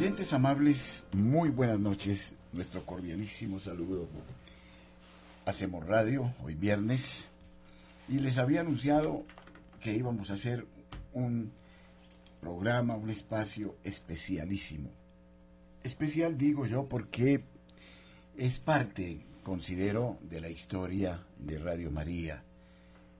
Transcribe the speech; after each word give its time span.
Oyentes 0.00 0.32
amables, 0.32 1.04
muy 1.10 1.48
buenas 1.48 1.80
noches. 1.80 2.36
Nuestro 2.52 2.86
cordialísimo 2.86 3.58
saludo. 3.58 4.06
Hacemos 5.44 5.84
radio 5.84 6.32
hoy 6.44 6.54
viernes 6.54 7.28
y 8.08 8.20
les 8.20 8.38
había 8.38 8.60
anunciado 8.60 9.24
que 9.82 9.94
íbamos 9.94 10.30
a 10.30 10.34
hacer 10.34 10.64
un 11.14 11.50
programa, 12.40 12.94
un 12.94 13.10
espacio 13.10 13.74
especialísimo. 13.82 14.88
Especial 15.82 16.38
digo 16.38 16.64
yo 16.64 16.86
porque 16.86 17.42
es 18.36 18.60
parte, 18.60 19.26
considero, 19.42 20.16
de 20.22 20.40
la 20.40 20.48
historia 20.48 21.24
de 21.40 21.58
Radio 21.58 21.90
María, 21.90 22.44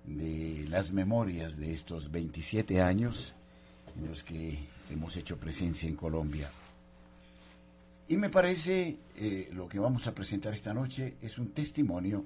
de 0.05 0.65
las 0.69 0.93
memorias 0.93 1.57
de 1.57 1.73
estos 1.73 2.13
27 2.13 2.81
años 2.81 3.35
en 3.97 4.11
los 4.11 4.23
que 4.23 4.61
hemos 4.91 5.17
hecho 5.17 5.39
presencia 5.39 5.89
en 5.89 5.97
Colombia. 5.97 6.49
Y 8.09 8.17
me 8.17 8.31
parece 8.31 8.97
eh, 9.17 9.51
lo 9.53 9.69
que 9.69 9.79
vamos 9.79 10.07
a 10.07 10.15
presentar 10.15 10.55
esta 10.55 10.73
noche 10.73 11.19
es 11.21 11.39
un 11.39 11.53
testimonio 11.53 12.25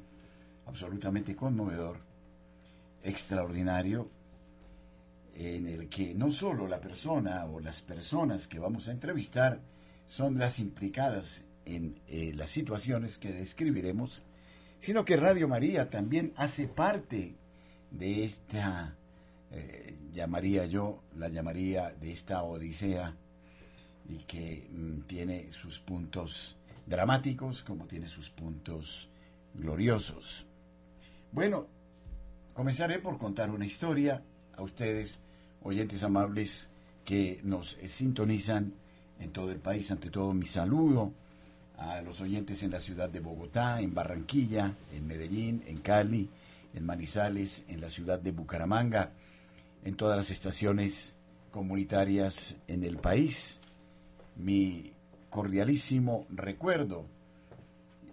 absolutamente 0.66 1.34
conmovedor, 1.34 1.98
extraordinario, 3.02 4.08
en 5.34 5.66
el 5.66 5.88
que 5.88 6.14
no 6.14 6.30
solo 6.30 6.68
la 6.68 6.80
persona 6.80 7.44
o 7.46 7.58
las 7.58 7.82
personas 7.82 8.46
que 8.46 8.60
vamos 8.60 8.86
a 8.86 8.92
entrevistar 8.92 9.60
son 10.06 10.38
las 10.38 10.60
implicadas 10.60 11.44
en 11.64 12.00
eh, 12.06 12.32
las 12.36 12.50
situaciones 12.50 13.18
que 13.18 13.32
describiremos, 13.32 14.22
sino 14.78 15.04
que 15.04 15.16
Radio 15.16 15.48
María 15.48 15.90
también 15.90 16.32
hace 16.36 16.68
parte 16.68 17.34
de 17.90 18.24
esta, 18.24 18.94
eh, 19.50 19.96
llamaría 20.12 20.64
yo, 20.66 21.02
la 21.16 21.28
llamaría 21.28 21.90
de 21.90 22.12
esta 22.12 22.44
odisea 22.44 23.16
y 24.12 24.24
que 24.24 24.68
mm, 24.70 25.02
tiene 25.06 25.50
sus 25.52 25.78
puntos 25.78 26.56
dramáticos 26.86 27.62
como 27.62 27.86
tiene 27.86 28.08
sus 28.08 28.30
puntos 28.30 29.08
gloriosos. 29.54 30.44
Bueno, 31.32 31.66
comenzaré 32.52 32.98
por 32.98 33.18
contar 33.18 33.50
una 33.50 33.64
historia 33.64 34.22
a 34.56 34.62
ustedes, 34.62 35.18
oyentes 35.62 36.02
amables 36.02 36.68
que 37.04 37.40
nos 37.42 37.78
sintonizan 37.86 38.74
en 39.18 39.30
todo 39.30 39.50
el 39.50 39.58
país. 39.58 39.90
Ante 39.90 40.10
todo, 40.10 40.34
mi 40.34 40.46
saludo 40.46 41.12
a 41.78 42.02
los 42.02 42.20
oyentes 42.20 42.62
en 42.62 42.70
la 42.70 42.80
ciudad 42.80 43.08
de 43.08 43.20
Bogotá, 43.20 43.80
en 43.80 43.94
Barranquilla, 43.94 44.74
en 44.94 45.06
Medellín, 45.06 45.62
en 45.66 45.78
Cali, 45.78 46.28
en 46.74 46.84
Manizales, 46.84 47.64
en 47.68 47.80
la 47.80 47.88
ciudad 47.88 48.18
de 48.18 48.32
Bucaramanga, 48.32 49.10
en 49.84 49.94
todas 49.94 50.16
las 50.16 50.30
estaciones 50.30 51.16
comunitarias 51.50 52.56
en 52.68 52.82
el 52.84 52.98
país 52.98 53.61
mi 54.36 54.92
cordialísimo 55.30 56.26
recuerdo. 56.30 57.06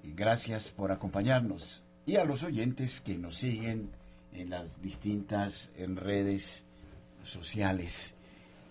Gracias 0.03 0.71
por 0.71 0.91
acompañarnos 0.91 1.83
y 2.05 2.15
a 2.15 2.23
los 2.23 2.43
oyentes 2.43 3.01
que 3.01 3.17
nos 3.17 3.37
siguen 3.37 3.89
en 4.33 4.49
las 4.49 4.81
distintas 4.81 5.71
redes 5.77 6.63
sociales 7.23 8.15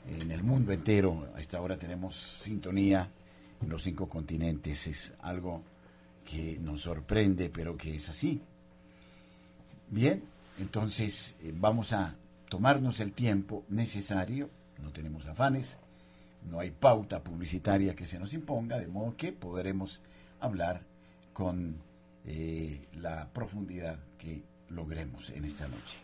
en 0.08 0.30
el 0.30 0.42
mundo 0.42 0.72
entero. 0.72 1.28
A 1.34 1.40
esta 1.40 1.60
hora 1.60 1.76
tenemos 1.76 2.16
sintonía 2.16 3.10
en 3.60 3.68
los 3.68 3.82
cinco 3.82 4.08
continentes. 4.08 4.86
Es 4.86 5.14
algo 5.20 5.62
que 6.28 6.58
nos 6.60 6.82
sorprende, 6.82 7.50
pero 7.50 7.76
que 7.76 7.94
es 7.94 8.08
así. 8.08 8.40
Bien, 9.90 10.22
entonces 10.58 11.36
eh, 11.42 11.52
vamos 11.54 11.92
a 11.92 12.14
tomarnos 12.48 13.00
el 13.00 13.12
tiempo 13.12 13.64
necesario, 13.68 14.50
no 14.82 14.90
tenemos 14.90 15.26
afanes, 15.26 15.78
no 16.50 16.60
hay 16.60 16.70
pauta 16.70 17.22
publicitaria 17.22 17.94
que 17.94 18.06
se 18.06 18.18
nos 18.18 18.34
imponga, 18.34 18.78
de 18.78 18.88
modo 18.88 19.16
que 19.16 19.32
podremos 19.32 20.02
hablar 20.40 20.82
con 21.32 21.76
eh, 22.24 22.86
la 22.94 23.28
profundidad 23.32 23.98
que 24.18 24.42
logremos 24.68 25.30
en 25.30 25.44
esta 25.44 25.68
noche. 25.68 25.98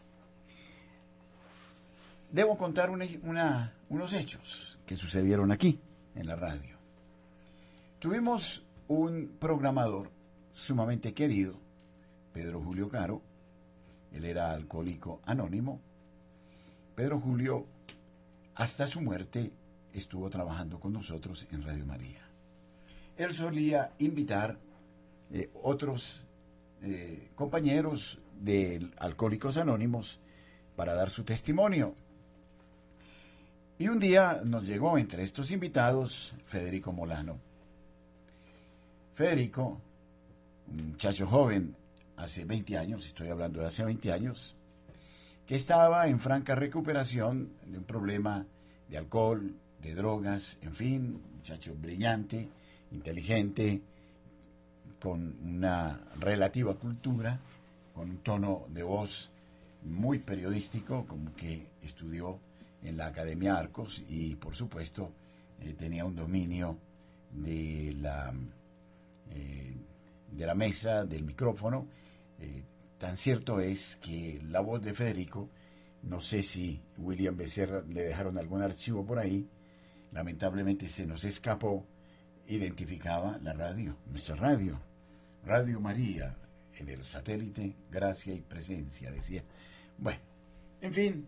Debo 2.30 2.56
contar 2.56 2.90
unos 2.90 4.12
hechos 4.12 4.78
que 4.86 4.96
sucedieron 4.96 5.52
aquí, 5.52 5.80
en 6.14 6.26
la 6.26 6.36
radio. 6.36 6.76
Tuvimos 7.98 8.64
un 8.88 9.36
programador 9.38 10.10
sumamente 10.52 11.14
querido, 11.14 11.58
Pedro 12.32 12.60
Julio 12.60 12.88
Caro, 12.88 13.22
él 14.14 14.24
era 14.24 14.52
alcohólico 14.52 15.20
anónimo. 15.24 15.80
Pedro 16.94 17.20
Julio, 17.20 17.66
hasta 18.54 18.86
su 18.86 19.00
muerte, 19.00 19.52
estuvo 19.94 20.28
trabajando 20.28 20.78
con 20.78 20.92
nosotros 20.92 21.46
en 21.50 21.62
Radio 21.62 21.86
María. 21.86 22.20
Él 23.16 23.32
solía 23.32 23.92
invitar 23.98 24.58
eh, 25.32 25.50
otros 25.62 26.26
eh, 26.82 27.30
compañeros 27.34 28.20
de 28.40 28.90
Alcohólicos 28.98 29.56
Anónimos 29.56 30.20
para 30.76 30.94
dar 30.94 31.10
su 31.10 31.22
testimonio. 31.24 31.94
Y 33.78 33.88
un 33.88 33.98
día 33.98 34.42
nos 34.44 34.64
llegó 34.64 34.98
entre 34.98 35.22
estos 35.22 35.50
invitados 35.50 36.34
Federico 36.46 36.92
Molano. 36.92 37.38
Federico, 39.14 39.80
un 40.68 40.90
muchacho 40.90 41.26
joven, 41.26 41.76
hace 42.16 42.44
20 42.44 42.78
años, 42.78 43.06
estoy 43.06 43.28
hablando 43.28 43.60
de 43.60 43.66
hace 43.66 43.84
20 43.84 44.12
años, 44.12 44.54
que 45.46 45.56
estaba 45.56 46.08
en 46.08 46.18
franca 46.18 46.54
recuperación 46.54 47.52
de 47.66 47.78
un 47.78 47.84
problema 47.84 48.46
de 48.88 48.98
alcohol, 48.98 49.54
de 49.84 49.94
drogas, 49.94 50.58
en 50.62 50.72
fin, 50.72 51.22
muchacho 51.36 51.74
brillante, 51.76 52.48
inteligente, 52.90 53.82
con 54.98 55.36
una 55.44 56.00
relativa 56.18 56.74
cultura, 56.74 57.38
con 57.94 58.10
un 58.10 58.18
tono 58.18 58.64
de 58.70 58.82
voz 58.82 59.30
muy 59.82 60.18
periodístico, 60.18 61.04
como 61.06 61.34
que 61.36 61.66
estudió 61.82 62.38
en 62.82 62.96
la 62.96 63.06
Academia 63.06 63.58
Arcos 63.58 64.02
y 64.08 64.34
por 64.36 64.56
supuesto 64.56 65.12
eh, 65.60 65.74
tenía 65.74 66.06
un 66.06 66.16
dominio 66.16 66.78
de 67.30 67.94
la, 68.00 68.32
eh, 69.30 69.76
de 70.32 70.46
la 70.46 70.54
mesa, 70.54 71.04
del 71.04 71.24
micrófono. 71.24 71.86
Eh, 72.40 72.62
tan 72.98 73.18
cierto 73.18 73.60
es 73.60 73.96
que 73.96 74.40
la 74.48 74.60
voz 74.60 74.80
de 74.80 74.94
Federico, 74.94 75.50
no 76.04 76.22
sé 76.22 76.42
si 76.42 76.80
William 76.96 77.36
Becerra 77.36 77.82
le 77.86 78.04
dejaron 78.04 78.38
algún 78.38 78.62
archivo 78.62 79.04
por 79.04 79.18
ahí, 79.18 79.46
lamentablemente 80.14 80.88
se 80.88 81.06
nos 81.06 81.24
escapó, 81.24 81.84
identificaba 82.48 83.38
la 83.42 83.52
radio, 83.52 83.96
nuestra 84.08 84.36
radio, 84.36 84.80
Radio 85.44 85.80
María, 85.80 86.34
en 86.78 86.88
el 86.88 87.04
satélite, 87.04 87.74
gracia 87.90 88.32
y 88.32 88.40
presencia, 88.40 89.10
decía. 89.10 89.42
Bueno, 89.98 90.20
en 90.80 90.94
fin, 90.94 91.26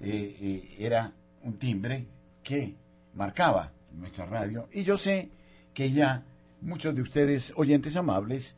eh, 0.00 0.36
eh, 0.40 0.74
era 0.78 1.12
un 1.42 1.58
timbre 1.58 2.06
que 2.42 2.74
marcaba 3.14 3.72
nuestra 3.92 4.26
radio 4.26 4.68
y 4.72 4.82
yo 4.82 4.98
sé 4.98 5.30
que 5.72 5.92
ya 5.92 6.24
muchos 6.60 6.94
de 6.94 7.02
ustedes, 7.02 7.52
oyentes 7.56 7.96
amables, 7.96 8.56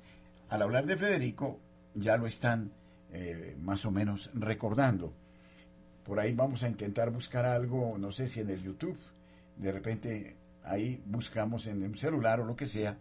al 0.49 0.63
hablar 0.63 0.87
de 0.87 0.97
Federico, 0.97 1.59
ya 1.95 2.17
lo 2.17 2.27
están 2.27 2.71
eh, 3.13 3.57
más 3.61 3.85
o 3.85 3.91
menos 3.91 4.31
recordando. 4.35 5.13
Por 6.05 6.21
ahí 6.21 6.33
vamos 6.33 6.63
a 6.63 6.69
intentar 6.69 7.11
buscar 7.11 7.45
algo, 7.47 7.97
no 7.99 8.13
sé 8.13 8.29
si 8.29 8.41
en 8.41 8.51
el 8.51 8.63
YouTube, 8.63 8.99
de 9.57 9.73
repente 9.73 10.37
ahí 10.65 11.03
buscamos 11.07 11.67
en 11.67 11.83
un 11.83 11.97
celular 11.97 12.41
o 12.41 12.45
lo 12.45 12.57
que 12.57 12.67
sea 12.67 12.97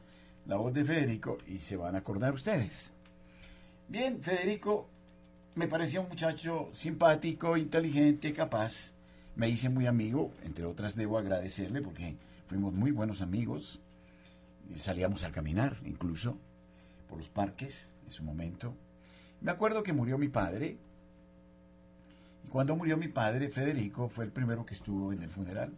la 0.46 0.58
voz 0.58 0.74
de 0.74 0.86
Federico 0.86 1.38
y 1.48 1.60
se 1.60 1.76
van 1.76 1.96
a 1.96 2.00
acordar 2.00 2.34
ustedes. 2.34 2.92
Bien, 3.88 4.22
Federico 4.22 4.88
me 5.56 5.68
parecía 5.68 6.02
un 6.02 6.10
muchacho 6.10 6.70
simpático, 6.72 7.58
inteligente, 7.58 8.34
capaz. 8.34 8.94
Me 9.36 9.50
hice 9.50 9.70
muy 9.70 9.86
amigo, 9.86 10.32
entre 10.44 10.66
otras 10.66 10.96
debo 10.96 11.18
agradecerle 11.18 11.82
porque 11.82 12.16
fuimos 12.48 12.74
muy 12.74 12.92
buenos 12.92 13.22
amigos. 13.22 13.82
Salíamos 14.76 15.24
a 15.24 15.32
caminar 15.32 15.78
incluso 15.86 16.38
por 17.10 17.18
los 17.18 17.30
parques 17.30 17.88
en 18.06 18.12
su 18.12 18.24
momento. 18.24 18.74
Me 19.42 19.52
acuerdo 19.52 19.84
que 19.84 19.94
murió 19.94 20.18
mi 20.18 20.30
padre. 20.30 20.78
Y 22.46 22.48
cuando 22.48 22.76
murió 22.76 22.98
mi 22.98 23.08
padre, 23.08 23.50
Federico 23.50 24.08
fue 24.08 24.26
el 24.26 24.32
primero 24.32 24.66
que 24.66 24.74
estuvo 24.74 25.12
en 25.12 25.22
el 25.22 25.30
funeral 25.30 25.74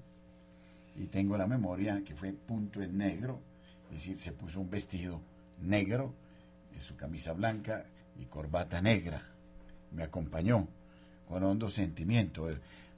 y 0.98 1.06
tengo 1.06 1.38
la 1.38 1.48
memoria 1.48 2.02
que 2.04 2.16
fue 2.16 2.34
punto 2.34 2.82
en 2.82 2.98
negro, 2.98 3.40
es 3.90 3.98
decir, 3.98 4.18
se 4.18 4.32
puso 4.32 4.60
un 4.60 4.70
vestido 4.70 5.22
negro, 5.62 6.14
su 6.86 6.96
camisa 6.96 7.34
blanca 7.34 7.86
y 8.20 8.26
corbata 8.26 8.82
negra. 8.82 9.24
Me 9.92 10.04
acompañó 10.04 10.68
con 11.28 11.44
hondo 11.44 11.70
sentimiento. 11.70 12.48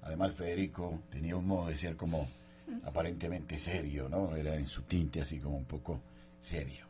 Además, 0.01 0.33
Federico 0.33 0.99
tenía 1.09 1.35
un 1.35 1.47
modo 1.47 1.67
de 1.67 1.77
ser 1.77 1.95
como 1.95 2.27
aparentemente 2.83 3.57
serio, 3.57 4.09
¿no? 4.09 4.35
Era 4.35 4.55
en 4.55 4.67
su 4.67 4.81
tinte 4.83 5.21
así 5.21 5.39
como 5.39 5.57
un 5.57 5.65
poco 5.65 5.99
serio. 6.41 6.85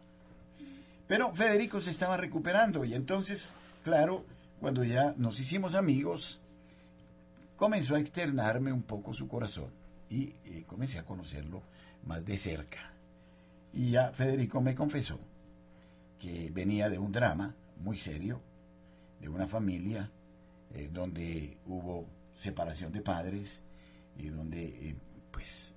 Pero 1.07 1.33
Federico 1.33 1.79
se 1.79 1.91
estaba 1.91 2.17
recuperando 2.17 2.85
y 2.85 2.93
entonces, 2.93 3.53
claro, 3.83 4.25
cuando 4.59 4.83
ya 4.83 5.13
nos 5.17 5.39
hicimos 5.39 5.75
amigos, 5.75 6.39
comenzó 7.55 7.95
a 7.95 7.99
externarme 7.99 8.71
un 8.71 8.83
poco 8.83 9.13
su 9.13 9.27
corazón 9.27 9.78
y 10.09 10.63
comencé 10.63 10.99
a 10.99 11.05
conocerlo 11.05 11.61
más 12.05 12.25
de 12.25 12.37
cerca. 12.37 12.93
Y 13.73 13.91
ya 13.91 14.11
Federico 14.11 14.61
me 14.61 14.75
confesó 14.75 15.19
que 16.19 16.49
venía 16.51 16.89
de 16.89 16.97
un 16.97 17.11
drama 17.11 17.55
muy 17.77 17.97
serio, 17.97 18.41
de 19.21 19.29
una 19.29 19.47
familia 19.47 20.11
eh, 20.73 20.89
donde 20.91 21.57
hubo 21.65 22.05
separación 22.33 22.91
de 22.91 23.01
padres 23.01 23.61
y 24.17 24.27
donde 24.27 24.89
eh, 24.89 24.95
pues 25.31 25.73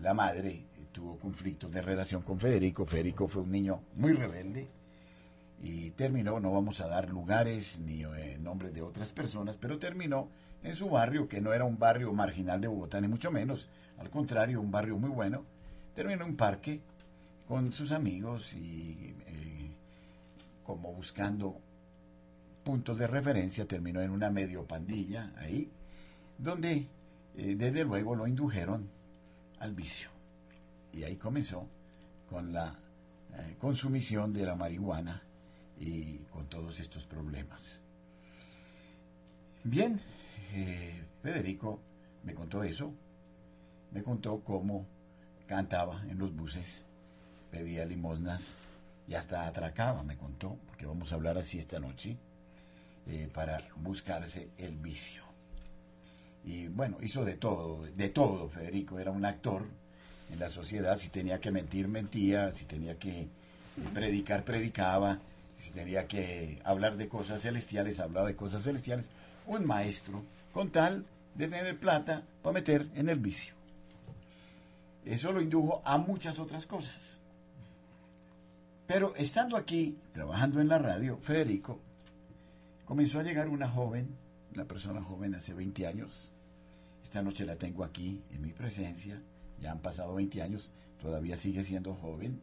la 0.00 0.14
madre 0.14 0.64
tuvo 0.92 1.18
conflictos 1.18 1.70
de 1.70 1.82
relación 1.82 2.22
con 2.22 2.38
Federico. 2.38 2.86
Federico 2.86 3.26
fue 3.26 3.42
un 3.42 3.50
niño 3.50 3.82
muy 3.94 4.12
rebelde 4.12 4.68
y 5.62 5.90
terminó, 5.92 6.40
no 6.40 6.52
vamos 6.52 6.80
a 6.80 6.88
dar 6.88 7.08
lugares 7.08 7.80
ni 7.80 8.04
eh, 8.04 8.36
nombres 8.40 8.74
de 8.74 8.82
otras 8.82 9.12
personas, 9.12 9.56
pero 9.56 9.78
terminó 9.78 10.28
en 10.62 10.74
su 10.74 10.88
barrio, 10.88 11.28
que 11.28 11.40
no 11.40 11.52
era 11.52 11.64
un 11.64 11.78
barrio 11.78 12.12
marginal 12.12 12.60
de 12.60 12.68
Bogotá, 12.68 13.00
ni 13.00 13.08
mucho 13.08 13.30
menos, 13.30 13.68
al 13.98 14.10
contrario, 14.10 14.60
un 14.60 14.70
barrio 14.70 14.96
muy 14.98 15.10
bueno, 15.10 15.44
terminó 15.94 16.24
en 16.24 16.30
un 16.30 16.36
parque 16.36 16.80
con 17.48 17.72
sus 17.72 17.92
amigos 17.92 18.54
y 18.54 19.14
eh, 19.26 19.70
como 20.64 20.92
buscando 20.92 21.56
puntos 22.64 22.98
de 22.98 23.06
referencia, 23.06 23.66
terminó 23.66 24.00
en 24.00 24.10
una 24.10 24.30
medio 24.30 24.64
pandilla 24.64 25.32
ahí, 25.36 25.68
donde 26.38 26.86
eh, 27.36 27.54
desde 27.56 27.84
luego 27.84 28.14
lo 28.14 28.26
indujeron 28.26 28.88
al 29.58 29.74
vicio. 29.74 30.08
Y 30.92 31.04
ahí 31.04 31.16
comenzó 31.16 31.66
con 32.28 32.52
la 32.52 32.78
eh, 33.34 33.56
consumición 33.58 34.32
de 34.32 34.46
la 34.46 34.54
marihuana 34.54 35.22
y 35.78 36.18
con 36.30 36.46
todos 36.46 36.78
estos 36.80 37.04
problemas. 37.04 37.82
Bien, 39.64 40.00
eh, 40.54 41.02
Federico 41.22 41.80
me 42.24 42.34
contó 42.34 42.62
eso, 42.62 42.92
me 43.90 44.02
contó 44.02 44.40
cómo 44.40 44.86
cantaba 45.46 46.02
en 46.08 46.18
los 46.18 46.34
buses, 46.34 46.82
pedía 47.50 47.84
limosnas 47.84 48.54
y 49.08 49.14
hasta 49.14 49.46
atracaba, 49.46 50.02
me 50.02 50.16
contó, 50.16 50.56
porque 50.66 50.86
vamos 50.86 51.12
a 51.12 51.16
hablar 51.16 51.38
así 51.38 51.58
esta 51.58 51.78
noche, 51.78 52.16
eh, 53.06 53.28
para 53.32 53.66
buscarse 53.76 54.48
el 54.58 54.76
vicio. 54.76 55.22
Y 56.44 56.68
bueno, 56.68 56.98
hizo 57.00 57.24
de 57.24 57.34
todo, 57.34 57.82
de 57.82 58.08
todo, 58.08 58.48
Federico, 58.48 58.98
era 58.98 59.10
un 59.10 59.24
actor 59.24 59.64
en 60.32 60.38
la 60.38 60.48
sociedad, 60.48 60.96
si 60.96 61.08
tenía 61.08 61.40
que 61.40 61.50
mentir, 61.50 61.88
mentía, 61.88 62.52
si 62.52 62.64
tenía 62.64 62.98
que 62.98 63.28
predicar, 63.94 64.44
predicaba, 64.44 65.18
si 65.58 65.70
tenía 65.70 66.06
que 66.06 66.60
hablar 66.64 66.96
de 66.96 67.08
cosas 67.08 67.42
celestiales, 67.42 68.00
hablaba 68.00 68.26
de 68.26 68.36
cosas 68.36 68.64
celestiales, 68.64 69.06
un 69.46 69.66
maestro, 69.66 70.22
con 70.52 70.70
tal 70.70 71.06
de 71.34 71.48
tener 71.48 71.78
plata 71.78 72.22
para 72.42 72.54
meter 72.54 72.90
en 72.94 73.08
el 73.08 73.18
vicio. 73.18 73.54
Eso 75.04 75.32
lo 75.32 75.40
indujo 75.40 75.82
a 75.84 75.98
muchas 75.98 76.38
otras 76.38 76.66
cosas. 76.66 77.20
Pero 78.86 79.14
estando 79.16 79.56
aquí, 79.56 79.96
trabajando 80.12 80.60
en 80.60 80.68
la 80.68 80.78
radio, 80.78 81.16
Federico, 81.18 81.80
comenzó 82.84 83.20
a 83.20 83.22
llegar 83.22 83.48
una 83.48 83.68
joven, 83.68 84.08
una 84.54 84.64
persona 84.64 85.02
joven 85.02 85.34
hace 85.34 85.54
20 85.54 85.86
años. 85.86 86.30
Esta 87.02 87.22
noche 87.22 87.44
la 87.46 87.56
tengo 87.56 87.84
aquí 87.84 88.20
en 88.32 88.42
mi 88.42 88.52
presencia. 88.52 89.20
Ya 89.60 89.72
han 89.72 89.80
pasado 89.80 90.14
20 90.14 90.42
años, 90.42 90.70
todavía 91.00 91.36
sigue 91.36 91.64
siendo 91.64 91.94
joven 91.94 92.40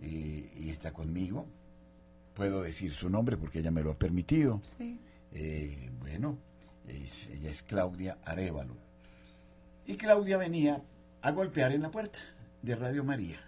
eh, 0.00 0.50
y 0.56 0.70
está 0.70 0.92
conmigo. 0.92 1.46
Puedo 2.34 2.62
decir 2.62 2.92
su 2.92 3.10
nombre 3.10 3.36
porque 3.36 3.58
ella 3.58 3.70
me 3.70 3.82
lo 3.82 3.92
ha 3.92 3.98
permitido. 3.98 4.62
Eh, 5.32 5.90
bueno, 6.00 6.38
ella 6.88 7.50
es 7.50 7.62
Claudia 7.62 8.18
Arevalo. 8.24 8.76
Y 9.86 9.96
Claudia 9.96 10.36
venía 10.36 10.82
a 11.22 11.30
golpear 11.30 11.72
en 11.72 11.82
la 11.82 11.90
puerta 11.90 12.18
de 12.62 12.74
Radio 12.76 13.04
María. 13.04 13.40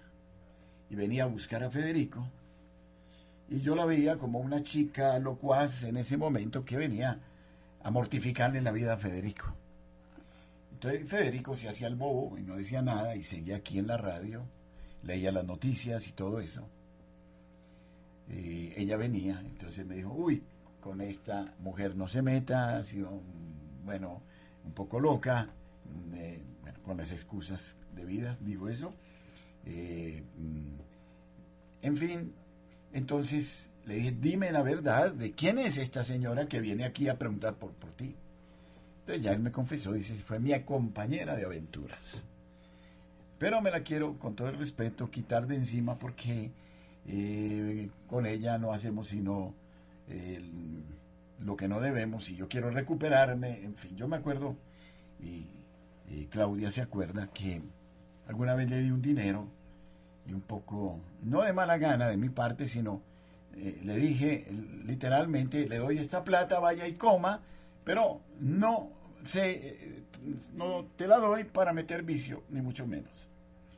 Y 0.91 0.95
venía 0.95 1.25
a 1.25 1.29
buscar 1.29 1.63
a 1.65 1.71
Federico. 1.71 2.27
Y 3.49 3.61
yo 3.61 3.75
la 3.75 3.85
veía 3.85 4.17
como 4.17 4.39
una 4.39 4.63
chica 4.63 5.19
locuaz 5.19 5.85
en 5.85 5.97
ese 5.97 6.17
momento 6.17 6.65
que 6.65 6.77
venía 6.77 7.21
a 7.83 7.91
mortificarle 7.91 8.63
la 8.63 8.73
vida 8.73 8.95
a 8.95 8.99
Federico. 8.99 9.47
Entonces 10.73 11.09
Federico 11.09 11.55
se 11.55 11.69
hacía 11.69 11.87
el 11.87 11.97
bobo 11.97 12.37
y 12.39 12.43
no 12.43 12.57
decía 12.57 12.83
nada 12.83 13.15
y 13.17 13.23
seguía 13.23 13.57
aquí 13.57 13.79
en 13.79 13.87
la 13.87 13.97
radio, 13.97 14.43
leía 15.03 15.33
las 15.33 15.45
noticias 15.45 16.09
y 16.09 16.13
todo 16.13 16.41
eso. 16.41 16.67
Y 18.29 18.73
ella 18.77 18.97
venía, 18.97 19.41
entonces 19.41 19.87
me 19.87 19.97
dijo, 19.97 20.13
uy, 20.13 20.43
con 20.85 21.01
esta 21.01 21.55
mujer 21.61 21.97
no 21.97 22.09
se 22.09 22.21
meta, 22.21 22.77
ha 22.77 22.85
sido, 22.85 23.23
bueno, 23.87 24.21
un 24.67 24.73
poco 24.73 25.01
loca, 25.01 25.49
mm, 25.87 26.15
eh, 26.15 26.43
con 26.85 26.99
las 26.99 27.11
excusas 27.11 27.75
debidas, 27.97 28.45
digo 28.45 28.69
eso. 28.69 28.93
Eh, 29.65 30.23
mm, 30.37 31.87
en 31.87 31.97
fin, 31.97 32.35
entonces 32.93 33.71
le 33.87 33.95
dije, 33.95 34.15
dime 34.21 34.53
la 34.53 34.61
verdad 34.61 35.11
de 35.11 35.33
quién 35.33 35.59
es 35.59 35.79
esta 35.79 36.05
señora 36.05 36.49
que 36.49 36.61
viene 36.61 36.85
aquí 36.85 37.09
a 37.09 37.19
preguntar 37.19 37.55
por, 37.55 37.73
por 37.73 37.91
ti. 37.93 38.15
Entonces 39.01 39.25
ya 39.25 39.33
él 39.33 39.41
me 39.41 39.53
confesó, 39.53 39.93
dice, 39.93 40.15
fue 40.17 40.39
mi 40.39 40.53
compañera 40.65 41.35
de 41.35 41.47
aventuras. 41.47 42.27
Pero 43.39 43.63
me 43.63 43.71
la 43.71 43.83
quiero, 43.83 44.19
con 44.19 44.35
todo 44.37 44.49
el 44.49 44.59
respeto, 44.59 45.11
quitar 45.11 45.47
de 45.47 45.57
encima 45.57 45.99
porque 45.99 46.51
eh, 47.07 47.89
con 48.07 48.27
ella 48.27 48.59
no 48.59 48.75
hacemos 48.75 49.09
sino 49.09 49.55
lo 51.41 51.57
que 51.57 51.69
no 51.69 51.81
debemos 51.81 52.31
y 52.31 52.37
yo 52.37 52.49
quiero 52.49 52.71
recuperarme, 52.71 53.63
en 53.63 53.77
fin, 53.77 53.97
yo 53.97 54.09
me 54.09 54.17
acuerdo, 54.17 54.57
y, 55.21 55.51
Claudia 56.31 56.71
se 56.71 56.81
acuerda 56.83 57.29
que 57.33 57.63
alguna 58.29 58.55
vez 58.55 58.69
le 58.69 58.81
di 58.81 58.91
un 58.91 59.03
dinero 59.03 59.49
y 60.27 60.33
un 60.33 60.41
poco, 60.41 61.01
no 61.23 61.43
de 61.43 61.53
mala 61.53 61.79
gana 61.79 62.09
de 62.09 62.17
mi 62.17 62.29
parte, 62.29 62.67
sino 62.69 63.03
eh, 63.57 63.81
le 63.85 63.97
dije 63.97 64.47
literalmente, 64.85 65.69
le 65.69 65.79
doy 65.79 65.99
esta 65.99 66.25
plata, 66.25 66.61
vaya 66.61 66.87
y 66.87 66.95
coma, 66.95 67.41
pero 67.85 68.21
no 68.41 68.91
sé, 69.25 69.51
eh, 69.51 70.03
no 70.55 70.87
te 70.97 71.07
la 71.07 71.19
doy 71.19 71.45
para 71.45 71.73
meter 71.73 72.03
vicio, 72.03 72.43
ni 72.51 72.61
mucho 72.61 72.87
menos. 72.87 73.29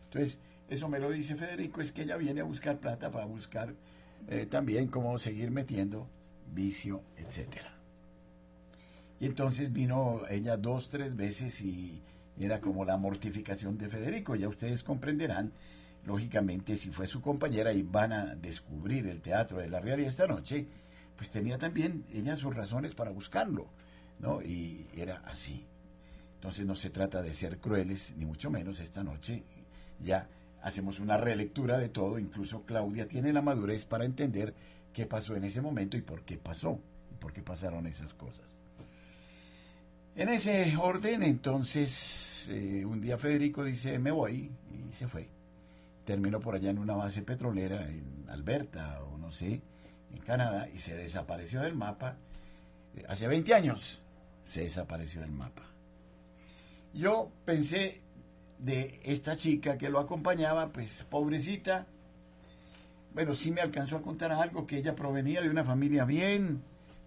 Entonces, 0.04 0.40
eso 0.68 0.88
me 0.88 0.98
lo 0.98 1.10
dice 1.10 1.36
Federico, 1.36 1.80
es 1.80 1.92
que 1.92 2.02
ella 2.02 2.16
viene 2.16 2.40
a 2.40 2.44
buscar 2.44 2.78
plata 2.78 3.10
para 3.10 3.26
buscar 3.26 3.74
eh, 4.28 4.46
también 4.46 4.88
cómo 4.88 5.18
seguir 5.18 5.50
metiendo 5.50 6.08
vicio, 6.52 7.02
etcétera. 7.16 7.76
Y 9.18 9.26
entonces 9.26 9.72
vino 9.72 10.22
ella 10.28 10.56
dos, 10.56 10.88
tres 10.88 11.16
veces 11.16 11.60
y 11.62 12.02
era 12.38 12.60
como 12.60 12.84
la 12.84 12.96
mortificación 12.96 13.78
de 13.78 13.88
Federico. 13.88 14.34
Ya 14.34 14.48
ustedes 14.48 14.82
comprenderán, 14.82 15.52
lógicamente, 16.04 16.76
si 16.76 16.90
fue 16.90 17.06
su 17.06 17.20
compañera 17.20 17.72
y 17.72 17.82
van 17.82 18.12
a 18.12 18.34
descubrir 18.34 19.06
el 19.06 19.22
teatro 19.22 19.58
de 19.58 19.70
la 19.70 19.80
realidad 19.80 20.08
esta 20.08 20.26
noche, 20.26 20.66
pues 21.16 21.30
tenía 21.30 21.56
también 21.56 22.04
ella 22.12 22.36
sus 22.36 22.54
razones 22.54 22.94
para 22.94 23.10
buscarlo, 23.10 23.68
¿no? 24.18 24.42
Y 24.42 24.86
era 24.94 25.22
así. 25.26 25.64
Entonces 26.34 26.66
no 26.66 26.76
se 26.76 26.90
trata 26.90 27.22
de 27.22 27.32
ser 27.32 27.58
crueles, 27.58 28.14
ni 28.18 28.26
mucho 28.26 28.50
menos 28.50 28.80
esta 28.80 29.02
noche. 29.02 29.42
Ya 29.98 30.28
hacemos 30.62 31.00
una 31.00 31.16
relectura 31.16 31.78
de 31.78 31.88
todo, 31.88 32.18
incluso 32.18 32.62
Claudia 32.66 33.08
tiene 33.08 33.32
la 33.32 33.40
madurez 33.40 33.86
para 33.86 34.04
entender 34.04 34.52
qué 34.96 35.04
pasó 35.04 35.36
en 35.36 35.44
ese 35.44 35.60
momento 35.60 35.98
y 35.98 36.00
por 36.00 36.22
qué 36.22 36.38
pasó, 36.38 36.80
y 37.12 37.16
por 37.16 37.30
qué 37.30 37.42
pasaron 37.42 37.86
esas 37.86 38.14
cosas. 38.14 38.46
En 40.14 40.30
ese 40.30 40.74
orden, 40.78 41.22
entonces, 41.22 42.48
eh, 42.50 42.82
un 42.86 43.02
día 43.02 43.18
Federico 43.18 43.62
dice, 43.62 43.98
me 43.98 44.10
voy, 44.10 44.50
y 44.72 44.94
se 44.94 45.06
fue. 45.06 45.28
Terminó 46.06 46.40
por 46.40 46.54
allá 46.54 46.70
en 46.70 46.78
una 46.78 46.94
base 46.94 47.20
petrolera, 47.20 47.86
en 47.86 48.24
Alberta, 48.30 49.02
o 49.02 49.18
no 49.18 49.30
sé, 49.32 49.60
en 50.14 50.18
Canadá, 50.24 50.66
y 50.74 50.78
se 50.78 50.96
desapareció 50.96 51.60
del 51.60 51.74
mapa. 51.74 52.16
Eh, 52.96 53.04
hace 53.06 53.28
20 53.28 53.52
años 53.52 54.00
se 54.44 54.62
desapareció 54.62 55.20
del 55.20 55.30
mapa. 55.30 55.64
Yo 56.94 57.30
pensé 57.44 58.00
de 58.58 58.98
esta 59.04 59.36
chica 59.36 59.76
que 59.76 59.90
lo 59.90 59.98
acompañaba, 59.98 60.72
pues 60.72 61.04
pobrecita, 61.04 61.86
bueno, 63.16 63.34
sí 63.34 63.50
me 63.50 63.62
alcanzó 63.62 63.96
a 63.96 64.02
contar 64.02 64.30
algo, 64.30 64.66
que 64.66 64.76
ella 64.76 64.94
provenía 64.94 65.40
de 65.40 65.48
una 65.48 65.64
familia 65.64 66.04
bien, 66.04 66.60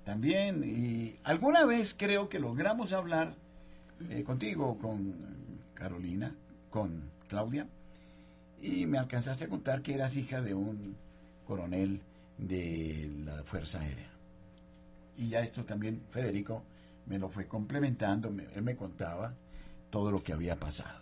también, 0.03 0.63
y 0.63 1.17
alguna 1.23 1.65
vez 1.65 1.93
creo 1.95 2.29
que 2.29 2.39
logramos 2.39 2.93
hablar 2.93 3.35
eh, 4.09 4.23
contigo, 4.23 4.79
con 4.79 5.13
Carolina, 5.75 6.33
con 6.71 7.03
Claudia, 7.27 7.67
y 8.59 8.87
me 8.87 8.97
alcanzaste 8.97 9.45
a 9.45 9.49
contar 9.49 9.83
que 9.83 9.93
eras 9.93 10.17
hija 10.17 10.41
de 10.41 10.55
un 10.55 10.95
coronel 11.45 12.01
de 12.39 13.11
la 13.23 13.43
Fuerza 13.43 13.79
Aérea. 13.79 14.09
Y 15.15 15.27
ya 15.29 15.41
esto 15.41 15.63
también 15.63 16.01
Federico 16.09 16.63
me 17.05 17.19
lo 17.19 17.29
fue 17.29 17.45
complementando, 17.45 18.33
él 18.55 18.63
me 18.63 18.75
contaba 18.75 19.35
todo 19.91 20.09
lo 20.09 20.23
que 20.23 20.33
había 20.33 20.55
pasado. 20.55 21.01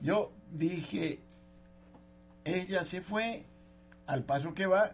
Yo 0.00 0.32
dije, 0.52 1.20
ella 2.56 2.82
se 2.84 3.00
fue, 3.00 3.44
al 4.06 4.24
paso 4.24 4.54
que 4.54 4.66
va, 4.66 4.92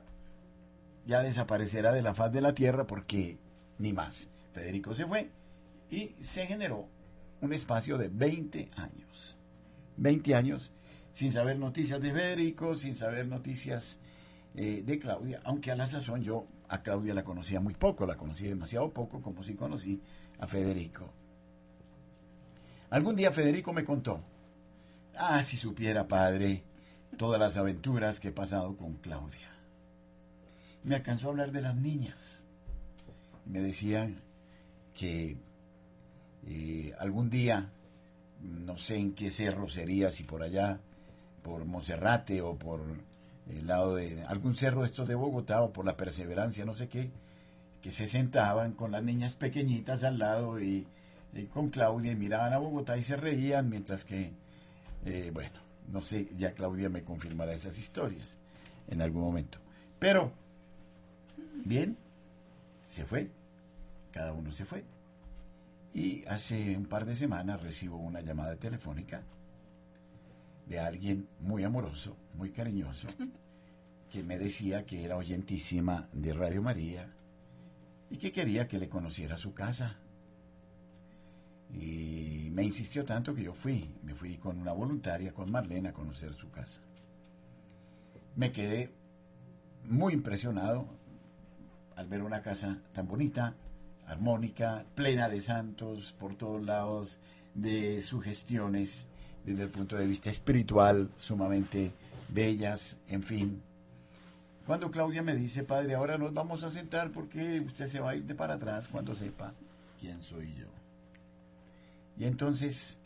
ya 1.07 1.21
desaparecerá 1.21 1.93
de 1.93 2.03
la 2.03 2.15
faz 2.15 2.33
de 2.33 2.41
la 2.41 2.55
tierra 2.55 2.87
porque 2.87 3.39
ni 3.79 3.93
más. 3.93 4.29
Federico 4.53 4.95
se 4.95 5.07
fue 5.07 5.31
y 5.91 6.15
se 6.21 6.47
generó 6.47 6.89
un 7.41 7.53
espacio 7.53 7.99
de 7.99 8.09
20 8.09 8.71
años. 8.77 9.37
20 9.97 10.35
años 10.35 10.73
sin 11.13 11.33
saber 11.33 11.59
noticias 11.59 12.01
de 12.01 12.13
Federico, 12.13 12.75
sin 12.75 12.97
saber 12.97 13.27
noticias 13.29 14.01
eh, 14.57 14.83
de 14.85 14.99
Claudia, 14.99 15.41
aunque 15.45 15.71
a 15.71 15.77
la 15.77 15.87
sazón 15.87 16.23
yo 16.23 16.47
a 16.69 16.83
Claudia 16.83 17.15
la 17.15 17.23
conocía 17.23 17.61
muy 17.61 17.75
poco, 17.75 18.07
la 18.07 18.17
conocí 18.17 18.47
demasiado 18.47 18.91
poco, 18.91 19.23
como 19.23 19.45
si 19.45 19.55
conocí 19.55 20.01
a 20.41 20.47
Federico. 20.49 21.13
Algún 22.91 23.15
día 23.15 23.31
Federico 23.31 23.73
me 23.73 23.85
contó, 23.85 24.21
ah, 25.17 25.43
si 25.43 25.57
supiera 25.57 26.09
padre, 26.09 26.65
todas 27.17 27.41
las 27.41 27.57
aventuras 27.57 28.21
que 28.21 28.29
he 28.29 28.33
pasado 28.33 28.77
con 28.77 28.95
Claudia. 28.95 29.51
Me 30.83 30.97
alcanzó 30.97 31.29
a 31.29 31.31
hablar 31.31 31.53
de 31.53 31.63
las 31.63 31.77
niñas. 31.77 32.45
Me 33.47 33.61
decían 33.61 34.21
que 34.95 35.37
eh, 36.47 36.93
algún 36.99 37.31
día, 37.31 37.71
no 38.43 38.77
sé 38.79 38.97
en 38.97 39.15
qué 39.15 39.31
cerro 39.31 39.69
sería, 39.69 40.11
si 40.11 40.25
por 40.25 40.43
allá, 40.43 40.81
por 41.43 41.65
Monserrate 41.65 42.43
o 42.43 42.57
por 42.57 42.81
el 43.51 43.67
lado 43.67 43.95
de 43.95 44.23
algún 44.25 44.55
cerro 44.55 44.85
estos 44.85 45.09
de 45.09 45.15
Bogotá 45.15 45.63
o 45.63 45.73
por 45.73 45.85
la 45.85 45.97
perseverancia, 45.97 46.65
no 46.65 46.75
sé 46.75 46.89
qué, 46.89 47.11
que 47.83 47.91
se 47.91 48.07
sentaban 48.07 48.73
con 48.73 48.93
las 48.93 49.03
niñas 49.03 49.35
pequeñitas 49.35 50.05
al 50.05 50.19
lado 50.19 50.61
y, 50.61 50.87
con 51.53 51.69
Claudia 51.69 52.13
y 52.13 52.17
miraban 52.17 52.53
a 52.53 52.59
Bogotá 52.59 52.97
y 52.97 53.03
se 53.03 53.17
reían 53.17 53.69
mientras 53.69 54.05
que, 54.05 54.33
eh, 55.05 55.31
bueno, 55.35 55.64
no 55.91 56.01
sé, 56.01 56.29
ya 56.37 56.55
Claudia 56.55 56.89
me 56.89 57.05
confirmará 57.05 57.53
esas 57.53 57.79
historias 57.79 58.39
en 58.89 59.03
algún 59.03 59.23
momento. 59.23 59.59
Pero, 59.99 60.33
bien, 61.65 61.97
se 62.87 63.05
fue, 63.05 63.31
cada 64.11 64.33
uno 64.33 64.53
se 64.53 64.65
fue. 64.65 64.85
Y 65.93 66.25
hace 66.27 66.77
un 66.77 66.87
par 66.87 67.05
de 67.05 67.17
semanas 67.17 67.63
recibo 67.63 67.97
una 67.97 68.21
llamada 68.21 68.57
telefónica 68.57 69.23
de 70.67 70.81
alguien 70.81 71.29
muy 71.41 71.63
amoroso, 71.65 72.17
muy 72.35 72.51
cariñoso, 72.51 73.09
que 74.11 74.23
me 74.23 74.39
decía 74.39 74.85
que 74.85 75.05
era 75.05 75.17
oyentísima 75.17 76.09
de 76.13 76.33
Radio 76.33 76.63
María 76.63 77.13
y 78.11 78.19
que 78.19 78.33
quería 78.33 78.67
que 78.67 78.79
le 78.79 78.89
conociera 78.89 79.37
su 79.37 79.55
casa. 79.55 79.99
Y 81.81 82.51
me 82.53 82.63
insistió 82.63 83.05
tanto 83.05 83.35
que 83.35 83.43
yo 83.43 83.53
fui, 83.53 83.91
me 84.03 84.15
fui 84.15 84.37
con 84.37 84.59
una 84.59 84.73
voluntaria, 84.73 85.33
con 85.33 85.51
Marlene, 85.51 85.89
a 85.89 85.93
conocer 85.93 86.35
su 86.35 86.51
casa. 86.51 86.81
Me 88.37 88.53
quedé 88.53 88.91
muy 89.85 90.15
impresionado 90.15 90.87
al 91.97 92.07
ver 92.09 92.23
una 92.23 92.43
casa 92.43 92.79
tan 92.93 93.07
bonita, 93.07 93.55
armónica, 94.07 94.85
plena 94.95 95.29
de 95.29 95.41
santos 95.41 96.13
por 96.19 96.37
todos 96.37 96.65
lados, 96.65 97.21
de 97.55 98.03
sugestiones 98.03 99.07
desde 99.45 99.65
el 99.65 99.71
punto 99.71 99.97
de 99.97 100.07
vista 100.07 100.31
espiritual, 100.31 101.11
sumamente 101.17 101.93
bellas, 102.29 102.99
en 103.09 103.23
fin. 103.23 103.63
Cuando 104.67 104.91
Claudia 104.91 105.23
me 105.23 105.35
dice, 105.35 105.63
padre, 105.63 105.95
ahora 105.95 106.17
nos 106.17 106.33
vamos 106.33 106.65
a 106.65 106.71
sentar 106.71 107.11
porque 107.11 107.61
usted 107.61 107.87
se 107.87 108.01
va 108.01 108.11
a 108.11 108.17
ir 108.17 108.25
de 108.25 108.35
para 108.35 108.55
atrás 108.55 108.89
cuando 108.89 109.15
sepa 109.15 109.53
quién 110.01 110.23
soy 110.23 110.55
yo. 110.55 110.84
Y 112.17 112.25
entonces 112.25 112.99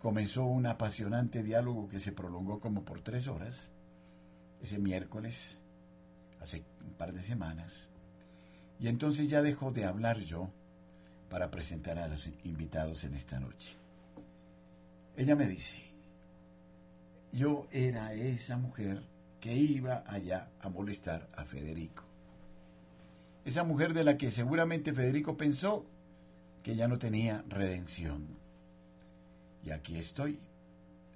comenzó 0.00 0.44
un 0.44 0.66
apasionante 0.66 1.42
diálogo 1.42 1.88
que 1.88 2.00
se 2.00 2.12
prolongó 2.12 2.60
como 2.60 2.84
por 2.84 3.00
tres 3.00 3.28
horas, 3.28 3.72
ese 4.62 4.78
miércoles, 4.78 5.58
hace 6.40 6.62
un 6.84 6.92
par 6.94 7.12
de 7.12 7.22
semanas. 7.22 7.90
Y 8.78 8.88
entonces 8.88 9.28
ya 9.28 9.42
dejó 9.42 9.70
de 9.70 9.84
hablar 9.84 10.18
yo 10.20 10.50
para 11.30 11.50
presentar 11.50 11.98
a 11.98 12.08
los 12.08 12.30
invitados 12.44 13.04
en 13.04 13.14
esta 13.14 13.40
noche. 13.40 13.76
Ella 15.16 15.36
me 15.36 15.46
dice, 15.46 15.76
yo 17.32 17.66
era 17.70 18.14
esa 18.14 18.56
mujer 18.56 19.02
que 19.40 19.54
iba 19.54 20.04
allá 20.06 20.48
a 20.60 20.68
molestar 20.68 21.28
a 21.36 21.44
Federico. 21.44 22.04
Esa 23.44 23.64
mujer 23.64 23.92
de 23.92 24.04
la 24.04 24.16
que 24.16 24.30
seguramente 24.30 24.92
Federico 24.92 25.36
pensó 25.36 25.84
que 26.64 26.74
ya 26.74 26.88
no 26.88 26.98
tenía 26.98 27.44
redención. 27.48 28.26
Y 29.62 29.70
aquí 29.70 29.98
estoy, 29.98 30.40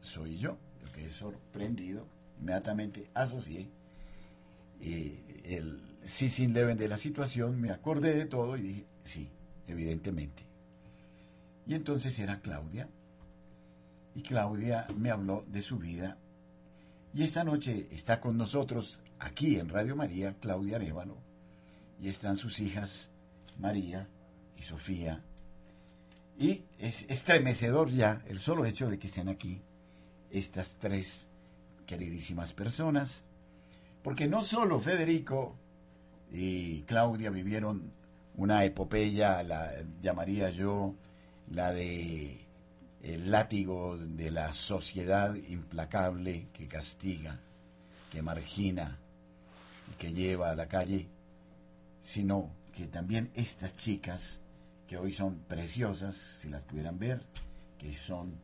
soy 0.02 0.36
yo, 0.38 0.58
lo 0.84 0.92
que 0.92 1.06
he 1.06 1.10
sorprendido, 1.10 2.06
inmediatamente 2.38 3.08
asocié 3.14 3.66
eh, 4.80 5.42
el 5.44 5.80
sí 6.04 6.28
sin 6.28 6.52
leven 6.52 6.76
de 6.78 6.88
la 6.88 6.98
situación, 6.98 7.60
me 7.60 7.70
acordé 7.70 8.14
de 8.14 8.26
todo 8.26 8.56
y 8.56 8.62
dije, 8.62 8.84
sí, 9.02 9.28
evidentemente. 9.66 10.44
Y 11.66 11.74
entonces 11.74 12.18
era 12.18 12.40
Claudia, 12.40 12.88
y 14.14 14.22
Claudia 14.22 14.86
me 14.96 15.10
habló 15.10 15.44
de 15.48 15.62
su 15.62 15.78
vida. 15.78 16.18
Y 17.14 17.22
esta 17.22 17.42
noche 17.42 17.88
está 17.90 18.20
con 18.20 18.36
nosotros 18.36 19.00
aquí 19.18 19.56
en 19.56 19.70
Radio 19.70 19.96
María 19.96 20.34
Claudia 20.40 20.76
Arevalo 20.76 21.16
y 22.00 22.08
están 22.08 22.36
sus 22.36 22.60
hijas 22.60 23.10
María 23.58 24.08
y 24.56 24.62
Sofía 24.62 25.22
y 26.38 26.62
es 26.78 27.04
estremecedor 27.08 27.90
ya 27.90 28.22
el 28.28 28.38
solo 28.38 28.64
hecho 28.64 28.88
de 28.88 28.98
que 28.98 29.08
estén 29.08 29.28
aquí 29.28 29.60
estas 30.30 30.76
tres 30.76 31.28
queridísimas 31.86 32.52
personas, 32.52 33.24
porque 34.02 34.28
no 34.28 34.42
solo 34.42 34.78
Federico 34.78 35.56
y 36.30 36.82
Claudia 36.82 37.30
vivieron 37.30 37.92
una 38.36 38.64
epopeya, 38.64 39.42
la 39.42 39.72
llamaría 40.00 40.50
yo 40.50 40.94
la 41.50 41.72
de 41.72 42.46
el 43.02 43.30
látigo 43.30 43.96
de 43.96 44.30
la 44.30 44.52
sociedad 44.52 45.34
implacable 45.34 46.48
que 46.52 46.68
castiga, 46.68 47.40
que 48.12 48.22
margina 48.22 48.98
y 49.90 49.96
que 49.96 50.12
lleva 50.12 50.50
a 50.50 50.56
la 50.56 50.68
calle, 50.68 51.08
sino 52.00 52.50
que 52.74 52.86
también 52.86 53.30
estas 53.34 53.76
chicas 53.76 54.40
que 54.88 54.96
hoy 54.96 55.12
son 55.12 55.40
preciosas, 55.40 56.16
si 56.16 56.48
las 56.48 56.64
pudieran 56.64 56.98
ver, 56.98 57.20
que 57.78 57.94
son 57.94 58.40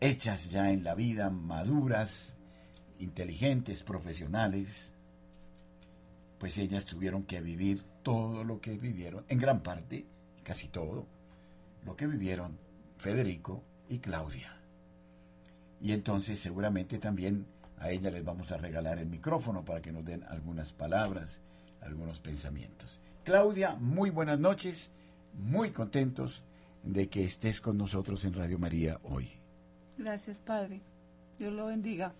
hechas 0.00 0.50
ya 0.50 0.70
en 0.70 0.84
la 0.84 0.94
vida, 0.94 1.28
maduras, 1.28 2.34
inteligentes, 3.00 3.82
profesionales, 3.82 4.92
pues 6.38 6.56
ellas 6.58 6.86
tuvieron 6.86 7.24
que 7.24 7.40
vivir 7.40 7.82
todo 8.02 8.44
lo 8.44 8.60
que 8.60 8.78
vivieron, 8.78 9.24
en 9.28 9.38
gran 9.38 9.62
parte, 9.62 10.06
casi 10.44 10.68
todo, 10.68 11.06
lo 11.84 11.96
que 11.96 12.06
vivieron 12.06 12.56
Federico 12.98 13.62
y 13.88 13.98
Claudia. 13.98 14.56
Y 15.80 15.92
entonces 15.92 16.38
seguramente 16.38 16.98
también 16.98 17.44
a 17.78 17.90
ella 17.90 18.10
les 18.10 18.24
vamos 18.24 18.52
a 18.52 18.56
regalar 18.56 18.98
el 18.98 19.06
micrófono 19.06 19.64
para 19.64 19.82
que 19.82 19.90
nos 19.90 20.04
den 20.04 20.22
algunas 20.24 20.72
palabras, 20.72 21.42
algunos 21.80 22.20
pensamientos. 22.20 23.00
Claudia, 23.24 23.74
muy 23.74 24.10
buenas 24.10 24.38
noches 24.38 24.92
muy 25.38 25.70
contentos 25.70 26.44
de 26.82 27.08
que 27.08 27.24
estés 27.24 27.60
con 27.60 27.78
nosotros 27.78 28.24
en 28.24 28.34
Radio 28.34 28.58
María 28.58 28.98
hoy. 29.04 29.30
Gracias, 29.96 30.38
Padre. 30.38 30.80
Dios 31.38 31.52
lo 31.52 31.66
bendiga. 31.66 32.12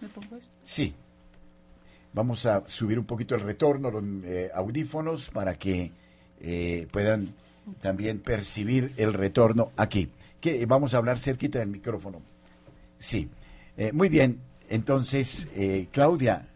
¿Me 0.00 0.08
pongo 0.08 0.36
esto? 0.36 0.50
Sí. 0.62 0.94
Vamos 2.12 2.44
a 2.46 2.68
subir 2.68 2.98
un 2.98 3.04
poquito 3.04 3.34
el 3.34 3.42
retorno, 3.42 3.90
los 3.90 4.02
eh, 4.24 4.50
audífonos, 4.52 5.30
para 5.30 5.54
que 5.54 5.92
eh, 6.40 6.88
puedan 6.90 7.34
también 7.80 8.20
percibir 8.20 8.92
el 8.96 9.12
retorno 9.12 9.70
aquí. 9.76 10.10
Que 10.40 10.64
vamos 10.66 10.94
a 10.94 10.98
hablar 10.98 11.18
cerquita 11.18 11.60
del 11.60 11.68
micrófono. 11.68 12.20
Sí. 12.98 13.28
Eh, 13.76 13.92
muy 13.92 14.08
bien. 14.08 14.40
Entonces, 14.68 15.48
Claudia, 15.90 16.46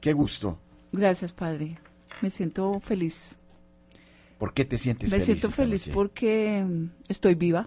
qué 0.00 0.12
gusto. 0.12 0.58
Gracias, 0.92 1.32
Padre. 1.32 1.76
Me 2.22 2.30
siento 2.30 2.78
feliz 2.78 3.36
¿Por 4.44 4.52
qué 4.52 4.66
te 4.66 4.76
sientes 4.76 5.08
feliz? 5.08 5.26
Me 5.26 5.34
siento 5.34 5.56
feliz 5.56 5.88
porque 5.88 6.62
mm, 6.62 6.90
estoy 7.08 7.34
viva. 7.34 7.66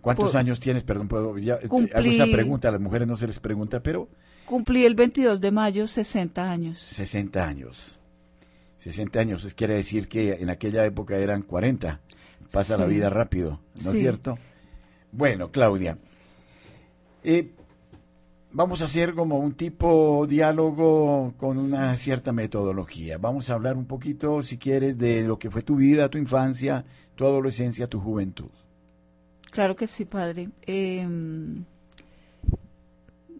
¿Cuántos 0.00 0.36
años 0.36 0.60
tienes? 0.60 0.84
Perdón, 0.84 1.08
puedo 1.08 1.36
ya, 1.38 1.54
hago 1.54 1.80
esa 2.04 2.26
pregunta, 2.26 2.68
a 2.68 2.70
las 2.70 2.80
mujeres 2.80 3.08
no 3.08 3.16
se 3.16 3.26
les 3.26 3.40
pregunta, 3.40 3.82
pero... 3.82 4.08
Cumplí 4.46 4.84
el 4.84 4.94
22 4.94 5.40
de 5.40 5.50
mayo 5.50 5.88
60 5.88 6.48
años. 6.48 6.78
60 6.78 7.44
años. 7.44 7.98
60 8.76 9.18
años, 9.18 9.44
eso 9.44 9.56
quiere 9.56 9.74
decir 9.74 10.06
que 10.06 10.34
en 10.34 10.50
aquella 10.50 10.86
época 10.86 11.16
eran 11.16 11.42
40. 11.42 12.00
Pasa 12.52 12.76
la 12.76 12.86
vida 12.86 13.10
rápido, 13.10 13.58
¿no 13.82 13.90
es 13.90 13.98
cierto? 13.98 14.38
Bueno, 15.10 15.50
Claudia, 15.50 15.98
eh, 17.24 17.50
vamos 18.52 18.82
a 18.82 18.84
hacer 18.84 19.14
como 19.14 19.38
un 19.38 19.52
tipo 19.52 20.26
diálogo 20.26 21.34
con 21.36 21.58
una 21.58 21.96
cierta 21.96 22.32
metodología. 22.32 23.18
Vamos 23.18 23.50
a 23.50 23.54
hablar 23.54 23.76
un 23.76 23.86
poquito, 23.86 24.42
si 24.42 24.58
quieres, 24.58 24.98
de 24.98 25.22
lo 25.22 25.38
que 25.38 25.50
fue 25.50 25.62
tu 25.62 25.76
vida, 25.76 26.08
tu 26.08 26.18
infancia, 26.18 26.84
tu 27.14 27.24
adolescencia, 27.24 27.88
tu 27.88 28.00
juventud. 28.00 28.50
Claro 29.50 29.76
que 29.76 29.86
sí, 29.86 30.04
padre. 30.04 30.50
Em, 30.62 31.64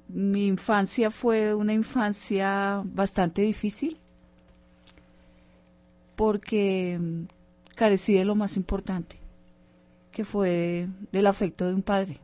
mi 0.09 0.47
infancia 0.47 1.11
fue 1.11 1.54
una 1.54 1.73
infancia 1.73 2.83
bastante 2.85 3.42
difícil 3.42 3.99
porque 6.16 6.95
em, 6.95 7.26
carecí 7.75 8.12
de 8.12 8.25
lo 8.25 8.35
más 8.35 8.57
importante, 8.57 9.16
que 10.11 10.25
fue 10.25 10.88
del 11.11 11.26
afecto 11.26 11.66
de 11.66 11.75
un 11.75 11.83
padre. 11.83 12.21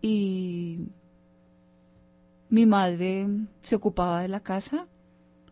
Y 0.00 0.80
mi 2.50 2.66
madre 2.66 3.26
se 3.62 3.74
ocupaba 3.76 4.22
de 4.22 4.28
la 4.28 4.40
casa. 4.40 4.86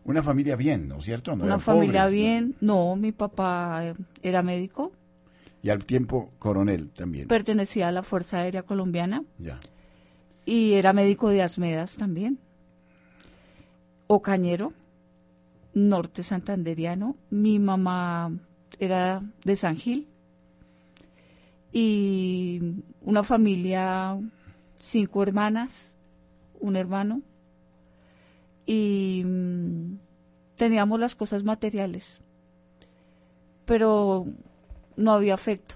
Una 0.03 0.23
familia 0.23 0.55
bien, 0.55 0.87
¿no 0.87 0.97
es 0.99 1.05
cierto? 1.05 1.35
No 1.35 1.43
Una 1.43 1.59
familia 1.59 2.03
pobres, 2.03 2.11
¿no? 2.13 2.17
bien. 2.17 2.55
No, 2.61 2.95
mi 2.95 3.11
papá 3.11 3.93
era 4.21 4.41
médico, 4.41 4.93
Y 5.61 5.69
al 5.69 5.83
tiempo 5.83 6.31
coronel 6.39 6.91
también. 6.91 7.27
pertenecía 7.27 7.89
a 7.89 7.91
la 7.91 8.03
Fuerza 8.03 8.37
Aérea 8.39 8.63
Colombiana 8.63 9.23
ya. 9.37 9.59
y 10.45 10.73
era 10.73 10.93
médico 10.93 11.29
de 11.29 11.41
Asmedas 11.43 11.95
también. 11.97 12.39
Ocañero, 14.07 14.71
norte 15.73 16.23
santanderiano. 16.23 17.17
Mi 17.29 17.59
mamá 17.59 18.31
era 18.79 19.21
de 19.43 19.55
San 19.57 19.75
Gil. 19.75 20.07
Y 21.73 22.61
una 23.01 23.23
familia, 23.23 24.17
cinco 24.79 25.23
hermanas, 25.23 25.93
un 26.59 26.75
hermano. 26.75 27.21
Y 28.65 29.23
mm, 29.25 29.97
teníamos 30.55 30.99
las 30.99 31.15
cosas 31.15 31.43
materiales. 31.43 32.21
Pero 33.65 34.27
no 34.95 35.13
había 35.13 35.33
afecto. 35.33 35.75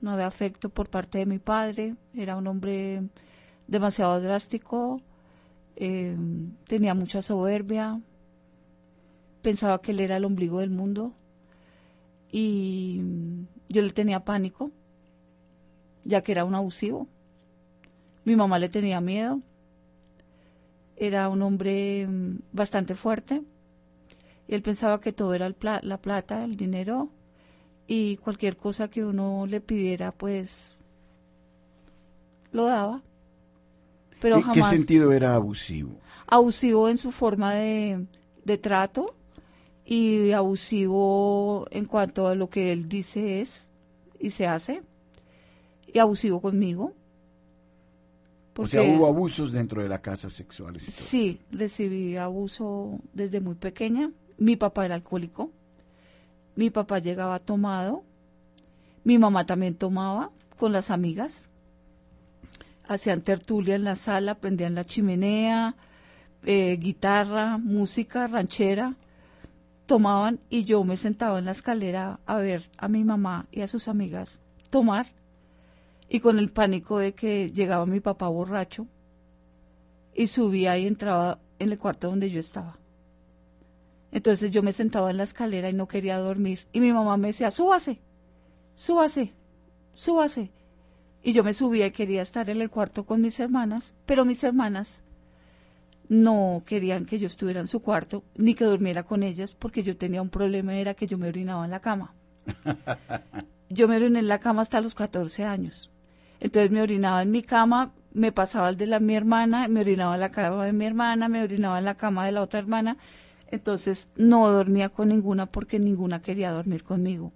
No 0.00 0.12
había 0.12 0.26
afecto 0.26 0.68
por 0.68 0.88
parte 0.88 1.18
de 1.18 1.26
mi 1.26 1.38
padre. 1.38 1.96
Era 2.14 2.36
un 2.36 2.46
hombre 2.46 3.02
demasiado 3.66 4.20
drástico. 4.20 5.00
eh, 5.76 6.16
tenía 6.66 6.94
mucha 6.94 7.22
soberbia. 7.22 8.00
Pensaba 9.42 9.80
que 9.80 9.92
él 9.92 10.00
era 10.00 10.16
el 10.16 10.24
ombligo 10.24 10.60
del 10.60 10.70
mundo. 10.70 11.12
Y 12.30 13.00
mm, 13.02 13.46
yo 13.68 13.82
le 13.82 13.90
tenía 13.90 14.24
pánico, 14.24 14.70
ya 16.04 16.22
que 16.22 16.32
era 16.32 16.44
un 16.44 16.54
abusivo. 16.54 17.08
Mi 18.24 18.36
mamá 18.36 18.58
le 18.58 18.68
tenía 18.68 19.00
miedo. 19.00 19.40
Era 20.96 21.28
un 21.28 21.42
hombre 21.42 22.06
mm, 22.06 22.38
bastante 22.52 22.94
fuerte. 22.94 23.42
Y 24.48 24.54
él 24.54 24.62
pensaba 24.62 25.00
que 25.00 25.12
todo 25.12 25.34
era 25.34 25.46
el 25.46 25.54
pla- 25.54 25.80
la 25.82 25.98
plata, 25.98 26.44
el 26.44 26.56
dinero 26.56 27.08
y 27.86 28.16
cualquier 28.18 28.56
cosa 28.56 28.88
que 28.88 29.04
uno 29.04 29.46
le 29.46 29.60
pidiera, 29.60 30.12
pues 30.12 30.76
lo 32.52 32.66
daba. 32.66 33.02
Pero 34.20 34.36
¿En 34.36 34.42
qué 34.42 34.46
jamás 34.46 34.70
sentido 34.70 35.12
era 35.12 35.34
abusivo? 35.34 35.98
abusivo 36.26 36.88
en 36.88 36.96
su 36.98 37.12
forma 37.12 37.52
de, 37.54 38.06
de 38.44 38.56
trato 38.58 39.14
y 39.84 40.30
abusivo 40.32 41.66
en 41.70 41.84
cuanto 41.86 42.28
a 42.28 42.34
lo 42.34 42.48
que 42.48 42.72
él 42.72 42.88
dice 42.88 43.40
es 43.42 43.68
y 44.18 44.30
se 44.30 44.46
hace 44.46 44.82
y 45.92 45.98
abusivo 45.98 46.40
conmigo. 46.40 46.92
O 48.56 48.66
sea, 48.66 48.82
hubo 48.82 49.06
abusos 49.06 49.52
dentro 49.52 49.82
de 49.82 49.88
la 49.88 50.02
casa 50.02 50.28
sexuales 50.28 50.82
y 50.82 50.92
todo. 50.92 51.00
Sí, 51.00 51.40
recibí 51.50 52.16
abuso 52.16 53.00
desde 53.14 53.40
muy 53.40 53.54
pequeña. 53.54 54.10
Mi 54.36 54.56
papá 54.56 54.84
era 54.84 54.94
alcohólico. 54.94 55.50
Mi 56.54 56.70
papá 56.70 56.98
llegaba 56.98 57.38
tomado. 57.38 58.04
Mi 59.04 59.18
mamá 59.18 59.46
también 59.46 59.74
tomaba 59.74 60.30
con 60.58 60.72
las 60.72 60.90
amigas. 60.90 61.48
Hacían 62.86 63.22
tertulia 63.22 63.74
en 63.74 63.84
la 63.84 63.96
sala, 63.96 64.34
prendían 64.34 64.74
la 64.74 64.84
chimenea, 64.84 65.76
eh, 66.44 66.76
guitarra, 66.78 67.56
música, 67.56 68.26
ranchera. 68.26 68.96
Tomaban 69.86 70.40
y 70.50 70.64
yo 70.64 70.84
me 70.84 70.96
sentaba 70.96 71.38
en 71.38 71.46
la 71.46 71.52
escalera 71.52 72.20
a 72.26 72.36
ver 72.36 72.70
a 72.76 72.88
mi 72.88 73.02
mamá 73.02 73.46
y 73.50 73.62
a 73.62 73.68
sus 73.68 73.88
amigas 73.88 74.40
tomar. 74.68 75.06
Y 76.08 76.20
con 76.20 76.38
el 76.38 76.50
pánico 76.50 76.98
de 76.98 77.14
que 77.14 77.50
llegaba 77.52 77.86
mi 77.86 78.00
papá 78.00 78.28
borracho 78.28 78.86
y 80.14 80.26
subía 80.26 80.76
y 80.78 80.86
entraba 80.86 81.38
en 81.58 81.72
el 81.72 81.78
cuarto 81.78 82.08
donde 82.08 82.30
yo 82.30 82.40
estaba. 82.40 82.78
Entonces 84.10 84.50
yo 84.50 84.62
me 84.62 84.74
sentaba 84.74 85.10
en 85.10 85.16
la 85.16 85.22
escalera 85.22 85.70
y 85.70 85.72
no 85.72 85.88
quería 85.88 86.18
dormir. 86.18 86.66
Y 86.72 86.80
mi 86.80 86.92
mamá 86.92 87.16
me 87.16 87.28
decía, 87.28 87.50
súbase, 87.50 88.00
súbase, 88.74 89.32
súbase. 89.94 90.50
Y 91.22 91.32
yo 91.32 91.44
me 91.44 91.54
subía 91.54 91.86
y 91.86 91.92
quería 91.92 92.20
estar 92.20 92.50
en 92.50 92.60
el 92.60 92.68
cuarto 92.68 93.06
con 93.06 93.22
mis 93.22 93.40
hermanas, 93.40 93.94
pero 94.04 94.24
mis 94.24 94.44
hermanas 94.44 95.02
no 96.08 96.62
querían 96.66 97.06
que 97.06 97.18
yo 97.18 97.26
estuviera 97.26 97.60
en 97.60 97.68
su 97.68 97.80
cuarto 97.80 98.22
ni 98.34 98.54
que 98.54 98.64
durmiera 98.64 99.04
con 99.04 99.22
ellas 99.22 99.54
porque 99.54 99.82
yo 99.82 99.96
tenía 99.96 100.20
un 100.20 100.28
problema, 100.28 100.76
era 100.76 100.92
que 100.92 101.06
yo 101.06 101.16
me 101.16 101.28
orinaba 101.28 101.64
en 101.64 101.70
la 101.70 101.80
cama. 101.80 102.14
Yo 103.70 103.88
me 103.88 103.96
oriné 103.96 104.18
en 104.18 104.28
la 104.28 104.38
cama 104.38 104.60
hasta 104.60 104.82
los 104.82 104.94
14 104.94 105.44
años. 105.44 105.91
Entonces 106.42 106.72
me 106.72 106.82
orinaba 106.82 107.22
en 107.22 107.30
mi 107.30 107.44
cama, 107.44 107.92
me 108.12 108.32
pasaba 108.32 108.68
el 108.68 108.76
de 108.76 108.88
la 108.88 108.98
mi 108.98 109.14
hermana, 109.14 109.68
me 109.68 109.78
orinaba 109.78 110.14
en 110.14 110.20
la 110.22 110.30
cama 110.30 110.66
de 110.66 110.72
mi 110.72 110.84
hermana, 110.84 111.28
me 111.28 111.40
orinaba 111.40 111.78
en 111.78 111.84
la 111.84 111.94
cama 111.94 112.26
de 112.26 112.32
la 112.32 112.42
otra 112.42 112.58
hermana. 112.58 112.96
Entonces 113.46 114.08
no 114.16 114.50
dormía 114.50 114.88
con 114.88 115.10
ninguna 115.10 115.46
porque 115.46 115.78
ninguna 115.78 116.20
quería 116.20 116.50
dormir 116.50 116.82
conmigo. 116.82 117.32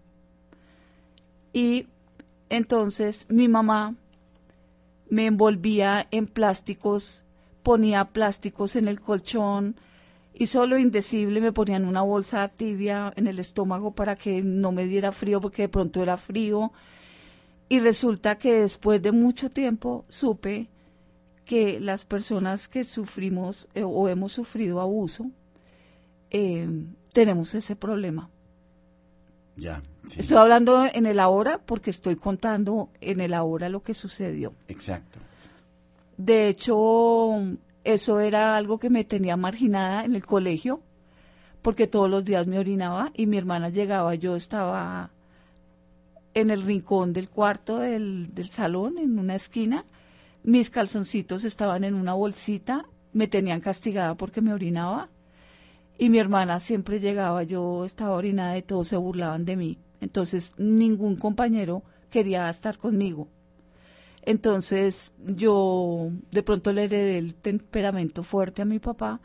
Y 1.52 1.86
entonces 2.48 3.26
mi 3.28 3.46
mamá 3.46 3.94
me 5.08 5.26
envolvía 5.26 6.08
en 6.10 6.26
plásticos, 6.26 7.22
ponía 7.62 8.06
plásticos 8.06 8.74
en 8.74 8.88
el 8.88 9.00
colchón 9.00 9.76
y 10.34 10.48
solo 10.48 10.78
indecible 10.78 11.40
me 11.40 11.52
ponían 11.52 11.84
una 11.84 12.02
bolsa 12.02 12.48
tibia 12.48 13.12
en 13.14 13.28
el 13.28 13.38
estómago 13.38 13.94
para 13.94 14.16
que 14.16 14.42
no 14.42 14.72
me 14.72 14.86
diera 14.86 15.12
frío 15.12 15.40
porque 15.40 15.62
de 15.62 15.68
pronto 15.68 16.02
era 16.02 16.16
frío. 16.16 16.72
Y 17.68 17.80
resulta 17.80 18.38
que 18.38 18.52
después 18.60 19.02
de 19.02 19.12
mucho 19.12 19.50
tiempo 19.50 20.04
supe 20.08 20.68
que 21.44 21.80
las 21.80 22.04
personas 22.04 22.68
que 22.68 22.84
sufrimos 22.84 23.68
eh, 23.74 23.82
o 23.82 24.08
hemos 24.08 24.32
sufrido 24.32 24.80
abuso, 24.80 25.30
eh, 26.30 26.68
tenemos 27.12 27.54
ese 27.54 27.76
problema. 27.76 28.28
Ya, 29.56 29.82
sí, 30.06 30.20
Estoy 30.20 30.38
hablando 30.38 30.84
en 30.84 31.06
el 31.06 31.18
ahora 31.18 31.58
porque 31.58 31.90
estoy 31.90 32.16
contando 32.16 32.90
en 33.00 33.20
el 33.20 33.32
ahora 33.32 33.68
lo 33.68 33.82
que 33.82 33.94
sucedió. 33.94 34.52
exacto. 34.68 35.18
De 36.18 36.48
hecho, 36.48 37.30
eso 37.84 38.20
era 38.20 38.56
algo 38.56 38.78
que 38.78 38.88
me 38.88 39.04
tenía 39.04 39.36
marginada 39.36 40.04
en 40.04 40.14
el 40.14 40.24
colegio, 40.24 40.80
porque 41.60 41.86
todos 41.86 42.08
los 42.08 42.24
días 42.24 42.46
me 42.46 42.58
orinaba 42.58 43.12
y 43.14 43.26
mi 43.26 43.36
hermana 43.36 43.68
llegaba, 43.68 44.14
yo 44.14 44.34
estaba 44.34 45.10
en 46.36 46.50
el 46.50 46.62
rincón 46.62 47.14
del 47.14 47.30
cuarto 47.30 47.78
del, 47.78 48.34
del 48.34 48.50
salón, 48.50 48.98
en 48.98 49.18
una 49.18 49.34
esquina, 49.34 49.86
mis 50.42 50.68
calzoncitos 50.68 51.44
estaban 51.44 51.82
en 51.82 51.94
una 51.94 52.12
bolsita, 52.12 52.84
me 53.14 53.26
tenían 53.26 53.62
castigada 53.62 54.16
porque 54.16 54.42
me 54.42 54.52
orinaba 54.52 55.08
y 55.96 56.10
mi 56.10 56.18
hermana 56.18 56.60
siempre 56.60 57.00
llegaba, 57.00 57.42
yo 57.42 57.86
estaba 57.86 58.14
orinada 58.14 58.58
y 58.58 58.62
todos 58.62 58.88
se 58.88 58.98
burlaban 58.98 59.46
de 59.46 59.56
mí. 59.56 59.78
Entonces 60.02 60.52
ningún 60.58 61.16
compañero 61.16 61.82
quería 62.10 62.50
estar 62.50 62.76
conmigo. 62.76 63.28
Entonces 64.20 65.14
yo 65.24 66.10
de 66.30 66.42
pronto 66.42 66.70
le 66.74 66.84
heredé 66.84 67.16
el 67.16 67.34
temperamento 67.34 68.22
fuerte 68.22 68.60
a 68.60 68.66
mi 68.66 68.78
papá 68.78 69.22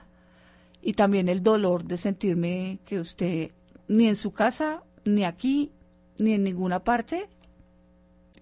y 0.82 0.94
también 0.94 1.28
el 1.28 1.44
dolor 1.44 1.84
de 1.84 1.98
sentirme 1.98 2.80
que 2.86 3.02
usted 3.02 3.52
ni 3.90 4.08
en 4.08 4.16
su 4.16 4.32
casa, 4.32 4.84
ni 5.04 5.26
aquí, 5.26 5.74
ni 6.22 6.34
en 6.34 6.44
ninguna 6.44 6.84
parte 6.84 7.28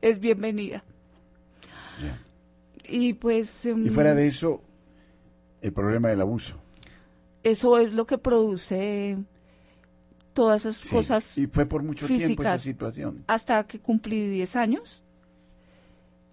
es 0.01 0.19
bienvenida. 0.19 0.83
Y 2.83 3.13
pues 3.13 3.65
Y 3.65 3.69
em, 3.69 3.91
fuera 3.93 4.15
de 4.15 4.27
eso, 4.27 4.61
el 5.61 5.71
problema 5.73 6.09
del 6.09 6.21
abuso. 6.21 6.55
eso 7.43 7.77
es 7.77 7.93
lo 7.93 8.05
que 8.05 8.17
produce 8.17 9.17
todas 10.33 10.65
esas 10.65 10.77
Sí, 10.77 10.95
cosas 10.95 11.37
Y 11.37 11.47
fue 11.47 11.65
por 11.65 11.83
mucho 11.83 12.07
tiempo 12.07 12.41
esa 12.43 12.57
situación. 12.57 13.23
hasta 13.27 13.63
que 13.65 13.79
cumplí 13.79 14.27
10 14.29 14.55
años. 14.55 15.03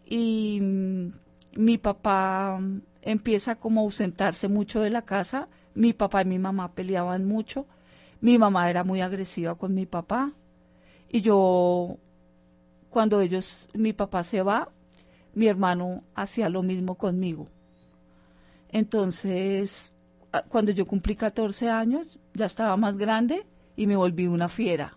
Y 0.06 0.61
mm, 0.62 1.09
mi 1.56 1.78
papá 1.78 2.61
empieza 3.02 3.56
como 3.56 3.80
a 3.80 3.85
ausentarse 3.85 4.48
mucho 4.48 4.80
de 4.80 4.90
la 4.90 5.02
casa. 5.02 5.48
Mi 5.74 5.92
papá 5.92 6.22
y 6.22 6.24
mi 6.26 6.38
mamá 6.38 6.72
peleaban 6.72 7.24
mucho. 7.26 7.66
Mi 8.20 8.38
mamá 8.38 8.70
era 8.70 8.82
muy 8.85 9.00
agresiva 9.02 9.56
con 9.56 9.74
mi 9.74 9.85
papá. 9.85 10.32
Y 11.16 11.22
yo, 11.22 11.96
cuando 12.90 13.22
ellos, 13.22 13.70
mi 13.72 13.94
papá 13.94 14.22
se 14.22 14.42
va, 14.42 14.68
mi 15.33 15.46
hermano 15.46 16.05
hacía 16.14 16.50
lo 16.50 16.62
mismo 16.62 16.96
conmigo. 16.96 17.46
Entonces, 18.68 19.92
a- 20.31 20.42
cuando 20.42 20.72
yo 20.72 20.87
cumplí 20.87 21.16
14 21.16 21.70
años, 21.70 22.18
ya 22.35 22.44
estaba 22.44 22.76
más 22.76 22.98
grande 22.98 23.46
y 23.76 23.87
me 23.87 23.96
volví 23.96 24.26
una 24.26 24.50
fiera. 24.50 24.92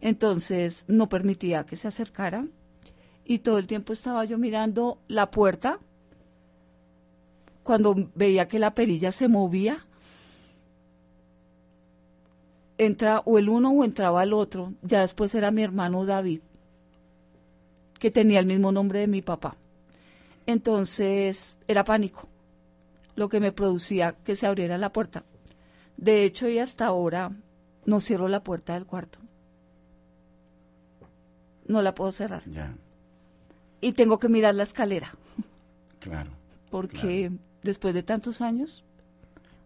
Entonces 0.00 0.84
no 0.86 1.08
permitía 1.08 1.66
que 1.66 1.74
se 1.74 1.88
acercaran 1.88 2.52
y 3.24 3.40
todo 3.40 3.58
el 3.58 3.66
tiempo 3.66 3.92
estaba 3.92 4.24
yo 4.24 4.38
mirando 4.38 4.98
la 5.08 5.32
puerta. 5.32 5.80
Cuando 7.64 7.96
veía 8.14 8.46
que 8.46 8.60
la 8.60 8.72
perilla 8.76 9.10
se 9.10 9.26
movía, 9.26 9.84
entra 12.78 13.20
o 13.24 13.38
el 13.38 13.48
uno 13.48 13.70
o 13.70 13.84
entraba 13.84 14.22
el 14.22 14.32
otro. 14.32 14.72
Ya 14.82 15.00
después 15.02 15.34
era 15.34 15.50
mi 15.50 15.62
hermano 15.62 16.04
David, 16.04 16.40
que 17.98 18.10
tenía 18.10 18.40
el 18.40 18.46
mismo 18.46 18.72
nombre 18.72 19.00
de 19.00 19.06
mi 19.06 19.22
papá. 19.22 19.56
Entonces 20.46 21.56
era 21.68 21.84
pánico 21.84 22.28
lo 23.16 23.28
que 23.28 23.40
me 23.40 23.52
producía 23.52 24.12
que 24.24 24.36
se 24.36 24.46
abriera 24.46 24.76
la 24.76 24.92
puerta. 24.92 25.24
De 25.96 26.24
hecho, 26.24 26.48
y 26.48 26.58
hasta 26.58 26.86
ahora 26.86 27.30
no 27.86 28.00
cierro 28.00 28.28
la 28.28 28.42
puerta 28.42 28.74
del 28.74 28.86
cuarto. 28.86 29.18
No 31.66 31.80
la 31.80 31.94
puedo 31.94 32.12
cerrar. 32.12 32.42
Ya, 32.46 32.74
Y 33.80 33.92
tengo 33.92 34.18
que 34.18 34.28
mirar 34.28 34.54
la 34.54 34.64
escalera, 34.64 35.14
claro. 36.00 36.30
porque 36.70 37.30
después 37.62 37.94
de 37.94 38.02
tantos 38.02 38.40
años, 38.40 38.83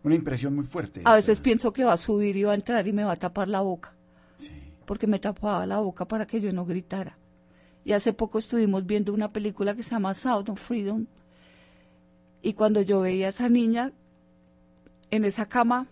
Una 0.05 0.15
impresión 0.15 0.55
muy 0.55 0.65
fuerte. 0.65 1.03
a 1.05 1.15
veces 1.15 1.41
pienso 1.41 1.73
que 1.73 1.85
va 1.85 1.93
a 1.93 1.97
subir 1.97 2.37
y 2.37 2.45
va 2.45 2.53
a 2.53 2.55
entrar 2.55 2.87
y 2.87 2.93
me 2.93 3.05
va 3.05 3.13
a 3.13 3.17
tapar 3.17 3.49
la 3.49 3.61
boca. 3.61 3.93
Sí, 4.37 4.53
porque 4.87 5.07
me 5.07 5.19
tapaba 5.19 5.67
la 5.67 5.79
boca 5.79 6.07
para 6.07 6.27
que 6.27 6.41
yo 6.41 6.53
no 6.53 6.65
gritara. 6.65 7.19
Y 7.85 7.93
hace 7.93 8.13
poco 8.13 8.39
estuvimos 8.39 8.87
viendo 8.87 9.13
una 9.13 9.33
película 9.33 9.75
que 9.75 9.83
se 9.83 9.91
llama 9.91 10.15
Sound 10.15 10.51
of 10.51 10.61
Freedom. 10.61 11.07
Y 12.43 12.53
cuando 12.53 12.81
yo 12.83 13.01
veía 13.01 13.27
a 13.27 13.31
esa 13.31 13.49
niña 13.49 13.93
en 15.11 15.25
esa 15.25 15.47
cama 15.47 15.87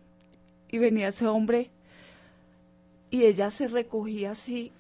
y 0.69 0.79
venía 0.79 1.09
ese 1.09 1.27
hombre 1.27 1.71
y 3.11 3.25
ella 3.25 3.51
se 3.51 3.67
recogía 3.69 4.33
así, 4.33 4.73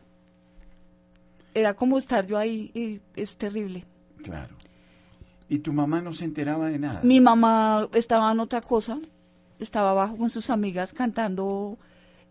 era 1.54 1.74
como 1.74 1.98
estar 1.98 2.26
yo 2.26 2.36
ahí 2.38 2.70
y 2.74 3.00
es 3.20 3.36
terrible. 3.36 3.84
claro. 4.22 4.54
¿Y 5.48 5.60
tu 5.60 5.72
mamá 5.72 6.02
no 6.02 6.12
se 6.12 6.24
enteraba 6.24 6.68
de 6.68 6.78
nada? 6.80 7.00
Mi 7.04 7.20
mamá 7.20 7.88
estaba 7.92 8.32
en 8.32 8.40
otra 8.40 8.60
cosa, 8.60 8.98
estaba 9.58 9.90
abajo 9.92 10.16
con 10.16 10.30
sus 10.30 10.50
amigas 10.50 10.92
cantando 10.92 11.78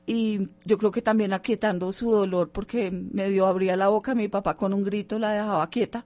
y 0.06 0.50
yo 0.66 0.78
creo 0.78 0.92
que 0.92 1.02
también 1.02 1.34
aquietando 1.34 1.92
su 1.92 2.12
dolor 2.12 2.52
porque 2.52 2.92
medio 2.92 3.48
abría 3.48 3.76
la 3.76 3.88
boca, 3.88 4.14
mi 4.16 4.28
papá 4.28 4.56
con 4.56 4.74
un 4.74 4.84
grito 4.84 5.18
la 5.20 5.32
dejaba 5.32 5.70
quieta. 5.70 6.06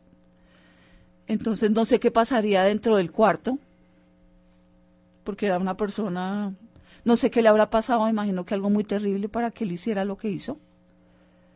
Entonces 1.27 1.71
no 1.71 1.86
sé 1.86 1.99
qué 1.99 2.10
pasaría 2.12 2.63
dentro 2.63 2.95
del 2.95 3.12
cuarto, 3.12 3.60
porque 5.23 5.45
era 5.45 5.60
una 5.60 5.77
persona, 5.77 6.55
no 7.05 7.17
sé 7.17 7.29
qué 7.29 7.41
le 7.41 7.49
habrá 7.49 7.69
pasado, 7.69 8.08
imagino 8.10 8.45
que 8.45 8.55
algo 8.55 8.69
muy 8.69 8.84
terrible 8.84 9.29
para 9.29 9.51
que 9.51 9.63
él 9.63 9.73
hiciera 9.73 10.05
lo 10.05 10.17
que 10.17 10.29
hizo. 10.29 10.58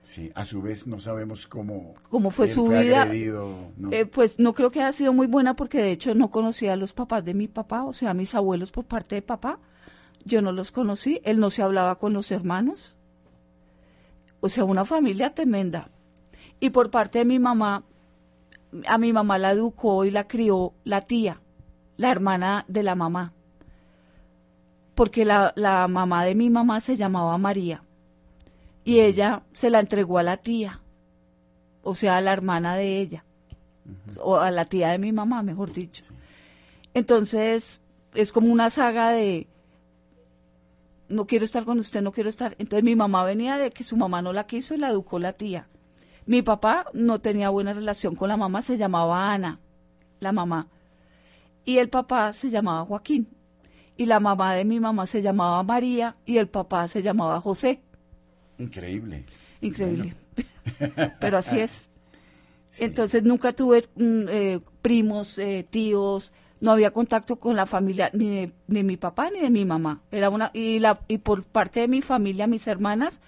Sí, 0.03 0.33
a 0.35 0.43
su 0.43 0.61
vez 0.61 0.85
no 0.85 0.99
sabemos 0.99 1.47
cómo... 1.47 1.95
Cómo 2.09 2.29
fue 2.29 2.49
su 2.49 2.67
vida. 2.67 3.03
agredido, 3.03 3.71
¿no? 3.77 3.89
Eh, 3.93 4.05
pues 4.05 4.37
no 4.37 4.53
creo 4.53 4.69
que 4.69 4.81
haya 4.81 4.91
sido 4.91 5.13
muy 5.13 5.27
buena 5.27 5.55
porque 5.55 5.77
de 5.77 5.91
hecho 5.91 6.13
no 6.13 6.29
conocía 6.29 6.73
a 6.73 6.75
los 6.75 6.91
papás 6.91 7.23
de 7.23 7.33
mi 7.33 7.47
papá, 7.47 7.85
o 7.85 7.93
sea, 7.93 8.13
mis 8.13 8.35
abuelos 8.35 8.73
por 8.73 8.83
parte 8.83 9.15
de 9.15 9.21
papá. 9.21 9.59
Yo 10.25 10.41
no 10.41 10.51
los 10.51 10.71
conocí, 10.71 11.21
él 11.23 11.39
no 11.39 11.49
se 11.49 11.61
hablaba 11.61 11.95
con 11.97 12.11
los 12.11 12.31
hermanos. 12.31 12.97
O 14.41 14.49
sea, 14.49 14.65
una 14.65 14.83
familia 14.83 15.33
tremenda. 15.33 15.89
Y 16.59 16.71
por 16.71 16.91
parte 16.91 17.19
de 17.19 17.25
mi 17.25 17.39
mamá, 17.39 17.85
a 18.85 18.97
mi 18.97 19.13
mamá 19.13 19.37
la 19.37 19.51
educó 19.51 20.03
y 20.03 20.11
la 20.11 20.27
crió 20.27 20.73
la 20.83 21.01
tía, 21.01 21.39
la 21.95 22.11
hermana 22.11 22.65
de 22.67 22.83
la 22.83 22.95
mamá. 22.95 23.31
Porque 24.95 25.23
la, 25.23 25.53
la 25.55 25.87
mamá 25.87 26.25
de 26.25 26.35
mi 26.35 26.49
mamá 26.49 26.81
se 26.81 26.97
llamaba 26.97 27.37
María. 27.37 27.83
Y 28.83 28.99
ella 28.99 29.43
se 29.53 29.69
la 29.69 29.79
entregó 29.79 30.17
a 30.19 30.23
la 30.23 30.37
tía, 30.37 30.81
o 31.81 31.95
sea, 31.95 32.17
a 32.17 32.21
la 32.21 32.33
hermana 32.33 32.75
de 32.75 32.99
ella 32.99 33.23
o 34.19 34.37
a 34.37 34.51
la 34.51 34.65
tía 34.65 34.89
de 34.89 34.97
mi 34.97 35.11
mamá, 35.11 35.43
mejor 35.43 35.73
dicho. 35.73 36.03
Entonces, 36.93 37.81
es 38.13 38.31
como 38.31 38.51
una 38.51 38.69
saga 38.69 39.11
de 39.11 39.47
no 41.09 41.27
quiero 41.27 41.45
estar 41.45 41.65
con 41.65 41.79
usted, 41.79 42.01
no 42.01 42.11
quiero 42.11 42.29
estar. 42.29 42.55
Entonces 42.59 42.83
mi 42.83 42.95
mamá 42.95 43.23
venía 43.23 43.57
de 43.57 43.71
que 43.71 43.83
su 43.83 43.97
mamá 43.97 44.21
no 44.21 44.33
la 44.33 44.47
quiso 44.47 44.73
y 44.73 44.77
la 44.77 44.89
educó 44.89 45.19
la 45.19 45.33
tía. 45.33 45.67
Mi 46.25 46.41
papá 46.41 46.85
no 46.93 47.19
tenía 47.19 47.49
buena 47.49 47.73
relación 47.73 48.15
con 48.15 48.29
la 48.29 48.37
mamá, 48.37 48.61
se 48.61 48.77
llamaba 48.77 49.33
Ana, 49.33 49.59
la 50.19 50.31
mamá. 50.31 50.67
Y 51.65 51.77
el 51.77 51.89
papá 51.89 52.33
se 52.33 52.49
llamaba 52.49 52.85
Joaquín. 52.85 53.27
Y 53.95 54.05
la 54.05 54.19
mamá 54.19 54.55
de 54.55 54.65
mi 54.65 54.79
mamá 54.79 55.05
se 55.05 55.21
llamaba 55.21 55.61
María 55.63 56.15
y 56.25 56.37
el 56.37 56.47
papá 56.47 56.87
se 56.87 57.03
llamaba 57.03 57.41
José. 57.41 57.81
Increíble. 58.57 59.25
Increíble. 59.61 60.15
Pero 61.19 61.37
así 61.37 61.59
es. 61.59 61.89
Sí. 62.73 62.85
Entonces 62.85 63.21
nunca 63.21 63.53
tuve 63.53 63.87
mm, 63.97 64.25
eh, 64.29 64.59
primos, 64.81 65.37
eh, 65.37 65.63
tíos, 65.69 66.33
no 66.63 66.71
había 66.71 66.91
contacto 66.91 67.35
con 67.35 67.57
la 67.57 67.65
familia 67.65 68.09
ni 68.13 68.29
de, 68.29 68.53
ni 68.67 68.83
mi 68.83 68.95
papá 68.95 69.29
ni 69.29 69.41
de 69.41 69.49
mi 69.49 69.65
mamá. 69.65 70.01
Era 70.11 70.29
una 70.29 70.49
y 70.53 70.79
la 70.79 71.01
y 71.09 71.17
por 71.17 71.43
parte 71.43 71.81
de 71.81 71.89
mi 71.89 72.01
familia, 72.01 72.47
mis 72.47 72.65
hermanas, 72.67 73.19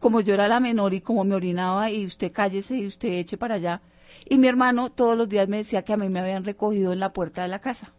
como 0.00 0.20
yo 0.20 0.34
era 0.34 0.48
la 0.48 0.58
menor 0.58 0.92
y 0.92 1.00
como 1.00 1.22
me 1.22 1.36
orinaba 1.36 1.90
y 1.90 2.04
usted 2.04 2.32
cállese 2.32 2.76
y 2.76 2.86
usted 2.88 3.10
eche 3.10 3.38
para 3.38 3.54
allá. 3.54 3.80
Y 4.28 4.38
mi 4.38 4.48
hermano 4.48 4.90
todos 4.90 5.16
los 5.16 5.28
días 5.28 5.48
me 5.48 5.58
decía 5.58 5.82
que 5.82 5.92
a 5.92 5.96
mí 5.96 6.08
me 6.08 6.18
habían 6.18 6.44
recogido 6.44 6.92
en 6.92 6.98
la 6.98 7.12
puerta 7.12 7.42
de 7.42 7.48
la 7.48 7.60
casa. 7.60 7.92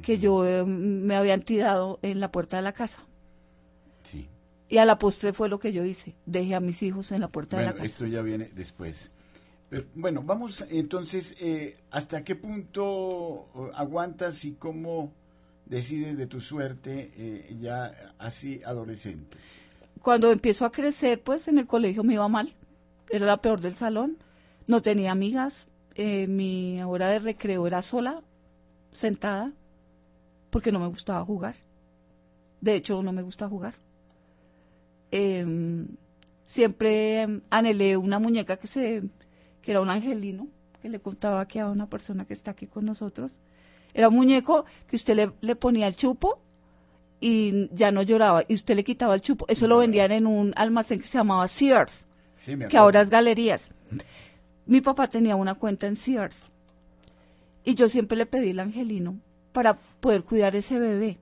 Que 0.00 0.18
yo 0.18 0.46
eh, 0.46 0.64
me 0.64 1.16
habían 1.16 1.42
tirado 1.42 1.98
en 2.02 2.20
la 2.20 2.30
puerta 2.30 2.56
de 2.56 2.62
la 2.62 2.72
casa. 2.72 3.02
Y 4.74 4.78
a 4.78 4.84
la 4.84 4.98
postre 4.98 5.32
fue 5.32 5.48
lo 5.48 5.60
que 5.60 5.72
yo 5.72 5.84
hice. 5.84 6.16
Dejé 6.26 6.56
a 6.56 6.58
mis 6.58 6.82
hijos 6.82 7.12
en 7.12 7.20
la 7.20 7.28
puerta 7.28 7.56
de 7.56 7.62
Bueno, 7.62 7.76
la 7.76 7.82
casa. 7.84 7.86
esto 7.86 8.06
ya 8.08 8.22
viene 8.22 8.50
después. 8.56 9.12
Pero, 9.70 9.84
bueno, 9.94 10.20
vamos 10.20 10.64
entonces, 10.68 11.36
eh, 11.38 11.76
¿hasta 11.92 12.24
qué 12.24 12.34
punto 12.34 13.46
eh, 13.54 13.70
aguantas 13.76 14.44
y 14.44 14.54
cómo 14.54 15.12
decides 15.66 16.16
de 16.18 16.26
tu 16.26 16.40
suerte 16.40 17.12
eh, 17.16 17.56
ya 17.60 18.14
así 18.18 18.62
adolescente? 18.64 19.36
Cuando 20.02 20.32
empiezo 20.32 20.64
a 20.64 20.72
crecer, 20.72 21.22
pues 21.22 21.46
en 21.46 21.58
el 21.58 21.68
colegio 21.68 22.02
me 22.02 22.14
iba 22.14 22.26
mal. 22.26 22.52
Era 23.10 23.26
la 23.26 23.36
peor 23.36 23.60
del 23.60 23.76
salón. 23.76 24.16
No 24.66 24.82
tenía 24.82 25.12
amigas. 25.12 25.68
Eh, 25.94 26.26
mi 26.26 26.82
hora 26.82 27.10
de 27.10 27.20
recreo 27.20 27.68
era 27.68 27.80
sola, 27.80 28.22
sentada, 28.90 29.52
porque 30.50 30.72
no 30.72 30.80
me 30.80 30.88
gustaba 30.88 31.24
jugar. 31.24 31.54
De 32.60 32.74
hecho, 32.74 33.00
no 33.04 33.12
me 33.12 33.22
gusta 33.22 33.46
jugar. 33.46 33.74
Em, 35.16 35.86
siempre 36.44 37.22
em, 37.22 37.40
anhelé 37.48 37.96
una 37.96 38.18
muñeca 38.18 38.56
que 38.56 38.66
se 38.66 39.04
que 39.62 39.70
era 39.70 39.80
un 39.80 39.88
angelino, 39.88 40.48
que 40.82 40.88
le 40.88 40.98
contaba 40.98 41.40
aquí 41.40 41.60
a 41.60 41.68
una 41.68 41.88
persona 41.88 42.24
que 42.24 42.34
está 42.34 42.50
aquí 42.50 42.66
con 42.66 42.84
nosotros. 42.84 43.30
Era 43.94 44.08
un 44.08 44.16
muñeco 44.16 44.64
que 44.88 44.96
usted 44.96 45.14
le, 45.14 45.32
le 45.40 45.54
ponía 45.54 45.86
el 45.86 45.94
chupo 45.94 46.42
y 47.20 47.68
ya 47.72 47.92
no 47.92 48.02
lloraba, 48.02 48.42
y 48.48 48.54
usted 48.54 48.74
le 48.74 48.82
quitaba 48.82 49.14
el 49.14 49.20
chupo. 49.20 49.46
Eso 49.48 49.68
lo 49.68 49.78
vendían 49.78 50.10
en 50.10 50.26
un 50.26 50.52
almacén 50.56 50.98
que 50.98 51.06
se 51.06 51.16
llamaba 51.16 51.46
Sears, 51.46 52.08
Sí, 52.36 52.58
que 52.68 52.76
ahora 52.76 53.00
es 53.00 53.08
Galerías. 53.08 53.70
Mi 54.66 54.80
papá 54.80 55.08
tenía 55.08 55.36
una 55.36 55.54
cuenta 55.54 55.86
en 55.86 55.94
Sears 55.94 56.50
y 57.62 57.76
yo 57.76 57.88
siempre 57.88 58.18
le 58.18 58.26
pedí 58.26 58.50
el 58.50 58.58
angelino 58.58 59.20
para 59.52 59.78
poder 60.00 60.24
cuidar 60.24 60.56
ese 60.56 60.80
bebé. 60.80 61.18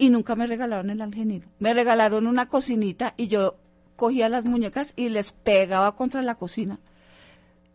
Y 0.00 0.08
nunca 0.08 0.34
me 0.34 0.46
regalaron 0.46 0.88
el 0.88 1.02
angelino. 1.02 1.44
Me 1.58 1.74
regalaron 1.74 2.26
una 2.26 2.48
cocinita 2.48 3.12
y 3.18 3.28
yo 3.28 3.56
cogía 3.96 4.30
las 4.30 4.46
muñecas 4.46 4.94
y 4.96 5.10
les 5.10 5.32
pegaba 5.32 5.94
contra 5.94 6.22
la 6.22 6.36
cocina. 6.36 6.78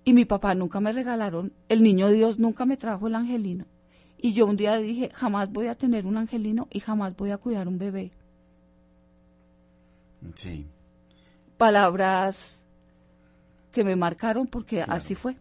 Y 0.03 0.13
mi 0.13 0.25
papá 0.25 0.55
nunca 0.55 0.79
me 0.79 0.91
regalaron, 0.91 1.53
el 1.69 1.83
niño 1.83 2.09
Dios 2.09 2.39
nunca 2.39 2.65
me 2.65 2.77
trajo 2.77 3.05
el 3.07 3.13
angelino. 3.15 3.65
Y 4.17 4.33
yo 4.33 4.47
un 4.47 4.57
día 4.57 4.75
dije, 4.77 5.11
jamás 5.13 5.51
voy 5.51 5.67
a 5.67 5.75
tener 5.75 6.07
un 6.07 6.17
angelino 6.17 6.67
y 6.71 6.79
jamás 6.79 7.15
voy 7.15 7.29
a 7.29 7.37
cuidar 7.37 7.67
un 7.67 7.77
bebé. 7.77 8.11
Sí, 10.33 10.65
Palabras 11.57 12.63
que 13.71 13.83
me 13.83 13.95
marcaron 13.95 14.47
porque 14.47 14.77
Claro. 14.77 14.93
así 14.93 15.13
fue. 15.15 15.35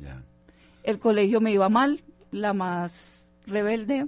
ya. 0.00 0.22
El 0.84 0.98
colegio 1.00 1.40
me 1.40 1.52
iba 1.52 1.68
mal, 1.68 2.00
la 2.30 2.52
más 2.52 3.26
rebelde. 3.46 4.06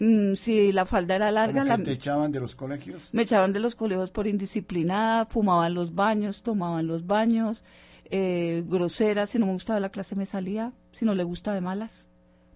Mm, 0.00 0.34
si 0.34 0.70
la 0.72 0.86
falda 0.86 1.16
era 1.16 1.32
larga, 1.32 1.62
¿Cómo 1.62 1.72
que 1.74 1.78
la- 1.78 1.84
te 1.84 1.92
echaban 1.92 2.30
de 2.30 2.40
los 2.40 2.54
colegios? 2.54 3.08
me 3.12 3.22
echaban 3.22 3.52
de 3.52 3.60
los 3.60 3.74
colegios 3.74 4.10
por 4.10 4.26
indisciplinada, 4.28 5.26
fumaban 5.26 5.74
los 5.74 5.94
baños, 5.94 6.42
tomaban 6.42 6.86
los 6.86 7.06
baños, 7.06 7.64
eh, 8.10 8.62
grosera, 8.66 9.26
si 9.26 9.38
no 9.38 9.46
me 9.46 9.52
gustaba 9.52 9.80
la 9.80 9.88
clase 9.90 10.14
me 10.14 10.24
salía, 10.26 10.72
si 10.92 11.04
no 11.04 11.14
le 11.14 11.24
gusta 11.24 11.52
de 11.52 11.60
malas, 11.60 12.06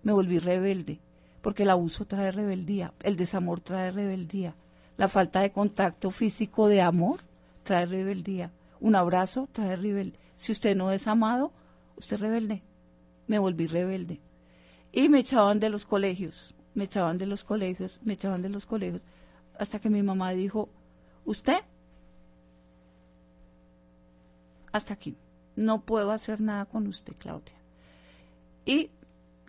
me 0.04 0.12
volví 0.12 0.38
rebelde, 0.38 1.00
porque 1.42 1.64
el 1.64 1.70
abuso 1.70 2.04
trae 2.04 2.30
rebeldía, 2.30 2.92
el 3.02 3.16
desamor 3.16 3.60
trae 3.60 3.90
rebeldía, 3.90 4.54
la 4.96 5.08
falta 5.08 5.40
de 5.40 5.50
contacto 5.50 6.10
físico 6.12 6.68
de 6.68 6.80
amor 6.80 7.20
trae 7.64 7.86
rebeldía, 7.86 8.52
un 8.80 8.94
abrazo 8.94 9.48
trae 9.52 9.74
rebeldía. 9.76 10.18
Si 10.36 10.52
usted 10.52 10.76
no 10.76 10.90
es 10.92 11.06
amado, 11.06 11.52
usted 11.96 12.16
es 12.16 12.20
rebelde. 12.20 12.62
Me 13.28 13.38
volví 13.38 13.66
rebelde. 13.68 14.20
Y 14.92 15.08
me 15.08 15.20
echaban 15.20 15.60
de 15.60 15.70
los 15.70 15.84
colegios, 15.84 16.54
me 16.74 16.84
echaban 16.84 17.18
de 17.18 17.26
los 17.26 17.44
colegios, 17.44 18.00
me 18.04 18.14
echaban 18.14 18.42
de 18.42 18.48
los 18.48 18.66
colegios, 18.66 19.02
hasta 19.58 19.80
que 19.80 19.90
mi 19.90 20.02
mamá 20.02 20.30
dijo, 20.30 20.68
usted, 21.24 21.62
hasta 24.72 24.94
aquí, 24.94 25.16
no 25.56 25.82
puedo 25.82 26.12
hacer 26.12 26.40
nada 26.40 26.64
con 26.64 26.86
usted, 26.86 27.14
Claudia. 27.18 27.54
Y 28.64 28.90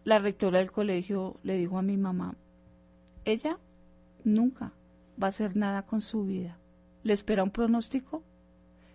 la 0.04 0.20
rectora 0.20 0.60
del 0.60 0.72
colegio 0.72 1.38
le 1.44 1.56
dijo 1.56 1.78
a 1.78 1.82
mi 1.82 1.98
mamá, 1.98 2.36
ella 3.26 3.58
nunca 4.24 4.74
va 5.22 5.28
a 5.28 5.30
hacer 5.30 5.56
nada 5.56 5.84
con 5.84 6.02
su 6.02 6.26
vida. 6.26 6.58
¿Le 7.04 7.14
espera 7.14 7.44
un 7.44 7.52
pronóstico? 7.52 8.24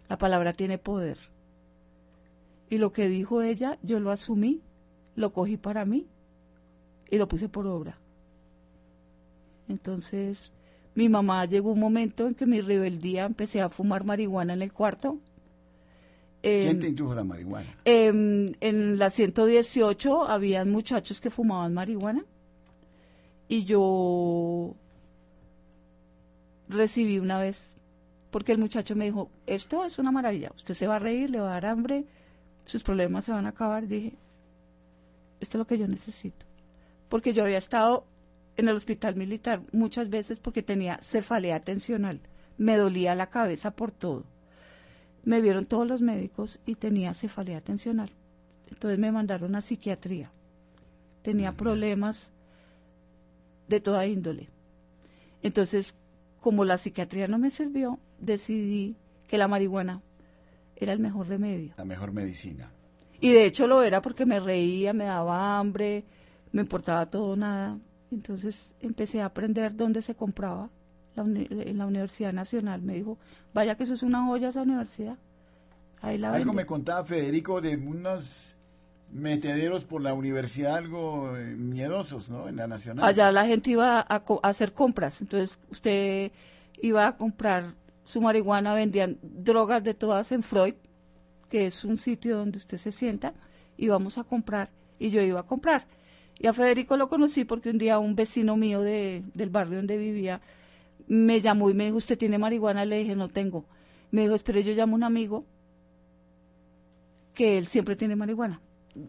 La 0.08 0.18
palabra 0.18 0.52
tiene 0.52 0.78
poder. 0.78 1.18
Y 2.70 2.78
lo 2.78 2.92
que 2.92 3.08
dijo 3.08 3.42
ella, 3.42 3.78
yo 3.82 4.00
lo 4.00 4.10
asumí, 4.10 4.62
lo 5.14 5.32
cogí 5.32 5.56
para 5.56 5.84
mí 5.84 6.06
y 7.10 7.16
lo 7.16 7.28
puse 7.28 7.48
por 7.48 7.66
obra. 7.66 7.98
Entonces, 9.68 10.52
mi 10.94 11.08
mamá 11.08 11.44
llegó 11.44 11.72
un 11.72 11.80
momento 11.80 12.26
en 12.26 12.34
que 12.34 12.46
mi 12.46 12.60
rebeldía 12.60 13.24
empecé 13.26 13.60
a 13.60 13.68
fumar 13.68 14.04
marihuana 14.04 14.52
en 14.54 14.62
el 14.62 14.72
cuarto. 14.72 15.18
¿Quién 16.40 16.68
Em, 16.68 16.78
te 16.80 16.88
indujo 16.88 17.14
la 17.14 17.24
marihuana? 17.24 17.66
em, 17.84 18.52
en 18.60 18.98
la 18.98 19.10
118 19.10 20.28
habían 20.28 20.70
muchachos 20.70 21.20
que 21.20 21.30
fumaban 21.30 21.74
marihuana 21.74 22.24
y 23.48 23.64
yo 23.64 24.74
recibí 26.68 27.18
una 27.18 27.38
vez, 27.38 27.74
porque 28.30 28.52
el 28.52 28.58
muchacho 28.58 28.94
me 28.94 29.06
dijo, 29.06 29.30
esto 29.46 29.84
es 29.84 29.98
una 29.98 30.12
maravilla, 30.12 30.52
usted 30.54 30.74
se 30.74 30.86
va 30.86 30.96
a 30.96 31.00
reír, 31.00 31.30
le 31.30 31.40
va 31.40 31.50
a 31.50 31.54
dar 31.54 31.66
hambre, 31.66 32.04
sus 32.64 32.82
problemas 32.82 33.24
se 33.24 33.32
van 33.32 33.46
a 33.46 33.50
acabar. 33.50 33.86
Dije, 33.88 34.12
esto 35.40 35.56
es 35.56 35.58
lo 35.58 35.66
que 35.66 35.78
yo 35.78 35.88
necesito. 35.88 36.44
Porque 37.08 37.32
yo 37.32 37.42
había 37.44 37.58
estado 37.58 38.04
en 38.58 38.68
el 38.68 38.74
hospital 38.74 39.14
militar 39.14 39.62
muchas 39.72 40.10
veces 40.10 40.40
porque 40.40 40.64
tenía 40.64 40.98
cefalea 41.00 41.60
tensional, 41.60 42.20
me 42.58 42.76
dolía 42.76 43.14
la 43.14 43.30
cabeza 43.30 43.70
por 43.70 43.92
todo. 43.92 44.24
Me 45.22 45.40
vieron 45.40 45.64
todos 45.64 45.86
los 45.86 46.02
médicos 46.02 46.58
y 46.66 46.74
tenía 46.74 47.14
cefalea 47.14 47.60
tensional. 47.60 48.10
Entonces 48.68 48.98
me 48.98 49.12
mandaron 49.12 49.54
a 49.54 49.62
psiquiatría. 49.62 50.32
Tenía 51.22 51.52
problemas 51.52 52.32
de 53.68 53.80
toda 53.80 54.06
índole. 54.06 54.48
Entonces, 55.42 55.94
como 56.40 56.64
la 56.64 56.78
psiquiatría 56.78 57.28
no 57.28 57.38
me 57.38 57.50
sirvió, 57.50 58.00
decidí 58.18 58.96
que 59.28 59.38
la 59.38 59.46
marihuana 59.46 60.02
era 60.74 60.92
el 60.92 60.98
mejor 60.98 61.28
remedio. 61.28 61.74
La 61.76 61.84
mejor 61.84 62.12
medicina. 62.12 62.72
Y 63.20 63.32
de 63.32 63.44
hecho 63.44 63.68
lo 63.68 63.84
era 63.84 64.02
porque 64.02 64.26
me 64.26 64.40
reía, 64.40 64.92
me 64.92 65.04
daba 65.04 65.58
hambre, 65.58 66.04
me 66.50 66.62
importaba 66.62 67.06
todo, 67.06 67.36
nada. 67.36 67.78
Entonces 68.10 68.74
empecé 68.80 69.20
a 69.20 69.26
aprender 69.26 69.76
dónde 69.76 70.02
se 70.02 70.14
compraba 70.14 70.70
la 71.14 71.22
en 71.24 71.78
la 71.78 71.86
Universidad 71.86 72.32
Nacional. 72.32 72.82
Me 72.82 72.94
dijo, 72.94 73.18
vaya 73.52 73.76
que 73.76 73.84
eso 73.84 73.94
es 73.94 74.02
una 74.02 74.24
joya 74.24 74.48
esa 74.48 74.62
universidad. 74.62 75.16
Ahí 76.00 76.16
la 76.18 76.28
Algo 76.28 76.38
venden". 76.38 76.56
me 76.56 76.66
contaba 76.66 77.04
Federico 77.04 77.60
de 77.60 77.76
unos 77.76 78.56
metederos 79.10 79.84
por 79.84 80.02
la 80.02 80.12
universidad, 80.14 80.76
algo 80.76 81.36
eh, 81.36 81.56
miedosos, 81.56 82.30
¿no? 82.30 82.48
En 82.48 82.56
la 82.56 82.66
Nacional. 82.66 83.04
Allá 83.04 83.32
la 83.32 83.46
gente 83.46 83.70
iba 83.70 83.98
a, 84.00 84.04
a 84.08 84.48
hacer 84.48 84.72
compras, 84.74 85.20
entonces 85.20 85.58
usted 85.70 86.30
iba 86.80 87.06
a 87.06 87.16
comprar 87.16 87.74
su 88.04 88.20
marihuana, 88.20 88.74
vendían 88.74 89.18
drogas 89.22 89.82
de 89.82 89.94
todas 89.94 90.30
en 90.32 90.42
Freud, 90.42 90.74
que 91.50 91.66
es 91.66 91.84
un 91.84 91.98
sitio 91.98 92.36
donde 92.36 92.58
usted 92.58 92.76
se 92.78 92.92
sienta, 92.92 93.32
íbamos 93.76 94.18
a 94.18 94.24
comprar 94.24 94.70
y 94.98 95.10
yo 95.10 95.22
iba 95.22 95.40
a 95.40 95.44
comprar. 95.44 95.86
Y 96.38 96.46
a 96.46 96.52
Federico 96.52 96.96
lo 96.96 97.08
conocí 97.08 97.44
porque 97.44 97.70
un 97.70 97.78
día 97.78 97.98
un 97.98 98.14
vecino 98.14 98.56
mío 98.56 98.80
de, 98.80 99.24
del 99.34 99.50
barrio 99.50 99.78
donde 99.78 99.96
vivía 99.96 100.40
me 101.08 101.40
llamó 101.40 101.70
y 101.70 101.74
me 101.74 101.86
dijo, 101.86 101.96
¿usted 101.96 102.18
tiene 102.18 102.38
marihuana? 102.38 102.84
Le 102.84 102.98
dije, 102.98 103.16
no 103.16 103.28
tengo. 103.28 103.64
Me 104.10 104.22
dijo, 104.22 104.34
espere, 104.34 104.62
yo 104.62 104.72
llamo 104.74 104.94
a 104.94 104.98
un 104.98 105.04
amigo 105.04 105.44
que 107.34 107.58
él 107.58 107.66
siempre 107.66 107.96
tiene 107.96 108.16
marihuana. 108.16 108.60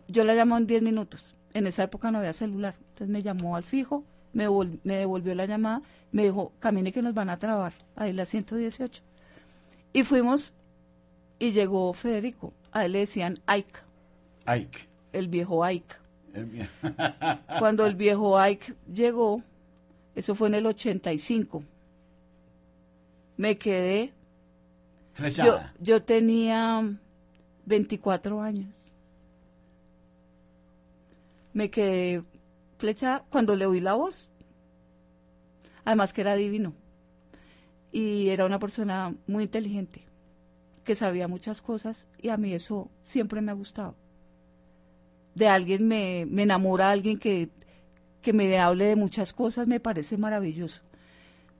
Yo 0.08 0.24
la 0.24 0.34
llamo 0.36 0.58
en 0.58 0.68
10 0.68 0.82
minutos. 0.82 1.36
En 1.54 1.68
esa 1.68 1.84
época 1.84 2.12
no 2.12 2.20
había 2.20 2.34
celular. 2.34 2.76
Entonces 2.80 3.10
me 3.10 3.24
llamó 3.24 3.56
al 3.56 3.64
fijo, 3.64 4.04
me, 4.34 4.48
devol- 4.48 4.80
me 4.84 4.98
devolvió 4.98 5.34
la 5.36 5.46
llamada, 5.46 5.82
me 6.12 6.24
dijo, 6.24 6.54
camine 6.60 6.92
que 6.92 7.02
nos 7.02 7.14
van 7.14 7.30
a 7.30 7.40
trabar. 7.40 7.74
Ahí 7.96 8.14
la 8.14 8.26
118. 8.26 9.02
Y 9.94 10.04
fuimos 10.04 10.54
y 11.40 11.52
llegó 11.52 11.92
Federico. 11.94 12.54
A 12.72 12.86
él 12.86 12.92
le 12.92 13.00
decían 13.00 13.40
Ike, 13.48 13.80
Ike. 14.46 14.80
el 15.12 15.28
viejo 15.28 15.64
Ike. 15.64 15.96
Cuando 17.60 17.86
el 17.86 17.96
viejo 17.96 18.38
Ike 18.40 18.74
llegó, 18.92 19.44
eso 20.16 20.36
fue 20.36 20.48
en 20.50 20.56
el 20.56 20.66
85, 20.66 21.64
me 23.38 23.58
quedé, 23.58 24.08
yo, 24.08 24.12
Flechada. 25.14 25.74
yo 25.80 26.04
tenía 26.04 26.84
24 27.66 28.42
años. 28.42 28.76
Me 31.54 31.70
quedé 31.70 32.24
flechada 32.78 33.24
cuando 33.30 33.56
le 33.56 33.66
oí 33.66 33.80
la 33.80 33.94
voz. 33.94 34.30
Además 35.86 36.14
que 36.14 36.22
era 36.22 36.36
divino. 36.36 36.74
Y 37.92 38.30
era 38.30 38.46
una 38.46 38.60
persona 38.60 39.16
muy 39.26 39.44
inteligente, 39.44 40.06
que 40.84 40.96
sabía 40.96 41.28
muchas 41.28 41.62
cosas 41.62 42.06
y 42.22 42.30
a 42.30 42.38
mí 42.38 42.54
eso 42.54 42.90
siempre 43.04 43.42
me 43.42 43.52
ha 43.52 43.56
gustado. 43.56 43.96
De 45.36 45.48
alguien 45.48 45.88
me, 45.88 46.26
me 46.26 46.44
enamora 46.44 46.92
alguien 46.92 47.18
que, 47.18 47.50
que 48.22 48.34
me 48.34 48.58
hable 48.58 48.86
de 48.86 48.96
muchas 48.96 49.34
cosas, 49.34 49.68
me 49.68 49.80
parece 49.80 50.18
maravilloso. 50.18 50.82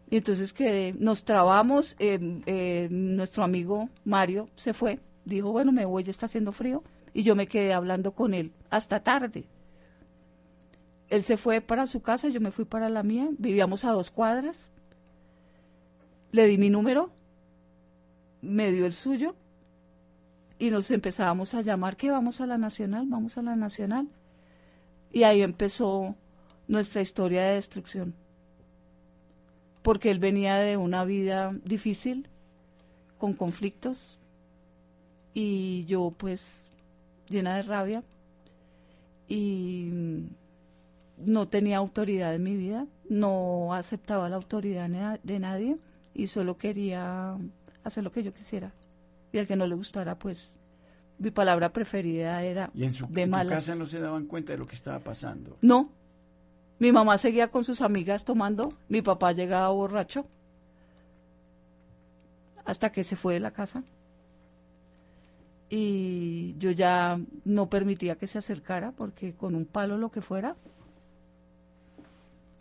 Y 0.10 0.18
entonces 0.18 0.54
que 0.54 0.96
nos 0.98 1.24
trabamos, 1.24 1.96
eh, 2.00 2.20
eh, 2.46 2.88
nuestro 2.90 3.44
amigo 3.44 3.90
Mario 4.06 4.50
se 4.56 4.74
fue, 4.74 5.00
dijo, 5.24 5.52
bueno, 5.52 5.72
me 5.72 5.86
voy, 5.86 6.04
ya 6.04 6.12
está 6.12 6.26
haciendo 6.26 6.52
frío, 6.52 6.84
y 7.14 7.24
yo 7.24 7.36
me 7.36 7.48
quedé 7.48 7.74
hablando 7.74 8.12
con 8.14 8.34
él 8.34 8.52
hasta 8.70 9.02
tarde. 9.02 9.46
Él 11.10 11.24
se 11.24 11.38
fue 11.38 11.62
para 11.62 11.86
su 11.86 12.02
casa, 12.02 12.28
yo 12.28 12.42
me 12.42 12.52
fui 12.52 12.66
para 12.66 12.90
la 12.90 13.04
mía, 13.04 13.30
vivíamos 13.38 13.86
a 13.86 13.92
dos 13.92 14.10
cuadras, 14.10 14.72
le 16.32 16.46
di 16.46 16.58
mi 16.58 16.70
número, 16.70 17.12
me 18.42 18.72
dio 18.72 18.86
el 18.86 18.94
suyo, 18.94 19.36
y 20.60 20.70
nos 20.72 20.92
empezábamos 20.92 21.54
a 21.54 21.62
llamar 21.62 21.96
que 21.96 22.12
vamos 22.12 22.42
a 22.42 22.46
la 22.46 22.58
Nacional, 22.58 23.08
vamos 23.08 23.38
a 23.38 23.42
la 23.42 23.56
Nacional, 23.56 24.10
y 25.12 25.24
ahí 25.24 25.42
empezó 25.42 26.16
nuestra 26.68 27.02
historia 27.02 27.44
de 27.44 27.56
destrucción. 27.56 28.14
Porque 29.82 30.12
él 30.12 30.20
venía 30.20 30.58
de 30.58 30.76
una 30.76 31.06
vida 31.06 31.54
difícil, 31.64 32.28
con 33.18 33.34
conflictos, 33.34 34.20
y 35.34 35.86
yo 35.86 36.14
pues 36.16 36.66
llena 37.30 37.56
de 37.56 37.62
rabia, 37.64 38.04
y 39.30 39.90
no 41.18 41.48
tenía 41.48 41.78
autoridad 41.78 42.36
en 42.36 42.44
mi 42.44 42.58
vida, 42.58 42.86
no 43.08 43.74
aceptaba 43.74 44.28
la 44.28 44.36
autoridad 44.36 44.90
de 45.24 45.40
nadie, 45.40 45.78
y 46.14 46.28
solo 46.28 46.58
quería 46.58 47.38
hacer 47.86 48.04
lo 48.04 48.12
que 48.12 48.24
yo 48.24 48.34
quisiera. 48.34 48.74
Y 49.32 49.38
al 49.38 49.48
que 49.48 49.56
no 49.56 49.68
le 49.68 49.76
gustara, 49.76 50.18
pues 50.18 50.54
mi 51.20 51.32
palabra 51.32 51.72
preferida 51.72 52.42
era 52.44 52.72
Y 52.74 52.84
en 52.86 52.94
su 52.94 53.06
de 53.08 53.22
en 53.24 53.30
tu 53.30 53.32
malas. 53.32 53.54
casa 53.54 53.76
no 53.76 53.86
se 53.86 54.00
daban 54.00 54.26
cuenta 54.26 54.54
de 54.54 54.58
lo 54.58 54.68
que 54.68 54.76
estaba 54.76 55.00
pasando. 55.00 55.58
No. 55.62 55.90
Mi 56.80 56.92
mamá 56.92 57.18
seguía 57.18 57.50
con 57.50 57.64
sus 57.66 57.82
amigas 57.82 58.24
tomando. 58.24 58.74
Mi 58.88 59.02
papá 59.02 59.34
llegaba 59.34 59.68
borracho. 59.70 60.26
Hasta 62.66 62.92
que 62.92 63.04
se 63.04 63.16
fue 63.16 63.34
de 63.36 63.40
la 63.42 63.52
casa. 63.52 63.84
Y 65.70 66.56
yo 66.58 66.72
ya 66.72 67.20
no 67.46 67.70
permitía 67.70 68.16
que 68.16 68.28
se 68.28 68.38
acercara 68.40 68.92
porque 68.92 69.34
con 69.34 69.54
un 69.56 69.66
palo 69.66 69.98
lo 69.98 70.10
que 70.10 70.22
fuera, 70.22 70.56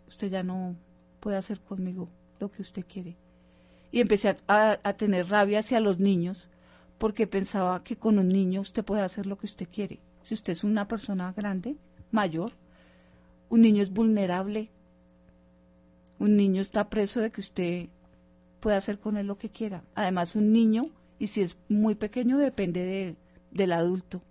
usted 0.07 0.29
ya 0.29 0.43
no 0.43 0.75
puede 1.19 1.37
hacer 1.37 1.59
conmigo 1.59 2.07
lo 2.39 2.51
que 2.51 2.61
usted 2.61 2.85
quiere. 2.85 3.15
Y 3.91 4.01
empecé 4.01 4.29
a, 4.29 4.37
a- 4.47 4.79
a 4.83 4.93
tener 4.93 5.27
rabia 5.29 5.59
hacia 5.59 5.79
los 5.79 5.99
niños 5.99 6.49
porque 6.99 7.25
pensaba 7.25 7.83
que 7.83 7.95
con 7.95 8.19
un 8.19 8.27
niño 8.27 8.61
usted 8.61 8.83
puede 8.83 9.01
hacer 9.01 9.25
lo 9.25 9.37
que 9.37 9.47
usted 9.47 9.67
quiere. 9.71 9.99
Si 10.21 10.35
usted 10.35 10.53
es 10.53 10.63
una 10.63 10.87
persona 10.87 11.33
grande, 11.35 11.77
mayor, 12.11 12.51
un 13.49 13.61
niño 13.61 13.81
es 13.81 13.91
vulnerable. 13.91 14.69
Un 16.19 16.35
niño 16.35 16.61
está 16.61 16.89
preso 16.89 17.21
de 17.21 17.31
que 17.31 17.41
usted 17.41 17.87
puede 18.59 18.75
hacer 18.75 18.99
con 18.99 19.15
él 19.15 19.27
lo 19.27 19.37
que 19.37 19.49
quiera. 19.49 19.81
Además, 19.95 20.35
un 20.35 20.51
niño, 20.51 20.89
y 21.17 21.27
si 21.27 21.41
es 21.41 21.57
muy 21.69 21.95
pequeño, 21.95 22.37
depende 22.37 22.83
de, 22.83 23.15
del 23.51 23.71
adulto. 23.71 24.21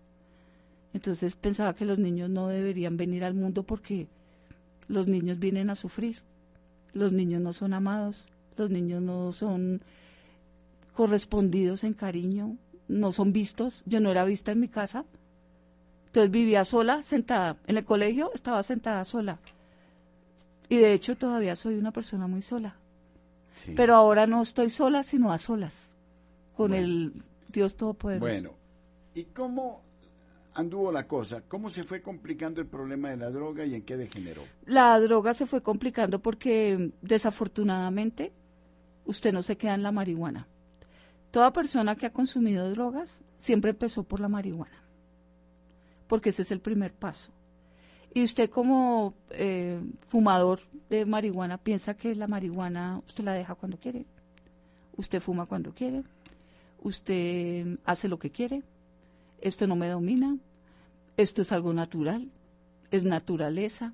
Entonces 0.93 1.37
pensaba 1.37 1.75
que 1.75 1.87
los 1.87 1.99
niños 1.99 2.29
no 2.29 2.49
deberían 2.49 2.99
venir 2.99 3.25
al 3.25 3.35
mundo 3.35 3.63
porque 3.63 4.09
los 4.89 5.09
niños 5.09 5.39
vienen 5.39 5.71
a 5.71 5.75
sufrir. 5.75 6.19
Los 6.93 7.13
niños 7.13 7.41
no 7.41 7.55
son 7.55 7.73
amados, 7.73 8.29
los 8.57 8.71
niños 8.71 9.01
no 9.01 9.33
son 9.33 9.83
correspondidos 10.99 11.85
en 11.85 11.93
cariño, 11.95 12.57
no 12.89 13.13
son 13.13 13.33
vistos. 13.33 13.85
Yo 13.87 14.01
no 14.01 14.11
era 14.11 14.25
vista 14.25 14.51
en 14.51 14.59
mi 14.59 14.67
casa. 14.67 15.05
Entonces 16.07 16.33
vivía 16.33 16.65
sola, 16.65 17.05
sentada. 17.05 17.57
En 17.69 17.77
el 17.77 17.85
colegio 17.85 18.33
estaba 18.35 18.65
sentada 18.65 19.05
sola. 19.05 19.39
Y 20.69 20.79
de 20.79 20.95
hecho 20.95 21.17
todavía 21.17 21.55
soy 21.55 21.77
una 21.77 21.93
persona 21.93 22.27
muy 22.27 22.43
sola. 22.43 22.75
Sí. 23.55 23.75
Pero 23.77 23.95
ahora 23.95 24.27
no 24.27 24.43
estoy 24.43 24.71
sola, 24.71 25.05
sino 25.05 25.31
a 25.31 25.39
solas. 25.39 25.89
Con 26.57 26.73
Bueno. 26.73 26.85
el 26.85 27.13
Dios 27.47 27.77
Todopoderoso. 27.77 28.27
Bueno, 28.27 28.51
¿y 29.15 29.23
cómo 29.27 29.83
anduvo 30.55 30.91
la 30.91 31.07
cosa? 31.07 31.43
¿Cómo 31.47 31.71
se 31.71 31.85
fue 31.85 32.03
complicando 32.03 32.61
el 32.61 32.67
problema 32.67 33.11
de 33.11 33.19
la 33.19 33.31
droga 33.31 33.65
y 33.65 33.77
en 33.77 33.83
qué 33.83 33.97
degeneró? 33.97 34.43
La 34.67 34.99
droga 34.99 35.33
se 35.33 35.47
fue 35.47 35.63
complicando 35.63 36.19
porque 36.19 36.91
desafortunadamente 37.03 38.33
usted 39.05 39.33
no 39.33 39.45
se 39.45 39.57
queda 39.57 39.77
en 39.77 39.85
la 39.85 39.93
marihuana. 39.93 40.49
Toda 41.31 41.53
persona 41.53 41.97
que 41.97 42.07
ha 42.07 42.13
consumido 42.13 42.71
drogas 42.71 43.19
siempre 43.39 43.71
empezó 43.71 44.03
por 44.03 44.21
la 44.21 44.29
marihuana, 44.29 44.83
porque 46.07 46.31
ese 46.31 46.43
es 46.43 46.51
el 46.51 46.61
primer 46.61 46.93
paso. 46.93 47.31
Y 48.15 48.25
usted 48.25 48.49
como 48.49 49.15
eh, 49.31 49.81
fumador 50.09 50.61
de 50.89 51.05
marihuana 51.05 51.59
piensa 51.59 51.95
que 51.95 52.15
la 52.15 52.27
marihuana 52.27 53.03
usted 53.07 53.25
la 53.25 53.35
deja 53.35 53.55
cuando 53.55 53.79
quiere, 53.79 54.07
usted 54.97 55.21
fuma 55.21 55.47
cuando 55.47 55.73
quiere, 55.75 56.03
usted 56.83 57.79
hace 57.85 58.09
lo 58.09 58.19
que 58.19 58.31
quiere, 58.31 58.63
esto 59.41 59.67
no 59.67 59.77
me 59.77 59.89
domina, 59.89 60.37
esto 61.17 61.43
es 61.43 61.53
algo 61.53 61.73
natural, 61.73 62.31
es 62.91 63.05
naturaleza, 63.05 63.93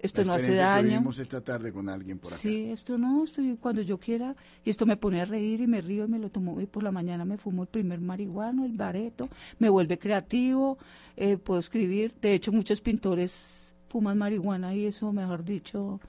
esto 0.00 0.24
no 0.24 0.34
hace 0.34 0.54
daño. 0.54 1.02
Que 1.10 1.22
esta 1.22 1.40
tarde 1.40 1.72
con 1.72 1.88
alguien 1.88 2.18
por 2.18 2.32
acá. 2.32 2.40
Sí, 2.40 2.70
esto 2.70 2.98
no, 2.98 3.24
estoy 3.24 3.56
cuando 3.56 3.82
yo 3.82 3.98
quiera, 3.98 4.36
y 4.64 4.70
esto 4.70 4.86
me 4.86 4.96
pone 4.96 5.20
a 5.20 5.24
reír 5.24 5.60
y 5.60 5.66
me 5.66 5.80
río 5.80 6.04
y 6.04 6.08
me 6.08 6.18
lo 6.18 6.30
tomo, 6.30 6.60
y 6.60 6.66
por 6.66 6.82
la 6.82 6.92
mañana 6.92 7.24
me 7.24 7.36
fumo 7.36 7.62
el 7.62 7.68
primer 7.68 8.00
marihuano, 8.00 8.64
el 8.64 8.72
bareto, 8.72 9.28
me 9.58 9.68
vuelve 9.68 9.98
creativo, 9.98 10.78
eh, 11.16 11.36
puedo 11.36 11.58
escribir, 11.58 12.14
de 12.20 12.34
hecho 12.34 12.52
muchos 12.52 12.80
pintores 12.80 13.74
fuman 13.88 14.18
marihuana 14.18 14.74
y 14.74 14.86
eso, 14.86 15.12
mejor 15.12 15.44
dicho, 15.44 16.00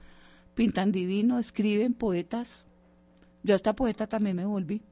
pintan 0.54 0.92
divino, 0.92 1.38
escriben 1.38 1.94
poetas, 1.94 2.66
yo 3.42 3.54
hasta 3.54 3.74
poeta 3.74 4.06
también 4.06 4.36
me 4.36 4.44
volví, 4.44 4.82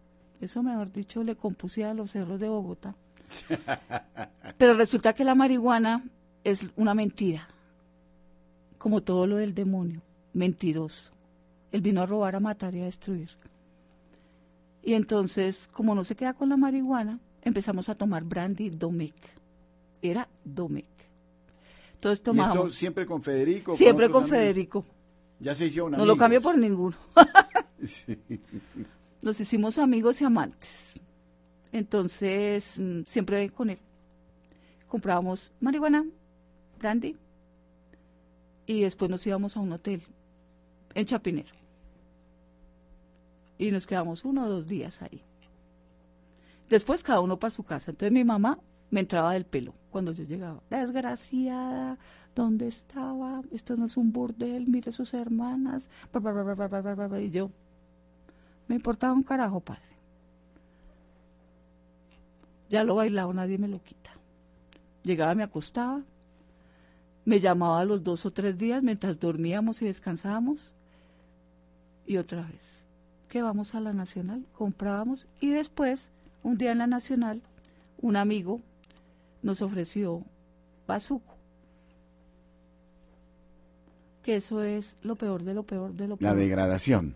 eso 0.41 0.63
mejor 0.63 0.93
dicho 0.93 1.23
le 1.23 1.37
compuse 1.37 1.85
a 1.85 1.95
los 1.95 2.13
cerros 2.13 2.41
de 2.41 2.49
Bogotá. 2.49 2.97
Pero 4.59 4.75
resulta 4.75 5.13
que 5.13 5.23
la 5.23 5.35
marihuana 5.35 6.03
es 6.45 6.67
una 6.77 6.95
mentira 6.95 7.49
como 8.79 9.03
todo 9.03 9.27
lo 9.27 9.37
del 9.37 9.55
demonio, 9.55 10.03
mentiroso. 10.33 11.13
Él 11.73 11.83
vino 11.83 12.01
a 12.01 12.07
robar, 12.07 12.37
a 12.37 12.41
matar 12.41 12.75
y 12.75 12.81
a 12.81 12.85
destruir. 12.85 13.31
Y 14.83 14.95
entonces, 14.95 15.69
como 15.73 15.95
no 15.95 16.05
se 16.05 16.17
queda 16.17 16.33
con 16.33 16.49
la 16.49 16.57
marihuana, 16.57 17.19
empezamos 17.43 17.89
a 17.89 17.95
tomar 17.95 18.25
brandy 18.25 18.71
Domec. 18.71 19.15
Era 20.01 20.29
Domec. 20.45 20.87
Entonces 21.95 22.23
tomábamos. 22.23 22.57
¿Y 22.57 22.69
esto 22.69 22.79
siempre 22.79 23.07
con 23.07 23.21
Federico? 23.21 23.75
Siempre 23.75 24.09
con, 24.09 24.29
Federico. 24.29 24.85
Ya 25.41 25.55
se 25.55 25.67
hicieron 25.67 25.95
amigos. 25.95 26.07
No 26.07 26.13
lo 26.13 26.17
cambio 26.17 26.41
por 26.41 26.57
ninguno. 26.57 26.97
Nos 29.23 29.41
hicimos 29.41 29.79
amigos 29.79 30.21
y 30.21 30.25
amantes. 30.25 30.95
Entonces, 31.73 32.79
mm, 32.79 33.03
siempre 33.03 33.51
con 33.51 33.71
él. 33.71 33.79
Comprábamos 34.87 35.53
marihuana, 35.61 36.07
brandy, 36.79 37.17
y 38.69 38.83
después 38.83 39.11
nos 39.11 39.27
íbamos 39.27 39.57
a 39.57 39.61
un 39.61 39.73
hotel 39.73 40.03
en 40.95 41.07
Chapinero. 41.07 41.55
Y 43.57 43.71
nos 43.71 43.87
quedamos 43.87 44.27
uno 44.27 44.45
o 44.45 44.49
dos 44.49 44.69
días 44.69 45.01
ahí. 45.01 45.23
Después 46.69 47.03
cada 47.03 47.21
uno 47.21 47.39
para 47.39 47.51
su 47.51 47.63
casa. 47.65 47.91
Entonces 47.91 48.13
mi 48.13 48.25
mamá 48.25 48.59
me 48.91 49.01
entraba 49.01 49.33
del 49.33 49.47
pelo 49.47 49.73
cuando 49.91 50.13
yo 50.13 50.25
llegaba. 50.25 50.61
Desgraciada, 50.69 51.97
¿dónde 52.35 52.69
estaba? 52.69 53.41
Esto 53.53 53.75
no 53.75 53.87
es 53.87 53.97
un 53.97 54.13
burdel, 54.13 54.67
mire 54.67 54.93
sus 54.93 55.15
hermanas. 55.15 55.89
Y 57.23 57.31
yo, 57.31 57.51
me 58.69 58.75
importaba 58.75 59.15
un 59.15 59.23
carajo, 59.23 59.61
padre. 59.61 59.81
Ya 62.69 62.85
lo 62.85 62.97
bailaba, 62.97 63.33
nadie 63.33 63.57
me 63.57 63.67
lo 63.67 63.83
quita. 63.83 64.11
Llegaba, 65.05 65.35
me 65.35 65.43
acostaba, 65.43 66.03
me 67.29 67.41
llamaba 67.41 67.81
a 67.81 67.85
los 67.85 68.03
dos 68.03 68.25
o 68.25 68.31
tres 68.31 68.57
días 68.57 68.83
mientras 68.83 69.21
dormíamos 69.21 69.83
y 69.83 69.85
descansábamos. 69.85 70.73
Y 72.07 72.17
otra 72.17 72.41
vez, 72.41 72.87
que 73.29 73.43
vamos 73.43 73.75
a 73.75 73.81
la 73.81 73.93
Nacional, 73.93 74.47
comprábamos 74.55 75.27
y 75.39 75.51
después, 75.51 76.11
un 76.43 76.57
día 76.57 76.73
en 76.73 76.79
la 76.79 76.87
Nacional, 76.87 77.43
un 78.01 78.17
amigo 78.17 78.63
nos 79.43 79.61
ofreció 79.61 80.23
bazuco. 80.87 81.35
Que 84.23 84.37
eso 84.37 84.63
es 84.63 84.97
lo 85.03 85.15
peor 85.17 85.43
de 85.43 85.53
lo 85.53 85.65
peor 85.65 85.93
de 85.93 86.09
lo 86.09 86.17
peor. 86.17 86.35
La 86.35 86.35
degradación. 86.35 87.15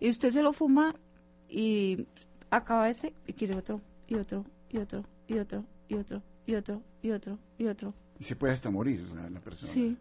Y 0.00 0.08
usted 0.08 0.30
se 0.30 0.40
lo 0.40 0.54
fuma 0.54 0.94
y 1.50 2.06
acaba 2.48 2.88
ese 2.88 3.12
y 3.26 3.34
quiere 3.34 3.54
otro, 3.54 3.82
y 4.08 4.14
otro, 4.14 4.46
y 4.70 4.78
otro, 4.78 5.04
y 5.28 5.36
otro, 5.36 5.62
y 5.90 5.94
otro, 5.96 6.22
y 6.46 6.54
otro, 6.54 6.82
y 7.02 7.10
otro, 7.10 7.38
y 7.58 7.66
otro. 7.66 7.92
Y 7.92 8.05
se 8.24 8.36
puede 8.36 8.52
hasta 8.52 8.70
morir 8.70 9.06
la 9.30 9.40
persona. 9.40 9.72
Sí. 9.72 9.96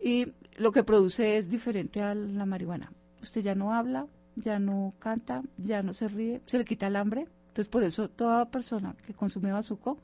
Y 0.00 0.32
lo 0.56 0.72
que 0.72 0.84
produce 0.84 1.38
es 1.38 1.48
diferente 1.48 2.02
a 2.02 2.14
la 2.14 2.46
marihuana. 2.46 2.92
Usted 3.22 3.42
ya 3.42 3.54
no 3.54 3.74
habla, 3.74 4.06
ya 4.36 4.58
no 4.58 4.94
canta, 4.98 5.42
ya 5.56 5.82
no 5.82 5.94
se 5.94 6.08
ríe, 6.08 6.42
se 6.46 6.58
le 6.58 6.64
quita 6.64 6.86
el 6.86 6.96
hambre. 6.96 7.26
Entonces, 7.48 7.68
por 7.68 7.82
eso 7.82 8.08
toda 8.08 8.50
persona 8.50 8.94
que 9.06 9.14
consume 9.14 9.52
bazuco 9.52 9.98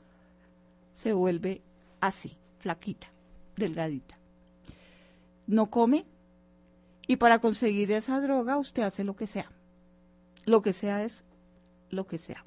se 0.95 1.13
vuelve 1.13 1.61
así, 2.01 2.37
flaquita, 2.59 3.07
delgadita. 3.55 4.17
No 5.47 5.69
come 5.69 6.05
y 7.07 7.17
para 7.17 7.39
conseguir 7.39 7.91
esa 7.91 8.19
droga 8.21 8.57
usted 8.57 8.83
hace 8.83 9.03
lo 9.03 9.15
que 9.15 9.27
sea. 9.27 9.51
Lo 10.45 10.61
que 10.61 10.73
sea 10.73 11.03
es 11.03 11.23
lo 11.89 12.07
que 12.07 12.17
sea. 12.17 12.43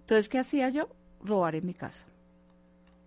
Entonces, 0.00 0.28
¿qué 0.28 0.38
hacía 0.38 0.68
yo? 0.70 0.88
Robar 1.22 1.54
en 1.54 1.66
mi 1.66 1.74
casa 1.74 2.04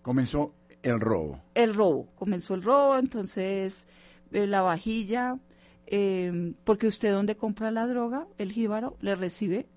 comenzó 0.02 0.54
el 0.84 1.00
robo. 1.00 1.42
El 1.54 1.74
robo, 1.74 2.08
comenzó 2.16 2.56
el 2.56 2.64
robo, 2.64 2.98
entonces 2.98 3.88
eh, 4.32 4.48
la 4.48 4.62
vajilla, 4.62 5.38
em, 5.86 6.56
porque 6.64 6.88
usted 6.88 7.12
donde 7.12 7.36
compra 7.36 7.72
la 7.72 7.88
droga, 7.88 8.28
el 8.38 8.52
jíbaro 8.52 8.98
le 9.02 9.16
recibe 9.16 9.68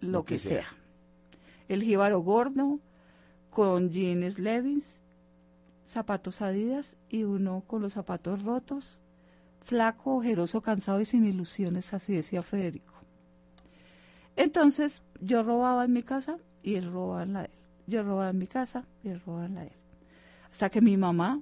lo, 0.00 0.24
que, 0.24 0.38
sea. 0.38 0.66
El 1.68 1.82
jíbaro 1.82 2.20
gordo, 2.20 2.80
con 3.50 3.90
jeans 3.90 4.38
Levi's, 4.38 5.00
zapatos 5.84 6.42
Adidas 6.42 6.96
y 7.08 7.24
uno 7.24 7.62
con 7.66 7.82
los 7.82 7.94
zapatos 7.94 8.42
rotos, 8.42 9.00
flaco, 9.60 10.16
ojeroso, 10.16 10.60
cansado 10.60 11.00
y 11.00 11.06
sin 11.06 11.24
ilusiones, 11.24 11.92
así 11.92 12.14
decía 12.14 12.42
Federico. 12.42 12.94
Entonces 14.36 15.02
yo 15.20 15.42
robaba 15.42 15.84
en 15.84 15.92
mi 15.92 16.02
casa 16.02 16.38
y 16.62 16.76
él 16.76 16.90
robaba 16.92 17.24
en 17.24 17.32
la 17.32 17.40
de 17.40 17.46
él. 17.46 17.57
Yo 17.88 18.02
robaba 18.02 18.28
en 18.28 18.38
mi 18.38 18.46
casa 18.46 18.84
y 19.02 19.14
robaba 19.14 19.46
en 19.46 19.54
la 19.54 19.60
de 19.62 19.68
él. 19.68 19.72
Hasta 20.52 20.68
que 20.68 20.82
mi 20.82 20.98
mamá 20.98 21.40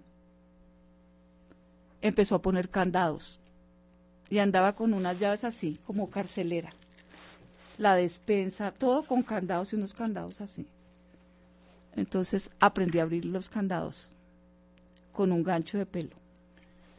empezó 2.00 2.36
a 2.36 2.42
poner 2.42 2.68
candados 2.70 3.40
y 4.30 4.38
andaba 4.38 4.76
con 4.76 4.94
unas 4.94 5.18
llaves 5.18 5.42
así, 5.42 5.76
como 5.84 6.08
carcelera. 6.08 6.70
La 7.78 7.96
despensa, 7.96 8.70
todo 8.70 9.02
con 9.02 9.24
candados 9.24 9.72
y 9.72 9.76
unos 9.76 9.92
candados 9.92 10.40
así. 10.40 10.68
Entonces 11.96 12.52
aprendí 12.60 13.00
a 13.00 13.02
abrir 13.02 13.24
los 13.24 13.48
candados 13.48 14.14
con 15.12 15.32
un 15.32 15.42
gancho 15.42 15.78
de 15.78 15.86
pelo. 15.86 16.14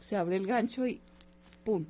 Se 0.00 0.14
abre 0.16 0.36
el 0.36 0.46
gancho 0.46 0.86
y 0.86 1.00
¡pum! 1.64 1.86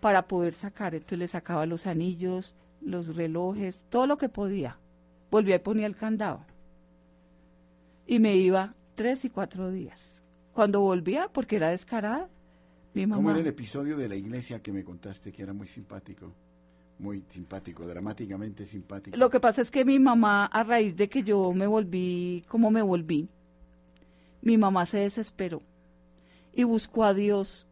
Para 0.00 0.28
poder 0.28 0.54
sacar. 0.54 0.94
Entonces 0.94 1.18
le 1.18 1.26
sacaba 1.26 1.66
los 1.66 1.88
anillos, 1.88 2.54
los 2.80 3.16
relojes, 3.16 3.84
todo 3.90 4.06
lo 4.06 4.18
que 4.18 4.28
podía. 4.28 4.76
Volvía 5.32 5.56
y 5.56 5.60
ponía 5.60 5.86
el 5.86 5.96
candado 5.96 6.44
y 8.10 8.18
me 8.18 8.34
iba 8.34 8.74
tres 8.96 9.24
y 9.24 9.30
cuatro 9.30 9.70
días. 9.70 10.20
Cuando 10.52 10.80
volvía, 10.80 11.28
porque 11.32 11.54
era 11.54 11.70
descarada, 11.70 12.28
mi 12.92 13.06
mamá... 13.06 13.18
¿Cómo 13.18 13.30
era 13.30 13.38
el 13.38 13.46
episodio 13.46 13.96
de 13.96 14.08
la 14.08 14.16
iglesia 14.16 14.60
que 14.60 14.72
me 14.72 14.82
contaste 14.82 15.30
que 15.30 15.44
era 15.44 15.52
muy 15.52 15.68
simpático? 15.68 16.34
Muy 16.98 17.22
simpático, 17.28 17.86
dramáticamente 17.86 18.66
simpático. 18.66 19.16
Lo 19.16 19.30
que 19.30 19.38
pasa 19.38 19.62
es 19.62 19.70
que 19.70 19.84
mi 19.84 20.00
mamá, 20.00 20.46
a 20.46 20.64
raíz 20.64 20.96
de 20.96 21.08
que 21.08 21.22
yo 21.22 21.52
me 21.52 21.68
volví 21.68 22.42
como 22.48 22.72
me 22.72 22.82
volví, 22.82 23.28
mi 24.42 24.58
mamá 24.58 24.86
se 24.86 24.98
desesperó 24.98 25.62
y 26.52 26.64
buscó 26.64 27.04
a 27.04 27.14
Dios, 27.14 27.68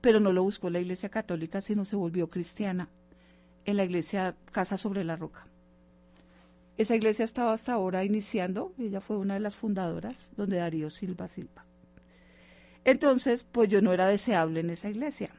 pero 0.00 0.20
no 0.20 0.32
lo 0.32 0.42
buscó 0.42 0.70
la 0.70 0.80
iglesia 0.80 1.10
católica, 1.10 1.60
sino 1.60 1.84
se 1.84 1.96
volvió 1.96 2.30
cristiana 2.30 2.88
en 3.66 3.76
la 3.76 3.84
iglesia 3.84 4.36
Casa 4.52 4.78
sobre 4.78 5.04
la 5.04 5.16
Roca. 5.16 5.51
Esa 6.78 6.96
iglesia 6.96 7.24
estaba 7.24 7.52
hasta 7.52 7.74
ahora 7.74 8.04
iniciando, 8.04 8.72
ella 8.78 9.00
fue 9.00 9.18
una 9.18 9.34
de 9.34 9.40
las 9.40 9.56
fundadoras, 9.56 10.32
donde 10.36 10.56
Darío 10.56 10.88
Silva 10.90 11.28
Silva. 11.28 11.64
Entonces, 12.84 13.44
pues 13.44 13.68
yo 13.68 13.82
no 13.82 13.92
era 13.92 14.06
deseable 14.06 14.60
en 14.60 14.70
esa 14.70 14.88
iglesia, 14.88 15.30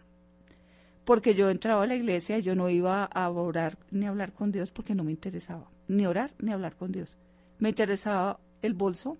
porque 1.06 1.36
yo 1.36 1.50
entraba 1.50 1.84
a 1.84 1.88
la 1.88 1.96
iglesia 1.96 2.38
y 2.38 2.44
yo 2.44 2.56
no 2.56 2.70
iba 2.70 3.04
a 3.04 3.30
orar 3.30 3.78
ni 3.92 4.06
a 4.06 4.10
hablar 4.10 4.32
con 4.32 4.52
Dios 4.52 4.72
porque 4.72 4.96
no 4.96 5.04
me 5.04 5.12
interesaba, 5.12 5.70
ni 5.88 6.06
orar 6.06 6.32
ni 6.40 6.52
hablar 6.52 6.76
con 6.76 6.92
Dios. 6.92 7.18
Me 7.60 7.70
interesaba 7.70 8.40
el 8.62 8.74
bolso, 8.74 9.18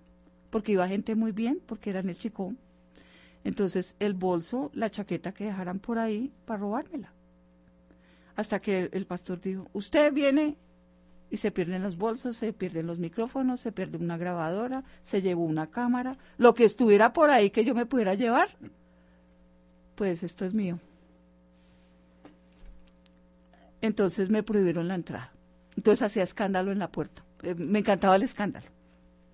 porque 0.50 0.72
iba 0.72 0.88
gente 0.88 1.14
muy 1.14 1.32
bien, 1.32 1.60
porque 1.66 1.90
era 1.90 2.00
en 2.00 2.08
el 2.08 2.16
chicón. 2.16 2.58
Entonces, 3.42 3.96
el 3.98 4.14
bolso, 4.14 4.70
la 4.72 4.90
chaqueta 4.90 5.32
que 5.32 5.44
dejaran 5.44 5.80
por 5.80 5.98
ahí 5.98 6.32
para 6.46 6.60
robármela. 6.60 7.12
Hasta 8.36 8.60
que 8.60 8.88
el 8.92 9.06
pastor 9.06 9.40
dijo, 9.40 9.68
usted 9.72 10.12
viene 10.12 10.56
y 11.34 11.36
se 11.36 11.50
pierden 11.50 11.82
los 11.82 11.98
bolsos, 11.98 12.36
se 12.36 12.52
pierden 12.52 12.86
los 12.86 13.00
micrófonos, 13.00 13.60
se 13.60 13.72
pierde 13.72 13.96
una 13.96 14.16
grabadora, 14.16 14.84
se 15.02 15.20
llevó 15.20 15.42
una 15.42 15.66
cámara, 15.66 16.16
lo 16.38 16.54
que 16.54 16.64
estuviera 16.64 17.12
por 17.12 17.30
ahí 17.30 17.50
que 17.50 17.64
yo 17.64 17.74
me 17.74 17.86
pudiera 17.86 18.14
llevar, 18.14 18.50
pues 19.96 20.22
esto 20.22 20.44
es 20.44 20.54
mío. 20.54 20.78
Entonces 23.80 24.30
me 24.30 24.44
prohibieron 24.44 24.86
la 24.86 24.94
entrada. 24.94 25.32
Entonces 25.76 26.02
hacía 26.02 26.22
escándalo 26.22 26.70
en 26.70 26.78
la 26.78 26.92
puerta. 26.92 27.24
Eh, 27.42 27.56
me 27.56 27.80
encantaba 27.80 28.14
el 28.14 28.22
escándalo. 28.22 28.68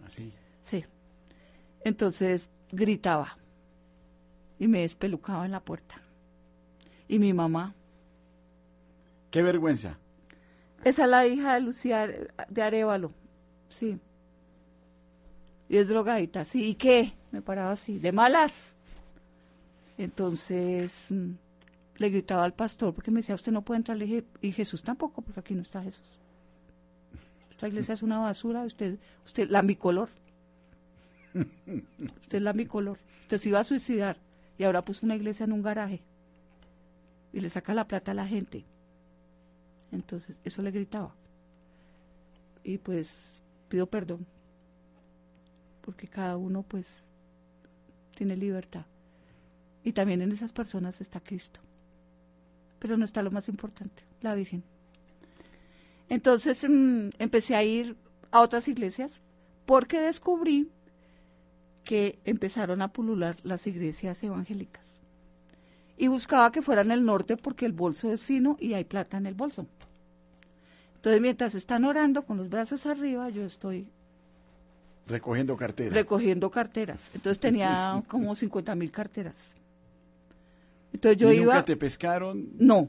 Así. 0.03 0.33
Sí. 0.63 0.83
Entonces 1.85 2.49
gritaba 2.73 3.37
y 4.59 4.69
me 4.69 4.81
despelucaba 4.81 5.45
en 5.45 5.53
la 5.53 5.61
puerta. 5.61 6.01
Y 7.09 7.19
mi 7.19 7.35
mamá. 7.35 7.75
Qué 9.31 9.43
vergüenza. 9.43 9.99
Esa 10.85 11.05
es 11.05 11.11
la 11.11 11.27
hija 11.27 11.55
de 11.55 11.61
Lucía 11.61 12.09
de 12.49 12.63
Arevalo. 12.63 13.13
Sí. 13.69 13.99
Y 15.69 15.77
es 15.77 15.89
drogadita, 15.89 16.45
sí. 16.45 16.65
¿Y 16.65 16.75
qué? 16.75 17.13
Me 17.31 17.43
paraba 17.43 17.73
así, 17.73 17.99
de 17.99 18.13
malas. 18.13 18.73
Entonces 19.99 21.07
mm, 21.11 21.33
le 21.97 22.09
gritaba 22.09 22.45
al 22.45 22.55
pastor 22.55 22.95
porque 22.95 23.11
me 23.11 23.21
decía, 23.21 23.35
usted 23.35 23.53
no 23.53 23.63
puede 23.63 23.79
entrar. 23.79 23.99
Y 24.03 24.53
Jesús 24.53 24.83
tampoco, 24.83 25.23
porque 25.23 25.41
aquí 25.41 25.55
no 25.55 25.63
está 25.63 25.83
Jesús. 25.83 26.19
Esta 27.51 27.69
iglesia 27.69 27.95
es 27.95 28.03
una 28.03 28.19
basura, 28.19 28.63
usted, 28.63 28.99
usted, 29.27 29.51
la 29.51 29.63
bicolor. 29.63 30.09
Usted 32.23 32.41
la 32.41 32.53
bicolor. 32.53 32.99
Usted 33.23 33.39
se 33.39 33.49
iba 33.51 33.61
a 33.61 33.65
suicidar 33.65 34.17
y 34.59 34.65
ahora 34.65 34.83
puso 34.83 35.07
una 35.07 35.15
iglesia 35.15 35.45
en 35.45 35.53
un 35.53 35.63
garaje 35.63 36.03
y 37.33 37.41
le 37.41 37.51
saca 37.51 37.75
la 37.75 37.87
plata 37.87 38.11
a 38.11 38.15
la 38.15 38.27
gente. 38.27 38.65
Entonces, 39.93 40.37
eso 40.45 40.63
le 40.63 40.71
gritaba. 40.71 41.15
Y 42.63 42.79
pues 42.79 43.43
pido 43.69 43.87
perdón, 43.87 44.27
porque 45.81 46.09
cada 46.09 46.37
uno 46.37 46.63
pues 46.63 46.87
tiene 48.17 48.37
libertad. 48.37 48.85
Y 49.83 49.93
también 49.93 50.21
en 50.21 50.33
esas 50.33 50.53
personas 50.53 51.01
está 51.01 51.21
Cristo. 51.21 51.61
Pero 52.79 52.97
no 52.97 53.05
está 53.05 53.23
lo 53.23 53.31
más 53.31 53.49
importante, 53.49 54.03
la 54.21 54.35
Virgen. 54.35 54.63
Entonces 56.09 56.65
em, 56.65 57.11
empecé 57.19 57.55
a 57.55 57.63
ir 57.63 57.97
a 58.31 58.41
otras 58.41 58.69
iglesias 58.69 59.23
porque 59.65 60.01
descubrí 60.01 60.69
que 61.85 62.19
empezaron 62.25 62.83
a 62.83 62.93
pulular 62.93 63.37
las 63.43 63.67
iglesias 63.67 64.23
evangélicas. 64.23 64.90
Y 66.01 66.09
buscaba 66.09 66.51
que 66.51 66.63
fueran 66.63 66.91
el 66.93 67.05
norte 67.05 67.37
porque 67.37 67.67
el 67.67 67.73
bolso 67.73 68.11
es 68.11 68.23
fino 68.23 68.57
y 68.59 68.73
hay 68.73 68.85
plata 68.85 69.19
en 69.19 69.27
el 69.27 69.35
bolso. 69.35 69.67
Entonces, 70.95 71.21
mientras 71.21 71.55
están 71.55 71.85
orando 71.85 72.23
con 72.23 72.39
los 72.39 72.49
brazos 72.49 72.87
arriba, 72.87 73.29
yo 73.29 73.45
estoy 73.45 73.87
recogiendo 75.07 75.59
carteras. 75.59 75.93
Recogiendo 75.93 76.51
carteras. 76.51 77.11
Entonces 77.13 77.39
tenía 77.39 78.03
como 78.09 78.35
50 78.35 78.75
mil 78.77 78.91
carteras. 78.91 79.35
Entonces 80.95 81.19
yo 81.19 81.31
iba. 81.31 81.53
¿Nunca 81.53 81.67
te 81.67 81.77
pescaron? 81.77 82.49
No, 82.57 82.89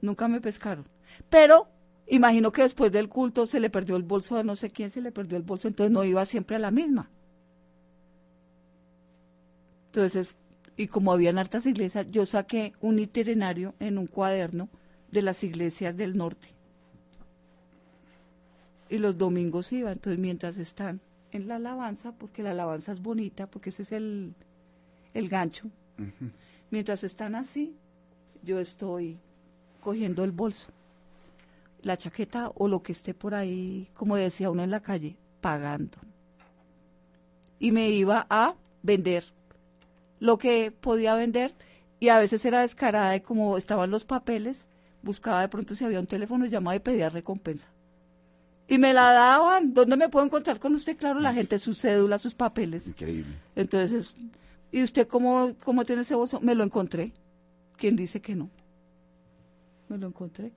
nunca 0.00 0.26
me 0.26 0.40
pescaron. 0.40 0.84
Pero 1.30 1.68
imagino 2.08 2.50
que 2.50 2.62
después 2.62 2.90
del 2.90 3.08
culto 3.08 3.46
se 3.46 3.60
le 3.60 3.70
perdió 3.70 3.94
el 3.94 4.02
bolso 4.02 4.36
a 4.36 4.42
no 4.42 4.56
sé 4.56 4.70
quién, 4.70 4.90
se 4.90 5.00
le 5.00 5.12
perdió 5.12 5.36
el 5.36 5.44
bolso, 5.44 5.68
entonces 5.68 5.92
no 5.92 6.02
iba 6.02 6.24
siempre 6.24 6.56
a 6.56 6.58
la 6.58 6.72
misma. 6.72 7.08
Entonces, 9.92 10.34
y 10.78 10.86
como 10.86 11.12
habían 11.12 11.38
hartas 11.38 11.66
iglesias, 11.66 12.06
yo 12.08 12.24
saqué 12.24 12.72
un 12.80 13.00
itinerario 13.00 13.74
en 13.80 13.98
un 13.98 14.06
cuaderno 14.06 14.68
de 15.10 15.22
las 15.22 15.42
iglesias 15.42 15.96
del 15.96 16.16
norte. 16.16 16.54
Y 18.88 18.98
los 18.98 19.18
domingos 19.18 19.72
iba, 19.72 19.90
entonces 19.90 20.20
mientras 20.20 20.56
están 20.56 21.00
en 21.32 21.48
la 21.48 21.56
alabanza, 21.56 22.12
porque 22.12 22.44
la 22.44 22.52
alabanza 22.52 22.92
es 22.92 23.02
bonita, 23.02 23.48
porque 23.48 23.70
ese 23.70 23.82
es 23.82 23.90
el, 23.90 24.34
gancho, 25.14 25.68
mientras 26.70 27.02
están 27.02 27.34
así, 27.34 27.74
yo 28.44 28.60
estoy 28.60 29.18
cogiendo 29.82 30.22
el 30.22 30.30
bolso, 30.30 30.68
la 31.82 31.96
chaqueta 31.96 32.52
o 32.54 32.68
lo 32.68 32.84
que 32.84 32.92
esté 32.92 33.14
por 33.14 33.34
ahí, 33.34 33.88
como 33.94 34.14
decía 34.14 34.48
uno 34.48 34.62
en 34.62 34.70
la 34.70 34.80
calle, 34.80 35.16
pagando. 35.40 35.98
Y 37.58 37.72
me 37.72 37.90
iba 37.90 38.28
a 38.30 38.54
vender 38.84 39.24
lo 40.20 40.38
que 40.38 40.70
podía 40.70 41.14
vender 41.14 41.54
y 42.00 42.08
a 42.08 42.18
veces 42.18 42.44
era 42.44 42.60
descarada 42.60 43.16
y 43.16 43.20
como 43.20 43.56
estaban 43.56 43.90
los 43.90 44.04
papeles, 44.04 44.66
buscaba 45.02 45.40
de 45.40 45.48
pronto 45.48 45.74
si 45.74 45.84
había 45.84 46.00
un 46.00 46.06
teléfono, 46.06 46.46
llamaba 46.46 46.76
y 46.76 46.80
pedía 46.80 47.10
recompensa. 47.10 47.68
Y 48.68 48.76
me 48.78 48.92
la 48.92 49.12
daban. 49.12 49.72
¿Dónde 49.72 49.96
me 49.96 50.10
puedo 50.10 50.26
encontrar 50.26 50.60
con 50.60 50.74
usted? 50.74 50.96
Claro, 50.96 51.20
la 51.20 51.32
gente, 51.32 51.58
su 51.58 51.74
cédula, 51.74 52.18
sus 52.18 52.34
papeles. 52.34 52.86
Increíble. 52.86 53.34
Entonces, 53.56 54.14
¿y 54.70 54.82
usted 54.82 55.08
cómo, 55.08 55.54
cómo 55.64 55.86
tiene 55.86 56.02
ese 56.02 56.14
bolso? 56.14 56.38
Me 56.40 56.54
lo 56.54 56.64
encontré. 56.64 57.12
¿Quién 57.78 57.96
dice 57.96 58.20
que 58.20 58.34
no? 58.34 58.50
Me 59.88 59.96
lo 59.96 60.08
encontré. 60.08 60.52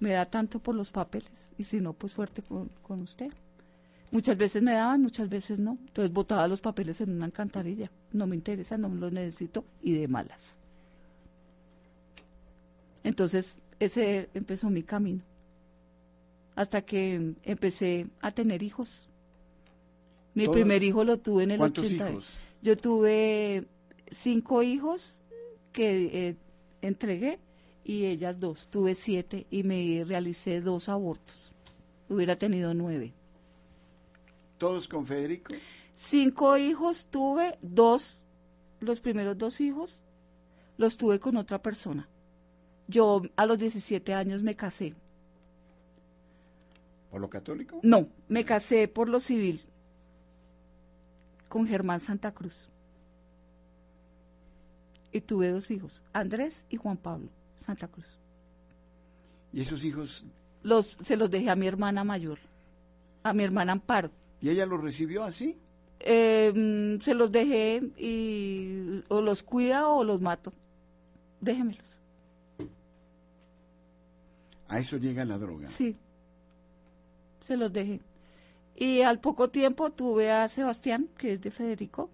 Me 0.00 0.12
da 0.12 0.26
tanto 0.26 0.58
por 0.58 0.74
los 0.74 0.90
papeles. 0.90 1.30
Y 1.56 1.64
si 1.64 1.80
no, 1.80 1.94
pues 1.94 2.12
fuerte 2.12 2.42
con, 2.42 2.68
con 2.82 3.00
usted. 3.00 3.32
Muchas 4.12 4.36
veces 4.36 4.62
me 4.62 4.74
daban, 4.74 5.00
muchas 5.00 5.30
veces 5.30 5.58
no. 5.58 5.78
Entonces 5.86 6.12
botaba 6.12 6.46
los 6.46 6.60
papeles 6.60 7.00
en 7.00 7.12
una 7.12 7.24
alcantarilla. 7.24 7.90
No 8.12 8.26
me 8.26 8.36
interesa, 8.36 8.76
no 8.76 8.90
los 8.90 9.10
necesito 9.10 9.64
y 9.82 9.94
de 9.94 10.06
malas. 10.06 10.58
Entonces 13.02 13.58
ese 13.80 14.28
empezó 14.34 14.68
mi 14.68 14.82
camino. 14.82 15.22
Hasta 16.54 16.82
que 16.82 17.32
empecé 17.42 18.06
a 18.20 18.30
tener 18.30 18.62
hijos. 18.62 19.08
Mi 20.34 20.46
primer 20.46 20.82
hijo 20.82 21.04
lo 21.04 21.16
tuve 21.16 21.44
en 21.44 21.52
el 21.52 21.58
¿Cuántos 21.58 21.90
hijos? 21.90 22.38
Yo 22.60 22.76
tuve 22.76 23.64
cinco 24.10 24.62
hijos 24.62 25.22
que 25.72 26.28
eh, 26.28 26.36
entregué 26.82 27.38
y 27.82 28.04
ellas 28.04 28.38
dos. 28.38 28.68
Tuve 28.68 28.94
siete 28.94 29.46
y 29.50 29.62
me 29.62 30.04
realicé 30.06 30.60
dos 30.60 30.90
abortos. 30.90 31.54
Hubiera 32.10 32.36
tenido 32.36 32.74
nueve. 32.74 33.14
¿Todos 34.62 34.86
con 34.86 35.04
Federico? 35.04 35.56
Cinco 35.96 36.56
hijos 36.56 37.08
tuve, 37.10 37.58
dos, 37.62 38.22
los 38.78 39.00
primeros 39.00 39.36
dos 39.36 39.60
hijos, 39.60 40.04
los 40.76 40.96
tuve 40.96 41.18
con 41.18 41.36
otra 41.36 41.60
persona. 41.60 42.08
Yo 42.86 43.22
a 43.34 43.44
los 43.44 43.58
17 43.58 44.14
años 44.14 44.44
me 44.44 44.54
casé. 44.54 44.94
¿Por 47.10 47.20
lo 47.20 47.28
católico? 47.28 47.80
No, 47.82 48.06
me 48.28 48.44
casé 48.44 48.86
por 48.86 49.08
lo 49.08 49.18
civil 49.18 49.64
con 51.48 51.66
Germán 51.66 51.98
Santa 51.98 52.30
Cruz. 52.30 52.68
Y 55.10 55.22
tuve 55.22 55.48
dos 55.48 55.72
hijos, 55.72 56.04
Andrés 56.12 56.66
y 56.70 56.76
Juan 56.76 56.98
Pablo 56.98 57.30
Santa 57.66 57.88
Cruz. 57.88 58.16
¿Y 59.52 59.62
esos 59.62 59.84
hijos? 59.84 60.24
Los, 60.62 60.86
se 60.86 61.16
los 61.16 61.28
dejé 61.28 61.50
a 61.50 61.56
mi 61.56 61.66
hermana 61.66 62.04
mayor, 62.04 62.38
a 63.24 63.32
mi 63.32 63.42
hermana 63.42 63.72
Amparo. 63.72 64.21
¿Y 64.42 64.50
ella 64.50 64.66
los 64.66 64.82
recibió 64.82 65.22
así? 65.22 65.56
Em, 66.00 67.00
se 67.00 67.14
los 67.14 67.30
dejé 67.30 67.80
y 67.96 69.04
o 69.06 69.20
los 69.20 69.44
cuida 69.44 69.86
o 69.86 70.02
los 70.02 70.20
mato. 70.20 70.52
Déjemelos. 71.40 71.86
A 74.66 74.80
eso 74.80 74.96
llega 74.96 75.24
la 75.24 75.38
droga. 75.38 75.68
Sí, 75.68 75.96
se 77.46 77.56
los 77.56 77.72
dejé. 77.72 78.00
Y 78.74 79.02
al 79.02 79.20
poco 79.20 79.50
tiempo 79.50 79.90
tuve 79.90 80.32
a 80.32 80.48
Sebastián, 80.48 81.08
que 81.16 81.34
es 81.34 81.40
de 81.40 81.52
Federico. 81.52 82.10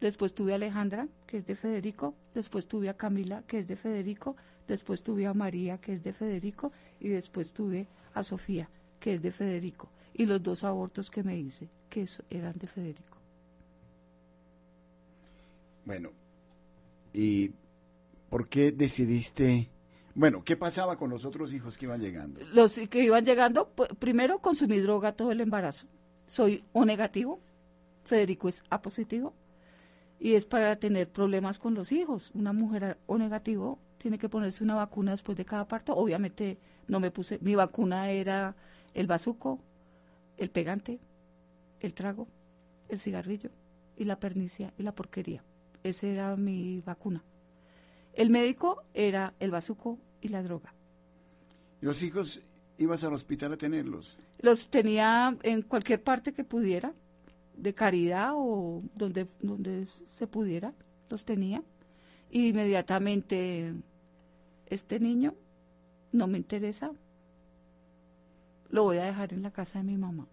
Después 0.00 0.32
tuve 0.32 0.52
a 0.52 0.56
Alejandra, 0.56 1.08
que 1.26 1.38
es 1.38 1.46
de 1.46 1.56
Federico. 1.56 2.14
Después 2.34 2.68
tuve 2.68 2.88
a 2.88 2.94
Camila, 2.94 3.42
que 3.48 3.60
es 3.60 3.66
de 3.66 3.74
Federico. 3.74 4.36
Después 4.68 5.02
tuve 5.02 5.26
a 5.26 5.34
María, 5.34 5.78
que 5.78 5.94
es 5.94 6.04
de 6.04 6.12
Federico. 6.12 6.70
Y 7.00 7.08
después 7.08 7.52
tuve 7.52 7.88
a 8.12 8.22
Sofía, 8.22 8.68
que 9.00 9.14
es 9.14 9.22
de 9.22 9.32
Federico 9.32 9.88
y 10.14 10.26
los 10.26 10.42
dos 10.42 10.64
abortos 10.64 11.10
que 11.10 11.22
me 11.22 11.36
hice, 11.36 11.68
que 11.90 12.08
eran 12.30 12.54
de 12.56 12.66
Federico. 12.66 13.18
Bueno, 15.84 16.10
¿y 17.12 17.50
por 18.30 18.48
qué 18.48 18.72
decidiste... 18.72 19.68
Bueno, 20.14 20.44
¿qué 20.44 20.56
pasaba 20.56 20.96
con 20.96 21.10
los 21.10 21.24
otros 21.24 21.52
hijos 21.52 21.76
que 21.76 21.86
iban 21.86 22.00
llegando? 22.00 22.40
Los 22.52 22.78
que 22.88 23.02
iban 23.02 23.24
llegando, 23.24 23.68
primero 23.98 24.38
consumí 24.38 24.78
droga 24.78 25.12
todo 25.12 25.32
el 25.32 25.40
embarazo. 25.40 25.88
Soy 26.28 26.64
O 26.72 26.84
negativo, 26.84 27.40
Federico 28.04 28.48
es 28.48 28.62
A 28.70 28.80
positivo, 28.80 29.34
y 30.20 30.34
es 30.34 30.46
para 30.46 30.76
tener 30.76 31.10
problemas 31.10 31.58
con 31.58 31.74
los 31.74 31.90
hijos. 31.90 32.30
Una 32.32 32.52
mujer 32.52 32.96
O 33.06 33.18
negativo 33.18 33.80
tiene 33.98 34.18
que 34.18 34.28
ponerse 34.28 34.62
una 34.62 34.76
vacuna 34.76 35.10
después 35.10 35.36
de 35.36 35.44
cada 35.44 35.66
parto. 35.66 35.96
Obviamente 35.96 36.58
no 36.86 37.00
me 37.00 37.10
puse, 37.10 37.38
mi 37.40 37.56
vacuna 37.56 38.10
era 38.10 38.54
el 38.94 39.08
bazuco, 39.08 39.58
el 40.36 40.50
pegante, 40.50 40.98
el 41.80 41.94
trago, 41.94 42.28
el 42.88 43.00
cigarrillo 43.00 43.50
y 43.96 44.04
la 44.04 44.18
pernicia 44.18 44.72
y 44.78 44.82
la 44.82 44.94
porquería. 44.94 45.44
Esa 45.82 46.06
era 46.06 46.36
mi 46.36 46.80
vacuna. 46.80 47.22
El 48.14 48.30
médico 48.30 48.84
era 48.94 49.34
el 49.40 49.50
bazuco 49.50 49.98
y 50.20 50.28
la 50.28 50.42
droga. 50.42 50.74
¿Y 51.82 51.86
los 51.86 52.02
hijos 52.02 52.42
ibas 52.78 53.04
al 53.04 53.12
hospital 53.12 53.52
a 53.52 53.56
tenerlos? 53.56 54.18
Los 54.40 54.68
tenía 54.68 55.36
en 55.42 55.62
cualquier 55.62 56.02
parte 56.02 56.32
que 56.32 56.44
pudiera, 56.44 56.94
de 57.56 57.74
caridad 57.74 58.32
o 58.34 58.82
donde, 58.94 59.26
donde 59.40 59.86
se 60.12 60.26
pudiera, 60.26 60.72
los 61.10 61.24
tenía. 61.24 61.62
Y 62.30 62.48
inmediatamente 62.48 63.74
este 64.66 64.98
niño 64.98 65.34
no 66.12 66.26
me 66.26 66.38
interesa, 66.38 66.92
lo 68.74 68.82
voy 68.82 68.98
a 68.98 69.04
dejar 69.04 69.32
en 69.32 69.42
la 69.42 69.52
casa 69.52 69.78
de 69.78 69.84
mi 69.84 69.96
mamá. 69.96 70.26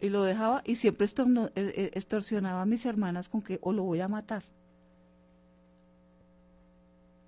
Y 0.00 0.08
lo 0.08 0.22
dejaba 0.22 0.62
y 0.64 0.76
siempre 0.76 1.04
eh, 1.04 1.50
eh, 1.56 1.90
extorsionaba 1.94 2.62
a 2.62 2.64
mis 2.64 2.86
hermanas 2.86 3.28
con 3.28 3.42
que 3.42 3.58
o 3.60 3.72
lo 3.72 3.82
voy 3.82 4.00
a 4.00 4.06
matar. 4.06 4.44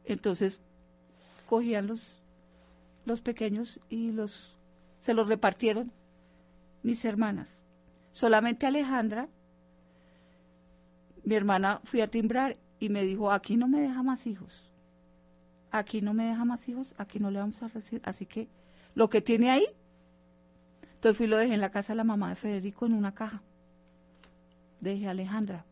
Entonces 0.04 0.60
cogían 1.48 1.88
los, 1.88 2.20
los 3.04 3.20
pequeños 3.20 3.80
y 3.88 4.12
los 4.12 4.54
se 5.00 5.12
los 5.12 5.26
repartieron 5.26 5.90
mis 6.84 7.04
hermanas. 7.04 7.48
Solamente 8.12 8.64
Alejandra, 8.64 9.28
mi 11.24 11.34
hermana, 11.34 11.80
fui 11.82 12.00
a 12.00 12.06
timbrar 12.06 12.58
y 12.78 12.90
me 12.90 13.02
dijo, 13.02 13.32
aquí 13.32 13.56
no 13.56 13.66
me 13.66 13.80
deja 13.80 14.04
más 14.04 14.24
hijos. 14.28 14.70
Aquí 15.72 16.00
no 16.00 16.14
me 16.14 16.26
deja 16.26 16.44
más 16.44 16.68
hijos, 16.68 16.94
aquí 16.96 17.18
no 17.18 17.32
le 17.32 17.40
vamos 17.40 17.60
a 17.64 17.66
recibir. 17.66 18.02
Así 18.04 18.24
que 18.24 18.46
lo 18.96 19.08
que 19.08 19.20
tiene 19.20 19.50
ahí, 19.50 19.66
entonces 20.94 21.16
fui 21.18 21.26
y 21.26 21.28
lo 21.28 21.36
dejé 21.36 21.54
en 21.54 21.60
la 21.60 21.70
casa 21.70 21.92
de 21.92 21.98
la 21.98 22.04
mamá 22.04 22.30
de 22.30 22.34
Federico 22.34 22.86
en 22.86 22.94
una 22.94 23.14
caja. 23.14 23.42
Dejé 24.80 25.06
a 25.06 25.10
Alejandra. 25.12 25.64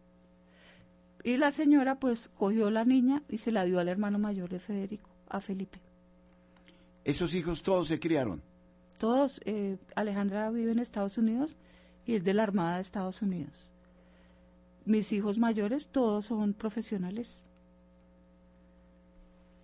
Y 1.24 1.38
la 1.38 1.50
señora 1.50 1.98
pues 1.98 2.28
cogió 2.36 2.70
la 2.70 2.84
niña 2.84 3.22
y 3.28 3.38
se 3.38 3.50
la 3.50 3.64
dio 3.64 3.80
al 3.80 3.88
hermano 3.88 4.18
mayor 4.18 4.50
de 4.50 4.60
Federico, 4.60 5.08
a 5.28 5.40
Felipe. 5.40 5.80
Esos 7.02 7.34
hijos 7.34 7.62
todos 7.62 7.88
se 7.88 7.98
criaron. 7.98 8.42
Todos, 8.98 9.40
eh, 9.46 9.78
Alejandra 9.96 10.50
vive 10.50 10.72
en 10.72 10.78
Estados 10.78 11.16
Unidos 11.18 11.56
y 12.06 12.14
es 12.16 12.24
de 12.24 12.34
la 12.34 12.42
Armada 12.42 12.76
de 12.76 12.82
Estados 12.82 13.22
Unidos. 13.22 13.70
Mis 14.84 15.10
hijos 15.12 15.38
mayores, 15.38 15.86
todos 15.88 16.26
son 16.26 16.52
profesionales. 16.52 17.38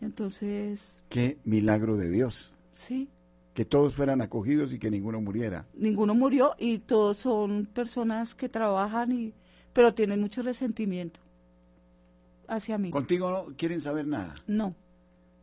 Entonces, 0.00 0.80
Qué 1.11 1.38
milagro 1.44 1.96
de 1.98 2.11
Dios. 2.11 2.54
sí, 2.74 3.11
Que 3.55 3.64
todos 3.64 3.94
fueran 3.94 4.20
acogidos 4.20 4.72
y 4.72 4.78
que 4.78 4.90
ninguno 4.90 5.20
muriera. 5.20 5.66
ninguno 5.74 6.14
murió 6.14 6.55
y 6.59 6.78
todos 6.78 7.16
son 7.18 7.66
personas 7.66 8.34
que 8.34 8.48
trabajan 8.48 9.12
y 9.12 9.34
pero 9.72 9.94
tienen 9.94 10.20
mucho 10.20 10.42
resentimiento 10.42 11.20
hacia 12.48 12.78
mí. 12.78 12.90
Contigo 12.90 13.30
no 13.30 13.55
quieren 13.57 13.80
saber 13.80 14.07
nada. 14.07 14.34
No. 14.46 14.74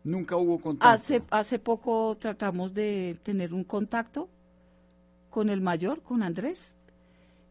Nunca 0.04 0.36
hubo 0.38 0.60
contacto. 0.60 0.88
Hace, 0.94 1.24
hace 1.32 1.60
poco 1.60 2.16
tratamos 2.20 2.74
de 2.74 3.18
tener 3.24 3.54
un 3.54 3.64
contacto 3.64 4.30
con 5.30 5.50
el 5.50 5.62
mayor, 5.62 6.02
con 6.02 6.24
Andrés, 6.24 6.74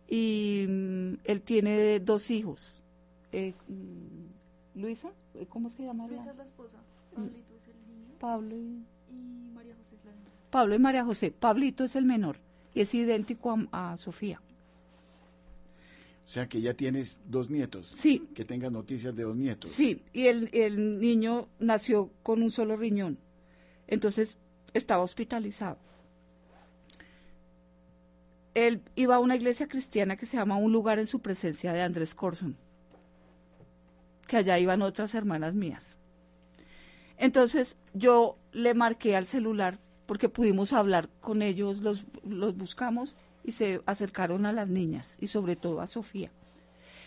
y 0.09 0.65
mm, 0.69 1.13
él 1.25 1.43
tiene 1.43 2.01
dos 2.01 2.31
hijos. 2.31 2.83
Eh, 3.33 3.53
mm, 3.69 4.81
Luisa, 4.81 5.11
eh, 5.35 5.47
¿cómo 5.49 5.69
se 5.71 5.83
llama? 5.85 6.05
la- 6.07 6.15
Luisa 6.15 6.31
es 6.31 6.37
la 6.37 6.45
esposa, 6.45 6.79
Pablito 7.15 7.55
es 7.57 7.67
el 7.69 7.75
niño 7.87 8.09
Pablo 8.19 8.57
y, 8.57 8.83
y 9.11 9.51
María 9.55 9.75
José 9.79 9.97
es 9.97 10.05
la 10.05 10.13
niña. 10.13 10.31
Pablo 10.57 10.75
y 10.75 10.79
María 10.79 11.05
José. 11.05 11.31
Pablito 11.31 11.85
es 11.85 11.97
el 11.97 12.07
menor 12.07 12.39
y 12.73 12.81
es 12.81 12.95
idéntico 12.95 13.55
a, 13.73 13.93
a 13.93 13.99
Sofía. 13.99 14.41
O 16.25 16.29
sea 16.31 16.49
que 16.49 16.63
ya 16.63 16.73
tienes 16.73 17.21
dos 17.27 17.51
nietos. 17.51 17.89
Sí. 17.95 18.31
Que 18.35 18.47
tengas 18.47 18.73
noticias 18.73 19.15
de 19.15 19.25
dos 19.25 19.37
nietos. 19.37 19.71
Sí, 19.71 20.03
y 20.15 20.29
el, 20.29 20.49
el 20.55 20.99
niño 20.99 21.49
nació 21.59 22.11
con 22.23 22.43
un 22.43 22.51
solo 22.51 22.75
riñón. 22.79 23.19
Entonces 23.87 24.39
estaba 24.73 25.03
hospitalizado. 25.03 25.77
Él 28.55 28.81
iba 28.95 29.17
a 29.17 29.21
una 29.21 29.37
iglesia 29.37 29.69
cristiana 29.69 30.17
que 30.17 30.25
se 30.25 30.39
llama 30.39 30.57
Un 30.57 30.73
lugar 30.73 30.99
en 30.99 31.07
su 31.07 31.21
presencia 31.21 31.75
de 31.75 31.83
Andrés 31.83 32.15
Corson, 32.15 32.57
que 34.27 34.39
allá 34.39 34.59
iban 34.59 34.81
otras 34.81 35.15
hermanas 35.15 35.53
mías. 35.53 35.99
Entonces 37.19 37.77
yo 37.93 38.39
le 38.53 38.73
marqué 38.73 39.17
al 39.17 39.27
celular 39.27 39.85
porque 40.07 40.29
pudimos 40.29 40.73
hablar 40.73 41.09
con 41.21 41.43
ellos, 41.43 41.79
los, 41.79 42.07
los 42.25 42.57
buscamos 42.57 43.17
y 43.45 43.53
se 43.53 43.81
acercaron 43.87 44.47
a 44.47 44.53
las 44.53 44.69
niñas 44.69 45.17
y 45.21 45.29
sobre 45.29 45.57
todo 45.57 45.81
a 45.81 45.87
Sofía. 45.89 46.31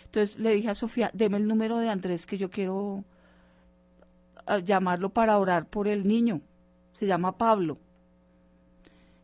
Entonces 0.05 0.39
le 0.39 0.53
dije 0.55 0.69
a 0.69 0.75
Sofía, 0.75 1.11
deme 1.13 1.37
el 1.37 1.47
número 1.47 1.77
de 1.77 1.89
Andrés 1.89 2.25
que 2.25 2.37
yo 2.37 2.49
quiero 2.49 3.03
ah, 4.45 4.59
llamarlo 4.59 5.09
para 5.09 5.37
orar 5.37 5.67
por 5.67 5.87
el 5.87 6.07
niño. 6.07 6.41
Se 6.99 7.05
llama 7.05 7.37
Pablo. 7.37 7.77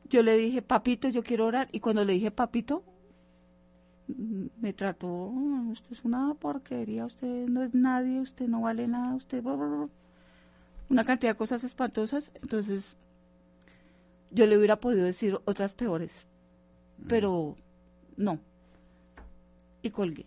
Yo 0.10 0.22
le 0.22 0.38
dije, 0.38 0.62
papito, 0.62 1.10
yo 1.10 1.24
quiero 1.24 1.48
orar. 1.48 1.68
Y 1.72 1.80
cuando 1.80 2.06
le 2.06 2.14
dije, 2.14 2.30
papito, 2.32 2.84
mm, 4.08 4.46
me 4.62 4.74
trató, 4.74 5.34
"Ah, 5.36 5.64
usted 5.72 5.92
es 5.92 6.06
una 6.06 6.34
porquería, 6.36 7.06
usted 7.06 7.48
no 7.48 7.64
es 7.64 7.74
nadie, 7.74 8.20
usted 8.22 8.48
no 8.48 8.62
vale 8.62 8.88
nada, 8.88 9.16
usted... 9.16 9.42
bla, 9.42 9.56
bla, 9.56 9.66
bla". 9.66 9.90
Una 10.90 11.04
cantidad 11.04 11.32
de 11.34 11.38
cosas 11.38 11.64
espantosas. 11.64 12.32
Entonces, 12.44 12.96
yo 14.36 14.46
le 14.46 14.58
hubiera 14.58 14.80
podido 14.80 15.06
decir 15.06 15.40
otras 15.46 15.74
peores. 15.74 16.28
Pero 17.08 17.56
no. 18.18 18.40
Y 19.82 19.90
colgué. 19.90 20.26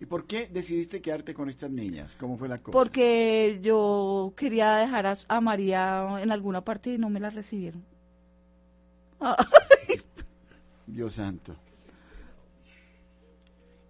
¿Y 0.00 0.06
por 0.06 0.26
qué 0.26 0.48
decidiste 0.48 1.00
quedarte 1.00 1.34
con 1.34 1.48
estas 1.48 1.70
niñas? 1.70 2.16
¿Cómo 2.16 2.36
fue 2.36 2.48
la 2.48 2.58
cosa? 2.58 2.72
Porque 2.72 3.60
yo 3.62 4.32
quería 4.36 4.76
dejar 4.76 5.06
a, 5.06 5.16
a 5.28 5.40
María 5.40 6.20
en 6.20 6.32
alguna 6.32 6.62
parte 6.62 6.94
y 6.94 6.98
no 6.98 7.10
me 7.10 7.20
la 7.20 7.30
recibieron. 7.30 7.84
Dios 10.86 11.14
santo. 11.14 11.54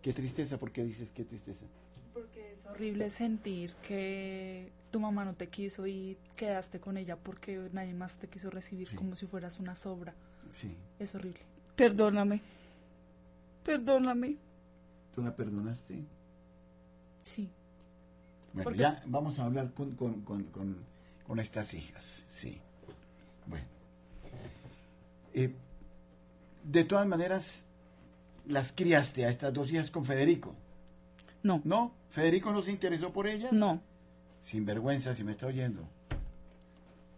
Qué 0.02 0.12
tristeza, 0.12 0.58
¿por 0.58 0.70
qué 0.70 0.84
dices 0.84 1.10
qué 1.10 1.24
tristeza? 1.24 1.64
Es 2.66 2.72
horrible 2.72 3.10
sentir 3.10 3.74
que 3.86 4.70
tu 4.90 4.98
mamá 5.00 5.24
no 5.24 5.34
te 5.34 5.48
quiso 5.48 5.86
y 5.86 6.18
quedaste 6.36 6.80
con 6.80 6.96
ella 6.96 7.16
porque 7.16 7.68
nadie 7.72 7.94
más 7.94 8.18
te 8.18 8.28
quiso 8.28 8.50
recibir 8.50 8.88
Sí. 8.88 8.96
como 8.96 9.14
si 9.16 9.26
fueras 9.26 9.58
una 9.60 9.74
sobra. 9.76 10.14
Sí. 10.50 10.74
Es 10.98 11.14
horrible. 11.14 11.40
Perdóname. 11.76 12.40
Perdóname. 13.64 14.36
¿Tú 15.14 15.22
la 15.22 15.34
perdonaste? 15.34 16.02
Sí. 17.22 17.48
Bueno, 18.52 18.64
Porque- 18.64 18.78
ya 18.80 19.02
vamos 19.06 19.38
a 19.38 19.44
hablar 19.46 19.72
con, 19.72 19.92
con, 19.96 20.22
con, 20.22 20.44
con, 20.44 20.76
con 21.26 21.38
estas 21.40 21.72
hijas, 21.74 22.24
sí. 22.28 22.60
Bueno. 23.46 23.64
Eh, 25.34 25.54
de 26.64 26.84
todas 26.84 27.06
maneras, 27.06 27.64
las 28.46 28.72
criaste 28.72 29.24
a 29.24 29.28
estas 29.28 29.52
dos 29.52 29.72
hijas 29.72 29.90
con 29.90 30.04
Federico, 30.04 30.54
No. 31.46 31.60
¿no? 31.64 31.92
¿Federico 32.10 32.52
no 32.52 32.60
se 32.62 32.72
interesó 32.72 33.12
por 33.12 33.26
ellas? 33.26 33.52
No. 33.52 33.80
Sin 34.40 34.64
vergüenza, 34.64 35.14
si 35.14 35.22
me 35.24 35.32
está 35.32 35.46
oyendo. 35.46 35.82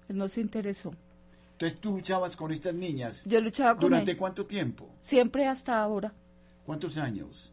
Él 0.09 0.17
no 0.17 0.29
se 0.29 0.41
interesó. 0.41 0.93
Entonces 1.53 1.81
tú 1.81 1.93
luchabas 1.93 2.37
con 2.37 2.53
estas 2.53 2.75
niñas. 2.75 3.25
Yo 3.25 3.41
luchaba 3.41 3.73
con 3.75 3.81
¿Durante 3.91 4.13
él. 4.13 4.17
cuánto 4.17 4.47
tiempo? 4.47 4.89
Siempre 5.03 5.47
hasta 5.47 5.81
ahora. 5.83 6.13
¿Cuántos 6.65 6.99
años? 6.99 7.53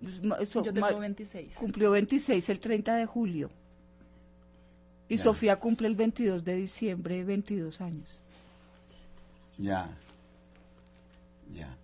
Pues, 0.00 0.14
so- 0.48 0.64
Yo 0.64 0.72
tengo 0.72 0.90
ma- 0.90 0.98
26. 0.98 1.54
Cumplió 1.56 1.90
26 1.90 2.48
el 2.48 2.58
30 2.58 2.94
de 2.96 3.06
julio. 3.06 3.50
Y 5.08 5.16
Ya. 5.16 5.22
Sofía 5.24 5.56
cumple 5.56 5.88
el 5.88 5.94
22 5.94 6.44
de 6.44 6.56
diciembre, 6.56 7.22
22 7.24 7.80
años. 7.80 8.08
Ya. 9.58 9.90
Ya. 11.54 11.76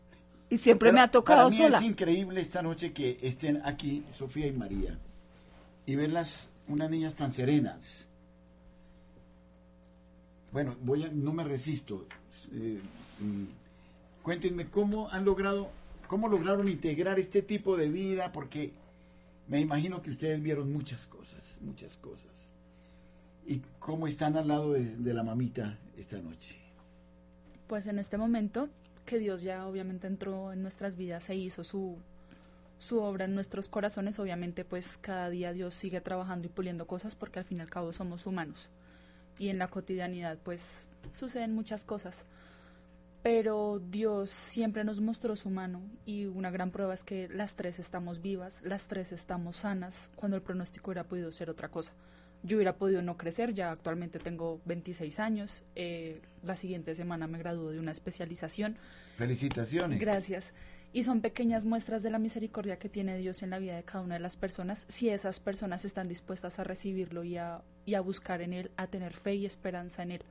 Y 0.48 0.58
siempre 0.58 0.88
Pero 0.88 0.94
me 0.94 1.00
ha 1.00 1.10
tocado 1.10 1.48
para 1.48 1.50
mí 1.50 1.56
sola. 1.56 1.78
Es 1.78 1.84
increíble 1.84 2.40
esta 2.40 2.62
noche 2.62 2.92
que 2.92 3.18
estén 3.22 3.60
aquí 3.64 4.04
Sofía 4.10 4.46
y 4.46 4.52
María 4.52 4.96
y 5.86 5.94
verlas 5.96 6.50
unas 6.68 6.90
niñas 6.90 7.14
tan 7.14 7.32
serenas. 7.32 8.08
Bueno, 10.52 10.76
voy 10.82 11.04
a, 11.04 11.08
no 11.08 11.32
me 11.32 11.44
resisto. 11.44 12.06
Eh, 12.52 12.80
mm, 13.20 13.44
cuéntenme 14.22 14.68
cómo 14.68 15.10
han 15.10 15.24
logrado, 15.24 15.68
cómo 16.06 16.28
lograron 16.28 16.68
integrar 16.68 17.18
este 17.18 17.42
tipo 17.42 17.76
de 17.76 17.88
vida, 17.88 18.32
porque 18.32 18.72
me 19.48 19.60
imagino 19.60 20.00
que 20.02 20.10
ustedes 20.10 20.42
vieron 20.42 20.72
muchas 20.72 21.06
cosas, 21.06 21.58
muchas 21.60 21.96
cosas. 21.96 22.52
Y 23.46 23.62
cómo 23.78 24.06
están 24.06 24.36
al 24.36 24.48
lado 24.48 24.72
de, 24.72 24.96
de 24.96 25.14
la 25.14 25.22
mamita 25.22 25.78
esta 25.96 26.18
noche. 26.18 26.56
Pues 27.66 27.86
en 27.88 27.98
este 27.98 28.16
momento 28.16 28.68
que 29.06 29.18
Dios 29.18 29.42
ya 29.42 29.66
obviamente 29.66 30.06
entró 30.06 30.52
en 30.52 30.60
nuestras 30.60 30.96
vidas 30.96 31.30
e 31.30 31.36
hizo 31.36 31.64
su, 31.64 31.96
su 32.78 33.00
obra 33.00 33.24
en 33.24 33.34
nuestros 33.34 33.68
corazones, 33.68 34.18
obviamente 34.18 34.64
pues 34.64 34.98
cada 34.98 35.30
día 35.30 35.52
Dios 35.52 35.74
sigue 35.74 36.00
trabajando 36.00 36.46
y 36.46 36.50
puliendo 36.50 36.86
cosas 36.86 37.14
porque 37.14 37.38
al 37.38 37.44
fin 37.46 37.58
y 37.58 37.60
al 37.62 37.70
cabo 37.70 37.92
somos 37.92 38.26
humanos. 38.26 38.68
Y 39.38 39.48
en 39.48 39.58
la 39.58 39.68
cotidianidad 39.68 40.38
pues 40.42 40.84
suceden 41.12 41.54
muchas 41.54 41.84
cosas. 41.84 42.26
Pero 43.22 43.80
Dios 43.90 44.30
siempre 44.30 44.84
nos 44.84 45.00
mostró 45.00 45.34
su 45.34 45.50
mano 45.50 45.80
y 46.04 46.26
una 46.26 46.50
gran 46.50 46.70
prueba 46.70 46.94
es 46.94 47.02
que 47.02 47.28
las 47.28 47.56
tres 47.56 47.78
estamos 47.78 48.22
vivas, 48.22 48.62
las 48.62 48.86
tres 48.86 49.10
estamos 49.10 49.56
sanas, 49.56 50.10
cuando 50.14 50.36
el 50.36 50.42
pronóstico 50.42 50.90
hubiera 50.90 51.08
podido 51.08 51.32
ser 51.32 51.50
otra 51.50 51.68
cosa. 51.68 51.92
Yo 52.46 52.56
hubiera 52.56 52.76
podido 52.76 53.02
no 53.02 53.16
crecer, 53.16 53.54
ya 53.54 53.72
actualmente 53.72 54.20
tengo 54.20 54.60
26 54.66 55.18
años, 55.18 55.64
eh, 55.74 56.20
la 56.44 56.54
siguiente 56.54 56.94
semana 56.94 57.26
me 57.26 57.38
gradúo 57.38 57.72
de 57.72 57.80
una 57.80 57.90
especialización. 57.90 58.76
Felicitaciones. 59.16 59.98
Gracias. 59.98 60.54
Y 60.92 61.02
son 61.02 61.20
pequeñas 61.20 61.64
muestras 61.64 62.04
de 62.04 62.10
la 62.10 62.18
misericordia 62.18 62.78
que 62.78 62.88
tiene 62.88 63.18
Dios 63.18 63.42
en 63.42 63.50
la 63.50 63.58
vida 63.58 63.74
de 63.74 63.82
cada 63.82 64.04
una 64.04 64.14
de 64.14 64.20
las 64.20 64.36
personas, 64.36 64.86
si 64.88 65.08
esas 65.08 65.40
personas 65.40 65.84
están 65.84 66.08
dispuestas 66.08 66.58
a 66.60 66.64
recibirlo 66.64 67.24
y 67.24 67.36
a, 67.36 67.62
y 67.84 67.94
a 67.94 68.00
buscar 68.00 68.40
en 68.40 68.52
Él, 68.52 68.70
a 68.76 68.86
tener 68.86 69.12
fe 69.12 69.34
y 69.34 69.44
esperanza 69.44 70.04
en 70.04 70.12
Él. 70.12 70.22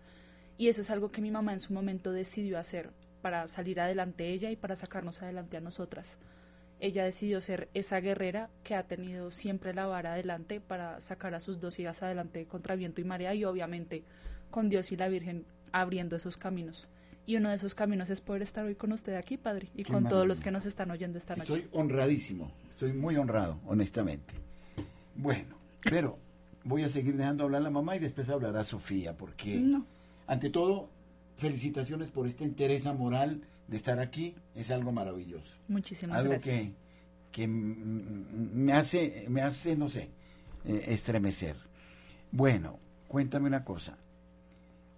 Y 0.57 0.69
eso 0.69 0.81
es 0.81 0.89
algo 0.89 1.11
que 1.11 1.21
mi 1.21 1.31
mamá 1.31 1.51
en 1.51 1.59
su 1.59 1.73
momento 1.73 2.13
decidió 2.13 2.57
hacer 2.57 2.91
para 3.21 3.47
salir 3.47 3.81
adelante 3.81 4.29
ella 4.29 4.51
y 4.51 4.55
para 4.55 4.75
sacarnos 4.77 5.21
adelante 5.21 5.57
a 5.57 5.61
nosotras. 5.61 6.17
Ella 6.79 7.03
decidió 7.05 7.39
ser 7.41 7.69
esa 7.73 7.99
guerrera 8.01 8.49
que 8.63 8.75
ha 8.75 8.83
tenido 8.83 9.31
siempre 9.31 9.73
la 9.73 9.85
vara 9.85 10.13
adelante 10.13 10.59
para 10.59 10.99
sacar 11.01 11.33
a 11.33 11.39
sus 11.39 11.59
dos 11.59 11.79
hijas 11.79 12.03
adelante 12.03 12.45
contra 12.45 12.75
viento 12.75 13.01
y 13.01 13.05
marea 13.05 13.33
y 13.33 13.45
obviamente 13.45 14.03
con 14.51 14.69
Dios 14.69 14.91
y 14.91 14.97
la 14.97 15.07
Virgen 15.07 15.45
abriendo 15.71 16.15
esos 16.15 16.37
caminos. 16.37 16.87
Y 17.25 17.37
uno 17.37 17.49
de 17.49 17.55
esos 17.55 17.73
caminos 17.73 18.09
es 18.09 18.21
poder 18.21 18.41
estar 18.43 18.65
hoy 18.65 18.75
con 18.75 18.91
usted 18.91 19.15
aquí, 19.15 19.37
Padre, 19.37 19.69
y 19.73 19.83
Qué 19.83 19.91
con 19.91 20.07
todos 20.07 20.27
los 20.27 20.41
que 20.41 20.51
nos 20.51 20.65
están 20.65 20.91
oyendo 20.91 21.17
esta 21.17 21.35
noche. 21.35 21.53
Estoy 21.53 21.69
honradísimo, 21.71 22.51
estoy 22.69 22.93
muy 22.93 23.15
honrado, 23.17 23.59
honestamente. 23.65 24.33
Bueno, 25.15 25.55
pero 25.89 26.17
voy 26.63 26.83
a 26.83 26.87
seguir 26.87 27.17
dejando 27.17 27.45
hablar 27.45 27.61
a 27.61 27.63
la 27.63 27.69
mamá 27.71 27.95
y 27.95 27.99
después 27.99 28.29
hablará 28.29 28.63
Sofía, 28.63 29.13
porque 29.17 29.55
No. 29.59 29.85
ante 30.27 30.49
todo, 30.49 30.89
felicitaciones 31.37 32.09
por 32.09 32.27
esta 32.27 32.43
interés 32.43 32.85
moral 32.85 33.41
de 33.67 33.77
estar 33.77 33.99
aquí, 33.99 34.35
es 34.55 34.71
algo 34.71 34.91
maravilloso. 34.91 35.57
Muchísimas 35.67 36.17
algo 36.19 36.31
gracias. 36.31 36.55
que, 36.61 36.73
que 37.31 37.47
mm, 37.47 38.51
me 38.53 38.73
hace, 38.73 39.25
me 39.29 39.41
hace, 39.41 39.75
no 39.75 39.89
sé, 39.89 40.09
eh, 40.65 40.85
estremecer. 40.87 41.55
Bueno, 42.31 42.79
cuéntame 43.07 43.47
una 43.47 43.63
cosa. 43.63 43.97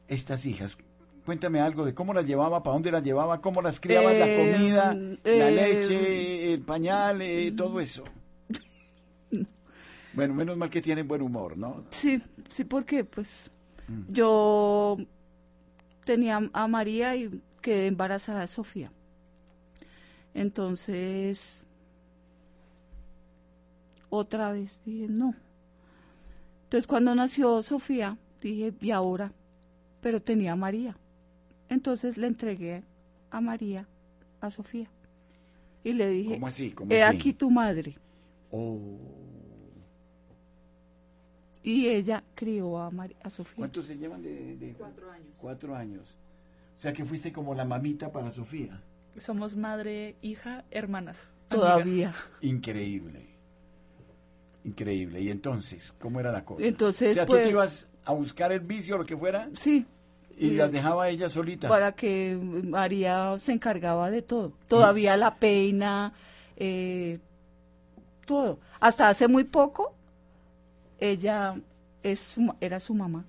Estas 0.08 0.46
hijas, 0.46 0.78
cuéntame 1.26 1.60
algo 1.60 1.86
de 1.86 1.94
cómo 1.94 2.14
las 2.14 2.26
llevaba, 2.26 2.64
para 2.64 2.74
dónde 2.74 2.92
las 2.92 3.04
llevaba, 3.04 3.42
cómo 3.42 3.62
las 3.62 3.80
criaban, 3.80 4.18
la 4.20 4.28
Eh, 4.28 4.38
comida, 4.58 4.94
la 4.94 5.50
eh, 5.50 5.52
leche, 5.52 6.54
el 6.54 6.62
pañal, 6.62 7.22
todo 7.56 7.80
eso. 7.80 8.04
Bueno, 10.14 10.34
menos 10.34 10.58
mal 10.58 10.70
que 10.70 10.82
tienen 10.82 11.08
buen 11.08 11.22
humor, 11.22 11.58
¿no? 11.58 11.84
Sí, 11.92 12.20
sí, 12.50 12.64
porque 12.64 13.04
pues 13.04 13.52
Mm. 13.90 14.02
yo 14.10 14.98
tenía 16.06 16.42
a 16.52 16.68
María 16.68 17.16
y 17.16 17.42
quedé 17.62 17.88
embarazada 17.88 18.42
de 18.42 18.48
Sofía. 18.48 18.92
Entonces, 20.34 21.64
otra 24.10 24.52
vez 24.52 24.80
dije, 24.86 25.08
no. 25.10 25.34
Entonces, 26.64 26.88
cuando 26.88 27.16
nació 27.16 27.62
Sofía, 27.62 28.18
dije, 28.42 28.74
¿y 28.82 28.92
ahora? 28.92 29.32
Pero 30.02 30.22
tenía 30.22 30.54
a 30.54 30.56
María. 30.56 30.96
Entonces 31.70 32.18
le 32.18 32.28
entregué 32.28 32.84
a 33.32 33.42
María, 33.42 33.88
a 34.42 34.52
Sofía. 34.52 34.90
Y 35.84 35.94
le 35.94 36.10
dije, 36.10 36.34
¿Cómo 36.36 36.48
así? 36.48 36.72
¿Cómo 36.72 36.94
he 36.94 37.02
así? 37.04 37.16
aquí 37.18 37.34
tu 37.34 37.50
madre. 37.50 37.96
Oh, 38.52 38.98
Y 41.64 41.88
ella 41.88 42.24
crió 42.36 42.78
a, 42.80 42.90
Mari- 42.92 43.16
a 43.24 43.30
Sofía. 43.30 43.56
¿Cuántos 43.58 43.88
se 43.88 43.98
llevan 43.98 44.22
de, 44.22 44.56
de- 44.56 44.74
Cuatro 44.74 45.12
años. 45.12 45.28
Cuatro 45.38 45.76
años. 45.76 46.18
O 46.78 46.80
sea 46.80 46.94
que 46.94 47.04
fuiste 47.04 47.34
como 47.34 47.56
la 47.56 47.66
mamita 47.66 48.12
para 48.12 48.30
Sofía. 48.30 48.80
Somos 49.18 49.56
madre, 49.56 50.16
hija, 50.22 50.64
hermanas. 50.70 51.32
amigas. 51.50 51.50
Todavía. 51.50 52.14
Increíble. 52.42 53.26
Increíble. 54.64 55.22
Y 55.22 55.30
entonces, 55.32 55.94
¿cómo 56.00 56.20
era 56.20 56.32
la 56.32 56.44
cosa? 56.46 56.64
Entonces, 56.64 57.12
o 57.12 57.14
sea, 57.16 57.26
tú 57.26 57.34
pues- 57.34 57.44
te 57.44 57.50
ibas 57.50 57.88
a 58.06 58.14
buscar 58.14 58.52
el 58.52 58.60
vicio 58.60 58.96
o 58.96 58.98
lo 59.00 59.06
que 59.06 59.18
fuera 59.18 59.50
Sí, 59.56 59.86
y 60.38 60.50
Sí. 60.50 60.56
las 60.56 60.72
dejaba 60.72 61.10
ella 61.10 61.30
solitas. 61.30 61.70
para 61.70 61.94
que 61.94 62.38
María 62.66 63.36
se 63.40 63.54
encargaba 63.54 64.12
de 64.12 64.22
todo. 64.22 64.54
Todavía 64.68 65.18
la 65.18 65.36
peina, 65.36 66.14
eh, 66.58 67.20
todo. 68.26 68.60
Hasta 68.80 69.10
hace 69.10 69.28
muy 69.28 69.46
poco, 69.46 69.96
ella 71.00 71.56
es 72.04 72.20
su 72.20 72.54
era 72.60 72.80
su 72.80 72.94
mamá. 72.94 73.26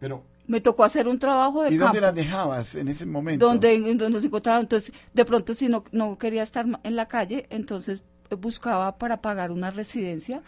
Pero, 0.00 0.22
Me 0.48 0.60
tocó 0.60 0.82
hacer 0.82 1.06
un 1.06 1.18
trabajo 1.18 1.62
de 1.62 1.72
¿y 1.74 1.76
dónde 1.76 2.00
las 2.00 2.14
dejabas 2.14 2.74
en 2.74 2.88
ese 2.88 3.04
momento? 3.06 3.46
donde, 3.46 3.78
donde 3.94 4.20
se 4.20 4.26
encontraba. 4.26 4.58
Entonces, 4.60 4.92
de 5.14 5.24
pronto, 5.24 5.54
si 5.54 5.68
no, 5.68 5.84
no 5.92 6.18
quería 6.18 6.42
estar 6.42 6.66
en 6.82 6.96
la 6.96 7.06
calle, 7.06 7.46
entonces 7.50 8.02
eh, 8.30 8.34
buscaba 8.34 8.96
para 8.98 9.20
pagar 9.20 9.50
una 9.52 9.70
residencia 9.70 10.42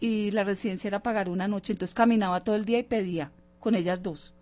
y 0.00 0.30
la 0.32 0.44
residencia 0.44 0.88
era 0.88 1.02
pagar 1.02 1.28
una 1.28 1.46
noche. 1.46 1.72
Entonces 1.74 1.94
caminaba 1.94 2.40
todo 2.40 2.56
el 2.56 2.64
día 2.64 2.78
y 2.78 2.82
pedía 2.84 3.30
con 3.60 3.74
ellas 3.74 4.02
dos. 4.02 4.32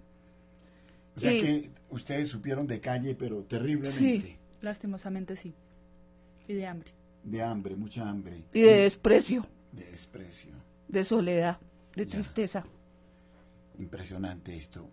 O 1.16 1.20
sea 1.20 1.32
que 1.32 1.68
ustedes 1.90 2.28
supieron 2.28 2.66
de 2.68 2.80
calle, 2.80 3.14
pero 3.14 3.42
terriblemente. 3.42 3.98
Sí. 3.98 4.36
Lastimosamente 4.60 5.34
sí. 5.34 5.52
Y 6.46 6.54
de 6.54 6.66
hambre. 6.66 6.92
De 7.24 7.42
hambre, 7.42 7.74
mucha 7.74 8.08
hambre. 8.08 8.44
Y 8.52 8.60
de 8.62 8.82
desprecio, 8.82 9.44
De 9.72 9.84
desprecio. 9.90 10.52
de 10.86 11.04
soledad, 11.04 11.58
de 11.96 12.06
Ya. 12.06 12.12
tristeza. 12.12 12.64
Impresionante 13.78 14.56
esto. 14.56 14.88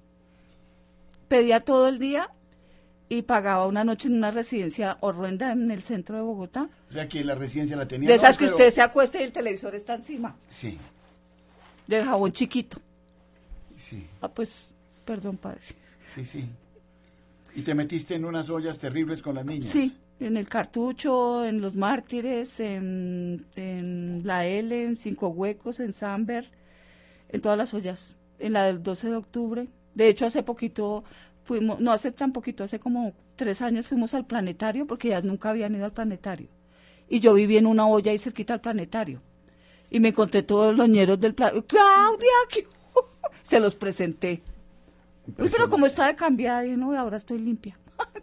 Pedía 1.27 1.59
todo 1.63 1.87
el 1.87 1.99
día 1.99 2.29
y 3.07 3.23
pagaba 3.23 3.65
una 3.67 3.83
noche 3.83 4.07
en 4.07 4.15
una 4.15 4.31
residencia 4.31 4.97
horrenda 5.01 5.51
en 5.51 5.69
el 5.71 5.81
centro 5.81 6.15
de 6.15 6.21
Bogotá. 6.21 6.69
O 6.89 6.91
sea 6.93 7.07
que 7.07 7.23
la 7.23 7.35
residencia 7.35 7.75
la 7.75 7.87
tenía. 7.87 8.07
De 8.09 8.15
no, 8.15 8.21
esas 8.21 8.37
que 8.37 8.45
pero- 8.45 8.55
usted 8.55 8.71
se 8.71 8.81
acuesta 8.81 9.19
y 9.19 9.23
el 9.23 9.31
televisor 9.31 9.75
está 9.75 9.95
encima. 9.95 10.35
Sí, 10.47 10.77
Del 11.87 12.05
jabón 12.05 12.31
chiquito. 12.31 12.77
sí, 13.75 14.05
Ah, 14.21 14.27
pues, 14.27 14.67
perdón, 15.05 15.37
padre. 15.37 15.61
sí, 16.07 16.23
sí. 16.25 16.45
Y 17.55 17.61
te 17.63 17.73
metiste 17.73 18.13
en 18.15 18.25
unas 18.25 18.49
ollas 18.51 18.77
terribles 18.77 19.21
con 19.23 19.35
las 19.35 19.45
niñas. 19.45 19.69
Sí, 19.69 19.97
en 20.19 20.37
el 20.37 20.47
cartucho, 20.47 21.43
en 21.45 21.61
los 21.61 21.75
mártires, 21.75 22.59
en, 22.59 23.45
en 23.55 24.21
la 24.23 24.45
L, 24.45 24.83
en 24.83 24.97
Cinco 24.97 25.29
Huecos, 25.29 25.79
en 25.79 25.93
Samber, 25.93 26.47
en 27.29 27.41
todas 27.41 27.57
las 27.57 27.73
ollas. 27.73 28.15
En 28.39 28.53
la 28.53 28.65
del 28.65 28.81
12 28.81 29.09
de 29.09 29.15
octubre. 29.15 29.67
De 29.93 30.07
hecho, 30.07 30.25
hace 30.25 30.43
poquito 30.43 31.03
fuimos, 31.43 31.79
no 31.79 31.91
hace 31.91 32.11
tan 32.11 32.31
poquito, 32.31 32.63
hace 32.63 32.79
como 32.79 33.13
tres 33.35 33.61
años 33.61 33.87
fuimos 33.87 34.13
al 34.13 34.25
planetario 34.25 34.85
porque 34.87 35.09
ellas 35.09 35.23
nunca 35.23 35.49
habían 35.49 35.75
ido 35.75 35.85
al 35.85 35.93
planetario. 35.93 36.47
Y 37.09 37.19
yo 37.19 37.33
viví 37.33 37.57
en 37.57 37.65
una 37.65 37.87
olla 37.87 38.11
ahí 38.11 38.19
cerquita 38.19 38.53
al 38.53 38.61
planetario. 38.61 39.21
Y 39.89 39.99
me 39.99 40.09
encontré 40.09 40.43
todos 40.43 40.75
los 40.75 40.87
ñeros 40.87 41.19
del 41.19 41.33
planetario. 41.33 41.65
¡Claudia! 41.65 42.29
¿qué-?" 42.49 42.67
Se 43.43 43.59
los 43.59 43.75
presenté. 43.75 44.41
Uy, 45.37 45.49
pero 45.51 45.69
como 45.69 45.85
está 45.85 46.07
de 46.07 46.15
cambiada, 46.15 46.65
y 46.65 46.77
no, 46.77 46.97
ahora 46.97 47.17
estoy 47.17 47.39
limpia. 47.39 47.77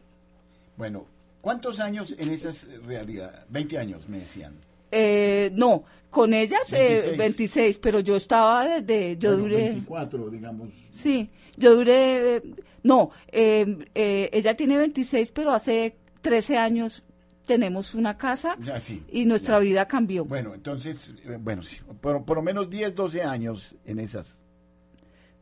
Bueno, 0.77 1.07
¿cuántos 1.41 1.81
años 1.81 2.15
en 2.19 2.31
esas 2.31 2.69
realidad? 2.85 3.47
20 3.49 3.79
años, 3.79 4.11
me 4.11 4.19
decían. 4.19 4.57
Eh, 4.91 5.51
no, 5.55 5.85
con 6.17 6.33
ellas 6.33 6.73
eh, 6.73 7.03
26. 7.13 7.19
26. 7.19 7.79
pero 7.79 8.01
yo 8.01 8.17
estaba 8.17 8.65
desde, 8.67 9.19
yo 9.19 9.33
Bueno, 9.33 9.43
duré, 9.43 9.57
24, 9.69 10.31
digamos. 10.31 10.69
sí, 10.91 11.29
yo 11.59 11.77
duré, 11.77 12.37
eh, 12.37 12.43
no, 12.83 13.11
eh, 13.29 13.77
eh, 13.95 14.31
ella 14.33 14.57
tiene 14.57 14.79
26, 14.79 15.31
pero 15.33 15.51
hace 15.53 15.95
13 16.23 16.57
años 16.57 17.05
tenemos 17.45 17.95
una 17.95 18.17
casa 18.17 18.57
sea, 18.63 18.81
sí. 18.81 19.05
y 19.13 19.27
nuestra 19.27 19.57
ya. 19.57 19.61
vida 19.61 19.87
cambió. 19.87 20.25
Bueno, 20.25 20.55
entonces, 20.55 21.13
eh, 21.27 21.37
bueno, 21.39 21.63
sí, 21.63 21.81
por, 22.01 22.25
por 22.25 22.39
lo 22.39 22.43
menos 22.43 22.71
10, 22.71 22.95
12 22.95 23.23
años 23.23 23.77
en 23.85 23.99
esas. 23.99 24.39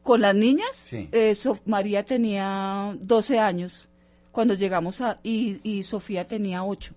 Con 0.02 0.22
las 0.22 0.34
niñas, 0.34 0.70
Sí. 0.74 1.08
Sof- 1.12 1.60
María 1.66 2.04
tenía 2.04 2.96
12 3.00 3.38
años 3.38 3.88
cuando 4.32 4.54
llegamos 4.54 5.00
a, 5.00 5.18
y, 5.22 5.60
y 5.62 5.84
Sofía 5.84 6.26
tenía 6.26 6.64
8, 6.64 6.92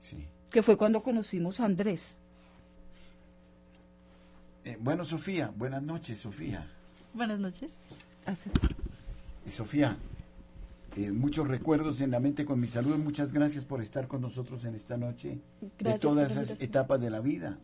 Sí. 0.00 0.26
que 0.50 0.62
fue 0.62 0.76
cuando 0.76 1.04
conocimos 1.04 1.60
a 1.60 1.64
Andrés. 1.64 2.16
Eh, 4.68 4.76
bueno, 4.78 5.02
Sofía, 5.02 5.50
buenas 5.56 5.82
noches, 5.82 6.18
Sofía. 6.20 6.66
Buenas 7.14 7.38
noches. 7.40 7.72
Hace- 8.26 8.50
Y 9.46 9.50
Sofía, 9.50 9.96
eh, 10.94 11.10
muchos 11.10 11.48
recuerdos 11.48 12.02
en 12.02 12.10
la 12.10 12.20
mente 12.20 12.44
con 12.44 12.60
mi 12.60 12.66
saludo. 12.66 12.98
Muchas 12.98 13.32
gracias 13.32 13.64
por 13.64 13.80
estar 13.80 14.06
con 14.08 14.20
nosotros 14.20 14.66
en 14.66 14.74
esta 14.74 14.96
noche. 14.96 15.38
Gracias 15.78 16.02
de 16.02 16.06
todas 16.08 16.36
esas 16.36 16.60
etapas 16.60 17.00
de 17.00 17.08
la 17.08 17.20
vida. 17.20 17.56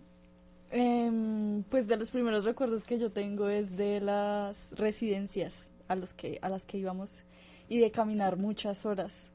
Em, 0.71 1.63
pues 1.65 1.87
de 1.89 1.99
los 1.99 2.11
primeros 2.11 2.47
recuerdos 2.47 2.85
que 2.85 2.99
yo 2.99 3.13
tengo 3.13 3.51
es 3.51 3.77
de 3.77 4.01
las 4.01 4.73
residencias 4.73 5.71
a, 5.89 5.97
los 5.97 6.15
que, 6.15 6.39
a 6.41 6.49
las 6.49 6.65
que 6.65 6.79
íbamos 6.79 7.21
y 7.69 7.81
de 7.81 7.91
caminar 7.91 8.39
muchas 8.39 8.87
horas. 8.87 9.31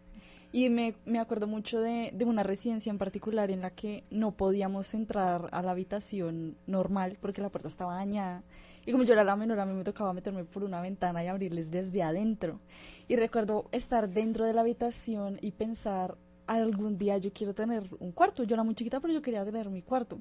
Y 0.51 0.69
me, 0.69 0.95
me 1.05 1.19
acuerdo 1.19 1.45
mucho 1.45 1.79
de, 1.79 2.11
de 2.13 2.25
una 2.25 2.41
residencia 2.41 2.89
en 2.89 2.97
particular 2.97 3.51
en 3.51 3.61
la 3.61 3.69
que 3.69 4.03
no 4.09 4.31
podíamos 4.31 4.93
entrar 4.95 5.47
a 5.51 5.61
la 5.61 5.71
habitación 5.71 6.57
normal 6.65 7.17
porque 7.21 7.41
la 7.41 7.49
puerta 7.49 7.67
estaba 7.67 7.95
dañada. 7.95 8.43
Y 8.85 8.91
como 8.91 9.03
yo 9.03 9.13
era 9.13 9.23
la 9.23 9.35
menor, 9.35 9.59
a 9.59 9.65
mí 9.65 9.73
me 9.73 9.83
tocaba 9.83 10.13
meterme 10.13 10.45
por 10.45 10.63
una 10.63 10.81
ventana 10.81 11.23
y 11.23 11.27
abrirles 11.27 11.69
desde 11.69 12.01
adentro. 12.01 12.59
Y 13.07 13.15
recuerdo 13.15 13.65
estar 13.71 14.09
dentro 14.09 14.45
de 14.45 14.53
la 14.53 14.61
habitación 14.61 15.37
y 15.41 15.51
pensar, 15.51 16.17
algún 16.47 16.97
día 16.97 17.17
yo 17.19 17.31
quiero 17.31 17.53
tener 17.53 17.83
un 17.99 18.11
cuarto. 18.11 18.43
Yo 18.43 18.55
era 18.55 18.63
muy 18.63 18.73
chiquita, 18.73 18.99
pero 18.99 19.13
yo 19.13 19.21
quería 19.21 19.45
tener 19.45 19.69
mi 19.69 19.83
cuarto. 19.83 20.19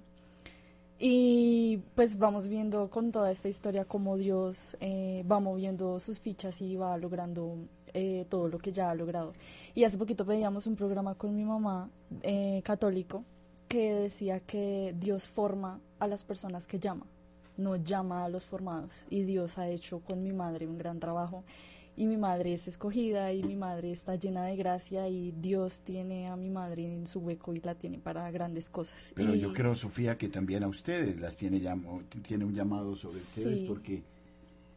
Y 0.98 1.78
pues 1.94 2.18
vamos 2.18 2.48
viendo 2.48 2.90
con 2.90 3.12
toda 3.12 3.30
esta 3.30 3.48
historia 3.48 3.84
cómo 3.84 4.16
Dios 4.16 4.76
eh, 4.80 5.24
va 5.30 5.38
moviendo 5.38 5.98
sus 6.00 6.18
fichas 6.18 6.60
y 6.60 6.76
va 6.76 6.98
logrando 6.98 7.56
eh, 7.94 8.26
todo 8.28 8.48
lo 8.48 8.58
que 8.58 8.72
ya 8.72 8.90
ha 8.90 8.94
logrado. 8.94 9.32
Y 9.74 9.84
hace 9.84 9.98
poquito 9.98 10.24
veíamos 10.24 10.66
un 10.66 10.76
programa 10.76 11.14
con 11.14 11.34
mi 11.34 11.44
mamá 11.44 11.90
eh, 12.22 12.60
católico 12.64 13.24
que 13.68 13.92
decía 13.94 14.40
que 14.40 14.94
Dios 14.98 15.28
forma 15.28 15.80
a 15.98 16.06
las 16.06 16.24
personas 16.24 16.66
que 16.66 16.78
llama, 16.78 17.06
no 17.56 17.76
llama 17.76 18.24
a 18.24 18.28
los 18.28 18.44
formados. 18.44 19.04
Y 19.10 19.22
Dios 19.24 19.58
ha 19.58 19.68
hecho 19.68 20.00
con 20.00 20.22
mi 20.22 20.32
madre 20.32 20.66
un 20.66 20.78
gran 20.78 20.98
trabajo. 21.00 21.44
Y 21.96 22.06
mi 22.06 22.16
madre 22.16 22.52
es 22.54 22.68
escogida 22.68 23.32
y 23.32 23.42
mi 23.42 23.56
madre 23.56 23.90
está 23.90 24.14
llena 24.14 24.44
de 24.44 24.54
gracia 24.54 25.08
y 25.08 25.32
Dios 25.32 25.80
tiene 25.80 26.28
a 26.28 26.36
mi 26.36 26.48
madre 26.48 26.84
en 26.94 27.08
su 27.08 27.18
hueco 27.18 27.52
y 27.54 27.60
la 27.60 27.74
tiene 27.74 27.98
para 27.98 28.30
grandes 28.30 28.70
cosas. 28.70 29.10
Pero 29.16 29.34
Y- 29.34 29.40
yo 29.40 29.52
creo, 29.52 29.74
Sofía, 29.74 30.16
que 30.16 30.28
también 30.28 30.62
a 30.62 30.68
ustedes 30.68 31.18
las 31.18 31.36
tiene, 31.36 31.58
tiene 32.22 32.44
un 32.44 32.54
llamado 32.54 32.94
sobre 32.94 33.16
ustedes 33.18 33.58
Sí. 33.58 33.64
porque 33.66 34.04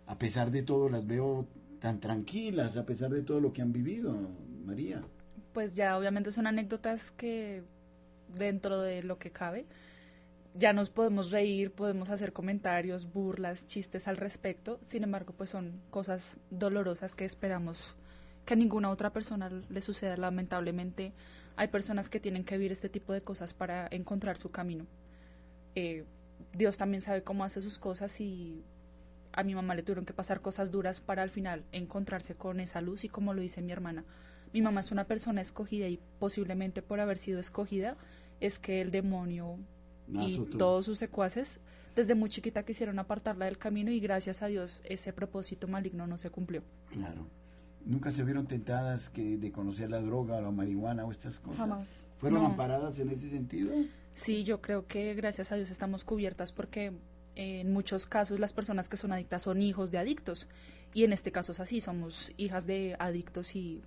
a 0.07 0.17
pesar 0.17 0.49
de 0.49 0.63
todo 0.63 0.89
las 0.89 1.05
veo 1.05 1.45
tan 1.81 1.99
tranquilas, 1.99 2.77
a 2.77 2.85
pesar 2.85 3.09
de 3.09 3.23
todo 3.23 3.41
lo 3.41 3.51
que 3.51 3.61
han 3.61 3.73
vivido, 3.73 4.15
María. 4.63 5.03
Pues 5.51 5.75
ya 5.75 5.97
obviamente 5.97 6.31
son 6.31 6.47
anécdotas 6.47 7.11
que 7.11 7.63
dentro 8.37 8.79
de 8.79 9.03
lo 9.03 9.17
que 9.17 9.31
cabe 9.31 9.65
ya 10.53 10.73
nos 10.73 10.89
podemos 10.89 11.31
reír, 11.31 11.71
podemos 11.71 12.09
hacer 12.09 12.33
comentarios, 12.33 13.11
burlas, 13.11 13.65
chistes 13.65 14.07
al 14.07 14.17
respecto. 14.17 14.79
Sin 14.81 15.03
embargo, 15.03 15.33
pues 15.35 15.49
son 15.49 15.81
cosas 15.89 16.37
dolorosas 16.49 17.15
que 17.15 17.25
esperamos 17.25 17.95
que 18.45 18.53
a 18.53 18.57
ninguna 18.57 18.89
otra 18.89 19.11
persona 19.11 19.49
le 19.49 19.81
suceda. 19.81 20.17
Lamentablemente, 20.17 21.13
hay 21.55 21.69
personas 21.69 22.09
que 22.09 22.19
tienen 22.19 22.43
que 22.43 22.57
vivir 22.57 22.71
este 22.71 22.89
tipo 22.89 23.13
de 23.13 23.21
cosas 23.21 23.53
para 23.53 23.87
encontrar 23.91 24.37
su 24.37 24.51
camino. 24.51 24.87
Eh, 25.75 26.05
Dios 26.53 26.77
también 26.77 27.01
sabe 27.01 27.23
cómo 27.23 27.43
hace 27.43 27.61
sus 27.61 27.77
cosas 27.77 28.19
y 28.19 28.63
a 29.33 29.43
mi 29.43 29.55
mamá 29.55 29.75
le 29.75 29.83
tuvieron 29.83 30.05
que 30.05 30.13
pasar 30.13 30.41
cosas 30.41 30.71
duras 30.71 31.01
para 31.01 31.21
al 31.23 31.29
final 31.29 31.63
encontrarse 31.71 32.35
con 32.35 32.59
esa 32.59 32.81
luz 32.81 33.03
y 33.03 33.09
como 33.09 33.33
lo 33.33 33.41
dice 33.41 33.61
mi 33.61 33.71
hermana, 33.71 34.03
mi 34.53 34.61
mamá 34.61 34.79
es 34.81 34.91
una 34.91 35.05
persona 35.05 35.41
escogida 35.41 35.87
y 35.87 35.99
posiblemente 36.19 36.81
por 36.81 36.99
haber 36.99 37.17
sido 37.17 37.39
escogida 37.39 37.95
es 38.39 38.59
que 38.59 38.81
el 38.81 38.91
demonio 38.91 39.57
y 40.11 40.33
Azotó. 40.33 40.57
todos 40.57 40.85
sus 40.85 40.97
secuaces 40.99 41.61
desde 41.95 42.15
muy 42.15 42.29
chiquita 42.29 42.63
quisieron 42.63 42.99
apartarla 42.99 43.45
del 43.45 43.57
camino 43.57 43.91
y 43.91 43.99
gracias 43.99 44.41
a 44.41 44.47
Dios 44.47 44.81
ese 44.83 45.13
propósito 45.13 45.67
maligno 45.67 46.07
no 46.07 46.17
se 46.17 46.29
cumplió. 46.29 46.63
Claro. 46.89 47.27
¿Nunca 47.85 48.11
se 48.11 48.23
vieron 48.23 48.45
tentadas 48.45 49.09
que 49.09 49.37
de 49.37 49.51
conocer 49.51 49.89
la 49.89 49.99
droga 50.01 50.37
o 50.37 50.41
la 50.41 50.51
marihuana 50.51 51.03
o 51.05 51.11
estas 51.11 51.39
cosas? 51.39 51.57
Jamás. 51.57 52.09
¿Fueron 52.17 52.41
No. 52.43 52.45
amparadas 52.47 52.99
en 52.99 53.09
ese 53.09 53.29
sentido? 53.29 53.73
Sí, 54.13 54.43
yo 54.43 54.61
creo 54.61 54.85
que 54.85 55.13
gracias 55.15 55.51
a 55.51 55.55
Dios 55.55 55.69
estamos 55.71 56.03
cubiertas 56.03 56.51
porque 56.51 56.91
en 57.41 57.73
muchos 57.73 58.05
casos 58.05 58.39
las 58.39 58.53
personas 58.53 58.87
que 58.87 58.97
son 58.97 59.11
adictas 59.11 59.41
son 59.41 59.61
hijos 59.63 59.89
de 59.89 59.97
adictos. 59.97 60.47
Y 60.93 61.05
en 61.05 61.13
este 61.13 61.31
caso 61.31 61.53
es 61.53 61.59
así, 61.59 61.81
somos 61.81 62.31
hijas 62.37 62.67
de 62.67 62.95
adictos 62.99 63.55
y 63.55 63.81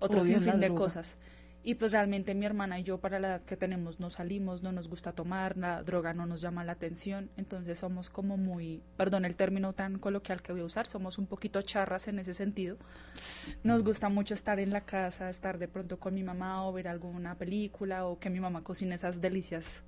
otro 0.00 0.24
sinfín 0.24 0.58
de 0.58 0.74
cosas. 0.74 1.16
Y 1.64 1.76
pues 1.76 1.92
realmente 1.92 2.34
mi 2.34 2.44
hermana 2.44 2.80
y 2.80 2.82
yo 2.82 2.98
para 2.98 3.20
la 3.20 3.28
edad 3.28 3.42
que 3.42 3.56
tenemos 3.56 4.00
no 4.00 4.10
salimos, 4.10 4.64
no 4.64 4.72
nos 4.72 4.88
gusta 4.88 5.12
tomar, 5.12 5.56
la 5.56 5.84
droga 5.84 6.12
no 6.12 6.26
nos 6.26 6.40
llama 6.40 6.64
la 6.64 6.72
atención, 6.72 7.30
entonces 7.36 7.78
somos 7.78 8.10
como 8.10 8.36
muy, 8.36 8.82
perdón 8.96 9.24
el 9.24 9.36
término 9.36 9.72
tan 9.72 10.00
coloquial 10.00 10.42
que 10.42 10.50
voy 10.50 10.62
a 10.62 10.64
usar, 10.64 10.88
somos 10.88 11.18
un 11.18 11.26
poquito 11.26 11.62
charras 11.62 12.08
en 12.08 12.18
ese 12.18 12.34
sentido. 12.34 12.78
Nos 13.62 13.84
gusta 13.84 14.08
mucho 14.08 14.34
estar 14.34 14.58
en 14.58 14.72
la 14.72 14.80
casa, 14.80 15.30
estar 15.30 15.58
de 15.58 15.68
pronto 15.68 16.00
con 16.00 16.14
mi 16.14 16.24
mamá 16.24 16.66
o 16.66 16.72
ver 16.72 16.88
alguna 16.88 17.36
película 17.36 18.06
o 18.06 18.18
que 18.18 18.28
mi 18.28 18.40
mamá 18.40 18.64
cocine 18.64 18.96
esas 18.96 19.20
delicias 19.20 19.84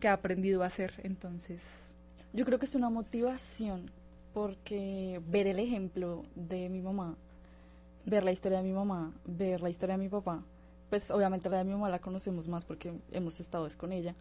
que 0.00 0.08
ha 0.08 0.14
aprendido 0.14 0.64
a 0.64 0.66
hacer, 0.66 0.94
entonces 1.04 1.83
Yo 2.34 2.44
creo 2.44 2.58
que 2.58 2.66
es 2.66 2.74
una 2.74 2.90
motivación 2.90 3.92
porque 4.32 5.22
ver 5.28 5.46
el 5.46 5.60
ejemplo 5.60 6.24
de 6.34 6.68
mi 6.68 6.82
mamá, 6.82 7.16
ver 8.04 8.24
la 8.24 8.32
historia 8.32 8.58
de 8.58 8.64
mi 8.64 8.72
mamá, 8.72 9.14
ver 9.24 9.60
la 9.60 9.70
historia 9.70 9.96
de 9.96 10.02
mi 10.02 10.08
papá, 10.08 10.44
pues 10.90 11.12
obviamente 11.12 11.48
la 11.48 11.58
de 11.58 11.64
mi 11.64 11.74
mamá 11.74 11.88
la 11.90 12.00
conocemos 12.00 12.48
más 12.48 12.64
porque 12.64 12.92
hemos 13.12 13.38
estado 13.38 13.66
es 13.66 13.76
con 13.76 13.92
ella, 13.92 14.16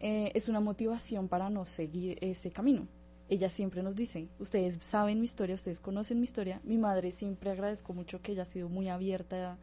eh, 0.00 0.32
es 0.34 0.50
una 0.50 0.60
motivación 0.60 1.28
para 1.28 1.48
no 1.48 1.64
seguir 1.64 2.18
ese 2.20 2.50
camino. 2.50 2.88
Ella 3.30 3.48
siempre 3.48 3.82
nos 3.82 3.96
dice, 3.96 4.28
ustedes 4.38 4.76
saben 4.84 5.20
mi 5.20 5.24
historia, 5.24 5.54
ustedes 5.54 5.80
conocen 5.80 6.18
mi 6.18 6.24
historia. 6.24 6.60
Mi 6.62 6.76
madre 6.76 7.10
siempre 7.10 7.50
agradezco 7.50 7.94
mucho 7.94 8.20
que 8.20 8.32
ella 8.32 8.42
ha 8.42 8.44
sido 8.44 8.68
muy 8.68 8.90
abierta. 8.90 9.56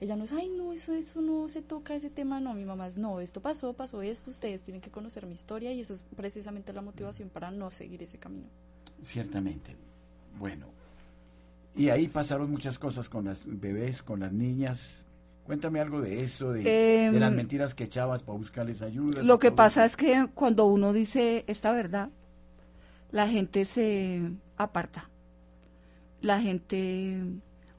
Ella 0.00 0.14
no 0.14 0.24
es, 0.24 0.32
ay, 0.32 0.48
no, 0.48 0.72
eso, 0.72 0.94
eso 0.94 1.20
no 1.20 1.48
se 1.48 1.60
toca, 1.60 1.94
ese 1.94 2.08
tema, 2.08 2.40
no. 2.40 2.54
Mi 2.54 2.64
mamá 2.64 2.86
es, 2.86 2.98
no, 2.98 3.20
esto 3.20 3.42
pasó, 3.42 3.72
pasó 3.72 4.00
esto, 4.00 4.30
ustedes 4.30 4.62
tienen 4.62 4.80
que 4.80 4.90
conocer 4.90 5.26
mi 5.26 5.32
historia 5.32 5.72
y 5.72 5.80
eso 5.80 5.94
es 5.94 6.04
precisamente 6.16 6.72
la 6.72 6.82
motivación 6.82 7.28
para 7.28 7.50
no 7.50 7.70
seguir 7.70 8.02
ese 8.02 8.18
camino. 8.18 8.46
Ciertamente. 9.02 9.76
Bueno. 10.38 10.66
Y 11.74 11.90
ahí 11.90 12.08
pasaron 12.08 12.50
muchas 12.50 12.78
cosas 12.78 13.08
con 13.08 13.24
las 13.24 13.46
bebés, 13.46 14.02
con 14.02 14.20
las 14.20 14.32
niñas. 14.32 15.04
Cuéntame 15.44 15.80
algo 15.80 16.00
de 16.00 16.22
eso, 16.22 16.52
de, 16.52 17.06
Em, 17.06 17.14
de 17.14 17.20
las 17.20 17.32
mentiras 17.32 17.74
que 17.74 17.84
echabas 17.84 18.22
para 18.22 18.36
buscarles 18.36 18.82
ayuda. 18.82 19.22
Lo 19.22 19.38
que 19.38 19.50
pasa 19.50 19.84
es 19.84 19.96
que 19.96 20.28
cuando 20.34 20.66
uno 20.66 20.92
dice 20.92 21.44
esta 21.46 21.72
verdad, 21.72 22.10
la 23.10 23.28
gente 23.28 23.64
se 23.64 24.30
aparta. 24.56 25.08
La 26.20 26.40
gente, 26.40 27.22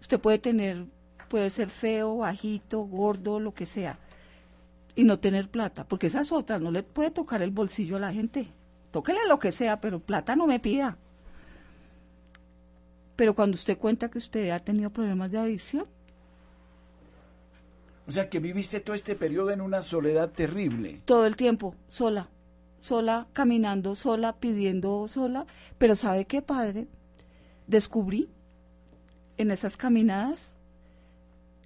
usted 0.02 0.20
puede 0.20 0.40
tener, 0.40 0.86
puede 1.30 1.50
ser 1.50 1.70
feo, 1.70 2.18
bajito, 2.18 2.82
gordo, 2.82 3.40
lo 3.40 3.54
que 3.54 3.66
sea, 3.66 4.00
y 4.96 5.06
no 5.06 5.20
tener 5.20 5.48
plata, 5.50 5.86
porque 5.86 6.08
esa 6.08 6.22
es 6.22 6.32
otra, 6.34 6.60
no 6.60 6.72
le 6.72 6.84
puede 6.84 7.12
tocar 7.12 7.42
el 7.42 7.52
bolsillo 7.52 7.96
a 7.96 8.00
la 8.00 8.12
gente. 8.12 8.48
Tóquele 8.92 9.20
lo 9.28 9.40
que 9.40 9.52
sea, 9.52 9.80
pero 9.80 10.00
plata 10.00 10.36
no 10.36 10.48
me 10.48 10.60
pida. 10.60 10.98
Pero 13.16 13.36
cuando 13.36 13.56
usted 13.56 13.78
cuenta 13.78 14.10
que 14.10 14.18
usted 14.18 14.50
ha 14.50 14.60
tenido 14.60 14.90
problemas 14.90 15.32
de 15.32 15.38
adicción, 15.38 15.86
O 18.08 18.12
sea, 18.12 18.28
que 18.28 18.40
viviste 18.40 18.80
todo 18.80 18.96
este 18.96 19.16
periodo 19.16 19.52
en 19.52 19.62
una 19.62 19.84
soledad 19.84 20.32
terrible. 20.32 21.02
todo 21.06 21.28
el 21.28 21.36
tiempo, 21.36 21.76
sola, 21.88 22.30
sola, 22.80 23.28
caminando 23.34 23.94
sola, 23.94 24.38
pidiendo 24.40 25.08
sola, 25.08 25.46
pero 25.78 25.96
¿sabe 25.96 26.26
qué, 26.26 26.42
padre? 26.42 26.88
Descubrí 27.68 28.30
en 29.38 29.52
esas 29.52 29.78
caminadas, 29.78 30.56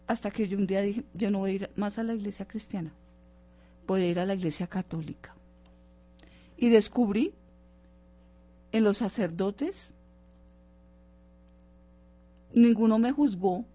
hasta 0.07 0.31
que 0.31 0.47
yo 0.47 0.57
un 0.57 0.67
día 0.67 0.81
dije, 0.81 1.03
yo 1.13 1.31
no 1.31 1.39
voy 1.39 1.51
a 1.51 1.53
ir 1.53 1.69
más 1.75 1.97
a 1.97 2.03
la 2.03 2.13
iglesia 2.13 2.47
cristiana, 2.47 2.93
voy 3.87 4.01
a 4.01 4.07
ir 4.07 4.19
a 4.19 4.25
la 4.25 4.35
iglesia 4.35 4.67
católica. 4.67 5.35
Y 6.57 6.69
descubrí 6.69 7.33
en 8.71 8.83
los 8.83 8.97
sacerdotes, 8.97 9.91
ninguno 12.53 12.99
me 12.99 13.11
juzgó, 13.11 13.65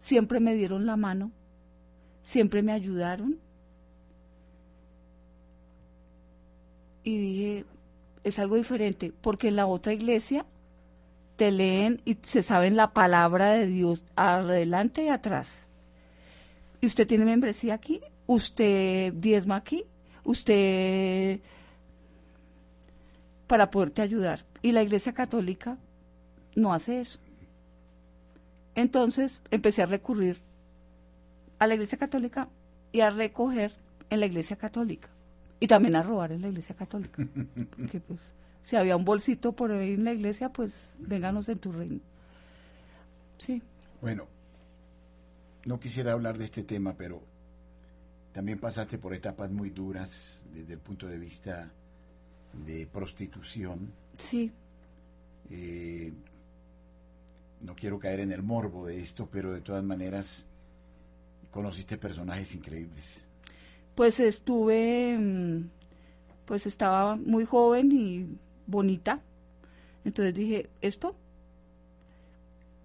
siempre 0.00 0.40
me 0.40 0.54
dieron 0.54 0.86
la 0.86 0.96
mano, 0.96 1.32
siempre 2.22 2.62
me 2.62 2.72
ayudaron. 2.72 3.38
Y 7.02 7.18
dije, 7.18 7.64
es 8.24 8.38
algo 8.38 8.56
diferente, 8.56 9.12
porque 9.20 9.48
en 9.48 9.56
la 9.56 9.66
otra 9.66 9.92
iglesia 9.92 10.44
te 11.36 11.50
leen 11.50 12.00
y 12.04 12.18
se 12.22 12.42
saben 12.42 12.76
la 12.76 12.92
palabra 12.92 13.50
de 13.52 13.66
Dios 13.66 14.04
adelante 14.16 15.04
y 15.04 15.08
atrás. 15.08 15.66
Y 16.80 16.86
usted 16.86 17.06
tiene 17.06 17.24
membresía 17.24 17.74
aquí, 17.74 18.00
usted 18.26 19.12
diezma 19.12 19.56
aquí, 19.56 19.84
usted 20.24 21.40
para 23.46 23.70
poderte 23.70 24.02
ayudar. 24.02 24.44
Y 24.62 24.72
la 24.72 24.82
iglesia 24.82 25.12
católica 25.12 25.78
no 26.54 26.72
hace 26.74 27.00
eso. 27.00 27.18
Entonces 28.74 29.42
empecé 29.50 29.82
a 29.82 29.86
recurrir 29.86 30.40
a 31.58 31.66
la 31.66 31.74
iglesia 31.74 31.98
católica 31.98 32.48
y 32.92 33.00
a 33.00 33.10
recoger 33.10 33.72
en 34.10 34.20
la 34.20 34.26
iglesia 34.26 34.56
católica. 34.56 35.08
Y 35.58 35.68
también 35.68 35.96
a 35.96 36.02
robar 36.02 36.32
en 36.32 36.42
la 36.42 36.48
iglesia 36.48 36.74
católica. 36.74 37.26
Porque 37.76 38.00
pues, 38.00 38.20
si 38.66 38.76
había 38.76 38.96
un 38.96 39.04
bolsito 39.06 39.52
por 39.52 39.70
ahí 39.72 39.94
en 39.94 40.04
la 40.04 40.12
iglesia, 40.12 40.50
pues 40.50 40.96
vénganos 40.98 41.48
en 41.48 41.58
tu 41.58 41.72
reino. 41.72 42.00
Sí. 43.38 43.62
Bueno, 44.02 44.26
no 45.64 45.80
quisiera 45.80 46.12
hablar 46.12 46.36
de 46.36 46.44
este 46.44 46.62
tema, 46.64 46.94
pero 46.98 47.22
también 48.32 48.58
pasaste 48.58 48.98
por 48.98 49.14
etapas 49.14 49.50
muy 49.50 49.70
duras 49.70 50.44
desde 50.52 50.74
el 50.74 50.80
punto 50.80 51.06
de 51.06 51.18
vista 51.18 51.70
de 52.66 52.86
prostitución. 52.86 53.90
Sí, 54.18 54.50
Eh, 55.48 56.12
no 57.60 57.76
quiero 57.76 58.00
caer 58.00 58.18
en 58.20 58.32
el 58.32 58.42
morbo 58.42 58.86
de 58.86 59.00
esto, 59.00 59.28
pero 59.30 59.52
de 59.52 59.60
todas 59.60 59.84
maneras 59.84 60.44
conociste 61.52 61.96
personajes 61.96 62.54
increíbles. 62.54 63.22
pues 63.94 64.18
estuve, 64.20 65.16
mm, 65.16 65.70
pues 66.46 66.66
estaba 66.66 67.16
muy 67.16 67.44
joven 67.46 67.92
y 67.92 68.26
bonita. 68.66 69.20
Entonces 70.04 70.34
dije, 70.34 70.68
esto 70.80 71.14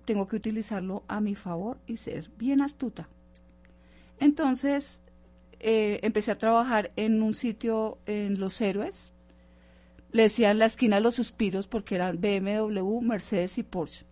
tengo 0.05 0.27
que 0.27 0.35
utilizarlo 0.35 1.03
a 1.07 1.21
mi 1.21 1.35
favor 1.35 1.77
y 1.87 1.97
ser 1.97 2.29
bien 2.37 2.61
astuta. 2.61 3.07
Entonces 4.19 5.01
eh, 5.59 5.99
empecé 6.03 6.31
a 6.31 6.37
trabajar 6.37 6.91
en 6.95 7.21
un 7.21 7.33
sitio 7.33 7.97
en 8.05 8.39
Los 8.39 8.59
Héroes. 8.61 9.13
Le 10.11 10.23
decían 10.23 10.59
la 10.59 10.65
esquina 10.65 10.97
de 10.97 11.01
los 11.03 11.15
suspiros 11.15 11.67
porque 11.67 11.95
eran 11.95 12.19
BMW, 12.19 12.99
Mercedes 13.01 13.57
y 13.57 13.63
Porsche. 13.63 14.05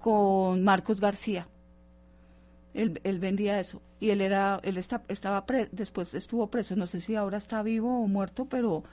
con 0.00 0.62
Marcos 0.62 1.00
García. 1.00 1.48
Él, 2.74 3.00
él 3.02 3.18
vendía 3.18 3.58
eso. 3.58 3.80
Y 3.98 4.10
él 4.10 4.20
era, 4.20 4.60
él 4.62 4.76
está, 4.76 5.02
estaba 5.08 5.46
pre- 5.46 5.68
después 5.72 6.14
estuvo 6.14 6.46
preso, 6.48 6.76
no 6.76 6.86
sé 6.86 7.00
si 7.00 7.16
ahora 7.16 7.38
está 7.38 7.62
vivo 7.62 8.02
o 8.02 8.06
muerto, 8.06 8.44
pero 8.44 8.84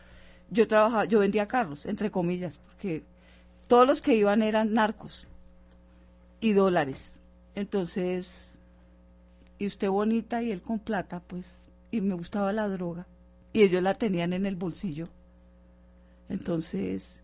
yo 0.54 0.68
trabajaba, 0.68 1.06
yo 1.06 1.20
vendía 1.20 1.48
carros, 1.48 1.86
entre 1.86 2.12
comillas, 2.12 2.60
porque 2.60 3.04
todos 3.68 3.88
los 3.88 4.02
que 4.02 4.16
iban 4.16 4.44
eran 4.44 4.74
narcos 4.74 5.28
y 6.40 6.54
dólares. 6.54 7.20
Entonces, 7.56 8.52
y 9.58 9.68
usted 9.68 9.90
bonita 9.90 10.44
y 10.44 10.52
él 10.52 10.62
con 10.62 10.80
plata, 10.80 11.22
pues, 11.26 11.46
y 11.92 12.02
me 12.02 12.16
gustaba 12.16 12.54
la 12.54 12.68
droga. 12.68 13.08
Y 13.52 13.64
ellos 13.64 13.84
la 13.84 13.96
tenían 13.96 14.34
en 14.34 14.46
el 14.46 14.56
bolsillo. 14.56 15.08
Entonces, 16.30 17.20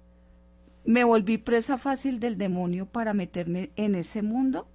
me 0.86 1.04
volví 1.04 1.38
presa 1.38 1.78
fácil 1.78 2.20
del 2.20 2.38
demonio 2.38 2.86
para 2.86 3.14
meterme 3.14 3.72
en 3.76 3.96
ese 3.96 4.22
mundo. 4.22 4.68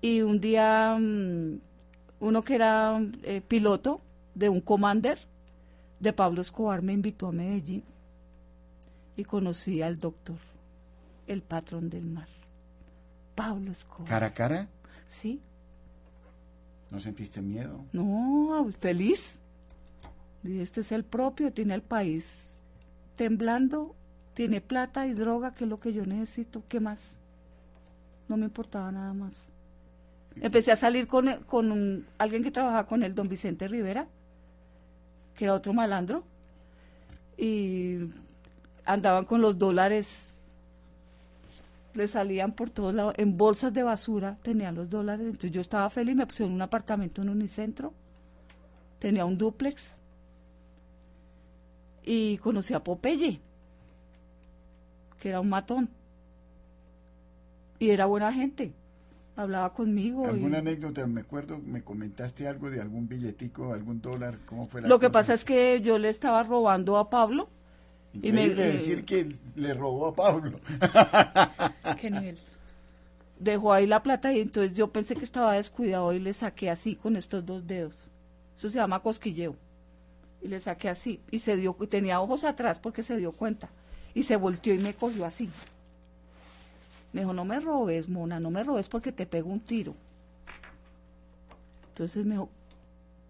Y 0.00 0.22
un 0.22 0.40
día, 0.40 0.96
mm, 0.98 1.60
uno 2.20 2.44
que 2.44 2.54
era 2.54 3.00
eh, 3.22 3.40
piloto 3.46 4.00
de 4.34 4.48
un 4.48 4.60
commander 4.60 5.18
de 6.00 6.12
Pablo 6.12 6.40
Escobar 6.40 6.82
me 6.82 6.92
invitó 6.92 7.28
a 7.28 7.32
Medellín 7.32 7.82
y 9.16 9.24
conocí 9.24 9.82
al 9.82 9.98
doctor, 9.98 10.36
el 11.26 11.42
patrón 11.42 11.90
del 11.90 12.06
mar, 12.06 12.28
Pablo 13.34 13.72
Escobar. 13.72 14.08
Cara 14.08 14.26
a 14.26 14.34
cara, 14.34 14.68
Sí, 15.08 15.40
¿no 16.90 17.00
sentiste 17.00 17.40
miedo? 17.40 17.84
no, 17.92 18.70
feliz. 18.78 19.38
Dije, 20.42 20.62
este 20.62 20.82
es 20.82 20.92
el 20.92 21.04
propio, 21.04 21.52
tiene 21.52 21.74
el 21.74 21.82
país 21.82 22.44
temblando, 23.16 23.94
tiene 24.34 24.60
plata 24.60 25.06
y 25.06 25.12
droga, 25.14 25.52
que 25.52 25.64
es 25.64 25.70
lo 25.70 25.80
que 25.80 25.92
yo 25.92 26.06
necesito, 26.06 26.62
¿qué 26.68 26.78
más? 26.78 27.00
No 28.28 28.36
me 28.36 28.44
importaba 28.44 28.92
nada 28.92 29.12
más. 29.14 29.34
Empecé 30.36 30.70
a 30.70 30.76
salir 30.76 31.08
con, 31.08 31.42
con 31.46 31.72
un- 31.72 32.06
alguien 32.18 32.44
que 32.44 32.52
trabajaba 32.52 32.86
con 32.86 33.02
él, 33.02 33.14
don 33.16 33.28
Vicente 33.28 33.66
Rivera, 33.66 34.06
que 35.38 35.44
era 35.44 35.54
otro 35.54 35.72
malandro, 35.72 36.24
y 37.36 37.98
andaban 38.84 39.24
con 39.24 39.40
los 39.40 39.56
dólares, 39.56 40.34
le 41.94 42.08
salían 42.08 42.52
por 42.52 42.70
todos 42.70 42.92
lados, 42.92 43.14
en 43.16 43.36
bolsas 43.36 43.72
de 43.72 43.84
basura 43.84 44.36
tenían 44.42 44.74
los 44.74 44.90
dólares, 44.90 45.26
entonces 45.26 45.52
yo 45.52 45.60
estaba 45.60 45.88
feliz, 45.90 46.16
me 46.16 46.26
puse 46.26 46.42
en 46.44 46.50
un 46.50 46.60
apartamento 46.60 47.22
en 47.22 47.28
Unicentro, 47.28 47.94
tenía 48.98 49.24
un 49.24 49.38
duplex, 49.38 49.96
y 52.02 52.38
conocí 52.38 52.74
a 52.74 52.82
Popeye, 52.82 53.40
que 55.20 55.28
era 55.28 55.38
un 55.38 55.50
matón, 55.50 55.88
y 57.78 57.90
era 57.90 58.06
buena 58.06 58.32
gente, 58.32 58.72
hablaba 59.38 59.72
conmigo. 59.72 60.24
y- 60.26 60.30
¿Alguna 60.30 60.58
anécdota? 60.58 61.06
Me 61.06 61.20
acuerdo, 61.22 61.58
me 61.58 61.82
comentaste 61.82 62.46
algo 62.48 62.70
de 62.70 62.80
algún 62.80 63.08
billetico, 63.08 63.72
algún 63.72 64.00
dólar, 64.00 64.38
¿cómo 64.46 64.66
fue 64.66 64.82
la 64.82 64.88
Lo 64.88 64.98
que 64.98 65.10
pasa 65.10 65.34
es 65.34 65.44
que 65.44 65.80
yo 65.80 65.98
le 65.98 66.08
estaba 66.08 66.42
robando 66.42 66.96
a 66.98 67.08
Pablo. 67.10 67.48
y 68.14 68.32
me- 68.32 68.42
Increíble 68.46 68.72
decir 68.72 69.04
que 69.04 69.34
le 69.54 69.74
robó 69.74 70.06
a 70.08 70.14
Pablo. 70.14 70.58
¿Qué 72.00 72.10
nivel? 72.10 72.38
dejó 73.38 73.72
ahí 73.72 73.86
la 73.86 74.02
plata 74.02 74.32
y 74.32 74.40
entonces 74.40 74.74
yo 74.76 74.90
pensé 74.90 75.14
que 75.14 75.22
estaba 75.24 75.52
descuidado 75.52 76.12
y 76.12 76.18
le 76.18 76.32
saqué 76.32 76.70
así 76.70 76.96
con 76.96 77.16
estos 77.16 77.46
dos 77.46 77.64
dedos. 77.66 77.94
Eso 78.56 78.68
se 78.68 78.76
llama 78.78 79.00
cosquilleo. 79.00 79.54
Y 80.42 80.48
le 80.48 80.58
saqué 80.58 80.88
así 80.88 81.20
y 81.30 81.38
se 81.38 81.56
dio 81.56 81.76
y 81.80 81.86
tenía 81.86 82.20
ojos 82.20 82.42
atrás 82.42 82.80
porque 82.80 83.04
se 83.04 83.16
dio 83.16 83.30
cuenta 83.32 83.68
y 84.14 84.24
se 84.24 84.34
volteó 84.36 84.74
y 84.74 84.78
me 84.78 84.94
cogió 84.94 85.24
así. 85.24 85.48
Me 87.12 87.22
dijo, 87.22 87.32
"No 87.32 87.44
me 87.44 87.60
robes, 87.60 88.08
mona, 88.08 88.40
no 88.40 88.50
me 88.50 88.62
robes 88.64 88.88
porque 88.88 89.12
te 89.12 89.26
pego 89.26 89.50
un 89.50 89.60
tiro." 89.60 89.94
Entonces 91.88 92.24
me 92.24 92.34
dijo, 92.34 92.48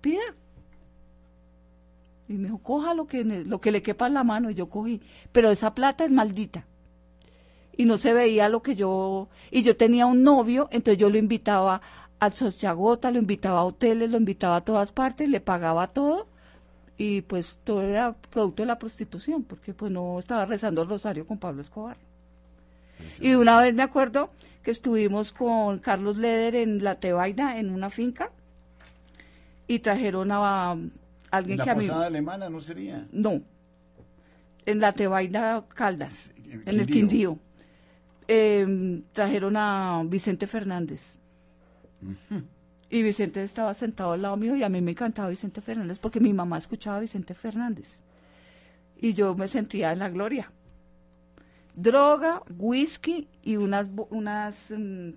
"Pida." 0.00 0.34
Y 2.28 2.34
me 2.34 2.44
dijo, 2.44 2.58
"Coja 2.58 2.94
lo 2.94 3.06
que 3.06 3.24
lo 3.24 3.60
que 3.60 3.72
le 3.72 3.82
quepa 3.82 4.06
en 4.06 4.14
la 4.14 4.24
mano." 4.24 4.50
Y 4.50 4.54
yo 4.54 4.68
cogí, 4.68 5.00
pero 5.32 5.50
esa 5.50 5.74
plata 5.74 6.04
es 6.04 6.10
maldita 6.10 6.66
y 7.78 7.84
no 7.84 7.96
se 7.96 8.12
veía 8.12 8.50
lo 8.50 8.60
que 8.60 8.74
yo 8.74 9.28
y 9.50 9.62
yo 9.62 9.76
tenía 9.76 10.04
un 10.04 10.22
novio 10.24 10.68
entonces 10.72 10.98
yo 10.98 11.08
lo 11.08 11.16
invitaba 11.16 11.80
al 12.18 12.34
Sochagota, 12.34 13.12
lo 13.12 13.20
invitaba 13.20 13.60
a 13.60 13.64
hoteles 13.64 14.10
lo 14.10 14.18
invitaba 14.18 14.56
a 14.56 14.60
todas 14.60 14.92
partes 14.92 15.28
le 15.28 15.40
pagaba 15.40 15.86
todo 15.86 16.26
y 16.98 17.22
pues 17.22 17.58
todo 17.62 17.82
era 17.82 18.14
producto 18.30 18.64
de 18.64 18.66
la 18.66 18.80
prostitución 18.80 19.44
porque 19.44 19.72
pues 19.72 19.92
no 19.92 20.18
estaba 20.18 20.44
rezando 20.44 20.82
el 20.82 20.88
rosario 20.88 21.24
con 21.24 21.38
Pablo 21.38 21.62
Escobar 21.62 21.96
y 23.20 23.34
una 23.34 23.58
vez 23.58 23.74
me 23.74 23.82
acuerdo 23.82 24.30
que 24.62 24.70
estuvimos 24.70 25.32
con 25.32 25.78
Carlos 25.78 26.18
Leder 26.18 26.54
en 26.54 26.82
la 26.82 26.96
Tebaida 26.96 27.58
en 27.58 27.70
una 27.70 27.90
finca 27.90 28.30
y 29.66 29.80
trajeron 29.80 30.30
a 30.32 30.72
¿En 30.72 30.92
alguien 31.30 31.58
la 31.58 31.64
que 31.64 31.70
a 31.70 31.74
mí 31.74 31.86
posada 31.86 32.06
alemana 32.06 32.48
no 32.48 32.60
sería? 32.60 33.06
no 33.12 33.42
en 34.66 34.80
la 34.80 34.92
Tebaida 34.92 35.64
Caldas 35.74 36.32
en 36.36 36.80
el 36.80 36.86
Quindío. 36.86 37.38
Quindío 37.38 37.38
eh, 38.28 39.02
trajeron 39.12 39.56
a 39.56 40.02
Vicente 40.06 40.46
Fernández. 40.46 41.14
Y 42.90 43.02
Vicente 43.02 43.42
estaba 43.42 43.74
sentado 43.74 44.12
al 44.12 44.22
lado 44.22 44.36
mío 44.36 44.54
y 44.54 44.62
a 44.62 44.68
mí 44.68 44.80
me 44.80 44.92
encantaba 44.92 45.28
Vicente 45.28 45.60
Fernández 45.60 45.98
porque 45.98 46.20
mi 46.20 46.32
mamá 46.32 46.58
escuchaba 46.58 46.98
a 46.98 47.00
Vicente 47.00 47.34
Fernández. 47.34 48.00
Y 49.00 49.14
yo 49.14 49.34
me 49.34 49.48
sentía 49.48 49.92
en 49.92 49.98
la 49.98 50.10
gloria. 50.10 50.52
Droga, 51.80 52.42
whisky 52.58 53.28
y 53.40 53.56
unas, 53.56 53.88
unas 54.10 54.72
em, 54.72 55.14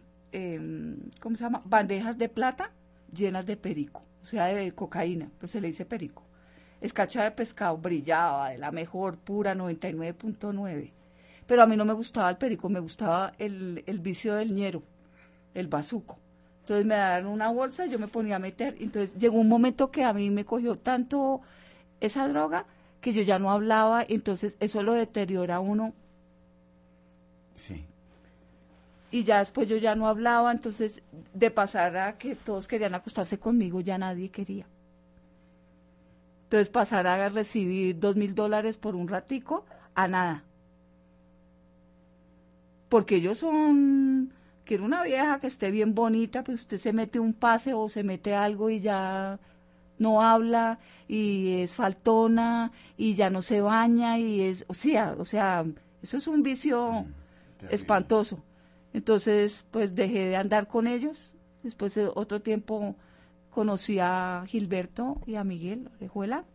¿cómo 1.19 1.35
se 1.35 1.43
llama? 1.43 1.63
Bandejas 1.65 2.19
de 2.19 2.29
plata 2.29 2.69
llenas 3.11 3.47
de 3.47 3.57
perico, 3.57 4.03
o 4.21 4.25
sea, 4.27 4.45
de 4.45 4.71
cocaína, 4.75 5.31
pues 5.39 5.53
se 5.53 5.59
le 5.59 5.69
dice 5.69 5.85
perico. 5.85 6.23
Escacha 6.79 7.23
de 7.23 7.31
pescado 7.31 7.77
brillaba, 7.77 8.51
de 8.51 8.59
la 8.59 8.71
mejor, 8.71 9.17
pura, 9.17 9.55
99.9. 9.55 10.91
Pero 11.47 11.63
a 11.63 11.65
mí 11.65 11.75
no 11.75 11.83
me 11.83 11.93
gustaba 11.93 12.29
el 12.29 12.37
perico, 12.37 12.69
me 12.69 12.79
gustaba 12.79 13.33
el, 13.39 13.83
el 13.87 13.97
vicio 13.97 14.35
del 14.35 14.53
ñero, 14.53 14.83
el 15.55 15.67
bazuco. 15.67 16.19
Entonces 16.59 16.85
me 16.85 16.93
daban 16.93 17.25
una 17.25 17.49
bolsa 17.49 17.87
y 17.87 17.89
yo 17.89 17.97
me 17.97 18.07
ponía 18.07 18.35
a 18.35 18.39
meter. 18.39 18.75
Entonces 18.79 19.17
llegó 19.17 19.39
un 19.39 19.49
momento 19.49 19.89
que 19.89 20.03
a 20.03 20.13
mí 20.13 20.29
me 20.29 20.45
cogió 20.45 20.75
tanto 20.75 21.41
esa 22.01 22.27
droga 22.27 22.67
que 23.01 23.13
yo 23.13 23.23
ya 23.23 23.39
no 23.39 23.49
hablaba. 23.49 24.05
Entonces 24.07 24.55
eso 24.59 24.83
lo 24.83 24.93
deteriora 24.93 25.59
uno. 25.59 25.95
Sí. 27.61 27.85
Y 29.11 29.23
ya 29.23 29.39
después 29.39 29.67
yo 29.67 29.77
ya 29.77 29.93
no 29.95 30.07
hablaba. 30.07 30.51
Entonces 30.51 31.01
de 31.33 31.51
pasar 31.51 31.95
a 31.97 32.17
que 32.17 32.35
todos 32.35 32.67
querían 32.67 32.95
acostarse 32.95 33.37
conmigo, 33.37 33.81
ya 33.81 33.97
nadie 33.97 34.29
quería. 34.29 34.65
Entonces 36.43 36.69
pasar 36.69 37.07
a 37.07 37.29
recibir 37.29 37.99
dos 37.99 38.15
mil 38.15 38.33
dólares 38.33 38.77
por 38.77 38.95
un 38.95 39.07
ratico 39.07 39.65
a 39.93 40.07
nada. 40.07 40.43
Porque 42.89 43.17
ellos 43.17 43.37
son, 43.37 44.33
quiero 44.65 44.83
una 44.83 45.03
vieja 45.03 45.39
que 45.39 45.47
esté 45.47 45.71
bien 45.71 45.95
bonita, 45.95 46.43
pues 46.43 46.61
usted 46.61 46.77
se 46.79 46.91
mete 46.91 47.19
un 47.19 47.33
pase 47.33 47.73
o 47.73 47.87
se 47.89 48.03
mete 48.03 48.35
algo 48.35 48.69
y 48.69 48.81
ya 48.81 49.39
no 49.97 50.21
habla 50.21 50.79
y 51.07 51.61
es 51.61 51.75
faltona 51.75 52.71
y 52.97 53.15
ya 53.15 53.29
no 53.29 53.41
se 53.41 53.61
baña 53.61 54.17
y 54.17 54.41
es, 54.41 54.65
o 54.67 54.73
sea, 54.73 55.15
o 55.17 55.25
sea, 55.25 55.63
eso 56.01 56.17
es 56.17 56.27
un 56.27 56.43
vicio 56.43 57.05
terrible. 57.61 57.75
espantoso. 57.75 58.43
Entonces, 58.93 59.65
pues 59.71 59.95
dejé 59.95 60.27
de 60.29 60.35
andar 60.35 60.67
con 60.67 60.85
ellos. 60.87 61.33
Después 61.63 61.95
de 61.95 62.09
otro 62.13 62.41
tiempo 62.41 62.95
conocí 63.49 63.99
a 63.99 64.43
Gilberto 64.47 65.21
y 65.25 65.35
a 65.35 65.43
Miguel 65.43 65.89
Orejuela. 65.97 66.45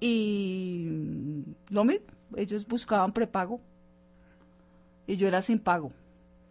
Y 0.00 0.86
mm, 0.90 1.42
lo 1.70 1.84
mismo, 1.84 2.06
ellos 2.36 2.66
buscaban 2.66 3.12
prepago 3.12 3.60
y 5.06 5.16
yo 5.16 5.28
era 5.28 5.42
sin 5.42 5.58
pago. 5.58 5.92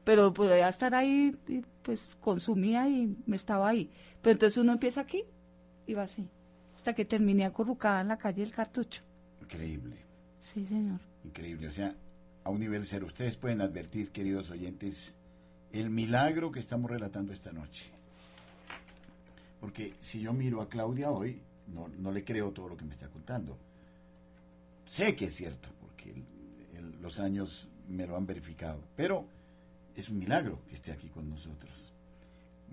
Pero 0.04 0.34
podía 0.34 0.68
estar 0.70 0.96
ahí 0.96 1.36
y 1.48 1.62
pues 1.82 2.08
consumía 2.22 2.88
y 2.90 3.16
me 3.26 3.36
estaba 3.36 3.70
ahí. 3.70 3.90
Pero 4.22 4.34
entonces 4.34 4.58
uno 4.58 4.74
empieza 4.74 5.02
aquí 5.02 5.24
y 5.88 5.94
va 5.94 6.04
así, 6.04 6.28
hasta 6.76 6.94
que 6.94 7.06
terminé 7.06 7.46
acurrucada 7.46 8.02
en 8.02 8.08
la 8.10 8.18
calle 8.18 8.42
del 8.42 8.52
cartucho. 8.52 9.02
Increíble, 9.42 9.98
Sí, 10.42 10.66
señor. 10.66 11.00
increíble. 11.24 11.68
O 11.68 11.72
sea, 11.72 11.96
a 12.44 12.50
un 12.50 12.60
nivel 12.60 12.86
cero. 12.86 13.08
Ustedes 13.08 13.38
pueden 13.38 13.62
advertir, 13.62 14.12
queridos 14.12 14.50
oyentes, 14.52 15.16
el 15.72 15.90
milagro 15.90 16.52
que 16.52 16.60
estamos 16.60 16.90
relatando 16.90 17.34
esta 17.34 17.52
noche. 17.52 17.90
Porque 19.60 19.94
si 20.00 20.22
yo 20.22 20.34
miro 20.34 20.62
a 20.62 20.70
Claudia 20.70 21.12
hoy, 21.12 21.42
no, 21.74 21.88
no 21.88 22.12
le 22.12 22.24
creo 22.24 22.52
todo 22.52 22.70
lo 22.70 22.78
que 22.78 22.86
me 22.86 22.94
está 22.94 23.08
contando. 23.08 23.58
Sé 24.86 25.16
que 25.16 25.26
es 25.26 25.36
cierto, 25.36 25.70
porque 25.80 26.14
los 27.02 27.20
años 27.20 27.68
me 27.88 28.06
lo 28.06 28.18
han 28.18 28.26
verificado. 28.26 28.80
Pero 28.96 29.26
es 29.96 30.10
un 30.10 30.20
milagro 30.20 30.60
que 30.68 30.76
esté 30.76 30.92
aquí 30.92 31.08
con 31.08 31.30
nosotros. 31.30 31.92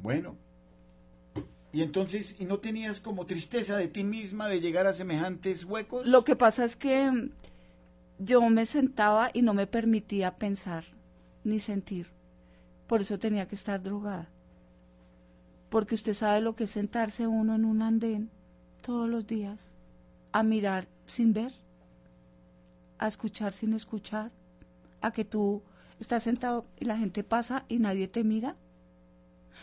Bueno, 0.03 0.37
y 1.73 1.83
entonces, 1.83 2.37
¿y 2.41 2.47
no 2.47 2.59
tenías 2.59 3.01
como 3.01 3.27
tristeza 3.27 3.77
de 3.77 3.89
ti 3.89 4.03
misma 4.03 4.49
de 4.49 4.61
llegar 4.61 4.87
a 4.87 4.93
semejantes 4.93 5.65
huecos? 5.65 6.07
Lo 6.07 6.25
que 6.25 6.35
pasa 6.35 6.65
es 6.65 6.75
que 6.75 7.31
yo 8.23 8.43
me 8.51 8.67
sentaba 8.67 9.31
y 9.33 9.41
no 9.43 9.55
me 9.55 9.67
permitía 9.67 10.37
pensar. 10.37 10.85
ni 11.43 11.59
sentir. 11.59 12.09
Por 12.87 13.01
eso 13.01 13.19
tenía 13.19 13.49
que 13.49 13.55
estar 13.55 13.83
drogada. 13.83 14.29
Porque 15.71 15.95
usted 15.95 16.13
sabe 16.13 16.43
lo 16.43 16.55
que 16.55 16.65
es 16.65 16.71
sentarse 16.71 17.27
uno 17.27 17.55
en 17.55 17.65
un 17.65 17.81
andén 17.81 18.31
todos 18.83 19.09
los 19.09 19.27
días 19.27 19.59
a 20.33 20.43
mirar 20.43 20.87
sin 21.07 21.33
ver, 21.33 21.55
a 22.99 23.09
escuchar 23.09 23.55
sin 23.55 23.73
escuchar, 23.73 24.31
a 25.01 25.13
que 25.13 25.25
tú 25.25 25.63
estás 25.99 26.25
sentado 26.25 26.67
y 26.79 26.85
la 26.85 26.99
gente 26.99 27.25
pasa 27.25 27.65
y 27.69 27.79
nadie 27.79 28.07
te 28.07 28.23
mira. 28.23 28.55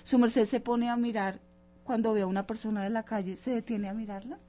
Su 0.03 0.17
merced 0.17 0.45
se 0.45 0.59
pone 0.59 0.89
a 0.89 0.97
mirar 0.97 1.39
cuando 1.83 2.13
ve 2.13 2.21
a 2.21 2.27
una 2.27 2.47
persona 2.47 2.83
de 2.83 2.89
la 2.89 3.03
calle, 3.03 3.37
se 3.37 3.51
detiene 3.51 3.87
a 3.87 3.93
mirarla. 3.93 4.39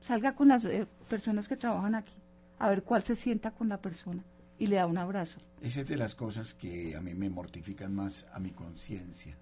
Salga 0.00 0.34
con 0.34 0.48
las 0.48 0.64
eh, 0.64 0.86
personas 1.08 1.48
que 1.48 1.56
trabajan 1.56 1.94
aquí, 1.94 2.14
a 2.58 2.68
ver 2.68 2.82
cuál 2.82 3.02
se 3.02 3.16
sienta 3.16 3.52
con 3.52 3.68
la 3.68 3.80
persona 3.80 4.24
y 4.58 4.66
le 4.66 4.76
da 4.76 4.86
un 4.86 4.98
abrazo. 4.98 5.40
Esa 5.60 5.80
es 5.80 5.88
de 5.88 5.96
las 5.96 6.14
cosas 6.14 6.54
que 6.54 6.96
a 6.96 7.00
mí 7.00 7.14
me 7.14 7.30
mortifican 7.30 7.94
más 7.94 8.26
a 8.32 8.40
mi 8.40 8.50
conciencia. 8.50 9.36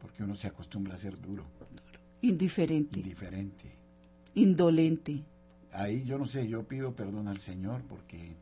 Porque 0.00 0.22
uno 0.22 0.34
se 0.34 0.48
acostumbra 0.48 0.94
a 0.94 0.98
ser 0.98 1.20
duro. 1.20 1.44
Indiferente. 2.22 2.98
Indiferente. 2.98 3.76
Indolente. 4.34 5.22
Ahí 5.72 6.04
yo 6.04 6.18
no 6.18 6.26
sé, 6.26 6.48
yo 6.48 6.64
pido 6.64 6.94
perdón 6.94 7.28
al 7.28 7.38
Señor 7.38 7.82
porque 7.88 8.36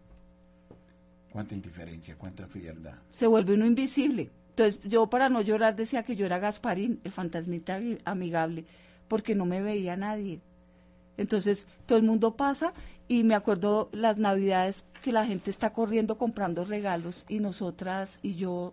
cuánta 1.30 1.54
indiferencia, 1.54 2.16
cuánta 2.16 2.46
frialdad. 2.46 2.98
Se 3.12 3.26
vuelve 3.26 3.54
uno 3.54 3.66
invisible. 3.66 4.30
Entonces 4.50 4.80
yo 4.84 5.08
para 5.08 5.28
no 5.28 5.40
llorar 5.40 5.76
decía 5.76 6.02
que 6.02 6.16
yo 6.16 6.26
era 6.26 6.38
Gasparín, 6.38 7.00
el 7.04 7.12
fantasmita 7.12 7.80
amigable, 8.04 8.64
porque 9.08 9.34
no 9.34 9.46
me 9.46 9.62
veía 9.62 9.96
nadie. 9.96 10.40
Entonces 11.20 11.66
todo 11.84 11.98
el 11.98 12.04
mundo 12.04 12.34
pasa 12.34 12.72
y 13.06 13.24
me 13.24 13.34
acuerdo 13.34 13.90
las 13.92 14.16
navidades 14.16 14.86
que 15.02 15.12
la 15.12 15.26
gente 15.26 15.50
está 15.50 15.74
corriendo 15.74 16.16
comprando 16.16 16.64
regalos 16.64 17.26
y 17.28 17.40
nosotras 17.40 18.18
y 18.22 18.36
yo, 18.36 18.72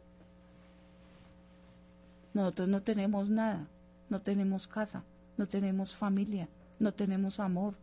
nosotros 2.33 2.69
no 2.69 2.81
tenemos 2.81 3.27
nada, 3.27 3.67
no 4.09 4.21
tenemos 4.21 4.65
casa, 4.65 5.03
no 5.35 5.45
tenemos 5.45 5.93
familia, 5.93 6.47
no 6.79 6.93
tenemos 6.93 7.41
amor, 7.41 7.73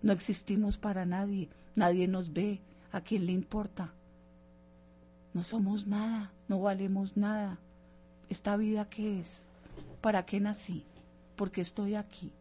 no 0.00 0.14
existimos 0.14 0.78
para 0.78 1.04
nadie, 1.04 1.50
nadie 1.74 2.08
nos 2.08 2.32
ve, 2.32 2.62
¿a 2.92 3.02
quién 3.02 3.26
le 3.26 3.32
importa? 3.32 3.92
No 5.34 5.42
somos 5.42 5.86
nada, 5.86 6.32
no 6.48 6.62
valemos 6.62 7.14
nada. 7.14 7.58
¿Esta 8.30 8.56
vida 8.56 8.88
qué 8.88 9.20
es? 9.20 9.44
¿Para 10.00 10.24
qué 10.24 10.40
nací? 10.40 10.82
¿Por 11.36 11.50
qué 11.50 11.60
estoy 11.60 11.94
aquí? 11.94 12.32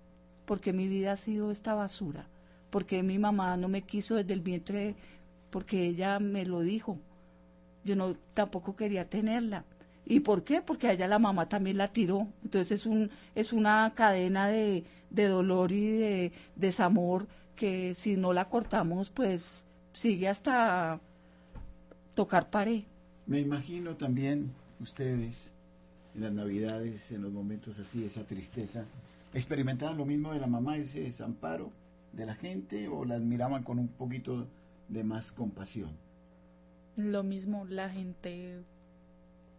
¿Por 0.46 0.60
qué 0.60 0.74
mi 0.74 0.88
vida 0.88 1.14
ha 1.14 1.18
sido 1.18 1.52
esta 1.52 1.74
basura? 1.74 2.28
¿Por 2.70 2.86
qué 2.86 3.04
mi 3.04 3.20
mamá 3.20 3.56
no 3.58 3.68
me 3.68 3.84
quiso 3.84 4.16
desde 4.16 4.34
el 4.34 4.42
vientre? 4.42 4.96
Porque 5.50 5.86
ella 5.86 6.20
me 6.20 6.46
lo 6.46 6.62
dijo. 6.62 6.98
Yo 7.84 7.96
no 7.96 8.16
tampoco 8.34 8.76
quería 8.76 9.10
tenerla. 9.10 9.66
¿Y 10.06 10.20
por 10.22 10.44
qué? 10.44 10.62
Porque 10.62 10.88
a 10.88 10.94
ella 10.94 11.08
la 11.08 11.20
mamá 11.20 11.48
también 11.48 11.78
la 11.78 11.94
tiró. 11.94 12.28
Entonces 12.44 12.72
es 12.72 12.86
un 12.86 13.10
es 13.36 13.54
una 13.54 13.94
cadena 13.96 14.48
de, 14.48 14.84
de 15.10 15.28
dolor 15.28 15.72
y 15.72 15.88
de 15.92 16.32
desamor 16.56 17.28
que 17.56 17.96
si 17.96 18.18
no 18.18 18.34
la 18.34 18.50
cortamos, 18.50 19.10
pues 19.10 19.64
sigue 19.94 20.28
hasta 20.28 21.00
tocar 22.16 22.50
pared. 22.50 22.84
Me 23.26 23.40
imagino 23.40 23.96
también 23.96 24.52
ustedes 24.80 25.54
en 26.16 26.22
las 26.22 26.34
navidades, 26.34 27.12
en 27.12 27.22
los 27.22 27.32
momentos 27.32 27.80
así, 27.80 28.04
esa 28.04 28.26
tristeza, 28.26 28.86
experimentaban 29.34 29.98
lo 29.98 30.06
mismo 30.06 30.34
de 30.34 30.40
la 30.40 30.48
mamá, 30.48 30.78
ese 30.78 31.02
desamparo 31.02 31.72
de 32.12 32.26
la 32.26 32.36
gente 32.36 32.88
o 32.88 33.06
las 33.06 33.22
miraban 33.22 33.64
con 33.64 33.80
un 33.80 33.88
poquito 33.88 34.48
de 34.88 35.04
más 35.04 35.32
compasión. 35.32 35.92
Lo 36.96 37.24
mismo, 37.24 37.66
la 37.66 37.90
gente 37.90 38.62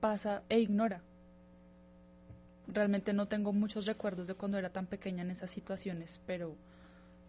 pasa 0.00 0.42
e 0.48 0.60
ignora. 0.60 1.02
Realmente 2.68 3.12
no 3.12 3.26
tengo 3.26 3.52
muchos 3.52 3.86
recuerdos 3.86 4.28
de 4.28 4.34
cuando 4.34 4.56
era 4.56 4.70
tan 4.70 4.86
pequeña 4.86 5.22
en 5.22 5.30
esas 5.30 5.50
situaciones, 5.50 6.20
pero 6.26 6.54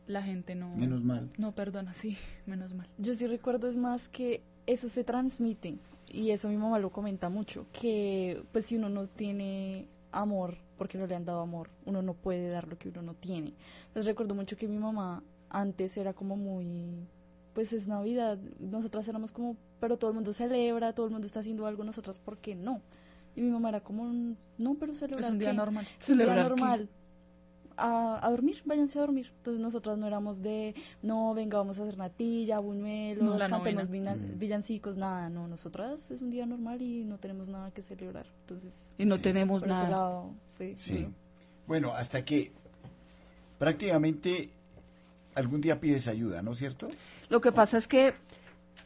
la 0.07 0.21
gente 0.21 0.55
no... 0.55 0.75
Menos 0.75 1.03
mal. 1.03 1.31
No, 1.37 1.53
perdona, 1.53 1.93
sí, 1.93 2.17
menos 2.45 2.73
mal. 2.73 2.87
Yo 2.97 3.15
sí 3.15 3.27
recuerdo 3.27 3.67
es 3.67 3.77
más 3.77 4.07
que 4.07 4.43
eso 4.67 4.87
se 4.87 5.03
transmite 5.03 5.77
y 6.11 6.29
eso 6.31 6.47
mi 6.49 6.57
mamá 6.57 6.79
lo 6.79 6.91
comenta 6.91 7.29
mucho, 7.29 7.65
que 7.73 8.43
pues 8.51 8.67
si 8.67 8.77
uno 8.77 8.89
no 8.89 9.07
tiene 9.07 9.87
amor, 10.11 10.57
porque 10.77 10.97
no 10.97 11.07
le 11.07 11.15
han 11.15 11.25
dado 11.25 11.41
amor, 11.41 11.69
uno 11.85 12.01
no 12.01 12.13
puede 12.13 12.49
dar 12.49 12.67
lo 12.67 12.77
que 12.77 12.89
uno 12.89 13.01
no 13.01 13.13
tiene. 13.13 13.53
Entonces 13.87 14.05
recuerdo 14.05 14.35
mucho 14.35 14.57
que 14.57 14.67
mi 14.67 14.77
mamá 14.77 15.23
antes 15.49 15.97
era 15.97 16.13
como 16.13 16.35
muy, 16.35 17.07
pues 17.53 17.73
es 17.73 17.87
Navidad, 17.87 18.37
nosotras 18.59 19.07
éramos 19.07 19.31
como, 19.31 19.57
pero 19.79 19.97
todo 19.97 20.11
el 20.11 20.15
mundo 20.15 20.33
celebra, 20.33 20.93
todo 20.93 21.05
el 21.05 21.11
mundo 21.11 21.27
está 21.27 21.39
haciendo 21.39 21.65
algo, 21.65 21.83
nosotras, 21.83 22.19
¿por 22.19 22.37
qué 22.37 22.55
no? 22.55 22.81
Y 23.35 23.41
mi 23.41 23.51
mamá 23.51 23.69
era 23.69 23.81
como, 23.81 24.05
no, 24.57 24.75
pero 24.75 24.95
celebrar. 24.95 25.25
Es 25.25 25.29
un 25.29 25.39
día 25.39 25.53
normal. 25.53 25.85
Es 25.99 26.09
un 26.09 26.17
día 26.17 26.35
normal 26.35 26.89
a, 27.77 28.29
dormir, 28.29 28.61
váyanse 28.65 28.99
a 28.99 29.01
dormir. 29.01 29.31
Entonces 29.37 29.59
nosotras 29.59 29.97
no 29.97 30.07
éramos 30.07 30.41
de, 30.41 30.75
no, 31.01 31.33
venga, 31.33 31.57
vamos 31.57 31.79
a 31.79 31.83
hacer 31.83 31.97
natilla, 31.97 32.59
buñuelos, 32.59 33.41
cantemos 33.43 33.89
mm. 33.89 34.37
villancicos, 34.37 34.97
nada, 34.97 35.29
no, 35.29 35.47
nosotras 35.47 36.11
es 36.11 36.21
un 36.21 36.29
día 36.29 36.45
normal 36.45 36.81
y 36.81 37.05
no 37.05 37.17
tenemos 37.17 37.47
nada 37.47 37.71
que 37.71 37.81
celebrar. 37.81 38.27
Entonces, 38.41 38.93
y 38.97 39.05
no 39.05 39.19
tenemos 39.19 39.65
nada. 39.65 40.23
Sí. 40.75 41.07
Bueno. 41.67 41.93
hasta 41.93 42.23
que 42.23 42.51
prácticamente 43.57 44.49
algún 45.33 45.61
día 45.61 45.79
pides 45.79 46.07
ayuda, 46.07 46.41
¿no 46.41 46.53
es 46.53 46.59
cierto? 46.59 46.89
Lo 47.29 47.41
que 47.41 47.51
pasa 47.51 47.77
es 47.77 47.87
que 47.87 48.13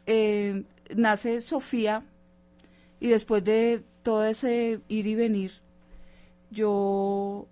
eh, 0.06 0.64
nace 0.94 1.40
Sofía 1.40 2.04
y 2.98 3.08
después 3.08 3.44
de 3.44 3.82
todo 4.02 4.24
ese 4.24 4.80
ir 4.88 5.06
y 5.06 5.14
venir, 5.14 5.52
yo 6.50 7.46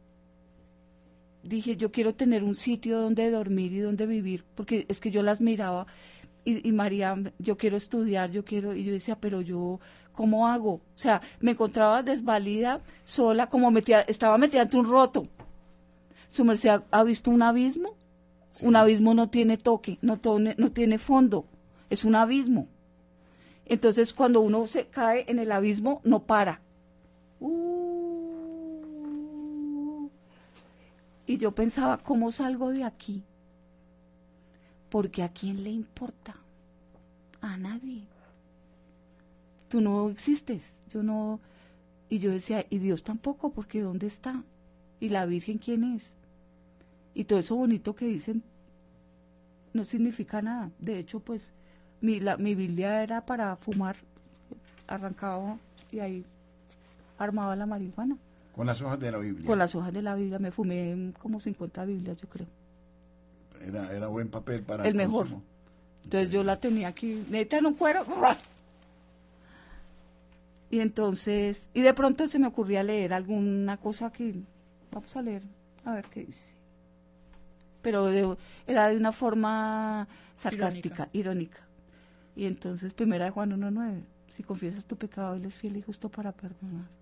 dije, 1.42 1.76
yo 1.76 1.92
quiero 1.92 2.14
tener 2.14 2.42
un 2.42 2.54
sitio 2.54 3.00
donde 3.00 3.30
dormir 3.30 3.72
y 3.72 3.78
donde 3.78 4.06
vivir, 4.06 4.44
porque 4.54 4.86
es 4.88 5.00
que 5.00 5.10
yo 5.10 5.22
las 5.22 5.40
miraba 5.40 5.86
y, 6.44 6.72
María, 6.72 7.14
yo 7.38 7.58
quiero 7.58 7.76
estudiar, 7.76 8.30
yo 8.30 8.42
quiero, 8.44 8.74
y 8.74 8.82
yo 8.82 8.92
decía, 8.92 9.18
pero 9.20 9.42
yo, 9.42 9.80
¿cómo 10.18 10.48
hago? 10.48 10.72
O 10.72 10.96
sea, 10.96 11.22
me 11.38 11.52
encontraba 11.52 12.02
desvalida, 12.02 12.80
sola, 13.04 13.48
como 13.48 13.70
metía, 13.70 14.00
estaba 14.00 14.36
metida 14.36 14.62
ante 14.62 14.76
un 14.76 14.90
roto. 14.90 15.28
¿Su 16.28 16.44
merced 16.44 16.80
ha, 16.90 17.04
visto 17.04 17.30
un 17.30 17.40
abismo? 17.40 17.94
Un 18.62 18.74
abismo 18.74 19.14
no 19.14 19.30
tiene 19.30 19.58
toque, 19.58 19.96
no, 20.02 20.18
no 20.24 20.72
tiene 20.72 20.98
fondo, 20.98 21.44
es 21.88 22.02
un 22.04 22.16
abismo. 22.16 22.66
Entonces, 23.64 24.12
cuando 24.12 24.40
uno 24.40 24.66
se 24.66 24.88
cae 24.88 25.24
en 25.28 25.38
el 25.38 25.52
abismo, 25.52 26.00
no 26.02 26.24
para. 26.24 26.62
Uh, 27.38 27.68
y 31.28 31.38
yo 31.38 31.52
pensaba, 31.52 31.98
¿cómo 31.98 32.32
salgo 32.32 32.70
de 32.70 32.82
aquí? 32.82 33.22
Porque 34.88 35.22
a 35.22 35.28
quién 35.28 35.62
le 35.62 35.70
importa? 35.70 36.34
A 37.40 37.56
nadie. 37.56 38.17
Tú 39.68 39.80
no 39.80 40.08
existes, 40.08 40.74
yo 40.92 41.02
no... 41.02 41.40
Y 42.10 42.20
yo 42.20 42.30
decía, 42.30 42.64
y 42.70 42.78
Dios 42.78 43.02
tampoco, 43.02 43.50
porque 43.52 43.82
¿dónde 43.82 44.06
está? 44.06 44.42
¿Y 44.98 45.10
la 45.10 45.26
Virgen 45.26 45.58
quién 45.58 45.84
es? 45.84 46.10
Y 47.14 47.24
todo 47.24 47.38
eso 47.38 47.54
bonito 47.54 47.94
que 47.94 48.06
dicen 48.06 48.42
no 49.72 49.84
significa 49.84 50.42
nada. 50.42 50.70
De 50.78 50.98
hecho, 50.98 51.20
pues 51.20 51.52
mi, 52.00 52.20
la, 52.20 52.36
mi 52.36 52.54
Biblia 52.54 53.02
era 53.02 53.24
para 53.24 53.56
fumar, 53.56 53.96
arrancaba 54.86 55.58
y 55.90 56.00
ahí 56.00 56.24
armaba 57.18 57.56
la 57.56 57.66
marihuana. 57.66 58.16
Con 58.54 58.66
las 58.66 58.82
hojas 58.82 58.98
de 58.98 59.12
la 59.12 59.18
Biblia. 59.18 59.46
Con 59.46 59.58
las 59.58 59.74
hojas 59.74 59.92
de 59.92 60.02
la 60.02 60.14
Biblia. 60.14 60.38
Me 60.38 60.50
fumé 60.50 61.12
como 61.20 61.40
50 61.40 61.84
Biblias, 61.84 62.18
yo 62.20 62.28
creo. 62.28 62.46
Era, 63.64 63.94
era 63.94 64.08
buen 64.08 64.28
papel 64.28 64.62
para 64.62 64.86
el, 64.86 64.94
mejor. 64.94 65.28
Entonces 66.04 66.30
yo 66.30 66.42
la 66.42 66.58
tenía 66.58 66.88
aquí, 66.88 67.24
neta 67.30 67.58
en 67.58 67.66
un 67.66 67.74
cuero. 67.74 68.04
Y 70.70 70.80
entonces, 70.80 71.66
y 71.72 71.80
de 71.80 71.94
pronto 71.94 72.28
se 72.28 72.38
me 72.38 72.46
ocurría 72.46 72.82
leer 72.82 73.12
alguna 73.14 73.78
cosa 73.78 74.12
que, 74.12 74.34
vamos 74.92 75.16
a 75.16 75.22
leer, 75.22 75.42
a 75.84 75.94
ver 75.94 76.06
qué 76.06 76.24
dice. 76.24 76.44
Pero 77.80 78.36
era 78.66 78.88
de 78.88 78.96
una 78.96 79.12
forma 79.12 80.06
sarcástica, 80.36 81.08
irónica. 81.12 81.60
Y 82.36 82.44
entonces, 82.44 82.92
primera 82.92 83.24
de 83.24 83.30
Juan 83.30 83.50
1.9, 83.52 84.02
si 84.36 84.42
confiesas 84.42 84.84
tu 84.84 84.96
pecado, 84.96 85.34
Él 85.34 85.46
es 85.46 85.54
fiel 85.54 85.76
y 85.76 85.82
justo 85.82 86.08
para 86.08 86.32
perdonar 86.32 86.98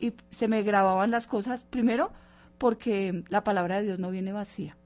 y 0.00 0.14
se 0.30 0.48
me 0.48 0.62
grababan 0.62 1.10
las 1.10 1.26
cosas, 1.26 1.62
primero 1.70 2.10
porque 2.58 3.24
la 3.28 3.44
palabra 3.44 3.76
de 3.78 3.84
Dios 3.84 3.98
no 3.98 4.10
viene 4.10 4.32
vacía. 4.32 4.76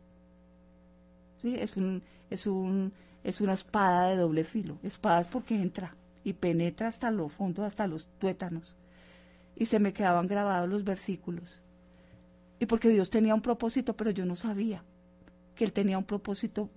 ¿Sí? 1.41 1.57
Es, 1.59 1.77
un, 1.77 2.03
es, 2.31 2.47
un, 2.47 2.93
es 3.25 3.41
una 3.41 3.55
espada 3.55 4.09
de 4.09 4.17
doble 4.17 4.45
filo. 4.45 4.79
Espada 4.83 5.21
es 5.21 5.29
porque 5.29 5.61
entra 5.61 5.95
y 6.25 6.35
penetra 6.35 6.89
hasta 6.89 7.11
lo 7.11 7.29
fondo, 7.29 7.64
hasta 7.64 7.87
los 7.87 8.09
tuétanos. 8.18 8.77
Y 9.57 9.66
se 9.66 9.79
me 9.79 9.93
quedaban 9.93 10.27
grabados 10.27 10.68
los 10.68 10.85
versículos. 10.85 11.62
Y 12.59 12.66
porque 12.66 12.89
Dios 12.89 13.11
tenía 13.11 13.35
un 13.35 13.43
propósito, 13.43 13.97
pero 13.97 14.11
yo 14.11 14.25
no 14.25 14.37
sabía 14.37 14.85
que 15.55 15.64
Él 15.64 15.73
tenía 15.73 15.99
un 15.99 16.05
propósito 16.05 16.70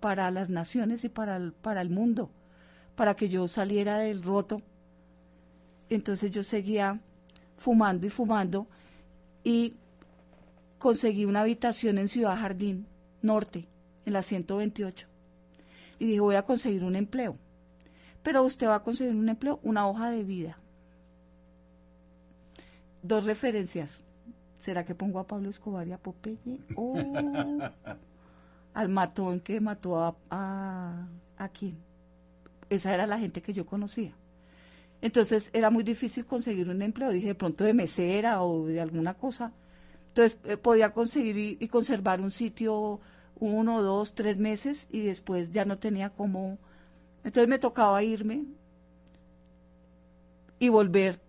para 0.00 0.30
las 0.30 0.48
naciones 0.50 1.04
y 1.04 1.08
para 1.08 1.36
el, 1.36 1.52
para 1.52 1.80
el 1.80 1.90
mundo, 1.90 2.30
para 2.94 3.14
que 3.16 3.28
yo 3.28 3.48
saliera 3.48 3.98
del 3.98 4.22
roto. 4.22 4.62
Entonces 5.90 6.30
yo 6.30 6.42
seguía 6.42 7.00
fumando 7.56 8.06
y 8.06 8.10
fumando 8.10 8.66
y 9.42 9.74
conseguí 10.78 11.24
una 11.24 11.40
habitación 11.40 11.98
en 11.98 12.08
Ciudad 12.08 12.38
Jardín 12.38 12.86
Norte, 13.22 13.66
en 14.04 14.12
la 14.12 14.22
128. 14.22 15.06
Y 15.98 16.06
dije, 16.06 16.20
voy 16.20 16.36
a 16.36 16.42
conseguir 16.42 16.84
un 16.84 16.96
empleo. 16.96 17.36
Pero 18.26 18.42
usted 18.42 18.66
va 18.66 18.74
a 18.74 18.82
conseguir 18.82 19.14
un 19.14 19.28
empleo, 19.28 19.60
una 19.62 19.86
hoja 19.86 20.10
de 20.10 20.24
vida. 20.24 20.58
Dos 23.00 23.22
referencias. 23.22 24.00
¿Será 24.58 24.84
que 24.84 24.96
pongo 24.96 25.20
a 25.20 25.28
Pablo 25.28 25.48
Escobar 25.48 25.86
y 25.86 25.92
a 25.92 25.98
Popeye? 25.98 26.58
Oh, 26.74 26.96
al 28.74 28.88
matón 28.88 29.38
que 29.38 29.60
mató 29.60 30.00
a, 30.00 30.16
a, 30.28 31.06
a 31.38 31.48
quién. 31.50 31.78
Esa 32.68 32.92
era 32.92 33.06
la 33.06 33.16
gente 33.16 33.42
que 33.42 33.52
yo 33.52 33.64
conocía. 33.64 34.12
Entonces 35.00 35.48
era 35.52 35.70
muy 35.70 35.84
difícil 35.84 36.26
conseguir 36.26 36.68
un 36.68 36.82
empleo. 36.82 37.10
Dije, 37.10 37.28
de 37.28 37.34
pronto 37.36 37.62
de 37.62 37.74
mesera 37.74 38.42
o 38.42 38.66
de 38.66 38.80
alguna 38.80 39.14
cosa. 39.14 39.52
Entonces 40.08 40.40
eh, 40.42 40.56
podía 40.56 40.92
conseguir 40.92 41.38
y, 41.38 41.58
y 41.60 41.68
conservar 41.68 42.20
un 42.20 42.32
sitio 42.32 42.98
uno, 43.36 43.82
dos, 43.82 44.16
tres 44.16 44.36
meses 44.36 44.88
y 44.90 45.02
después 45.02 45.52
ya 45.52 45.64
no 45.64 45.78
tenía 45.78 46.10
cómo. 46.10 46.58
Entonces 47.26 47.48
me 47.48 47.58
tocaba 47.58 48.04
irme 48.04 48.44
y 50.60 50.68
volver 50.68 51.20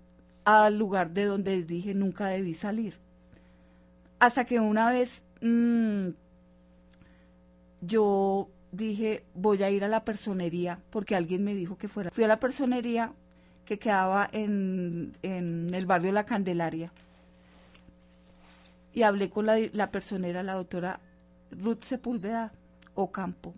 al 0.46 0.78
lugar 0.78 1.10
de 1.10 1.26
donde 1.26 1.64
dije 1.64 1.96
nunca 1.96 2.28
debí 2.28 2.54
salir. 2.54 3.00
Hasta 4.20 4.46
que 4.46 4.60
una 4.60 4.92
vez 4.92 5.26
mm, 5.42 6.10
yo 7.82 8.48
dije 8.72 9.26
voy 9.34 9.64
a 9.64 9.72
ir 9.72 9.84
a 9.84 9.88
la 9.88 10.06
personería 10.06 10.80
porque 10.92 11.16
alguien 11.16 11.44
me 11.44 11.56
dijo 11.56 11.80
que 11.80 11.88
fuera. 11.88 12.12
Fui 12.12 12.24
a 12.24 12.28
la 12.28 12.40
personería 12.40 13.12
que 13.66 13.80
quedaba 13.80 14.30
en, 14.32 15.18
en 15.24 15.74
el 15.74 15.88
barrio 15.88 16.12
La 16.12 16.28
Candelaria 16.28 16.94
y 18.94 19.02
hablé 19.02 19.32
con 19.32 19.48
la, 19.48 19.58
la 19.74 19.90
personera, 19.90 20.44
la 20.44 20.54
doctora 20.54 21.00
Ruth 21.50 21.82
Sepúlveda 21.82 22.52
Ocampo. 22.94 23.56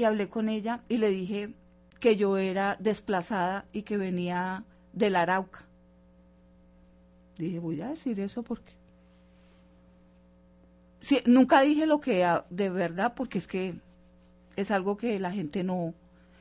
Y 0.00 0.04
hablé 0.04 0.30
con 0.30 0.48
ella 0.48 0.80
y 0.88 0.96
le 0.96 1.10
dije 1.10 1.52
que 1.98 2.16
yo 2.16 2.38
era 2.38 2.78
desplazada 2.80 3.66
y 3.70 3.82
que 3.82 3.98
venía 3.98 4.64
del 4.94 5.14
Arauca. 5.14 5.66
Dije, 7.36 7.58
voy 7.58 7.82
a 7.82 7.88
decir 7.88 8.18
eso 8.18 8.42
porque... 8.42 8.72
Nunca 11.26 11.60
dije 11.60 11.84
lo 11.84 12.00
que 12.00 12.24
a- 12.24 12.46
de 12.48 12.70
verdad 12.70 13.12
porque 13.14 13.36
es 13.36 13.46
que 13.46 13.74
es 14.56 14.70
algo 14.70 14.96
que 14.96 15.18
la 15.20 15.32
gente 15.32 15.64
no... 15.64 15.92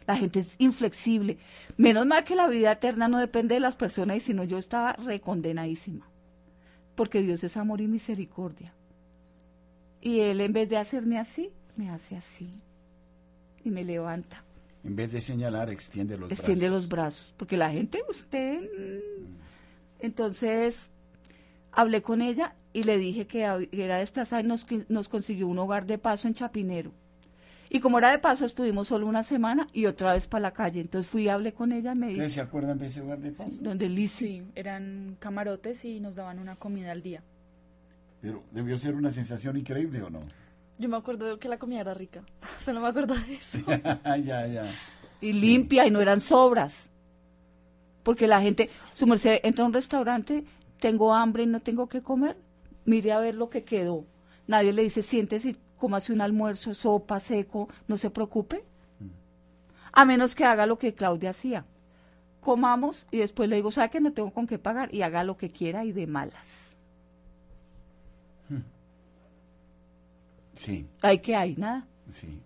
La 0.08 0.16
gente 0.16 0.40
es 0.40 0.56
inflexible. 0.58 1.38
Menos 1.76 2.06
mal 2.06 2.24
que 2.24 2.36
la 2.38 2.48
vida 2.48 2.72
eterna 2.72 3.10
no 3.10 3.20
depende 3.20 3.56
de 3.56 3.60
las 3.60 3.76
personas 3.76 4.16
y 4.16 4.20
si 4.22 4.34
no 4.34 4.46
yo 4.46 4.58
estaba 4.58 4.94
recondenadísima. 4.94 6.10
Porque 6.96 7.22
Dios 7.22 7.44
es 7.44 7.58
amor 7.58 7.82
y 7.82 7.88
misericordia. 7.90 8.74
Y 10.00 10.22
Él 10.22 10.40
en 10.40 10.54
vez 10.54 10.70
de 10.70 10.78
hacerme 10.78 11.20
así, 11.20 11.52
me 11.76 11.90
hace 11.90 12.16
así. 12.16 12.50
Y 13.64 13.72
me 13.72 13.84
levanta. 13.84 14.44
En 14.84 14.96
vez 14.96 15.12
de 15.12 15.22
señalar, 15.22 15.70
extiende 15.70 16.18
los 16.18 16.32
extiende 16.32 16.68
brazos. 16.68 16.84
los 16.84 16.90
brazos. 16.90 17.34
Porque 17.38 17.58
la 17.58 17.70
gente, 17.70 18.02
usted... 18.10 18.62
mm. 18.62 19.40
Entonces, 20.00 20.90
hablé 21.72 22.02
con 22.02 22.22
ella 22.22 22.56
y 22.74 22.84
le 22.84 22.98
dije 22.98 23.28
que 23.28 23.42
era 23.72 23.98
desplazada 23.98 24.42
y 24.42 24.46
nos, 24.46 24.66
nos 24.88 25.10
consiguió 25.10 25.48
un 25.48 25.60
hogar 25.60 25.86
de 25.86 25.98
paso 25.98 26.28
en 26.28 26.34
Chapinero. 26.34 26.92
Y 27.70 27.82
como 27.82 28.00
era 28.00 28.10
de 28.10 28.18
paso, 28.18 28.46
estuvimos 28.46 28.88
solo 28.88 29.06
una 29.06 29.22
semana 29.22 29.68
y 29.74 29.86
otra 29.86 30.14
vez 30.14 30.26
para 30.28 30.42
la 30.42 30.52
calle. 30.54 30.82
Entonces 30.82 31.10
fui 31.12 31.24
y 31.24 31.30
hablé 31.30 31.54
con 31.54 31.72
ella 31.72 31.92
y 31.92 31.96
me 31.96 32.08
dijo, 32.08 32.18
¿Ustedes 32.20 32.34
se 32.34 32.42
acuerdan 32.42 32.80
de 32.80 32.88
ese 32.88 33.02
lugar 33.02 33.20
de 33.20 33.32
paso? 33.32 33.58
donde 33.62 33.88
Lizzy. 33.90 34.26
Sí, 34.26 34.44
eran 34.56 35.18
camarotes 35.20 35.86
y 35.86 36.00
nos 36.00 36.16
daban 36.16 36.40
una 36.40 36.56
comida 36.56 36.92
al 36.92 37.04
día. 37.04 37.22
Pero 38.22 38.44
debió 38.52 38.78
ser 38.80 38.96
una 38.96 39.12
sensación 39.12 39.56
increíble, 39.58 40.02
¿o 40.02 40.10
no? 40.10 40.22
Yo 40.80 40.88
me 40.88 40.96
acuerdo 40.96 41.38
que 41.38 41.50
la 41.50 41.60
comida 41.60 41.82
era 41.82 41.94
rica. 41.94 42.24
Solo 42.60 42.80
me 42.80 42.88
acuerdo 42.88 43.14
de 43.14 43.36
eso. 43.36 43.60
ya, 44.24 44.48
ya. 44.48 44.64
y 45.22 45.34
limpia 45.34 45.86
y 45.86 45.92
no 45.92 46.00
eran 46.00 46.22
sobras. 46.22 46.90
Porque 48.02 48.28
la 48.28 48.42
gente, 48.42 48.70
su 48.94 49.06
merced 49.06 49.42
entra 49.44 49.66
a 49.66 49.68
un 49.68 49.74
restaurante, 49.74 50.46
tengo 50.80 51.14
hambre 51.14 51.44
y 51.44 51.48
no 51.48 51.60
tengo 51.60 51.90
que 51.90 52.02
comer, 52.02 52.38
mire 52.86 53.12
a 53.12 53.20
ver 53.20 53.36
lo 53.36 53.50
que 53.50 53.66
quedó. 53.66 54.06
Nadie 54.48 54.72
le 54.72 54.84
dice, 54.84 55.04
siéntese 55.04 55.50
y 55.50 55.58
cómase 55.78 56.14
un 56.14 56.22
almuerzo, 56.22 56.74
sopa, 56.74 57.20
seco, 57.20 57.68
no 57.88 57.98
se 57.98 58.10
preocupe. 58.10 58.64
A 59.92 60.06
menos 60.06 60.34
que 60.34 60.46
haga 60.46 60.66
lo 60.66 60.80
que 60.80 60.94
Claudia 60.94 61.32
hacía. 61.32 61.66
Comamos 62.40 63.06
y 63.12 63.18
después 63.18 63.50
le 63.50 63.58
digo, 63.58 63.70
¿sabe 63.70 63.90
que 63.90 64.00
no 64.00 64.14
tengo 64.14 64.32
con 64.32 64.48
qué 64.48 64.58
pagar? 64.58 64.94
Y 64.96 65.02
haga 65.02 65.26
lo 65.26 65.36
que 65.36 65.52
quiera 65.52 65.84
y 65.84 65.92
de 65.92 66.08
malas. 66.08 66.69
Sí, 70.60 70.86
¿Hay 71.02 71.20
que 71.20 71.36
hay? 71.38 71.56
Nada. 71.56 71.88
sí. 72.10 72.42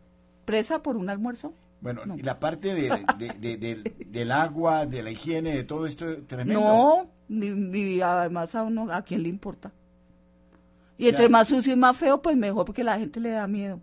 ¿Presa 0.45 0.83
por 0.83 0.97
un 0.97 1.09
almuerzo? 1.09 1.53
Bueno, 1.81 2.05
No. 2.05 2.15
y 2.15 2.21
la 2.21 2.39
parte 2.39 2.75
de, 2.75 2.89
de- 3.17 3.33
de- 3.39 3.57
del- 3.57 3.95
del 4.07 4.31
agua, 4.31 4.85
de 4.85 5.01
la 5.01 5.09
higiene, 5.09 5.55
de 5.55 5.63
todo 5.63 5.85
esto, 5.87 6.05
tremendo. 6.27 6.59
No, 6.61 7.09
ni, 7.27 7.49
ni 7.49 8.01
además 8.01 8.53
a 8.55 8.61
uno, 8.63 8.91
¿a 8.91 9.01
quién 9.01 9.23
le 9.23 9.29
importa? 9.29 9.71
Y 10.97 11.05
Ya. 11.05 11.09
entre 11.09 11.27
más 11.29 11.47
sucio 11.47 11.73
y 11.73 11.75
más 11.75 11.97
feo, 11.97 12.21
pues 12.21 12.37
mejor 12.37 12.65
porque 12.65 12.83
la 12.83 12.99
gente 12.99 13.19
le 13.19 13.31
da 13.31 13.47
miedo. 13.47 13.79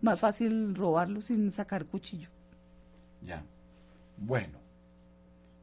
Más 0.00 0.18
fácil 0.18 0.74
robarlo 0.74 1.20
sin 1.20 1.52
sacar 1.52 1.84
cuchillo. 1.84 2.30
Ya. 3.20 3.44
Bueno. 4.16 4.58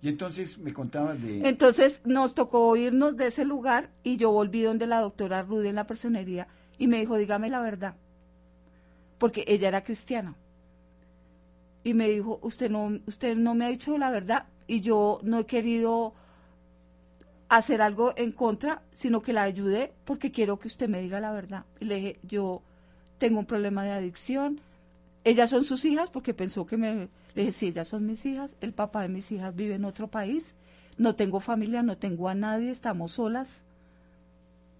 Y 0.01 0.09
entonces 0.09 0.57
me 0.59 0.73
contabas 0.73 1.21
de... 1.21 1.47
Entonces 1.47 2.01
nos 2.05 2.35
tocó 2.35 2.75
irnos 2.75 3.17
de 3.17 3.27
ese 3.27 3.45
lugar 3.45 3.89
y 4.03 4.17
yo 4.17 4.31
volví 4.31 4.61
donde 4.63 4.85
la 4.85 4.99
doctora 5.01 5.43
Rudy 5.43 5.69
en 5.69 5.75
la 5.75 5.87
personería 5.87 6.47
y 6.77 6.87
me 6.87 6.97
dijo, 6.99 7.17
dígame 7.17 7.49
la 7.49 7.61
verdad. 7.61 7.95
Porque 9.21 9.45
ella 9.45 9.67
era 9.67 9.83
cristiana. 9.83 10.33
Y 11.83 11.93
me 11.93 12.09
dijo, 12.09 12.39
usted 12.41 12.71
no, 12.71 12.99
usted 13.05 13.35
no 13.35 13.53
me 13.53 13.65
ha 13.65 13.67
dicho 13.67 13.95
la 13.99 14.09
verdad 14.09 14.47
y 14.65 14.81
yo 14.81 15.19
no 15.21 15.37
he 15.37 15.45
querido 15.45 16.15
hacer 17.47 17.83
algo 17.83 18.13
en 18.15 18.31
contra, 18.31 18.81
sino 18.93 19.21
que 19.21 19.31
la 19.31 19.43
ayude 19.43 19.93
porque 20.05 20.31
quiero 20.31 20.57
que 20.57 20.69
usted 20.69 20.89
me 20.89 21.01
diga 21.03 21.19
la 21.19 21.31
verdad. 21.31 21.65
Y 21.79 21.85
le 21.85 21.95
dije, 21.97 22.19
yo 22.23 22.63
tengo 23.19 23.37
un 23.37 23.45
problema 23.45 23.83
de 23.83 23.91
adicción. 23.91 24.59
Ellas 25.23 25.51
son 25.51 25.65
sus 25.65 25.85
hijas 25.85 26.09
porque 26.09 26.33
pensó 26.33 26.65
que 26.65 26.77
me... 26.77 27.07
Le 27.35 27.43
dije, 27.43 27.51
sí, 27.51 27.67
ellas 27.67 27.89
son 27.89 28.07
mis 28.07 28.25
hijas. 28.25 28.49
El 28.59 28.73
papá 28.73 29.03
de 29.03 29.09
mis 29.09 29.31
hijas 29.31 29.55
vive 29.55 29.75
en 29.75 29.85
otro 29.85 30.07
país. 30.07 30.55
No 30.97 31.13
tengo 31.13 31.41
familia, 31.41 31.83
no 31.83 31.95
tengo 31.95 32.27
a 32.27 32.33
nadie, 32.33 32.71
estamos 32.71 33.11
solas. 33.11 33.61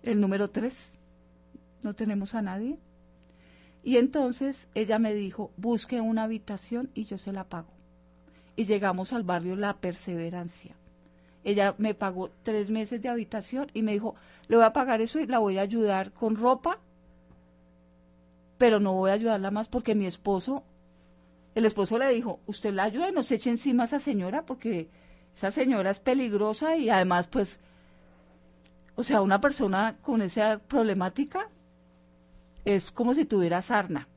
El 0.01 0.19
número 0.19 0.49
tres, 0.49 0.93
no 1.83 1.93
tenemos 1.93 2.33
a 2.33 2.41
nadie. 2.41 2.79
Y 3.83 3.97
entonces 3.97 4.67
ella 4.75 4.99
me 4.99 5.13
dijo, 5.13 5.51
busque 5.57 6.01
una 6.01 6.23
habitación 6.23 6.91
y 6.93 7.05
yo 7.05 7.17
se 7.17 7.33
la 7.33 7.45
pago. 7.45 7.69
Y 8.55 8.65
llegamos 8.65 9.13
al 9.13 9.23
barrio 9.23 9.55
La 9.55 9.77
Perseverancia. 9.77 10.75
Ella 11.43 11.73
me 11.77 11.95
pagó 11.95 12.29
tres 12.43 12.69
meses 12.69 13.01
de 13.01 13.09
habitación 13.09 13.71
y 13.73 13.81
me 13.81 13.93
dijo, 13.93 14.15
le 14.47 14.57
voy 14.57 14.65
a 14.65 14.73
pagar 14.73 15.01
eso 15.01 15.19
y 15.19 15.25
la 15.25 15.39
voy 15.39 15.57
a 15.57 15.61
ayudar 15.61 16.11
con 16.11 16.35
ropa, 16.35 16.79
pero 18.59 18.79
no 18.79 18.93
voy 18.93 19.09
a 19.09 19.13
ayudarla 19.13 19.49
más 19.49 19.67
porque 19.67 19.95
mi 19.95 20.05
esposo, 20.05 20.63
el 21.55 21.65
esposo 21.65 21.97
le 21.97 22.09
dijo, 22.09 22.39
usted 22.45 22.73
la 22.73 22.83
ayuda 22.83 23.09
y 23.09 23.11
no 23.11 23.23
se 23.23 23.35
eche 23.35 23.49
encima 23.49 23.83
a 23.83 23.85
esa 23.87 23.99
señora 23.99 24.45
porque 24.45 24.87
esa 25.35 25.49
señora 25.49 25.89
es 25.89 25.99
peligrosa 25.99 26.77
y 26.77 26.89
además 26.89 27.27
pues, 27.27 27.59
o 28.95 29.01
sea, 29.01 29.21
una 29.21 29.41
persona 29.41 29.97
con 30.03 30.21
esa 30.21 30.59
problemática 30.59 31.49
es 32.65 32.91
como 32.91 33.13
si 33.13 33.25
tuviera 33.25 33.61
sarna. 33.61 34.07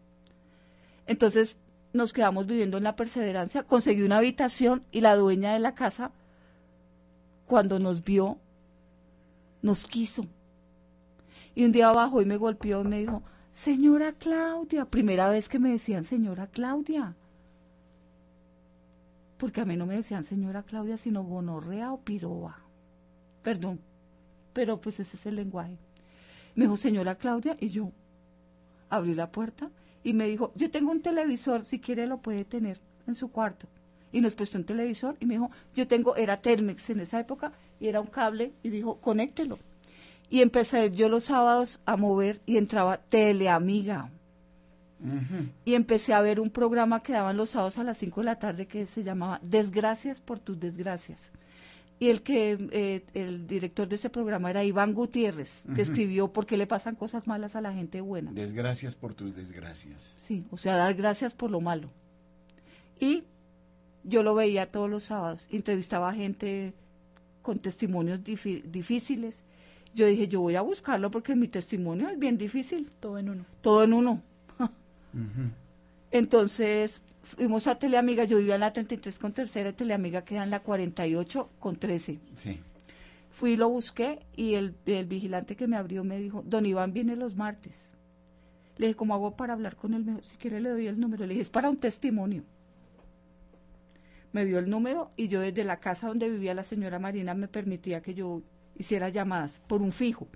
Entonces 1.06 1.56
nos 1.92 2.12
quedamos 2.12 2.46
viviendo 2.46 2.76
en 2.76 2.84
la 2.84 2.96
perseverancia, 2.96 3.62
conseguí 3.62 4.02
una 4.02 4.18
habitación 4.18 4.84
y 4.90 5.00
la 5.00 5.14
dueña 5.14 5.52
de 5.52 5.60
la 5.60 5.74
casa, 5.74 6.10
cuando 7.46 7.78
nos 7.78 8.02
vio, 8.02 8.38
nos 9.62 9.84
quiso. 9.84 10.26
Y 11.54 11.64
un 11.64 11.72
día 11.72 11.92
bajó 11.92 12.20
y 12.20 12.24
me 12.24 12.36
golpeó 12.36 12.80
y 12.80 12.88
me 12.88 12.98
dijo, 12.98 13.22
señora 13.52 14.12
Claudia, 14.12 14.86
primera 14.86 15.28
vez 15.28 15.48
que 15.48 15.60
me 15.60 15.70
decían 15.70 16.04
señora 16.04 16.48
Claudia. 16.48 17.14
Porque 19.38 19.60
a 19.60 19.64
mí 19.64 19.76
no 19.76 19.86
me 19.86 19.96
decían 19.96 20.24
señora 20.24 20.64
Claudia, 20.64 20.96
sino 20.96 21.22
gonorrea 21.22 21.92
o 21.92 22.00
piroba. 22.00 22.58
Perdón, 23.42 23.80
pero 24.52 24.80
pues 24.80 24.98
ese 24.98 25.16
es 25.16 25.26
el 25.26 25.36
lenguaje. 25.36 25.76
Me 26.56 26.64
dijo, 26.64 26.76
señora 26.76 27.16
Claudia, 27.16 27.56
y 27.60 27.68
yo 27.68 27.92
abrí 28.94 29.14
la 29.14 29.30
puerta 29.30 29.70
y 30.02 30.12
me 30.12 30.28
dijo, 30.28 30.52
yo 30.54 30.70
tengo 30.70 30.92
un 30.92 31.00
televisor, 31.00 31.64
si 31.64 31.80
quiere 31.80 32.06
lo 32.06 32.18
puede 32.18 32.44
tener 32.44 32.78
en 33.06 33.14
su 33.14 33.30
cuarto. 33.30 33.66
Y 34.12 34.20
nos 34.20 34.36
prestó 34.36 34.58
un 34.58 34.64
televisor 34.64 35.16
y 35.18 35.26
me 35.26 35.34
dijo, 35.34 35.50
yo 35.74 35.88
tengo, 35.88 36.14
era 36.16 36.40
Telmex 36.40 36.90
en 36.90 37.00
esa 37.00 37.18
época, 37.18 37.52
y 37.80 37.88
era 37.88 38.00
un 38.00 38.06
cable, 38.06 38.52
y 38.62 38.68
dijo, 38.68 39.00
conéctelo. 39.00 39.58
Y 40.30 40.40
empecé 40.40 40.90
yo 40.92 41.08
los 41.08 41.24
sábados 41.24 41.80
a 41.84 41.96
mover 41.96 42.40
y 42.46 42.56
entraba 42.56 42.98
Teleamiga. 42.98 44.10
y 45.64 45.74
empecé 45.74 46.14
a 46.14 46.20
ver 46.20 46.40
un 46.40 46.50
programa 46.50 47.02
que 47.02 47.12
daban 47.12 47.36
los 47.36 47.50
sábados 47.50 47.78
a 47.78 47.84
las 47.84 47.98
5 47.98 48.20
de 48.20 48.24
la 48.24 48.38
tarde 48.38 48.66
que 48.66 48.86
se 48.86 49.02
llamaba 49.02 49.40
Desgracias 49.42 50.20
por 50.20 50.38
tus 50.38 50.58
desgracias. 50.58 51.30
Y 52.00 52.08
el 52.08 52.22
que 52.22 52.58
eh, 52.72 53.04
el 53.14 53.46
director 53.46 53.88
de 53.88 53.94
ese 53.94 54.10
programa 54.10 54.50
era 54.50 54.64
Iván 54.64 54.94
Gutiérrez, 54.94 55.62
que 55.74 55.82
escribió 55.82 56.28
¿Por 56.32 56.44
qué 56.44 56.56
le 56.56 56.66
pasan 56.66 56.96
cosas 56.96 57.26
malas 57.26 57.54
a 57.56 57.60
la 57.60 57.72
gente 57.72 58.00
buena? 58.00 58.32
Desgracias 58.32 58.96
por 58.96 59.14
tus 59.14 59.34
desgracias. 59.34 60.16
Sí, 60.18 60.44
o 60.50 60.56
sea, 60.56 60.76
dar 60.76 60.94
gracias 60.94 61.34
por 61.34 61.50
lo 61.50 61.60
malo. 61.60 61.88
Y 62.98 63.24
yo 64.02 64.22
lo 64.22 64.34
veía 64.34 64.70
todos 64.70 64.90
los 64.90 65.04
sábados, 65.04 65.46
entrevistaba 65.50 66.10
a 66.10 66.14
gente 66.14 66.74
con 67.42 67.58
testimonios 67.58 68.20
difíciles. 68.24 69.44
Yo 69.94 70.06
dije, 70.06 70.26
yo 70.26 70.40
voy 70.40 70.56
a 70.56 70.62
buscarlo 70.62 71.10
porque 71.10 71.36
mi 71.36 71.46
testimonio 71.46 72.08
es 72.08 72.18
bien 72.18 72.36
difícil. 72.36 72.90
Todo 72.98 73.18
en 73.18 73.30
uno. 73.30 73.44
Todo 73.60 73.84
en 73.84 73.92
uno. 73.92 74.22
Entonces 76.10 77.00
fuimos 77.24 77.66
a 77.66 77.76
Teleamiga, 77.78 78.24
yo 78.24 78.38
vivía 78.38 78.54
en 78.54 78.60
la 78.60 78.72
33 78.72 79.18
con 79.18 79.32
tercera, 79.32 79.72
Teleamiga 79.72 80.24
queda 80.24 80.44
en 80.44 80.50
la 80.50 80.60
48 80.60 81.50
con 81.58 81.76
13. 81.76 82.20
Sí. 82.34 82.60
Fui 83.30 83.56
lo 83.56 83.68
busqué 83.68 84.20
y 84.36 84.54
el, 84.54 84.76
el 84.86 85.06
vigilante 85.06 85.56
que 85.56 85.66
me 85.66 85.76
abrió 85.76 86.04
me 86.04 86.18
dijo, 86.18 86.42
don 86.46 86.66
Iván 86.66 86.92
viene 86.92 87.16
los 87.16 87.34
martes. 87.34 87.72
Le 88.76 88.86
dije, 88.88 88.96
¿cómo 88.96 89.14
hago 89.14 89.36
para 89.36 89.54
hablar 89.54 89.76
con 89.76 89.94
él? 89.94 90.04
Me 90.04 90.22
si 90.22 90.36
quiere 90.36 90.60
le 90.60 90.70
doy 90.70 90.86
el 90.86 91.00
número. 91.00 91.26
Le 91.26 91.34
dije, 91.34 91.42
es 91.42 91.50
para 91.50 91.70
un 91.70 91.76
testimonio. 91.76 92.44
Me 94.32 94.44
dio 94.44 94.58
el 94.58 94.68
número 94.68 95.10
y 95.16 95.28
yo 95.28 95.40
desde 95.40 95.64
la 95.64 95.78
casa 95.78 96.08
donde 96.08 96.28
vivía 96.28 96.54
la 96.54 96.64
señora 96.64 96.98
Marina 96.98 97.34
me 97.34 97.48
permitía 97.48 98.02
que 98.02 98.14
yo 98.14 98.42
hiciera 98.76 99.08
llamadas 99.08 99.62
por 99.66 99.80
un 99.80 99.92
fijo. 99.92 100.28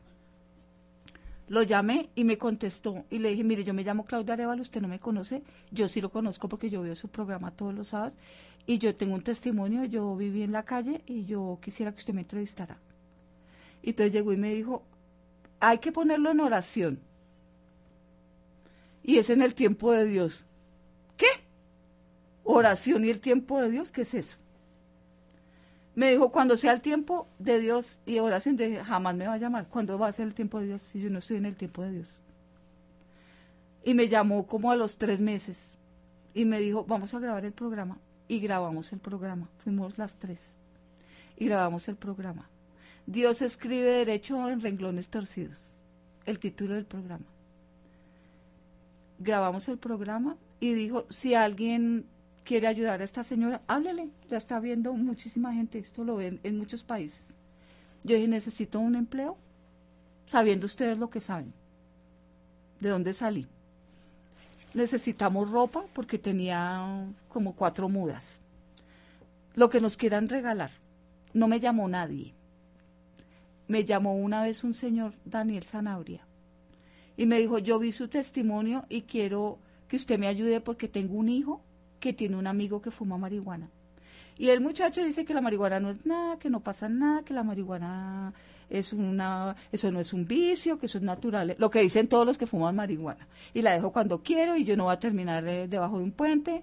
Lo 1.49 1.63
llamé 1.63 2.11
y 2.15 2.25
me 2.25 2.37
contestó 2.37 3.05
y 3.11 3.19
le 3.19 3.31
dije, 3.31 3.43
mire, 3.43 3.65
yo 3.65 3.73
me 3.73 3.83
llamo 3.83 4.05
Claudia 4.05 4.35
Arevalo, 4.35 4.61
usted 4.61 4.83
no 4.83 4.89
me 4.89 4.99
conoce, 4.99 5.43
yo 5.71 5.89
sí 5.89 6.01
lo 6.01 6.11
conozco 6.11 6.49
porque 6.49 6.69
yo 6.69 6.83
veo 6.83 6.95
su 6.95 7.09
programa 7.09 7.51
todos 7.53 7.75
los 7.75 7.89
sábados 7.89 8.15
y 8.67 8.79
yo 8.79 8.95
tengo 8.95 9.15
un 9.15 9.23
testimonio, 9.23 9.85
yo 9.87 10.15
viví 10.15 10.43
en 10.43 10.53
la 10.53 10.65
calle 10.65 11.01
y 11.07 11.25
yo 11.25 11.59
quisiera 11.63 11.93
que 11.93 11.99
usted 11.99 12.13
me 12.13 12.21
entrevistara. 12.21 12.77
Y 13.83 13.91
entonces 13.91 14.13
llegó 14.13 14.33
y 14.33 14.37
me 14.37 14.53
dijo, 14.53 14.83
hay 15.59 15.79
que 15.79 15.91
ponerlo 15.91 16.31
en 16.31 16.41
oración. 16.41 17.01
Y 19.03 19.17
es 19.17 19.31
en 19.31 19.41
el 19.41 19.55
tiempo 19.55 19.93
de 19.93 20.05
Dios. 20.05 20.45
¿Qué? 21.17 21.29
Oración 22.45 23.07
y 23.07 23.09
el 23.09 23.21
tiempo 23.21 23.59
de 23.59 23.71
Dios, 23.71 23.91
¿qué 23.91 24.03
es 24.03 24.13
eso? 24.13 24.37
Me 25.99 26.13
dijo, 26.13 26.31
cuando 26.31 26.57
sea 26.57 26.71
el 26.71 26.81
tiempo 26.81 27.27
de 27.41 27.59
Dios 27.59 27.99
y 28.07 28.21
oración, 28.21 28.57
de, 28.57 28.85
jamás 28.85 29.17
me 29.17 29.27
va 29.27 29.33
a 29.33 29.39
llamar. 29.39 29.67
¿Cuándo 29.67 29.99
va 29.99 30.07
a 30.07 30.13
ser 30.13 30.29
el 30.29 30.35
tiempo 30.35 30.61
de 30.61 30.67
Dios 30.67 30.83
si 30.83 31.01
yo 31.01 31.11
no 31.11 31.19
estoy 31.19 31.39
en 31.39 31.45
el 31.45 31.57
tiempo 31.57 31.83
de 31.83 31.91
Dios? 31.91 32.21
Y 33.83 33.95
me 33.95 34.09
llamó 34.09 34.47
como 34.47 34.71
a 34.71 34.77
los 34.77 34.97
tres 34.97 35.19
meses 35.19 35.73
y 36.35 36.45
me 36.45 36.61
dijo, 36.61 36.85
vamos 36.85 37.15
a 37.15 37.19
grabar 37.19 37.45
el 37.45 37.51
programa. 37.51 37.99
Y 38.29 38.39
grabamos 38.39 38.93
el 38.93 39.01
programa. 39.01 39.49
Fuimos 39.65 39.99
las 39.99 40.15
tres. 40.21 40.55
Y 41.37 41.47
grabamos 41.47 41.89
el 41.89 41.97
programa. 41.97 42.49
Dios 43.07 43.43
escribe 43.43 43.91
derecho 43.91 44.49
en 44.49 44.61
renglones 44.61 45.09
torcidos. 45.09 45.59
El 46.27 46.39
título 46.39 46.75
del 46.75 46.87
programa. 46.87 47.27
Grabamos 49.19 49.67
el 49.67 49.79
programa 49.79 50.37
y 50.61 50.75
dijo, 50.75 51.07
si 51.11 51.35
alguien 51.35 52.07
quiere 52.49 52.67
ayudar 52.67 53.03
a 53.03 53.05
esta 53.05 53.25
señora, 53.25 53.61
háblele, 53.67 54.09
ya 54.31 54.39
está 54.39 54.59
viendo 54.59 54.95
muchísima 54.95 55.53
gente, 55.53 55.79
esto 55.79 56.03
lo 56.03 56.17
ven 56.17 56.41
en 56.45 56.57
muchos 56.57 56.83
países. 56.83 57.21
Yo 58.05 58.15
dije, 58.17 58.27
necesito 58.27 58.81
un 58.81 58.95
empleo, 58.95 59.37
sabiendo 60.25 60.65
ustedes 60.65 60.97
lo 60.97 61.11
que 61.11 61.21
saben, 61.21 61.53
de 62.81 62.89
dónde 62.89 63.13
salí. 63.13 63.47
Necesitamos 64.73 65.51
ropa 65.51 65.85
porque 65.93 66.19
tenía 66.19 67.05
como 67.29 67.55
cuatro 67.55 67.91
mudas. 67.91 68.39
Lo 69.55 69.69
que 69.69 69.83
nos 69.83 69.99
quieran 69.99 70.31
regalar. 70.31 70.71
No 71.35 71.49
me 71.49 71.61
llamó 71.61 71.87
nadie. 71.87 72.33
Me 73.67 73.85
llamó 73.85 74.17
una 74.17 74.43
vez 74.43 74.65
un 74.65 74.73
señor 74.73 75.13
Daniel 75.27 75.65
Sanabria 75.65 76.23
y 77.15 77.27
me 77.27 77.41
dijo, 77.41 77.59
yo 77.59 77.79
vi 77.79 77.93
su 77.93 78.09
testimonio 78.09 78.87
y 78.89 79.03
quiero 79.03 79.59
que 79.87 79.97
usted 79.97 80.19
me 80.19 80.29
ayude 80.29 80.63
porque 80.63 80.89
tengo 80.89 81.15
un 81.15 81.29
hijo 81.29 81.63
que 82.01 82.13
tiene 82.13 82.37
un 82.37 82.47
amigo 82.47 82.81
que 82.81 82.91
fuma 82.91 83.19
marihuana. 83.19 83.69
Y 84.39 84.51
el 84.51 84.61
muchacho 84.61 85.05
dice 85.05 85.25
que 85.25 85.35
la 85.35 85.41
marihuana 85.41 85.81
no 85.81 85.91
es 85.91 86.07
nada, 86.07 86.39
que 86.39 86.49
no 86.49 86.61
pasa 86.61 86.89
nada, 86.89 87.25
que 87.25 87.35
la 87.35 87.43
marihuana 87.43 88.33
es 88.71 88.93
una, 88.93 89.57
eso 89.73 89.91
no 89.91 89.99
es 89.99 90.13
un 90.13 90.27
vicio, 90.27 90.79
que 90.79 90.87
eso 90.87 90.99
es 90.99 91.05
natural, 91.05 91.57
lo 91.59 91.71
que 91.71 91.81
dicen 91.81 92.07
todos 92.07 92.25
los 92.25 92.39
que 92.39 92.47
fuman 92.47 92.77
marihuana. 92.77 93.27
Y 93.53 93.63
la 93.63 93.73
dejo 93.73 93.93
cuando 93.93 94.23
quiero 94.23 94.57
y 94.57 94.65
yo 94.65 94.77
no 94.77 94.85
voy 94.85 94.93
a 94.93 95.01
terminar 95.01 95.47
eh, 95.49 95.67
debajo 95.67 95.99
de 95.99 96.05
un 96.05 96.13
puente. 96.13 96.63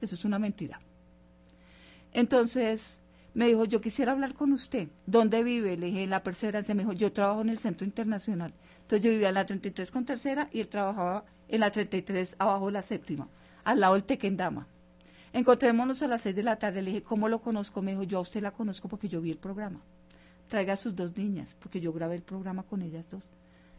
Eso 0.00 0.14
es 0.14 0.24
una 0.24 0.38
mentira. 0.38 0.80
Entonces 2.12 2.98
me 3.34 3.48
dijo, 3.48 3.66
yo 3.66 3.82
quisiera 3.82 4.12
hablar 4.12 4.32
con 4.32 4.52
usted. 4.52 4.88
¿Dónde 5.06 5.42
vive? 5.42 5.76
Le 5.76 5.86
dije, 5.86 6.04
en 6.04 6.10
la 6.10 6.22
perseverancia. 6.22 6.74
Me 6.74 6.84
dijo, 6.84 6.92
yo 6.92 7.12
trabajo 7.12 7.42
en 7.42 7.50
el 7.50 7.58
Centro 7.58 7.84
Internacional. 7.84 8.54
Entonces 8.82 9.02
yo 9.02 9.10
vivía 9.10 9.28
en 9.28 9.34
la 9.34 9.44
33 9.44 9.90
con 9.90 10.04
tercera 10.04 10.48
y 10.52 10.60
él 10.60 10.68
trabajaba 10.68 11.24
en 11.48 11.60
la 11.60 11.70
33 11.70 12.36
abajo 12.38 12.66
de 12.66 12.72
la 12.72 12.82
séptima 12.82 13.28
al 13.64 13.80
lado 13.80 13.94
del 13.94 14.04
Tequendama. 14.04 14.66
Encontrémonos 15.32 16.00
a 16.02 16.08
las 16.08 16.22
seis 16.22 16.36
de 16.36 16.42
la 16.42 16.56
tarde. 16.56 16.82
Le 16.82 16.90
dije, 16.90 17.02
¿cómo 17.02 17.28
lo 17.28 17.40
conozco? 17.40 17.82
Me 17.82 17.92
dijo, 17.92 18.04
yo 18.04 18.18
a 18.18 18.20
usted 18.20 18.42
la 18.42 18.52
conozco 18.52 18.88
porque 18.88 19.08
yo 19.08 19.20
vi 19.20 19.30
el 19.30 19.38
programa. 19.38 19.80
Traiga 20.48 20.74
a 20.74 20.76
sus 20.76 20.94
dos 20.94 21.16
niñas, 21.16 21.56
porque 21.58 21.80
yo 21.80 21.92
grabé 21.92 22.14
el 22.16 22.22
programa 22.22 22.62
con 22.62 22.82
ellas 22.82 23.08
dos. 23.10 23.24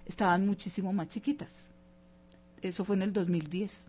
Estaban 0.06 0.46
muchísimo 0.46 0.92
más 0.92 1.08
chiquitas. 1.08 1.54
Eso 2.62 2.84
fue 2.84 2.96
en 2.96 3.04
el 3.04 3.14
2010. 3.14 3.86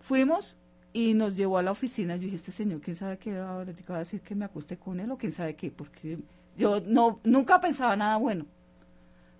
Fuimos 0.00 0.56
y 0.92 1.14
nos 1.14 1.34
llevó 1.34 1.58
a 1.58 1.62
la 1.62 1.72
oficina. 1.72 2.16
Yo 2.16 2.22
dije, 2.22 2.36
este 2.36 2.52
señor, 2.52 2.80
¿quién 2.80 2.96
sabe 2.96 3.18
qué 3.18 3.32
va 3.38 3.60
a 3.60 3.98
decir 3.98 4.20
que 4.20 4.34
me 4.34 4.44
acueste 4.44 4.76
con 4.76 5.00
él 5.00 5.10
o 5.10 5.18
quién 5.18 5.32
sabe 5.32 5.56
qué? 5.56 5.70
Porque 5.70 6.18
yo 6.56 6.80
no, 6.80 7.20
nunca 7.24 7.60
pensaba 7.60 7.96
nada 7.96 8.16
bueno, 8.16 8.46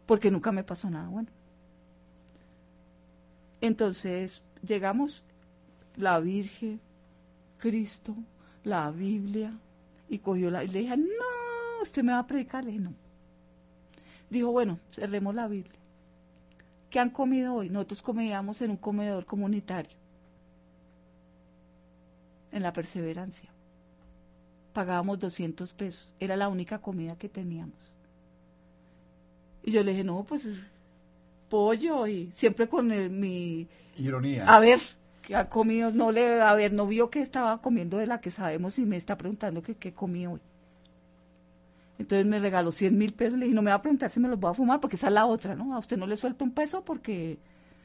porque 0.06 0.30
nunca 0.30 0.52
me 0.52 0.64
pasó 0.64 0.88
nada 0.90 1.08
bueno. 1.08 1.28
Entonces 3.60 4.42
llegamos, 4.62 5.24
la 5.96 6.20
Virgen, 6.20 6.80
Cristo, 7.58 8.14
la 8.64 8.90
Biblia, 8.90 9.52
y 10.08 10.18
cogió 10.18 10.50
la, 10.50 10.64
y 10.64 10.68
le 10.68 10.80
dije, 10.80 10.96
no, 10.96 11.82
usted 11.82 12.02
me 12.02 12.12
va 12.12 12.20
a 12.20 12.26
predicar, 12.26 12.64
le 12.64 12.72
dije, 12.72 12.82
no. 12.82 12.94
Dijo, 14.30 14.50
bueno, 14.50 14.78
cerremos 14.92 15.34
la 15.34 15.48
Biblia. 15.48 15.78
¿Qué 16.90 16.98
han 16.98 17.10
comido 17.10 17.54
hoy? 17.54 17.68
Nosotros 17.68 18.02
comíamos 18.02 18.60
en 18.62 18.70
un 18.70 18.76
comedor 18.76 19.26
comunitario, 19.26 19.96
en 22.52 22.62
la 22.62 22.72
perseverancia. 22.72 23.50
Pagábamos 24.72 25.18
200 25.18 25.74
pesos, 25.74 26.14
era 26.20 26.36
la 26.36 26.48
única 26.48 26.78
comida 26.78 27.16
que 27.16 27.28
teníamos. 27.28 27.92
Y 29.62 29.72
yo 29.72 29.82
le 29.82 29.90
dije, 29.90 30.04
no, 30.04 30.24
pues 30.24 30.46
pollo 31.48 32.06
y 32.06 32.30
siempre 32.34 32.68
con 32.68 32.88
mi... 33.20 33.66
Ironía. 33.96 34.46
A 34.46 34.60
ver, 34.60 34.80
que 35.22 35.36
ha 35.36 35.48
comido, 35.48 35.90
no 35.90 36.12
le, 36.12 36.40
a 36.40 36.54
ver, 36.54 36.72
no 36.72 36.86
vio 36.86 37.10
que 37.10 37.20
estaba 37.20 37.60
comiendo 37.60 37.98
de 37.98 38.06
la 38.06 38.20
que 38.20 38.30
sabemos 38.30 38.78
y 38.78 38.84
me 38.84 38.96
está 38.96 39.16
preguntando 39.16 39.62
que 39.62 39.74
qué 39.74 39.92
comí 39.92 40.26
hoy. 40.26 40.40
Entonces 41.98 42.26
me 42.26 42.38
regaló 42.38 42.70
100 42.70 42.96
mil 42.96 43.12
pesos, 43.12 43.38
le 43.38 43.46
dije, 43.46 43.54
no 43.54 43.62
me 43.62 43.70
va 43.70 43.76
a 43.76 43.82
preguntar 43.82 44.10
si 44.10 44.20
me 44.20 44.28
los 44.28 44.38
voy 44.38 44.50
a 44.50 44.54
fumar, 44.54 44.80
porque 44.80 44.96
esa 44.96 45.08
es 45.08 45.12
la 45.12 45.26
otra, 45.26 45.56
¿no? 45.56 45.74
A 45.74 45.78
usted 45.78 45.96
no 45.96 46.06
le 46.06 46.16
suelta 46.16 46.44
un 46.44 46.52
peso 46.52 46.84
porque... 46.84 47.38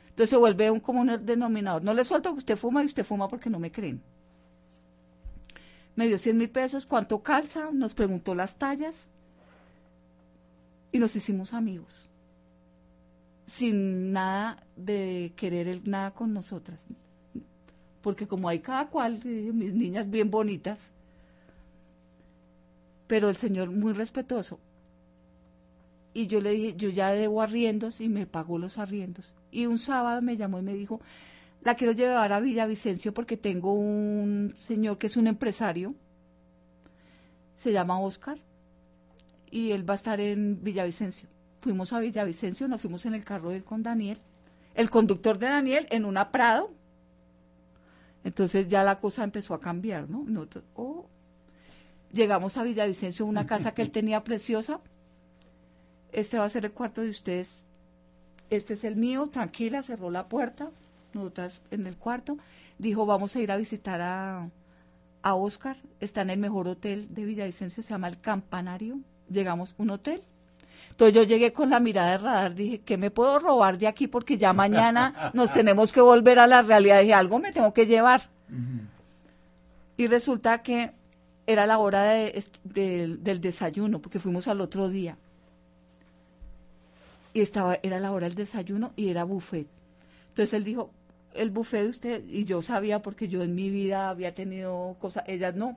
Entonces 0.10 0.30
se 0.30 0.38
vuelve 0.38 0.70
un 0.70 0.80
común 0.80 1.20
denominador. 1.26 1.84
No 1.84 1.96
le 1.96 2.06
suelto 2.06 2.32
que 2.32 2.38
usted 2.38 2.56
fuma 2.56 2.84
y 2.84 2.86
usted 2.86 3.04
fuma 3.04 3.28
porque 3.28 3.50
no 3.50 3.58
me 3.58 3.72
creen. 3.72 4.00
Me 5.96 6.08
dio 6.08 6.20
100 6.20 6.38
mil 6.38 6.50
pesos, 6.52 6.86
¿cuánto 6.86 7.24
calza? 7.24 7.72
Nos 7.72 7.96
preguntó 7.96 8.36
las 8.36 8.58
tallas 8.58 9.10
y 10.92 11.00
nos 11.00 11.16
hicimos 11.16 11.54
amigos 11.54 12.08
sin 13.54 14.12
nada 14.12 14.64
de 14.76 15.32
querer 15.36 15.88
nada 15.88 16.10
con 16.12 16.34
nosotras. 16.34 16.80
Porque 18.02 18.28
como 18.28 18.50
hay 18.50 18.60
cada 18.60 18.88
cual, 18.88 19.24
mis 19.24 19.74
niñas 19.76 20.10
bien 20.10 20.32
bonitas, 20.32 20.92
pero 23.06 23.30
el 23.30 23.36
Señor 23.36 23.70
muy 23.70 23.94
respetuoso. 23.94 24.60
Y 26.16 26.26
yo 26.26 26.42
le 26.42 26.50
dije, 26.50 26.76
yo 26.76 26.90
ya 26.90 27.12
debo 27.12 27.44
arriendos 27.44 28.02
y 28.02 28.10
me 28.10 28.26
pagó 28.26 28.58
los 28.58 28.80
arriendos. 28.80 29.36
Y 29.52 29.68
un 29.68 29.78
sábado 29.78 30.20
me 30.24 30.36
llamó 30.36 30.58
y 30.58 30.64
me 30.64 30.74
dijo, 30.74 31.00
la 31.62 31.76
quiero 31.76 31.94
llevar 31.94 32.34
a 32.34 32.40
Villavicencio 32.40 33.14
porque 33.14 33.38
tengo 33.38 33.74
un 33.74 34.56
señor 34.58 34.98
que 34.98 35.08
es 35.08 35.16
un 35.16 35.28
empresario, 35.28 35.94
se 37.58 37.72
llama 37.72 38.00
Oscar, 38.00 38.40
y 39.52 39.72
él 39.74 39.88
va 39.88 39.94
a 39.94 39.96
estar 39.96 40.20
en 40.20 40.64
Villavicencio 40.64 41.33
fuimos 41.64 41.94
a 41.94 42.00
Villavicencio, 42.00 42.68
nos 42.68 42.82
fuimos 42.82 43.06
en 43.06 43.16
el 43.16 43.24
carro 43.24 43.50
de 43.50 43.58
él 43.58 43.64
con 43.64 43.82
Daniel, 43.82 44.20
el 44.76 44.90
conductor 44.90 45.40
de 45.40 45.48
Daniel 45.48 45.88
en 45.90 46.06
una 46.06 46.30
Prado. 46.32 46.70
Entonces 48.24 48.68
ya 48.68 48.84
la 48.84 49.00
cosa 49.00 49.24
empezó 49.24 49.54
a 49.54 49.60
cambiar, 49.60 50.10
¿no? 50.10 50.26
Oh, 50.76 51.08
llegamos 52.12 52.58
a 52.58 52.64
Villavicencio, 52.64 53.26
una 53.26 53.48
casa 53.48 53.74
que 53.74 53.82
él 53.82 53.92
tenía 54.00 54.24
preciosa. 54.24 54.80
Este 56.12 56.38
va 56.38 56.46
a 56.46 56.50
ser 56.50 56.66
el 56.66 56.72
cuarto 56.72 57.02
de 57.02 57.10
ustedes. 57.10 57.64
este 58.50 58.76
es 58.76 58.84
el 58.84 58.96
mío, 58.96 59.30
tranquila, 59.32 59.82
cerró 59.82 60.12
la 60.12 60.28
puerta, 60.28 60.70
nosotras 61.14 61.62
en 61.72 61.88
el 61.88 61.98
cuarto, 61.98 62.38
dijo, 62.78 63.06
vamos 63.06 63.36
a 63.36 63.40
ir 63.40 63.52
a 63.52 63.58
visitar 63.58 64.02
a, 64.02 64.50
a 65.22 65.36
Oscar, 65.36 65.78
está 66.00 66.22
en 66.22 66.30
el 66.30 66.40
mejor 66.40 66.68
hotel 66.68 67.14
de 67.14 67.26
Villavicencio, 67.26 67.82
se 67.82 67.90
llama 67.90 68.10
El 68.10 68.20
Campanario, 68.20 69.00
llegamos 69.30 69.72
a 69.72 69.82
un 69.82 69.90
hotel, 69.92 70.24
entonces 70.94 71.16
yo 71.16 71.24
llegué 71.24 71.52
con 71.54 71.72
la 71.72 71.80
mirada 71.80 72.12
de 72.12 72.18
radar, 72.20 72.54
dije, 72.54 72.82
¿qué 72.86 72.98
me 72.98 73.10
puedo 73.10 73.40
robar 73.40 73.80
de 73.80 73.88
aquí? 73.88 74.06
Porque 74.06 74.38
ya 74.38 74.54
mañana 74.54 75.32
nos 75.34 75.52
tenemos 75.52 75.92
que 75.92 76.02
volver 76.02 76.38
a 76.38 76.46
la 76.46 76.62
realidad. 76.62 77.02
Dije, 77.02 77.16
algo 77.16 77.40
me 77.40 77.52
tengo 77.52 77.74
que 77.74 77.88
llevar. 77.88 78.30
Y 79.98 80.06
resulta 80.06 80.62
que 80.62 80.92
era 81.48 81.66
la 81.66 81.80
hora 81.80 82.04
de, 82.04 82.46
del 82.64 83.42
desayuno, 83.42 84.04
porque 84.04 84.20
fuimos 84.20 84.48
al 84.48 84.62
otro 84.62 84.88
día. 84.88 85.18
Y 87.34 87.42
estaba, 87.42 87.80
era 87.82 88.00
la 88.00 88.12
hora 88.12 88.28
del 88.28 88.36
desayuno 88.36 88.94
y 88.96 89.10
era 89.10 89.24
buffet. 89.24 89.66
Entonces 90.28 90.54
él 90.54 90.64
dijo, 90.64 90.92
el 91.34 91.50
buffet 91.50 91.82
de 91.82 91.90
usted, 91.90 92.24
y 92.30 92.46
yo 92.46 92.62
sabía 92.62 93.02
porque 93.02 93.28
yo 93.28 93.42
en 93.42 93.56
mi 93.56 93.72
vida 93.72 94.10
había 94.10 94.36
tenido 94.36 94.96
cosas, 95.02 95.24
ellas 95.26 95.56
no. 95.56 95.76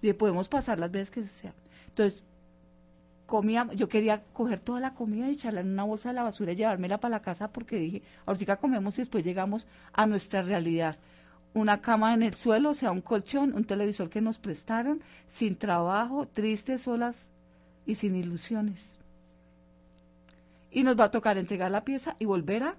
Dije, 0.00 0.14
podemos 0.14 0.48
pasar 0.48 0.78
las 0.78 0.92
veces 0.92 1.10
que 1.10 1.26
sea. 1.26 1.52
Entonces 1.88 2.22
comía, 3.26 3.68
yo 3.74 3.88
quería 3.88 4.22
coger 4.32 4.60
toda 4.60 4.80
la 4.80 4.94
comida 4.94 5.28
y 5.28 5.34
echarla 5.34 5.60
en 5.60 5.70
una 5.70 5.84
bolsa 5.84 6.10
de 6.10 6.14
la 6.14 6.22
basura 6.22 6.52
y 6.52 6.56
llevármela 6.56 6.98
para 6.98 7.16
la 7.16 7.22
casa 7.22 7.48
porque 7.48 7.76
dije, 7.76 8.02
ahorita 8.26 8.56
comemos 8.56 8.94
y 8.98 9.02
después 9.02 9.24
llegamos 9.24 9.66
a 9.92 10.06
nuestra 10.06 10.42
realidad. 10.42 10.98
Una 11.54 11.80
cama 11.80 12.14
en 12.14 12.22
el 12.22 12.34
suelo, 12.34 12.70
o 12.70 12.74
sea, 12.74 12.90
un 12.90 13.00
colchón, 13.00 13.54
un 13.54 13.64
televisor 13.64 14.10
que 14.10 14.20
nos 14.20 14.38
prestaron, 14.38 15.02
sin 15.28 15.56
trabajo, 15.56 16.26
tristes, 16.26 16.82
solas 16.82 17.16
y 17.86 17.94
sin 17.94 18.16
ilusiones. 18.16 18.82
Y 20.70 20.82
nos 20.82 20.98
va 20.98 21.04
a 21.04 21.10
tocar 21.10 21.38
entregar 21.38 21.70
la 21.70 21.84
pieza 21.84 22.16
y 22.18 22.24
volver 22.24 22.64
a... 22.64 22.76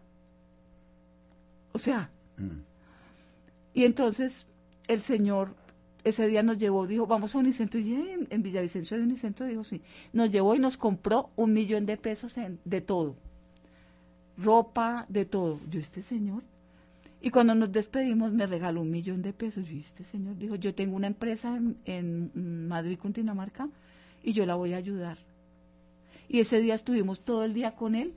O 1.71 1.79
sea... 1.79 2.09
Mm. 2.37 2.59
Y 3.73 3.83
entonces 3.83 4.45
el 4.87 5.01
Señor 5.01 5.53
ese 6.05 6.27
día 6.27 6.43
nos 6.43 6.59
llevó, 6.59 6.85
dijo, 6.85 7.07
vamos 7.07 7.35
a 7.35 7.39
Unicentro, 7.39 7.79
y 7.79 7.93
en, 7.93 8.27
en 8.29 8.43
Villavicencio 8.43 8.95
de 8.95 9.03
Unicentro, 9.03 9.47
dijo, 9.47 9.63
sí, 9.63 9.81
nos 10.13 10.31
llevó 10.31 10.55
y 10.55 10.59
nos 10.59 10.77
compró 10.77 11.31
un 11.35 11.51
millón 11.51 11.87
de 11.87 11.97
pesos 11.97 12.37
en, 12.37 12.59
de 12.63 12.79
todo, 12.79 13.15
ropa, 14.37 15.07
de 15.09 15.25
todo. 15.25 15.59
Yo, 15.69 15.79
este 15.79 16.03
señor, 16.03 16.43
y 17.21 17.31
cuando 17.31 17.55
nos 17.55 17.71
despedimos 17.71 18.31
me 18.31 18.45
regaló 18.45 18.81
un 18.81 18.91
millón 18.91 19.23
de 19.23 19.33
pesos, 19.33 19.69
y 19.69 19.79
este 19.79 20.03
señor 20.05 20.37
dijo, 20.37 20.55
yo 20.55 20.75
tengo 20.75 20.95
una 20.95 21.07
empresa 21.07 21.57
en, 21.57 21.77
en 21.85 22.67
Madrid, 22.67 22.99
Cundinamarca, 22.99 23.67
y 24.21 24.33
yo 24.33 24.45
la 24.45 24.53
voy 24.53 24.73
a 24.73 24.77
ayudar. 24.77 25.17
Y 26.29 26.39
ese 26.39 26.61
día 26.61 26.75
estuvimos 26.75 27.21
todo 27.21 27.43
el 27.45 27.55
día 27.55 27.75
con 27.75 27.95
él, 27.95 28.13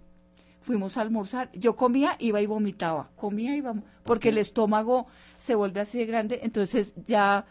fuimos 0.60 0.98
a 0.98 1.00
almorzar, 1.00 1.50
yo 1.52 1.74
comía, 1.74 2.16
iba 2.18 2.42
y 2.42 2.46
vomitaba, 2.46 3.08
comía 3.16 3.54
y 3.54 3.58
iba, 3.58 3.74
porque 4.04 4.28
el 4.28 4.36
estómago 4.36 5.06
se 5.38 5.54
vuelve 5.54 5.80
así 5.80 5.96
de 5.96 6.04
grande, 6.04 6.40
entonces 6.42 6.92
ya 7.06 7.46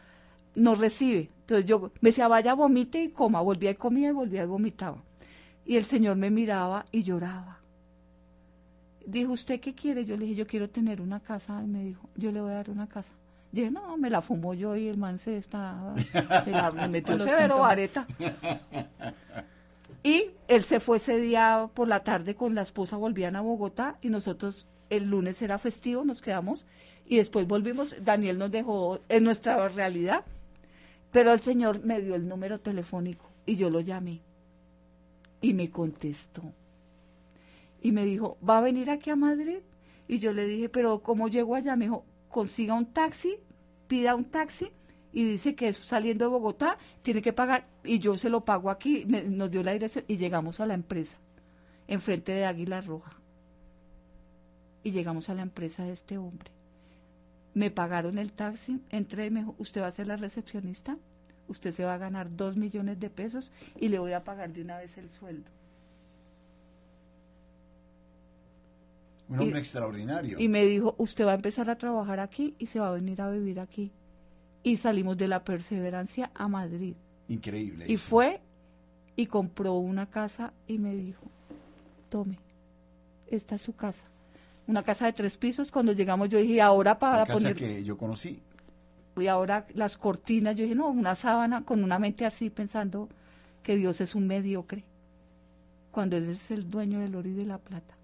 no 0.57 0.75
recibe. 0.75 1.29
Entonces 1.41 1.65
yo 1.65 1.91
me 2.01 2.09
decía, 2.09 2.27
vaya, 2.27 2.53
vomite 2.53 3.01
y 3.01 3.09
coma. 3.09 3.41
Volvía 3.41 3.71
y 3.71 3.75
comía 3.75 4.09
y 4.09 4.11
volvía 4.11 4.43
y 4.43 4.47
vomitaba. 4.47 5.03
Y 5.65 5.77
el 5.77 5.85
Señor 5.85 6.17
me 6.17 6.29
miraba 6.29 6.85
y 6.91 7.03
lloraba. 7.03 7.59
Dijo, 9.05 9.33
¿usted 9.33 9.61
qué 9.61 9.73
quiere? 9.73 10.03
Yo 10.03 10.17
le 10.17 10.25
dije, 10.25 10.35
yo 10.35 10.47
quiero 10.47 10.69
tener 10.69 10.99
una 10.99 11.19
casa. 11.21 11.61
Y 11.63 11.67
me 11.67 11.83
dijo, 11.83 12.09
yo 12.15 12.31
le 12.31 12.41
voy 12.41 12.51
a 12.51 12.55
dar 12.55 12.69
una 12.69 12.87
casa. 12.87 13.13
dije, 13.51 13.71
no, 13.71 13.97
me 13.97 14.09
la 14.09 14.21
fumó 14.21 14.53
yo 14.53 14.75
y 14.75 14.87
el 14.87 14.97
man 14.97 15.19
se 15.19 15.37
está, 15.37 15.93
me 16.75 16.87
metió 16.89 17.17
severo 17.17 17.59
vareta. 17.59 18.07
Y 20.03 20.31
él 20.47 20.63
se 20.63 20.79
fue 20.79 20.97
ese 20.97 21.19
día 21.19 21.69
por 21.73 21.87
la 21.87 22.03
tarde 22.03 22.35
con 22.35 22.55
la 22.55 22.61
esposa, 22.61 22.97
volvían 22.97 23.35
a 23.35 23.41
Bogotá 23.41 23.97
y 24.01 24.09
nosotros 24.09 24.67
el 24.89 25.09
lunes 25.09 25.41
era 25.41 25.57
festivo, 25.57 26.03
nos 26.03 26.21
quedamos 26.21 26.65
y 27.05 27.17
después 27.17 27.47
volvimos. 27.47 27.95
Daniel 28.01 28.37
nos 28.37 28.51
dejó 28.51 28.99
en 29.09 29.23
nuestra 29.23 29.67
realidad 29.69 30.23
pero 31.17 31.33
el 31.33 31.39
Señor 31.39 31.83
me 31.83 31.99
dio 31.99 32.13
el 32.13 32.27
número 32.27 32.59
telefónico 32.59 33.25
y 33.43 33.55
yo 33.55 33.71
lo 33.71 33.79
llamé. 33.79 34.21
Y 35.41 35.55
me 35.55 35.71
contestó. 35.71 36.43
Y 37.81 37.91
me 37.91 38.05
dijo, 38.05 38.37
¿va 38.47 38.59
a 38.59 38.61
venir 38.61 38.91
aquí 38.91 39.09
a 39.09 39.15
Madrid? 39.15 39.61
Y 40.07 40.19
yo 40.19 40.31
le 40.31 40.45
dije, 40.45 40.69
pero 40.69 40.99
¿cómo 41.01 41.27
llego 41.27 41.55
allá? 41.55 41.75
Me 41.75 41.85
dijo, 41.85 42.05
consiga 42.29 42.75
un 42.75 42.85
taxi, 42.85 43.39
pida 43.87 44.13
un 44.13 44.25
taxi 44.25 44.67
y 45.11 45.23
dice 45.23 45.55
que 45.55 45.73
saliendo 45.73 46.25
de 46.25 46.29
Bogotá, 46.29 46.77
tiene 47.01 47.23
que 47.23 47.33
pagar 47.33 47.63
y 47.83 47.97
yo 47.97 48.15
se 48.15 48.29
lo 48.29 48.45
pago 48.45 48.69
aquí. 48.69 49.03
nos 49.05 49.49
dio 49.49 49.63
la 49.63 49.73
dirección 49.73 50.05
y 50.07 50.17
llegamos 50.17 50.59
a 50.59 50.67
la 50.67 50.75
empresa, 50.75 51.17
enfrente 51.87 52.31
de 52.31 52.45
Águila 52.45 52.81
Roja. 52.81 53.19
Y 54.83 54.91
llegamos 54.91 55.29
a 55.29 55.33
la 55.33 55.41
empresa 55.41 55.83
de 55.83 55.93
este 55.93 56.19
hombre 56.19 56.56
me 57.57 57.71
pagaron 57.71 58.19
el 58.19 58.33
taxi, 58.33 58.79
entré 58.91 59.25
y 59.25 59.29
me 59.31 59.39
dijo, 59.39 59.55
usted 59.57 59.81
va 59.81 59.87
a 59.87 59.91
ser 59.91 60.05
la 60.05 60.15
recepcionista, 60.15 60.95
usted 61.47 61.71
se 61.71 61.83
va 61.83 61.95
a 61.95 61.97
ganar 61.97 62.35
dos 62.35 62.55
millones 62.55 62.99
de 62.99 63.09
pesos 63.09 63.51
y 63.79 63.87
le 63.87 63.97
voy 63.97 64.13
a 64.13 64.23
pagar 64.23 64.53
de 64.53 64.61
una 64.61 64.77
vez 64.77 64.95
el 64.99 65.09
sueldo. 65.09 65.49
Un 69.27 69.39
hombre 69.39 69.59
extraordinario. 69.59 70.39
Y 70.39 70.47
me 70.47 70.65
dijo, 70.65 70.93
usted 70.99 71.25
va 71.25 71.31
a 71.31 71.35
empezar 71.35 71.67
a 71.71 71.77
trabajar 71.79 72.19
aquí 72.19 72.53
y 72.59 72.67
se 72.67 72.79
va 72.79 72.89
a 72.89 72.91
venir 72.91 73.21
a 73.21 73.31
vivir 73.31 73.59
aquí. 73.59 73.91
Y 74.61 74.77
salimos 74.77 75.17
de 75.17 75.27
la 75.27 75.43
perseverancia 75.43 76.29
a 76.35 76.47
Madrid. 76.47 76.93
Increíble. 77.27 77.85
Y 77.87 77.97
fue 77.97 78.39
y 79.15 79.25
compró 79.25 79.73
una 79.73 80.05
casa 80.05 80.53
y 80.67 80.77
me 80.77 80.95
dijo, 80.95 81.23
tome, 82.09 82.37
esta 83.25 83.55
es 83.55 83.63
su 83.63 83.75
casa 83.75 84.05
una 84.67 84.83
casa 84.83 85.05
de 85.05 85.13
tres 85.13 85.37
pisos. 85.37 85.71
Cuando 85.71 85.93
llegamos 85.93 86.29
yo 86.29 86.37
dije, 86.37 86.61
ahora 86.61 86.99
para 86.99 87.19
La 87.19 87.25
casa 87.25 87.39
poner... 87.39 87.55
que 87.55 87.83
yo 87.83 87.97
conocí. 87.97 88.41
Y 89.17 89.27
ahora 89.27 89.65
las 89.73 89.97
cortinas, 89.97 90.55
yo 90.55 90.63
dije, 90.63 90.75
no, 90.75 90.89
una 90.89 91.15
sábana 91.15 91.63
con 91.63 91.83
una 91.83 91.97
mente 91.97 92.25
así 92.25 92.49
pensando 92.49 93.09
que 93.63 93.75
Dios 93.75 93.99
es 93.99 94.13
un 94.13 94.27
mediocre, 94.27 94.83
cuando 95.91 96.17
Él 96.17 96.29
es 96.29 96.51
el 96.51 96.69
dueño 96.69 96.99
del 96.99 97.15
oro 97.15 97.27
y 97.27 97.33
de 97.33 97.45
la 97.45 97.57
plata. 97.57 97.95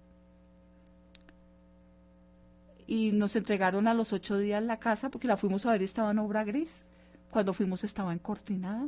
Y 2.86 3.12
nos 3.12 3.36
entregaron 3.36 3.88
a 3.88 3.94
los 3.94 4.12
ocho 4.12 4.36
días 4.36 4.62
la 4.62 4.78
casa 4.78 5.08
porque 5.08 5.28
la 5.28 5.36
fuimos 5.36 5.64
a 5.64 5.72
ver 5.72 5.82
y 5.82 5.84
estaba 5.84 6.10
en 6.10 6.18
obra 6.18 6.44
gris. 6.44 6.82
Cuando 7.30 7.54
fuimos 7.54 7.82
estaba 7.82 8.12
encortinada. 8.12 8.86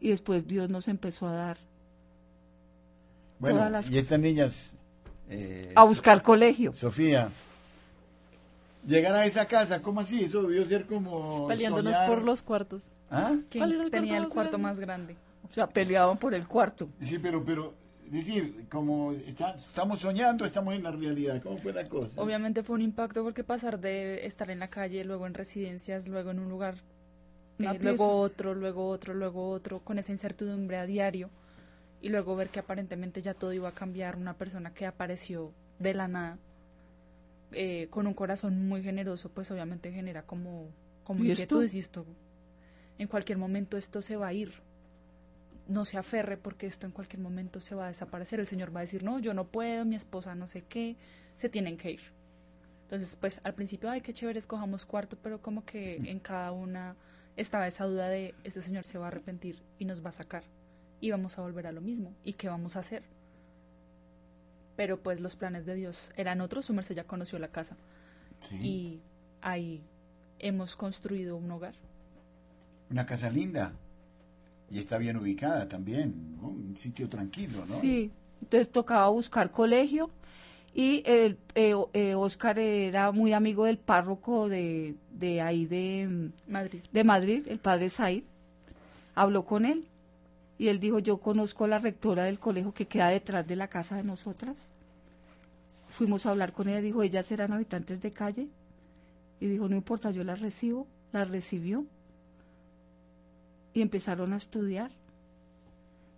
Y 0.00 0.10
después 0.10 0.46
Dios 0.46 0.70
nos 0.70 0.88
empezó 0.88 1.26
a 1.26 1.32
dar. 1.32 1.58
Bueno, 3.38 3.58
todas 3.58 3.72
las 3.72 3.90
y 3.90 3.98
estas 3.98 4.18
niñas 4.18 4.75
eh, 5.28 5.72
a 5.74 5.84
buscar 5.84 6.22
colegio. 6.22 6.72
Sofía, 6.72 7.30
llegar 8.86 9.14
a 9.14 9.26
esa 9.26 9.46
casa, 9.46 9.82
¿cómo 9.82 10.00
así? 10.00 10.24
Eso 10.24 10.42
debió 10.42 10.64
ser 10.64 10.86
como. 10.86 11.48
Peleándonos 11.48 11.96
por 11.98 12.22
los 12.22 12.42
cuartos. 12.42 12.84
¿Ah? 13.10 13.36
¿Quién 13.50 13.90
tenía 13.90 14.18
el 14.18 14.28
cuarto 14.28 14.58
más 14.58 14.80
grande? 14.80 15.16
O 15.48 15.52
sea, 15.52 15.66
peleaban 15.68 16.18
por 16.18 16.34
el 16.34 16.46
cuarto. 16.46 16.88
Sí, 17.00 17.18
pero, 17.18 17.44
pero, 17.44 17.74
decir, 18.06 18.66
como 18.70 19.12
estamos 19.12 20.00
soñando, 20.00 20.44
estamos 20.44 20.74
en 20.74 20.82
la 20.82 20.90
realidad. 20.90 21.40
¿Cómo 21.42 21.56
fue 21.58 21.72
la 21.72 21.84
cosa? 21.84 22.20
Obviamente 22.20 22.62
fue 22.62 22.74
un 22.74 22.82
impacto 22.82 23.22
porque 23.22 23.44
pasar 23.44 23.80
de 23.80 24.26
estar 24.26 24.50
en 24.50 24.58
la 24.58 24.68
calle, 24.68 25.04
luego 25.04 25.26
en 25.26 25.34
residencias, 25.34 26.08
luego 26.08 26.30
en 26.30 26.40
un 26.40 26.48
lugar, 26.48 26.74
eh, 27.58 27.78
luego 27.80 28.18
otro, 28.18 28.54
luego 28.54 28.88
otro, 28.88 29.14
luego 29.14 29.50
otro, 29.50 29.80
con 29.80 29.98
esa 29.98 30.12
incertidumbre 30.12 30.78
a 30.78 30.86
diario 30.86 31.30
y 32.06 32.08
luego 32.08 32.36
ver 32.36 32.50
que 32.50 32.60
aparentemente 32.60 33.20
ya 33.20 33.34
todo 33.34 33.52
iba 33.52 33.68
a 33.68 33.72
cambiar, 33.72 34.14
una 34.14 34.34
persona 34.34 34.72
que 34.72 34.86
apareció 34.86 35.52
de 35.80 35.92
la 35.92 36.06
nada, 36.06 36.38
eh, 37.50 37.88
con 37.90 38.06
un 38.06 38.14
corazón 38.14 38.68
muy 38.68 38.80
generoso, 38.80 39.28
pues 39.28 39.50
obviamente 39.50 39.90
genera 39.90 40.22
como, 40.22 40.70
como 41.02 41.24
¿Y 41.24 41.32
inquietud 41.32 41.64
esto? 41.64 41.78
esto, 41.78 42.06
en 42.98 43.08
cualquier 43.08 43.38
momento 43.38 43.76
esto 43.76 44.02
se 44.02 44.14
va 44.14 44.28
a 44.28 44.32
ir, 44.32 44.52
no 45.66 45.84
se 45.84 45.98
aferre 45.98 46.36
porque 46.36 46.68
esto 46.68 46.86
en 46.86 46.92
cualquier 46.92 47.20
momento 47.20 47.58
se 47.60 47.74
va 47.74 47.86
a 47.86 47.88
desaparecer, 47.88 48.38
el 48.38 48.46
Señor 48.46 48.72
va 48.72 48.78
a 48.78 48.82
decir, 48.82 49.02
no, 49.02 49.18
yo 49.18 49.34
no 49.34 49.48
puedo, 49.48 49.84
mi 49.84 49.96
esposa 49.96 50.36
no 50.36 50.46
sé 50.46 50.62
qué, 50.62 50.94
se 51.34 51.48
tienen 51.48 51.76
que 51.76 51.90
ir. 51.90 52.02
Entonces, 52.82 53.16
pues 53.16 53.40
al 53.42 53.54
principio, 53.54 53.90
ay, 53.90 54.00
qué 54.00 54.12
chévere, 54.12 54.38
escojamos 54.38 54.86
cuarto, 54.86 55.18
pero 55.20 55.42
como 55.42 55.64
que 55.64 55.96
en 55.96 56.20
cada 56.20 56.52
una 56.52 56.94
estaba 57.34 57.66
esa 57.66 57.84
duda 57.84 58.08
de, 58.08 58.36
este 58.44 58.62
Señor 58.62 58.84
se 58.84 58.96
va 58.96 59.06
a 59.06 59.08
arrepentir 59.08 59.60
y 59.80 59.86
nos 59.86 60.04
va 60.04 60.10
a 60.10 60.12
sacar 60.12 60.44
y 61.00 61.10
vamos 61.10 61.38
a 61.38 61.42
volver 61.42 61.66
a 61.66 61.72
lo 61.72 61.80
mismo. 61.80 62.14
¿Y 62.24 62.34
qué 62.34 62.48
vamos 62.48 62.76
a 62.76 62.80
hacer? 62.80 63.02
Pero 64.76 65.02
pues 65.02 65.20
los 65.20 65.36
planes 65.36 65.64
de 65.66 65.74
Dios 65.74 66.12
eran 66.16 66.40
otros, 66.40 66.66
su 66.66 66.74
merced 66.74 66.94
ya 66.94 67.04
conoció 67.04 67.38
la 67.38 67.48
casa. 67.48 67.76
Y 68.60 69.00
ahí 69.40 69.82
hemos 70.38 70.76
construido 70.76 71.36
un 71.36 71.50
hogar. 71.50 71.74
Una 72.90 73.06
casa 73.06 73.30
linda. 73.30 73.72
Y 74.70 74.78
está 74.78 74.98
bien 74.98 75.16
ubicada 75.16 75.68
también, 75.68 76.38
un 76.42 76.76
sitio 76.76 77.08
tranquilo, 77.08 77.64
¿no? 77.66 77.80
Sí, 77.80 78.10
entonces 78.42 78.70
tocaba 78.70 79.08
buscar 79.08 79.50
colegio 79.50 80.10
y 80.74 81.02
el, 81.06 81.38
eh, 81.54 81.74
eh, 81.94 82.14
Oscar 82.14 82.58
era 82.58 83.12
muy 83.12 83.32
amigo 83.32 83.64
del 83.64 83.78
párroco 83.78 84.48
de, 84.48 84.94
de 85.12 85.40
ahí 85.40 85.66
de 85.66 86.30
Madrid. 86.48 86.80
de 86.92 87.04
Madrid, 87.04 87.46
el 87.48 87.58
padre 87.58 87.88
Said. 87.88 88.24
Habló 89.14 89.46
con 89.46 89.64
él 89.64 89.86
y 90.58 90.68
él 90.68 90.80
dijo, 90.80 90.98
yo 90.98 91.18
conozco 91.18 91.64
a 91.64 91.68
la 91.68 91.78
rectora 91.78 92.24
del 92.24 92.38
colegio 92.38 92.72
que 92.72 92.86
queda 92.86 93.08
detrás 93.08 93.46
de 93.46 93.56
la 93.56 93.68
casa 93.68 93.96
de 93.96 94.04
nosotras. 94.04 94.68
fuimos 95.90 96.26
a 96.26 96.30
hablar 96.30 96.52
con 96.52 96.68
ella, 96.68 96.80
dijo, 96.80 97.02
ellas 97.02 97.30
eran 97.30 97.52
habitantes 97.52 98.00
de 98.00 98.12
calle. 98.12 98.48
Y 99.40 99.46
dijo, 99.46 99.68
no 99.68 99.76
importa, 99.76 100.10
yo 100.10 100.24
las 100.24 100.40
recibo. 100.40 100.86
Las 101.12 101.28
recibió. 101.28 101.84
Y 103.74 103.82
empezaron 103.82 104.32
a 104.32 104.36
estudiar. 104.36 104.90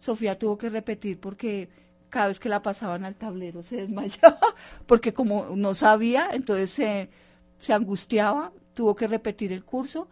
Sofía 0.01 0.39
tuvo 0.39 0.59
que 0.59 0.69
repetir 0.69 1.19
porque 1.19 1.69
cada 2.09 2.29
vez 2.29 2.39
que 2.39 2.49
la 2.49 2.63
pasaban 2.63 3.05
al 3.05 3.17
tablero 3.17 3.63
se 3.63 3.77
desmayaba, 3.77 4.39
porque 4.87 5.13
como 5.13 5.57
no 5.57 5.75
sabía, 5.75 6.31
entonces 6.33 6.71
se, 6.71 7.11
se 7.61 7.73
angustiaba, 7.73 8.53
tuvo 8.75 8.95
que 8.95 9.07
repetir 9.07 9.53
el 9.53 9.65
curso, 9.65 10.09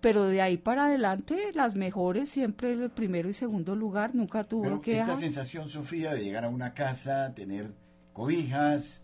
pero 0.00 0.24
de 0.24 0.40
ahí 0.40 0.56
para 0.56 0.86
adelante 0.86 1.50
las 1.54 1.76
mejores, 1.76 2.30
siempre 2.30 2.72
el 2.72 2.90
primero 2.90 3.28
y 3.28 3.34
segundo 3.34 3.74
lugar, 3.74 4.14
nunca 4.14 4.44
tuvo 4.44 4.62
Pero 4.62 4.80
que... 4.80 4.98
esta 4.98 5.14
sensación, 5.14 5.68
Sofía, 5.68 6.14
de 6.14 6.24
llegar 6.24 6.44
a 6.44 6.48
una 6.48 6.74
casa, 6.74 7.32
tener 7.34 7.72
cobijas, 8.12 9.02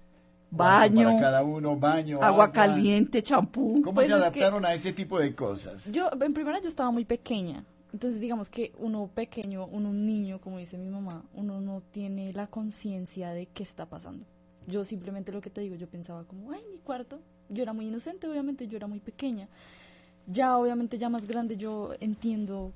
Baño, 0.51 1.09
para 1.09 1.21
cada 1.21 1.43
uno, 1.43 1.77
baño, 1.77 2.23
agua 2.23 2.53
caliente, 2.53 3.23
champú. 3.23 3.83
¿Cómo 3.83 3.95
Pues 3.95 4.07
se 4.07 4.13
adaptaron 4.13 4.65
a 4.65 4.75
ese 4.75 4.93
tipo 4.93 5.19
de 5.19 5.35
cosas? 5.35 5.91
Yo, 5.91 6.09
en 6.21 6.33
primera, 6.33 6.61
yo 6.61 6.69
estaba 6.69 6.91
muy 6.91 7.05
pequeña. 7.05 7.65
Entonces, 7.93 8.21
digamos 8.21 8.51
que 8.51 8.73
uno 8.79 9.11
pequeño, 9.13 9.67
uno 9.67 9.91
un 9.91 10.07
niño, 10.07 10.41
como 10.41 10.59
dice 10.59 10.79
mi 10.79 10.89
mamá, 10.89 11.25
uno 11.35 11.61
no 11.61 11.81
tiene 11.81 12.33
la 12.33 12.47
conciencia 12.47 13.31
de 13.31 13.47
qué 13.47 13.63
está 13.63 13.87
pasando. 13.87 14.25
Yo 14.67 14.85
simplemente 14.85 15.33
lo 15.33 15.41
que 15.41 15.51
te 15.51 15.61
digo, 15.61 15.77
yo 15.77 15.89
pensaba 15.89 16.25
como, 16.25 16.53
ay, 16.53 16.63
mi 16.71 16.79
cuarto. 16.79 17.21
Yo 17.49 17.63
era 17.63 17.73
muy 17.73 17.87
inocente, 17.87 18.29
obviamente, 18.29 18.67
yo 18.67 18.77
era 18.77 18.87
muy 18.87 19.01
pequeña. 19.01 19.49
Ya, 20.27 20.59
obviamente, 20.59 20.99
ya 20.99 21.09
más 21.09 21.27
grande, 21.27 21.57
yo 21.57 21.93
entiendo 22.01 22.73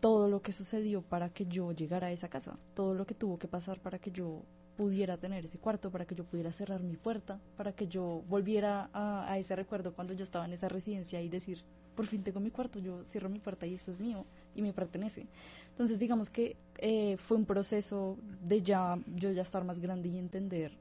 todo 0.00 0.28
lo 0.28 0.40
que 0.40 0.52
sucedió 0.52 1.02
para 1.02 1.28
que 1.28 1.46
yo 1.46 1.72
llegara 1.72 2.06
a 2.06 2.12
esa 2.12 2.28
casa, 2.28 2.58
todo 2.74 2.94
lo 2.94 3.06
que 3.06 3.14
tuvo 3.14 3.38
que 3.38 3.48
pasar 3.48 3.80
para 3.80 3.98
que 3.98 4.10
yo 4.10 4.42
pudiera 4.76 5.16
tener 5.16 5.44
ese 5.44 5.58
cuarto, 5.58 5.90
para 5.90 6.06
que 6.06 6.14
yo 6.14 6.24
pudiera 6.24 6.52
cerrar 6.52 6.82
mi 6.82 6.96
puerta, 6.96 7.40
para 7.56 7.72
que 7.72 7.88
yo 7.88 8.22
volviera 8.28 8.88
a, 8.92 9.36
ese 9.36 9.56
recuerdo 9.56 9.92
cuando 9.92 10.14
yo 10.14 10.22
estaba 10.22 10.44
en 10.44 10.52
esa 10.52 10.68
residencia 10.68 11.20
y 11.20 11.28
decir, 11.28 11.64
por 11.96 12.06
fin 12.06 12.22
tengo 12.22 12.38
mi 12.38 12.50
cuarto, 12.50 12.78
yo 12.78 13.04
cierro 13.04 13.28
mi 13.28 13.40
puerta 13.40 13.66
y 13.66 13.74
esto 13.74 13.90
es 13.90 13.98
mío 13.98 14.24
y 14.54 14.62
me 14.62 14.72
pertenece. 14.72 15.26
Entonces 15.70 15.98
digamos 15.98 16.30
que 16.30 16.56
eh, 16.76 17.16
fue 17.16 17.36
un 17.36 17.44
proceso 17.44 18.16
de 18.40 18.62
ya 18.62 18.96
yo 19.16 19.32
ya 19.32 19.42
estar 19.42 19.64
más 19.64 19.80
grande 19.80 20.10
y 20.10 20.18
entender 20.18 20.78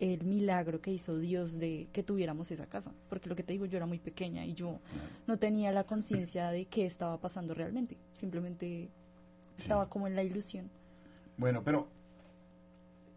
el 0.00 0.24
milagro 0.24 0.80
que 0.80 0.90
hizo 0.90 1.16
Dios 1.18 1.58
de 1.58 1.86
que 1.92 2.02
tuviéramos 2.02 2.50
esa 2.50 2.66
casa, 2.66 2.92
porque 3.08 3.28
lo 3.28 3.36
que 3.36 3.42
te 3.42 3.52
digo, 3.52 3.64
yo 3.66 3.76
era 3.76 3.86
muy 3.86 3.98
pequeña 3.98 4.44
y 4.44 4.54
yo 4.54 4.80
no 5.26 5.38
tenía 5.38 5.70
la 5.72 5.84
conciencia 5.84 6.50
de 6.50 6.64
qué 6.66 6.84
estaba 6.86 7.18
pasando 7.18 7.54
realmente, 7.54 7.96
simplemente 8.12 8.88
estaba 9.56 9.88
como 9.88 10.06
en 10.06 10.16
la 10.16 10.22
ilusión. 10.24 10.68
Bueno, 11.36 11.62
pero 11.64 11.86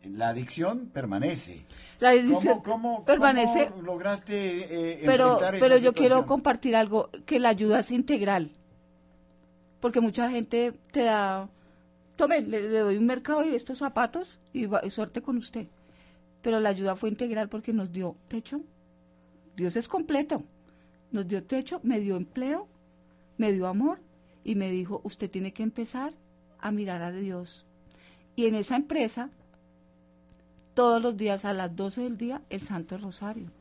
la 0.04 0.30
adicción 0.30 0.88
permanece. 0.94 1.66
La 2.00 2.12
¿Cómo, 2.14 2.22
edición 2.30 2.62
cómo, 2.62 3.04
permanece, 3.06 3.70
cómo 3.70 3.82
lograste 3.82 4.36
eh, 4.94 5.02
pero, 5.04 5.32
enfrentar 5.34 5.56
esa 5.56 5.66
pero 5.66 5.78
yo 5.80 5.94
quiero 5.94 6.26
compartir 6.28 6.76
algo, 6.76 7.10
que 7.26 7.40
la 7.40 7.50
ayuda 7.50 7.80
es 7.80 7.90
integral. 7.92 8.52
Porque 9.82 10.00
mucha 10.00 10.30
gente 10.30 10.74
te 10.92 11.04
da, 11.04 11.50
tome, 12.16 12.42
le, 12.42 12.62
le 12.70 12.80
doy 12.80 12.98
un 12.98 13.06
mercado 13.08 13.44
y 13.44 13.56
estos 13.56 13.80
zapatos 13.80 14.40
y, 14.54 14.66
va- 14.68 14.82
y 14.86 14.90
suerte 14.92 15.22
con 15.22 15.38
usted. 15.38 15.68
Pero 16.48 16.62
la 16.62 16.70
ayuda 16.70 16.96
fue 16.96 17.10
integral 17.10 17.50
porque 17.50 17.74
nos 17.74 17.92
dio 17.92 18.16
techo. 18.30 18.62
Dios 19.58 19.76
es 19.76 19.90
completo. 19.90 20.46
Nos 21.12 21.28
dio 21.28 21.44
techo, 21.44 21.82
me 21.84 22.00
dio 22.00 22.16
empleo, 22.16 22.70
me 23.38 23.52
dio 23.52 23.68
amor 23.68 24.00
y 24.46 24.56
me 24.56 24.72
dijo, 24.72 25.02
usted 25.04 25.30
tiene 25.30 25.52
que 25.52 25.62
empezar 25.62 26.14
a 26.58 26.72
mirar 26.72 27.02
a 27.02 27.12
Dios. 27.12 27.66
Y 28.38 28.46
en 28.46 28.56
esa 28.56 28.78
empresa, 28.78 29.30
todos 30.74 31.02
los 31.02 31.18
días 31.18 31.44
a 31.44 31.52
las 31.52 31.76
12 31.76 32.04
del 32.04 32.18
día, 32.18 32.42
el 32.50 32.62
Santo 32.62 32.98
Rosario. 32.98 33.52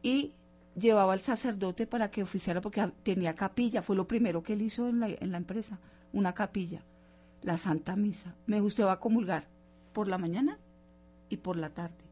Y 0.00 0.30
llevaba 0.78 1.14
al 1.14 1.22
sacerdote 1.22 1.88
para 1.88 2.12
que 2.12 2.22
oficiara, 2.22 2.60
porque 2.60 2.92
tenía 3.02 3.34
capilla, 3.34 3.82
fue 3.82 3.96
lo 3.96 4.06
primero 4.06 4.44
que 4.44 4.52
él 4.52 4.62
hizo 4.62 4.88
en 4.88 5.00
la, 5.00 5.36
empresa, 5.36 5.80
una 6.12 6.32
capilla, 6.32 6.84
la 7.42 7.58
Santa 7.58 7.96
Misa. 7.96 8.36
Me 8.46 8.60
dijo, 8.60 8.86
va 8.86 8.92
a 8.92 9.00
comulgar 9.00 9.48
por 9.92 10.06
la 10.06 10.16
mañana 10.16 10.60
y 11.28 11.38
por 11.38 11.56
la 11.56 11.70
tarde, 11.70 12.09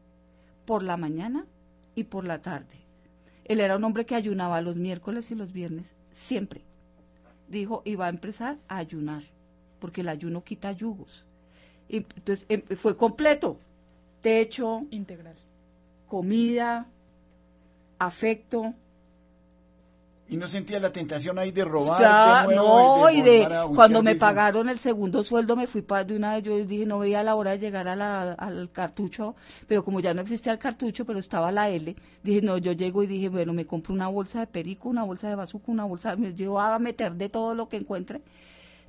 por 0.69 0.83
la 0.83 0.97
mañana 0.97 1.47
y 1.95 2.03
por 2.03 2.25
la 2.25 2.43
tarde. 2.43 2.85
Él 3.45 3.59
era 3.59 3.77
un 3.77 3.83
hombre 3.85 4.05
que 4.05 4.13
ayunaba 4.13 4.61
los 4.61 4.75
miércoles 4.75 5.31
y 5.31 5.35
los 5.35 5.51
viernes, 5.51 5.95
siempre. 6.11 6.61
Dijo, 7.47 7.81
y 7.85 7.95
va 7.95 8.05
a 8.05 8.09
empezar 8.09 8.59
a 8.67 8.77
ayunar, 8.77 9.23
porque 9.79 10.01
el 10.01 10.09
ayuno 10.09 10.43
quita 10.43 10.71
yugos. 10.71 11.25
Y 11.87 11.97
entonces 11.97 12.45
em- 12.49 12.61
fue 12.77 12.95
completo, 12.95 13.57
techo, 14.21 14.83
Integral. 14.91 15.37
comida, 16.07 16.85
afecto. 17.97 18.75
¿Y 20.29 20.37
no 20.37 20.47
sentías 20.47 20.79
la 20.79 20.91
tentación 20.91 21.39
ahí 21.39 21.51
de 21.51 21.65
robar? 21.65 21.97
Claro, 21.97 22.49
de 22.49 22.55
nuevo 22.55 22.99
no, 22.99 23.09
y 23.09 23.21
de 23.23 23.47
cuando 23.73 24.03
me 24.03 24.15
pagaron 24.15 24.69
el 24.69 24.77
segundo 24.77 25.23
sueldo 25.23 25.55
me 25.55 25.65
fui 25.65 25.81
para 25.81 26.03
de 26.03 26.15
una 26.15 26.35
vez, 26.35 26.43
yo 26.43 26.55
dije 26.65 26.85
no 26.85 26.99
veía 26.99 27.23
la 27.23 27.33
hora 27.33 27.51
de 27.51 27.59
llegar 27.59 27.87
a 27.87 27.95
la, 27.95 28.33
al 28.33 28.69
cartucho, 28.71 29.35
pero 29.67 29.83
como 29.83 30.01
ya 30.01 30.13
no 30.13 30.21
existía 30.21 30.51
el 30.51 30.59
cartucho, 30.59 31.03
pero 31.03 31.17
estaba 31.17 31.51
la 31.51 31.69
L, 31.69 31.95
dije 32.23 32.41
no, 32.43 32.59
yo 32.59 32.73
llego 32.73 33.01
y 33.01 33.07
dije, 33.07 33.29
bueno, 33.29 33.53
me 33.53 33.65
compro 33.65 33.91
una 33.91 34.07
bolsa 34.07 34.41
de 34.41 34.47
perico, 34.47 34.89
una 34.89 35.03
bolsa 35.03 35.29
de 35.29 35.35
bazuco, 35.35 35.71
una 35.71 35.85
bolsa, 35.85 36.15
me 36.15 36.31
llevo 36.33 36.59
a 36.59 36.77
meter 36.77 37.13
de 37.13 37.29
todo 37.29 37.55
lo 37.55 37.67
que 37.67 37.77
encuentre, 37.77 38.21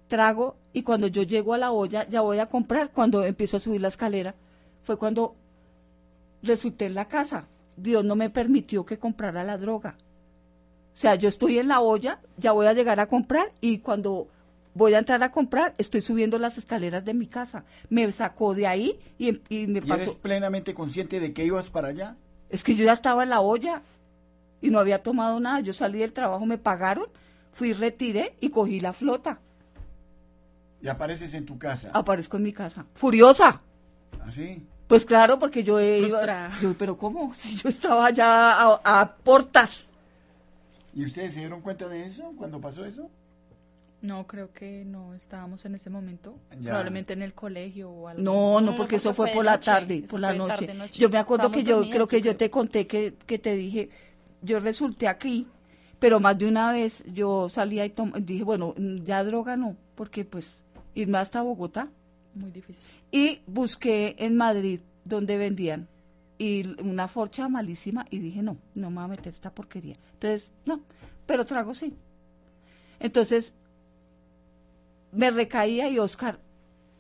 trago, 0.09 0.57
y 0.75 0.83
cuando 0.83 1.07
yo 1.07 1.23
llego 1.23 1.55
a 1.55 1.59
la 1.59 1.71
olla, 1.71 2.07
ya 2.07 2.21
voy 2.21 2.39
a 2.39 2.47
comprar, 2.47 2.91
cuando 2.91 3.25
empiezo 3.25 3.57
a 3.57 3.61
subir 3.61 3.81
la 3.81 3.89
escalera, 3.89 4.35
fue 4.83 4.99
cuando 4.99 5.37
resulté 6.43 6.85
en 6.85 6.95
la 6.95 7.09
casa. 7.09 7.47
Dios 7.77 8.05
no 8.05 8.15
me 8.15 8.29
permitió 8.29 8.85
que 8.85 8.99
comprara 8.99 9.43
la 9.43 9.57
droga. 9.57 9.97
O 10.95 10.97
sea, 11.01 11.15
yo 11.15 11.29
estoy 11.29 11.59
en 11.59 11.69
la 11.69 11.81
olla, 11.81 12.21
ya 12.37 12.53
voy 12.53 12.67
a 12.67 12.73
llegar 12.73 13.01
a 13.01 13.07
comprar 13.07 13.51
y 13.61 13.79
cuando 13.79 14.29
voy 14.75 14.95
a 14.95 14.99
entrar 14.99 15.23
a 15.23 15.33
comprar, 15.33 15.73
estoy 15.79 16.01
subiendo 16.01 16.39
las 16.39 16.59
escaleras 16.59 17.05
de 17.05 17.15
mi 17.15 17.27
casa. 17.27 17.65
Me 17.89 18.11
sacó 18.13 18.55
de 18.55 18.67
ahí 18.67 18.99
y, 19.19 19.41
y 19.49 19.67
me 19.67 19.79
¿Y 19.79 19.83
pasó. 19.83 19.95
eres 20.03 20.15
plenamente 20.15 20.75
consciente 20.75 21.21
de 21.21 21.33
que 21.33 21.45
ibas 21.45 21.71
para 21.71 21.89
allá? 21.89 22.17
Es 22.51 22.65
que 22.65 22.75
yo 22.75 22.85
ya 22.85 22.93
estaba 22.93 23.23
en 23.23 23.31
la 23.31 23.41
olla 23.41 23.83
y 24.61 24.71
no 24.71 24.79
había 24.79 25.03
tomado 25.03 25.41
nada. 25.41 25.61
Yo 25.61 25.73
salí 25.73 26.01
del 26.01 26.13
trabajo, 26.13 26.45
me 26.45 26.59
pagaron, 26.59 27.07
fui, 27.53 27.73
retiré 27.73 28.37
y 28.41 28.51
cogí 28.51 28.81
la 28.81 28.93
flota. 28.93 29.39
Y 30.83 30.89
apareces 30.89 31.35
en 31.35 31.47
tu 31.47 31.59
casa. 31.59 31.91
Aparezco 31.93 32.37
en 32.37 32.43
mi 32.43 32.53
casa. 32.53 32.87
Furiosa. 32.95 33.61
¿Así? 34.27 34.63
Pues 34.87 35.05
claro, 35.05 35.39
porque 35.39 35.63
yo 35.63 35.79
he 35.79 35.99
ido- 35.99 36.09
Frustrada. 36.11 36.59
yo, 36.61 36.75
pero 36.77 36.97
¿cómo? 36.97 37.33
Si 37.39 37.57
yo 37.57 37.69
estaba 37.69 38.11
ya 38.11 38.53
a, 38.61 39.01
a 39.01 39.17
portas. 39.17 39.87
¿Y 40.95 41.05
ustedes 41.05 41.35
se 41.35 41.41
dieron 41.41 41.61
cuenta 41.61 41.89
de 41.89 42.05
eso 42.05 42.33
cuando 42.37 42.61
pasó 42.61 42.85
eso? 42.85 43.11
No, 44.03 44.27
creo 44.27 44.51
que 44.53 44.85
no 44.87 45.13
estábamos 45.15 45.65
en 45.67 45.75
ese 45.75 45.91
momento. 45.91 46.35
Ya. 46.59 46.71
Probablemente 46.71 47.13
en 47.13 47.21
el 47.23 47.35
colegio 47.35 47.91
o 47.91 48.09
algo. 48.09 48.23
No, 48.23 48.61
no, 48.61 48.71
No, 48.71 48.77
porque 48.77 48.97
eso 48.97 49.13
fue 49.13 49.27
fue 49.29 49.35
por 49.37 49.45
la 49.45 49.53
noche, 49.53 49.71
tarde, 49.71 50.05
por 50.11 50.21
la 50.21 50.33
noche. 50.33 50.67
tarde, 50.67 50.75
noche. 50.75 50.99
Yo 51.01 51.11
me 51.11 51.19
acuerdo 51.19 51.51
que 51.53 51.63
yo 51.63 51.77
dormidas, 51.77 51.95
creo 51.97 52.07
que 52.09 52.23
yo 52.23 52.37
te 52.37 52.51
conté 52.51 52.87
que, 52.87 53.15
que 53.27 53.39
te 53.39 53.55
dije, 53.57 53.91
yo 54.43 54.59
resulté 54.59 55.07
aquí, 55.07 55.47
pero 55.99 56.19
más 56.19 56.39
de 56.39 56.49
una 56.49 56.73
vez 56.73 57.05
yo 57.13 57.51
salía 57.51 57.85
y 57.85 57.91
tom- 57.91 58.13
dije, 58.23 58.43
bueno, 58.43 58.75
ya 59.05 59.23
droga 59.23 59.57
no, 59.59 59.77
porque 59.97 60.25
pues 60.25 60.65
irme 60.95 61.19
hasta 61.19 61.43
Bogotá 61.43 61.91
Muy 62.35 62.51
difícil. 62.51 62.91
y 63.13 63.43
busqué 63.47 64.17
en 64.19 64.35
Madrid 64.35 64.81
donde 65.05 65.37
vendían 65.37 65.89
y 66.41 66.75
una 66.81 67.07
forcha 67.07 67.51
malísima 67.51 68.07
y 68.09 68.19
dije, 68.19 68.43
no, 68.43 68.57
no 68.75 68.89
me 68.89 68.97
voy 68.97 69.05
a 69.05 69.09
meter 69.09 69.35
esta 69.35 69.51
porquería. 69.51 69.97
Entonces, 70.15 70.51
no, 70.65 70.81
pero 71.27 71.45
trago 71.45 71.75
sí. 71.75 71.95
Entonces, 72.99 73.53
me 75.13 75.31
recaía 75.31 75.91
y 75.91 75.99
Oscar, 75.99 76.41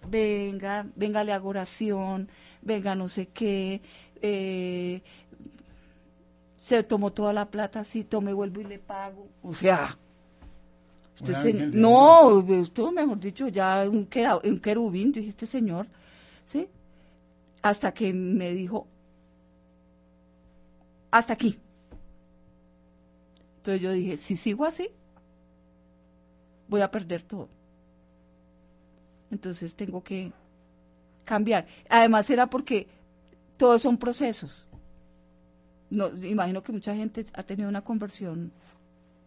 venga, 0.06 0.86
venga, 0.94 1.24
le 1.24 1.32
hago 1.32 1.48
oración, 1.48 2.28
venga, 2.60 2.94
no 2.94 3.08
sé 3.08 3.28
qué, 3.28 3.80
eh, 4.20 5.00
se 6.62 6.82
tomó 6.82 7.10
toda 7.10 7.32
la 7.32 7.46
plata, 7.46 7.82
sí, 7.82 8.04
tome, 8.04 8.34
vuelvo 8.34 8.60
y 8.60 8.64
le 8.64 8.78
pago. 8.78 9.26
O 9.42 9.54
sea, 9.54 9.96
ángel 11.26 11.70
de 11.70 11.78
no, 11.78 12.44
esto 12.46 12.92
mejor 12.92 13.18
dicho, 13.18 13.48
ya 13.48 13.88
un 13.88 14.04
querubín, 14.04 15.12
dije, 15.12 15.30
este 15.30 15.46
señor, 15.46 15.86
¿sí? 16.44 16.68
Hasta 17.62 17.94
que 17.94 18.12
me 18.12 18.52
dijo, 18.52 18.86
hasta 21.10 21.32
aquí. 21.32 21.58
Entonces 23.58 23.82
yo 23.82 23.92
dije, 23.92 24.16
si 24.16 24.36
sigo 24.36 24.64
así, 24.64 24.88
voy 26.68 26.80
a 26.80 26.90
perder 26.90 27.22
todo. 27.22 27.48
Entonces 29.30 29.74
tengo 29.74 30.02
que 30.02 30.32
cambiar. 31.24 31.66
Además 31.88 32.28
era 32.30 32.48
porque 32.48 32.88
todos 33.56 33.82
son 33.82 33.96
procesos. 33.96 34.66
No, 35.90 36.08
imagino 36.24 36.62
que 36.62 36.72
mucha 36.72 36.94
gente 36.94 37.26
ha 37.34 37.42
tenido 37.42 37.68
una 37.68 37.82
conversión 37.82 38.52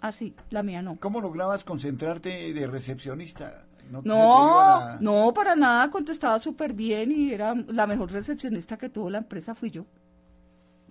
así, 0.01 0.33
la 0.49 0.63
mía 0.63 0.81
no. 0.81 0.97
¿Cómo 0.99 1.21
lograbas 1.21 1.63
concentrarte 1.63 2.53
de 2.53 2.67
recepcionista? 2.67 3.65
¿No, 3.91 4.01
No, 4.01 4.79
la- 4.79 4.97
no, 5.01 5.33
para 5.33 5.55
nada, 5.55 5.89
contestaba 5.91 6.39
súper 6.39 6.73
bien 6.73 7.11
y 7.11 7.31
era 7.33 7.53
la 7.53 7.85
mejor 7.85 8.11
recepcionista 8.11 8.77
que 8.77 8.89
tuvo 8.89 9.09
la 9.09 9.17
empresa 9.19 9.53
fui 9.55 9.71
yo. 9.71 9.85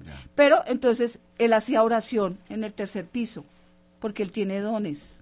Ya. 0.05 0.23
Pero 0.35 0.63
entonces 0.67 1.19
él 1.39 1.53
hacía 1.53 1.83
oración 1.83 2.39
en 2.49 2.65
el 2.65 2.73
tercer 2.73 3.07
piso, 3.07 3.45
porque 4.01 4.23
él 4.23 4.33
tiene 4.33 4.61
dones. 4.61 5.19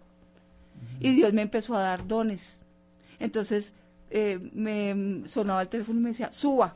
Y 0.99 1.13
Dios 1.15 1.33
me 1.33 1.43
empezó 1.43 1.77
a 1.77 1.83
dar 1.83 2.07
dones. 2.07 2.59
Entonces 3.19 3.73
eh, 4.11 4.39
me 4.53 5.27
sonaba 5.29 5.63
el 5.63 5.69
teléfono 5.69 6.01
y 6.01 6.03
me 6.03 6.09
decía, 6.11 6.33
suba. 6.33 6.75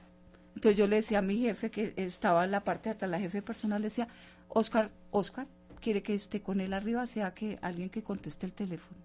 Entonces 0.54 0.78
yo 0.78 0.86
le 0.86 0.96
decía 0.96 1.18
a 1.18 1.22
mi 1.22 1.38
jefe 1.38 1.70
que 1.70 1.92
estaba 1.96 2.44
en 2.44 2.52
la 2.52 2.60
parte 2.60 2.88
de 2.88 2.94
atrás, 2.94 3.10
la 3.10 3.18
jefe 3.18 3.42
personal, 3.42 3.82
le 3.82 3.88
decía, 3.88 4.08
Oscar, 4.48 4.90
Oscar, 5.10 5.46
quiere 5.80 6.02
que 6.02 6.14
esté 6.14 6.40
con 6.40 6.60
él 6.60 6.72
arriba, 6.72 7.06
sea 7.06 7.34
que 7.34 7.58
alguien 7.60 7.90
que 7.90 8.02
conteste 8.02 8.46
el 8.46 8.52
teléfono. 8.52 8.96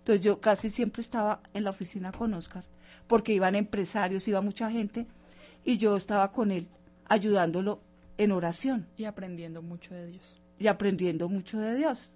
Entonces 0.00 0.24
yo 0.24 0.40
casi 0.40 0.70
siempre 0.70 1.02
estaba 1.02 1.40
en 1.54 1.64
la 1.64 1.70
oficina 1.70 2.10
con 2.12 2.34
Oscar, 2.34 2.64
porque 3.06 3.32
iban 3.32 3.54
empresarios, 3.54 4.26
iba 4.26 4.40
mucha 4.40 4.70
gente, 4.70 5.06
y 5.64 5.78
yo 5.78 5.96
estaba 5.96 6.32
con 6.32 6.50
él, 6.50 6.66
ayudándolo 7.08 7.80
en 8.18 8.32
oración 8.32 8.86
Y 8.96 9.04
aprendiendo 9.04 9.62
mucho 9.62 9.94
de 9.94 10.06
Dios. 10.08 10.36
y 10.58 10.66
aprendiendo 10.66 11.28
mucho 11.28 11.58
de 11.60 11.74
Dios. 11.76 12.12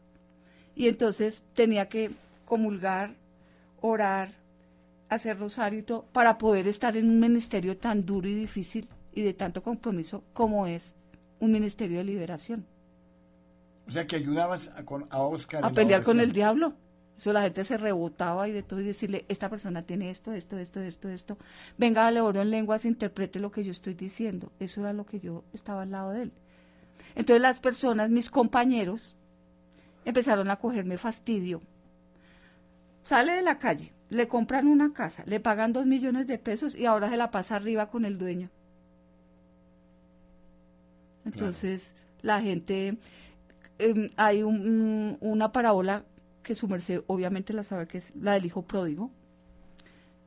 Y 0.75 0.89
entonces 0.89 1.43
tenía 1.55 1.89
que 1.89 2.11
comulgar, 2.45 3.15
orar, 3.81 4.31
hacer 5.09 5.39
rosario 5.39 5.79
y 5.79 5.83
todo, 5.83 6.05
para 6.13 6.39
poder 6.39 6.67
estar 6.67 6.97
en 6.97 7.09
un 7.09 7.21
ministerio 7.21 7.77
tan 7.77 8.05
duro 8.05 8.29
y 8.29 8.35
difícil 8.35 8.89
y 9.15 9.23
de 9.23 9.35
tanto 9.35 9.63
compromiso 9.63 10.25
como 10.33 10.67
es 10.67 10.95
un 11.41 11.53
ministerio 11.53 11.99
de 11.99 12.05
liberación. 12.05 12.67
O 13.87 13.91
sea, 13.91 14.07
que 14.07 14.17
ayudabas 14.17 14.69
a, 14.77 14.85
con, 14.85 15.07
a 15.11 15.21
Oscar. 15.21 15.65
A 15.65 15.71
pelear 15.71 16.03
con 16.03 16.21
el 16.21 16.33
diablo. 16.33 16.75
La 17.31 17.43
gente 17.43 17.63
se 17.65 17.77
rebotaba 17.77 18.49
y 18.49 18.53
de 18.53 18.63
todo 18.63 18.81
y 18.81 18.85
decirle, 18.85 19.25
esta 19.29 19.49
persona 19.49 19.83
tiene 19.83 20.11
esto, 20.11 20.33
esto, 20.33 20.59
esto, 20.59 20.81
esto, 20.81 21.09
esto. 21.11 21.37
Venga, 21.79 22.11
le 22.11 22.21
oro 22.21 22.41
en 22.41 22.51
lenguas, 22.51 22.85
interprete 22.85 23.39
lo 23.39 23.53
que 23.53 23.63
yo 23.65 23.71
estoy 23.71 23.95
diciendo. 23.95 24.51
Eso 24.59 24.81
era 24.81 24.93
lo 24.93 25.05
que 25.07 25.21
yo 25.21 25.45
estaba 25.53 25.83
al 25.83 25.91
lado 25.93 26.11
de 26.11 26.23
él. 26.23 26.33
Entonces 27.15 27.43
las 27.43 27.61
personas, 27.61 28.11
mis 28.11 28.31
compañeros, 28.31 29.15
empezaron 30.05 30.51
a 30.51 30.57
cogerme 30.57 30.97
fastidio. 30.99 31.61
Sale 33.03 33.33
de 33.35 33.43
la 33.43 33.59
calle, 33.59 33.93
le 34.09 34.27
compran 34.27 34.67
una 34.67 34.93
casa, 34.93 35.23
le 35.27 35.39
pagan 35.39 35.73
dos 35.73 35.87
millones 35.87 36.27
de 36.27 36.39
pesos 36.39 36.75
y 36.75 36.87
ahora 36.87 37.09
se 37.11 37.17
la 37.17 37.31
pasa 37.31 37.57
arriba 37.57 37.89
con 37.91 38.05
el 38.05 38.19
dueño. 38.19 38.49
Entonces 41.25 41.93
la 42.23 42.41
gente, 42.41 42.97
em, 43.79 44.11
hay 44.17 44.43
un- 44.43 44.61
un- 44.69 45.19
una 45.21 45.53
parábola 45.53 46.05
que 46.43 46.55
su 46.55 46.69
merced 46.69 47.03
obviamente 47.07 47.53
la 47.53 47.63
sabe 47.63 47.87
que 47.87 47.99
es 47.99 48.13
la 48.17 48.33
del 48.33 48.47
hijo 48.47 48.63
pródigo, 48.63 49.11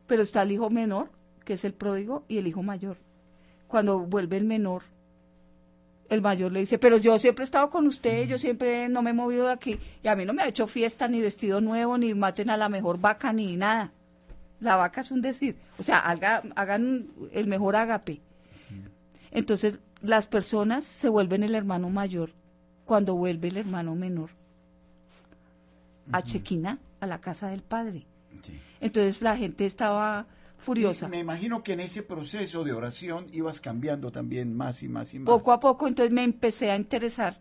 pero 0.08 0.22
está 0.24 0.44
el 0.44 0.52
hijo 0.52 0.70
menor, 0.70 1.10
que 1.44 1.54
es 1.54 1.66
el 1.66 1.74
pródigo, 1.74 2.24
y 2.28 2.38
el 2.38 2.48
hijo 2.48 2.64
mayor. 2.64 2.98
Cuando 3.68 4.00
vuelve 4.00 4.38
el 4.38 4.46
menor, 4.46 4.84
el 6.10 6.22
mayor 6.22 6.52
le 6.52 6.60
dice, 6.62 6.78
pero 6.78 6.98
yo 6.98 7.18
siempre 7.20 7.44
he 7.44 7.46
estado 7.46 7.70
con 7.70 7.88
usted, 7.88 8.28
yo 8.28 8.38
siempre 8.38 8.88
no 8.90 9.02
me 9.02 9.10
he 9.10 9.14
movido 9.14 9.48
de 9.48 9.54
aquí, 9.54 9.80
y 10.04 10.08
a 10.08 10.16
mí 10.16 10.26
no 10.26 10.34
me 10.34 10.44
ha 10.44 10.48
hecho 10.48 10.68
fiesta, 10.68 11.08
ni 11.08 11.20
vestido 11.22 11.62
nuevo, 11.62 11.98
ni 11.98 12.14
maten 12.14 12.50
a 12.50 12.58
la 12.58 12.70
mejor 12.70 13.00
vaca, 13.00 13.34
ni 13.34 13.56
nada. 13.58 13.92
La 14.60 14.76
vaca 14.78 15.02
es 15.02 15.12
un 15.12 15.22
decir, 15.22 15.58
o 15.80 15.84
sea, 15.84 16.00
haga- 16.00 16.44
hagan 16.56 17.08
el 17.32 17.48
mejor 17.48 17.76
agape. 17.76 18.22
Entonces, 19.32 19.80
las 20.02 20.28
personas 20.28 20.86
se 20.86 21.10
vuelven 21.10 21.44
el 21.44 21.56
hermano 21.56 21.90
mayor 21.90 22.32
cuando 22.86 23.16
vuelve 23.16 23.48
el 23.50 23.58
hermano 23.58 23.96
menor 23.96 24.30
a 26.12 26.22
Chequina, 26.22 26.80
a 27.00 27.08
la 27.08 27.20
casa 27.20 27.50
del 27.50 27.62
padre. 27.62 28.06
Sí. 28.42 28.60
Entonces 28.80 29.22
la 29.22 29.38
gente 29.38 29.66
estaba 29.66 30.28
furiosa. 30.58 31.08
Y 31.08 31.10
Me 31.10 31.20
imagino 31.20 31.64
que 31.64 31.74
en 31.74 31.82
ese 31.82 32.04
proceso 32.04 32.64
de 32.64 32.74
oración 32.74 33.28
ibas 33.32 33.62
cambiando 33.62 34.12
también 34.12 34.56
más 34.56 34.84
y 34.84 34.88
más 34.88 35.14
y 35.14 35.20
más. 35.20 35.26
Poco 35.26 35.52
a 35.52 35.60
poco, 35.60 35.88
entonces 35.88 36.14
me 36.14 36.24
empecé 36.24 36.72
a 36.72 36.76
interesar 36.76 37.38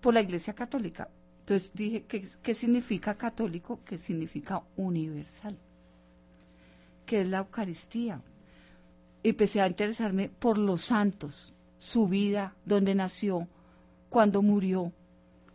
por 0.00 0.14
la 0.14 0.20
Iglesia 0.20 0.54
Católica. 0.54 1.08
Entonces 1.40 1.70
dije, 1.74 2.04
¿qué, 2.06 2.28
qué 2.42 2.54
significa 2.54 3.14
católico? 3.14 3.80
¿Qué 3.84 3.98
significa 3.98 4.62
universal? 4.76 5.56
¿Qué 7.06 7.22
es 7.22 7.28
la 7.28 7.38
Eucaristía? 7.38 8.20
Empecé 9.22 9.60
a 9.60 9.66
interesarme 9.66 10.28
por 10.28 10.58
los 10.58 10.82
santos, 10.82 11.52
su 11.78 12.08
vida, 12.08 12.54
dónde 12.64 12.94
nació, 12.94 13.48
cuándo 14.08 14.42
murió, 14.42 14.92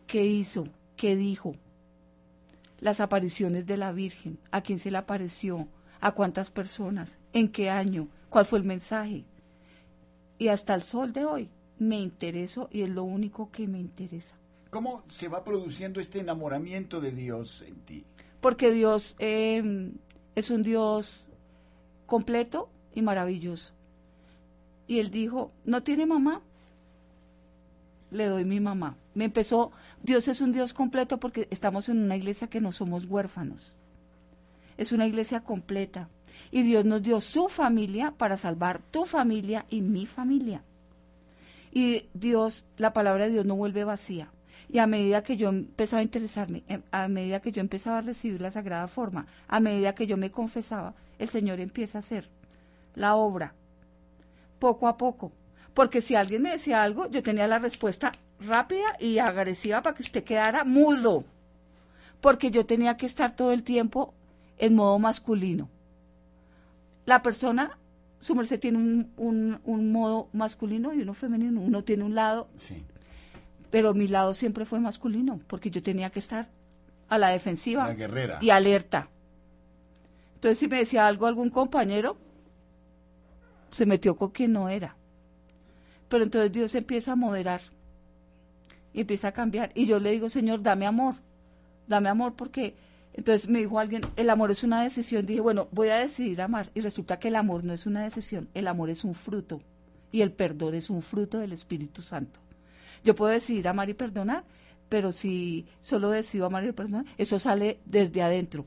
qué 0.06 0.26
hizo, 0.26 0.68
qué 0.96 1.16
dijo, 1.16 1.56
las 2.80 3.00
apariciones 3.00 3.66
de 3.66 3.78
la 3.78 3.92
Virgen, 3.92 4.40
a 4.52 4.62
quién 4.62 4.80
se 4.80 4.92
le 4.92 4.98
apareció, 4.98 5.68
a 6.02 6.12
cuántas 6.12 6.52
personas, 6.52 7.20
en 7.34 7.50
qué 7.50 7.70
año, 7.70 8.08
cuál 8.30 8.46
fue 8.46 8.60
el 8.60 8.66
mensaje. 8.66 9.26
Y 10.38 10.50
hasta 10.50 10.76
el 10.76 10.82
sol 10.82 11.14
de 11.14 11.26
hoy 11.26 11.50
me 11.80 12.00
intereso 12.00 12.70
y 12.72 12.82
es 12.82 12.90
lo 12.90 13.04
único 13.04 13.52
que 13.52 13.68
me 13.68 13.80
interesa. 13.80 14.36
¿Cómo 14.70 15.04
se 15.08 15.28
va 15.28 15.44
produciendo 15.44 16.00
este 16.00 16.20
enamoramiento 16.20 17.00
de 17.00 17.12
Dios 17.12 17.64
en 17.68 17.76
ti? 17.76 18.06
Porque 18.42 18.72
Dios 18.72 19.16
eh, 19.20 19.92
es 20.36 20.52
un 20.52 20.64
Dios 20.64 21.28
completo 22.06 22.70
y 22.94 23.02
maravilloso. 23.02 23.74
Y 24.88 25.00
él 25.00 25.10
dijo, 25.10 25.52
¿no 25.64 25.82
tiene 25.82 26.06
mamá? 26.06 26.42
Le 28.12 28.26
doy 28.26 28.46
mi 28.46 28.60
mamá. 28.60 28.98
Me 29.14 29.26
empezó, 29.26 29.72
Dios 30.06 30.28
es 30.28 30.40
un 30.40 30.52
Dios 30.52 30.76
completo 30.76 31.20
porque 31.20 31.48
estamos 31.50 31.90
en 31.90 31.98
una 31.98 32.16
iglesia 32.16 32.48
que 32.48 32.62
no 32.62 32.72
somos 32.72 33.06
huérfanos. 33.06 33.76
Es 34.78 34.92
una 34.92 35.08
iglesia 35.08 35.40
completa. 35.40 36.10
Y 36.52 36.62
Dios 36.62 36.86
nos 36.86 37.02
dio 37.02 37.20
su 37.22 37.50
familia 37.50 38.12
para 38.12 38.38
salvar 38.38 38.82
tu 38.92 39.06
familia 39.06 39.66
y 39.68 39.82
mi 39.82 40.06
familia. 40.06 40.62
Y 41.72 42.06
Dios, 42.14 42.68
la 42.78 42.94
palabra 42.94 43.26
de 43.26 43.32
Dios 43.32 43.46
no 43.48 43.56
vuelve 43.56 43.84
vacía. 43.84 44.30
Y 44.70 44.78
a 44.78 44.86
medida 44.86 45.24
que 45.24 45.38
yo 45.38 45.50
empezaba 45.50 46.02
a 46.02 46.04
interesarme, 46.04 46.64
em, 46.68 46.84
a 46.92 47.08
medida 47.08 47.40
que 47.40 47.52
yo 47.52 47.62
empezaba 47.62 47.98
a 47.98 48.02
recibir 48.02 48.42
la 48.42 48.52
sagrada 48.52 48.88
forma, 48.88 49.26
a 49.48 49.60
medida 49.60 49.96
que 49.96 50.06
yo 50.06 50.18
me 50.18 50.30
confesaba, 50.30 50.94
el 51.18 51.30
Señor 51.30 51.60
empieza 51.60 51.98
a 51.98 52.02
hacer 52.02 52.30
la 52.94 53.16
obra, 53.16 53.56
poco 54.60 54.88
a 54.88 54.98
poco. 54.98 55.32
Porque 55.74 56.00
si 56.00 56.14
alguien 56.14 56.44
me 56.44 56.52
decía 56.52 56.84
algo, 56.84 57.10
yo 57.10 57.24
tenía 57.24 57.48
la 57.48 57.58
respuesta 57.58 58.12
rápida 58.40 58.96
y 59.00 59.20
agresiva 59.20 59.82
para 59.82 59.96
que 59.96 60.04
usted 60.04 60.24
quedara 60.24 60.64
mudo. 60.64 61.24
Porque 62.22 62.52
yo 62.52 62.66
tenía 62.66 62.98
que 62.98 63.06
estar 63.06 63.36
todo 63.36 63.52
el 63.52 63.64
tiempo 63.64 64.14
en 64.58 64.76
modo 64.76 64.98
masculino. 65.00 65.70
La 67.06 67.22
persona, 67.22 67.78
su 68.20 68.34
merced 68.36 68.60
tiene 68.60 68.78
un, 68.80 69.12
un- 69.18 69.60
un 69.64 69.92
modo 69.92 70.30
masculino 70.34 70.94
y 70.94 71.02
uno 71.02 71.14
femenino. 71.14 71.62
Uno 71.62 71.84
tiene 71.84 72.04
un 72.04 72.16
lado 72.16 72.48
Sí. 72.56 72.84
pero 73.70 73.94
mi 73.94 74.08
lado 74.08 74.34
siempre 74.34 74.66
fue 74.66 74.80
masculino, 74.80 75.40
porque 75.48 75.70
yo 75.70 75.84
tenía 75.84 76.10
que 76.10 76.20
estar 76.20 76.48
a 77.10 77.18
la 77.18 77.30
defensiva 77.30 77.94
La 77.94 78.40
y 78.42 78.50
alerta. 78.50 79.10
Entonces, 80.36 80.58
si 80.60 80.68
me 80.68 80.78
decía 80.78 81.06
algo 81.08 81.26
algún 81.28 81.50
compañero, 81.50 82.18
se 83.72 83.86
metió 83.86 84.16
con 84.16 84.30
quien 84.32 84.54
no 84.54 84.70
era. 84.70 84.96
Pero 86.10 86.24
entonces 86.24 86.52
Dios 86.52 86.74
empieza 86.76 87.12
a 87.12 87.16
moderar 87.16 87.62
y 88.96 89.02
empieza 89.02 89.28
a 89.28 89.32
cambiar. 89.34 89.72
Y 89.76 89.86
yo 89.86 90.00
le 90.00 90.12
digo, 90.12 90.30
Señor, 90.30 90.62
dame 90.62 90.86
amor, 90.86 91.16
dame 91.86 92.08
amor, 92.08 92.34
porque 92.36 92.76
entonces 93.14 93.50
me 93.50 93.60
dijo 93.60 93.78
alguien, 93.78 94.02
el 94.16 94.30
amor 94.30 94.52
es 94.52 94.64
una 94.64 94.82
decisión. 94.84 95.26
Dije, 95.26 95.42
bueno, 95.42 95.68
voy 95.72 95.90
a 95.90 95.98
decidir 95.98 96.42
amar. 96.42 96.72
Y 96.74 96.80
resulta 96.80 97.20
que 97.20 97.28
el 97.28 97.36
amor 97.36 97.66
no 97.66 97.74
es 97.74 97.86
una 97.86 98.04
decisión, 98.04 98.48
el 98.54 98.68
amor 98.68 98.90
es 98.90 99.04
un 99.04 99.14
fruto. 99.14 99.62
Y 100.14 100.22
el 100.22 100.32
perdón 100.32 100.76
es 100.76 100.90
un 100.90 101.02
fruto 101.02 101.40
del 101.40 101.52
Espíritu 101.52 102.02
Santo. 102.02 102.40
Yo 103.04 103.16
puedo 103.16 103.34
decidir 103.34 103.68
amar 103.68 103.90
y 103.90 103.94
perdonar, 103.94 104.46
pero 104.88 105.12
si 105.12 105.66
solo 105.82 106.10
decido 106.10 106.46
amar 106.46 106.64
y 106.64 106.72
perdonar, 106.72 107.06
eso 107.18 107.38
sale 107.38 107.80
desde 107.86 108.24
adentro. 108.24 108.66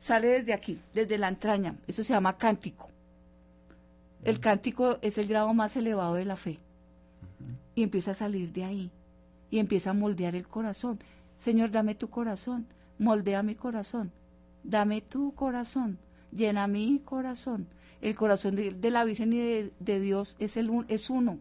Sale 0.00 0.28
desde 0.28 0.54
aquí, 0.54 0.80
desde 0.94 1.18
la 1.18 1.28
entraña. 1.28 1.76
Eso 1.86 2.02
se 2.02 2.14
llama 2.14 2.38
cántico. 2.38 2.88
El 4.24 4.40
cántico 4.40 4.98
es 5.02 5.18
el 5.18 5.28
grado 5.28 5.52
más 5.52 5.76
elevado 5.76 6.14
de 6.14 6.24
la 6.24 6.36
fe. 6.36 6.58
Y 7.74 7.82
empieza 7.82 8.12
a 8.12 8.14
salir 8.14 8.52
de 8.54 8.64
ahí. 8.64 8.90
Y 9.50 9.58
empieza 9.58 9.90
a 9.90 9.94
moldear 9.94 10.34
el 10.34 10.48
corazón. 10.48 10.98
Señor, 11.38 11.70
dame 11.70 11.94
tu 11.94 12.08
corazón. 12.08 12.66
Moldea 12.98 13.42
mi 13.42 13.54
corazón. 13.54 14.12
Dame 14.64 15.00
tu 15.00 15.34
corazón. 15.34 15.98
Llena 16.32 16.66
mi 16.66 17.00
corazón. 17.04 17.68
El 18.00 18.14
corazón 18.14 18.56
de, 18.56 18.72
de 18.72 18.90
la 18.90 19.04
Virgen 19.04 19.32
y 19.32 19.38
de, 19.38 19.72
de 19.78 20.00
Dios 20.00 20.36
es, 20.38 20.56
el, 20.56 20.70
es 20.88 21.10
uno. 21.10 21.38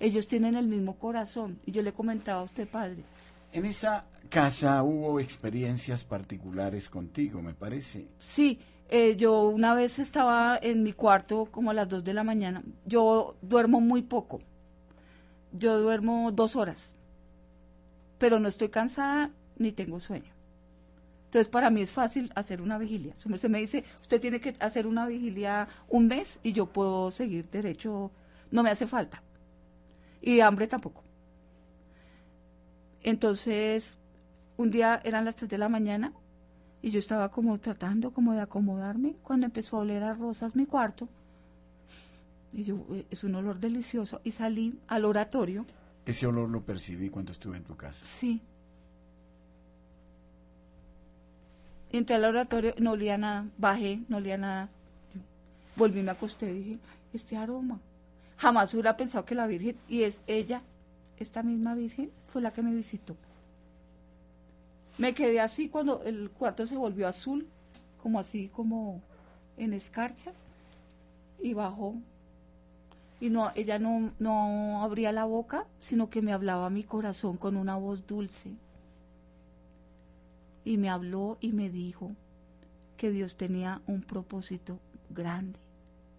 Ellos 0.00 0.28
tienen 0.28 0.56
el 0.56 0.66
mismo 0.66 0.96
corazón. 0.98 1.58
Y 1.64 1.72
yo 1.72 1.82
le 1.82 1.92
comentaba 1.92 2.40
a 2.40 2.44
usted, 2.44 2.68
padre. 2.68 3.04
En 3.52 3.64
esa 3.64 4.04
casa 4.28 4.82
hubo 4.82 5.20
experiencias 5.20 6.04
particulares 6.04 6.88
contigo, 6.88 7.40
me 7.40 7.54
parece. 7.54 8.08
Sí, 8.18 8.58
eh, 8.88 9.16
yo 9.16 9.48
una 9.48 9.74
vez 9.74 9.98
estaba 9.98 10.58
en 10.60 10.82
mi 10.82 10.92
cuarto 10.92 11.46
como 11.50 11.70
a 11.70 11.74
las 11.74 11.88
2 11.88 12.04
de 12.04 12.14
la 12.14 12.24
mañana. 12.24 12.62
Yo 12.84 13.36
duermo 13.42 13.80
muy 13.80 14.02
poco. 14.02 14.40
Yo 15.52 15.80
duermo 15.80 16.32
dos 16.32 16.56
horas. 16.56 16.95
Pero 18.18 18.38
no 18.38 18.48
estoy 18.48 18.68
cansada 18.68 19.30
ni 19.58 19.72
tengo 19.72 20.00
sueño. 20.00 20.32
Entonces 21.26 21.48
para 21.48 21.70
mí 21.70 21.82
es 21.82 21.90
fácil 21.90 22.32
hacer 22.34 22.62
una 22.62 22.78
vigilia. 22.78 23.14
Su 23.16 23.28
merced 23.28 23.50
me 23.50 23.60
dice, 23.60 23.84
usted 24.00 24.20
tiene 24.20 24.40
que 24.40 24.54
hacer 24.60 24.86
una 24.86 25.06
vigilia 25.06 25.68
un 25.88 26.06
mes 26.06 26.38
y 26.42 26.52
yo 26.52 26.66
puedo 26.66 27.10
seguir 27.10 27.48
derecho. 27.50 28.10
No 28.50 28.62
me 28.62 28.70
hace 28.70 28.86
falta. 28.86 29.22
Y 30.22 30.40
hambre 30.40 30.66
tampoco. 30.66 31.02
Entonces, 33.02 33.98
un 34.56 34.70
día 34.70 35.00
eran 35.04 35.24
las 35.24 35.36
3 35.36 35.50
de 35.50 35.58
la 35.58 35.68
mañana 35.68 36.12
y 36.82 36.90
yo 36.90 36.98
estaba 36.98 37.30
como 37.30 37.58
tratando 37.58 38.12
como 38.12 38.32
de 38.32 38.40
acomodarme 38.40 39.16
cuando 39.22 39.46
empezó 39.46 39.76
a 39.76 39.80
oler 39.80 40.02
a 40.02 40.14
rosas 40.14 40.56
mi 40.56 40.66
cuarto. 40.66 41.08
Y 42.52 42.64
yo, 42.64 42.86
eh, 42.92 43.06
es 43.10 43.24
un 43.24 43.34
olor 43.34 43.60
delicioso. 43.60 44.20
Y 44.24 44.32
salí 44.32 44.78
al 44.86 45.04
oratorio. 45.04 45.66
Ese 46.06 46.26
olor 46.26 46.48
lo 46.48 46.62
percibí 46.62 47.10
cuando 47.10 47.32
estuve 47.32 47.56
en 47.56 47.64
tu 47.64 47.76
casa. 47.76 48.06
Sí. 48.06 48.40
Entré 51.90 52.14
al 52.14 52.24
oratorio, 52.24 52.74
no 52.78 52.92
olía 52.92 53.18
nada. 53.18 53.46
Bajé, 53.58 54.00
no 54.08 54.18
olía 54.18 54.38
nada. 54.38 54.68
Volví, 55.74 56.02
me 56.02 56.12
acosté 56.12 56.52
dije, 56.52 56.78
este 57.12 57.36
aroma. 57.36 57.80
Jamás 58.38 58.72
hubiera 58.72 58.96
pensado 58.96 59.24
que 59.24 59.34
la 59.34 59.46
Virgen, 59.46 59.76
y 59.88 60.04
es 60.04 60.20
ella, 60.26 60.62
esta 61.18 61.42
misma 61.42 61.74
Virgen, 61.74 62.10
fue 62.24 62.40
la 62.40 62.52
que 62.52 62.62
me 62.62 62.72
visitó. 62.72 63.16
Me 64.98 65.14
quedé 65.14 65.40
así 65.40 65.68
cuando 65.68 66.02
el 66.04 66.30
cuarto 66.30 66.66
se 66.66 66.76
volvió 66.76 67.08
azul, 67.08 67.48
como 68.02 68.20
así, 68.20 68.48
como 68.48 69.02
en 69.56 69.72
escarcha, 69.72 70.32
y 71.42 71.52
bajó. 71.52 71.96
Y 73.20 73.30
no, 73.30 73.50
ella 73.54 73.78
no, 73.78 74.12
no 74.18 74.82
abría 74.82 75.12
la 75.12 75.24
boca, 75.24 75.66
sino 75.80 76.10
que 76.10 76.22
me 76.22 76.32
hablaba 76.32 76.66
a 76.66 76.70
mi 76.70 76.84
corazón 76.84 77.36
con 77.36 77.56
una 77.56 77.76
voz 77.76 78.06
dulce. 78.06 78.54
Y 80.64 80.76
me 80.76 80.90
habló 80.90 81.38
y 81.40 81.52
me 81.52 81.70
dijo 81.70 82.12
que 82.96 83.10
Dios 83.10 83.36
tenía 83.36 83.80
un 83.86 84.02
propósito 84.02 84.78
grande 85.10 85.58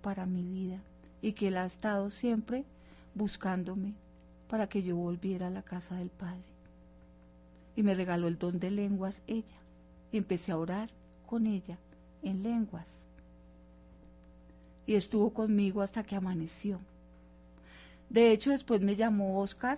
para 0.02 0.26
mi 0.26 0.44
vida 0.44 0.82
y 1.22 1.34
que 1.34 1.50
Él 1.50 1.58
ha 1.58 1.66
estado 1.66 2.10
siempre 2.10 2.66
buscándome 3.14 3.94
para 4.48 4.68
que 4.68 4.84
yo 4.84 4.96
volviera 4.96 5.48
a 5.48 5.52
la 5.52 5.64
casa 5.64 5.96
del 5.96 6.10
Padre. 6.10 6.44
Y 7.76 7.84
me 7.84 7.94
regaló 7.94 8.28
el 8.28 8.38
don 8.38 8.60
de 8.60 8.72
lenguas 8.72 9.22
ella. 9.28 9.62
Y 10.12 10.18
empecé 10.18 10.52
a 10.52 10.58
orar 10.58 10.90
con 11.26 11.46
ella 11.46 11.78
en 12.24 12.44
lenguas. 12.44 13.07
Y 14.88 14.96
estuvo 14.96 15.32
conmigo 15.32 15.84
hasta 15.84 16.02
que 16.02 16.16
amaneció. 16.16 16.80
De 18.10 18.32
hecho, 18.32 18.50
después 18.50 18.82
me 18.82 18.96
llamó 18.96 19.40
Oscar 19.40 19.78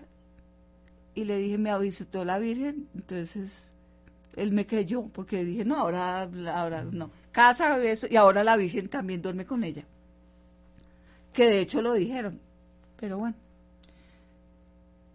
y 1.14 1.26
le 1.26 1.38
dije, 1.38 1.58
me 1.58 1.78
visitó 1.80 2.24
la 2.24 2.40
Virgen. 2.40 2.88
Entonces, 2.96 3.52
él 4.38 4.54
me 4.54 4.66
creyó, 4.66 5.08
porque 5.08 5.44
dije, 5.44 5.66
no, 5.66 5.76
ahora, 5.76 6.30
ahora 6.54 6.86
no. 6.86 7.12
Casa, 7.34 7.84
eso, 7.84 8.08
y 8.10 8.16
ahora 8.16 8.46
la 8.46 8.56
Virgen 8.56 8.88
también 8.88 9.22
duerme 9.22 9.46
con 9.46 9.66
ella. 9.66 9.84
Que 11.34 11.50
de 11.50 11.60
hecho 11.60 11.82
lo 11.82 11.94
dijeron. 11.94 12.40
Pero 12.98 13.18
bueno 13.18 13.36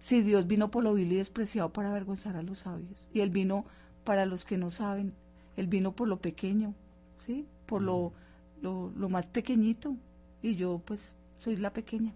si 0.04 0.20
Dios 0.20 0.46
vino 0.46 0.70
por 0.70 0.84
lo 0.84 0.92
vil 0.92 1.10
y 1.12 1.16
despreciado 1.16 1.72
para 1.72 1.88
avergonzar 1.88 2.36
a 2.36 2.42
los 2.42 2.58
sabios, 2.58 3.08
y 3.14 3.20
Él 3.20 3.30
vino 3.30 3.64
para 4.04 4.26
los 4.26 4.44
que 4.44 4.58
no 4.58 4.68
saben, 4.68 5.14
Él 5.56 5.66
vino 5.66 5.92
por 5.92 6.08
lo 6.08 6.18
pequeño, 6.18 6.74
¿sí? 7.24 7.46
Por 7.64 7.80
lo, 7.80 8.12
lo, 8.64 9.08
más 9.08 9.26
pequeñito, 9.26 9.96
y 10.42 10.56
yo 10.56 10.80
pues 10.84 11.00
soy 11.38 11.56
la 11.56 11.72
pequeña. 11.72 12.12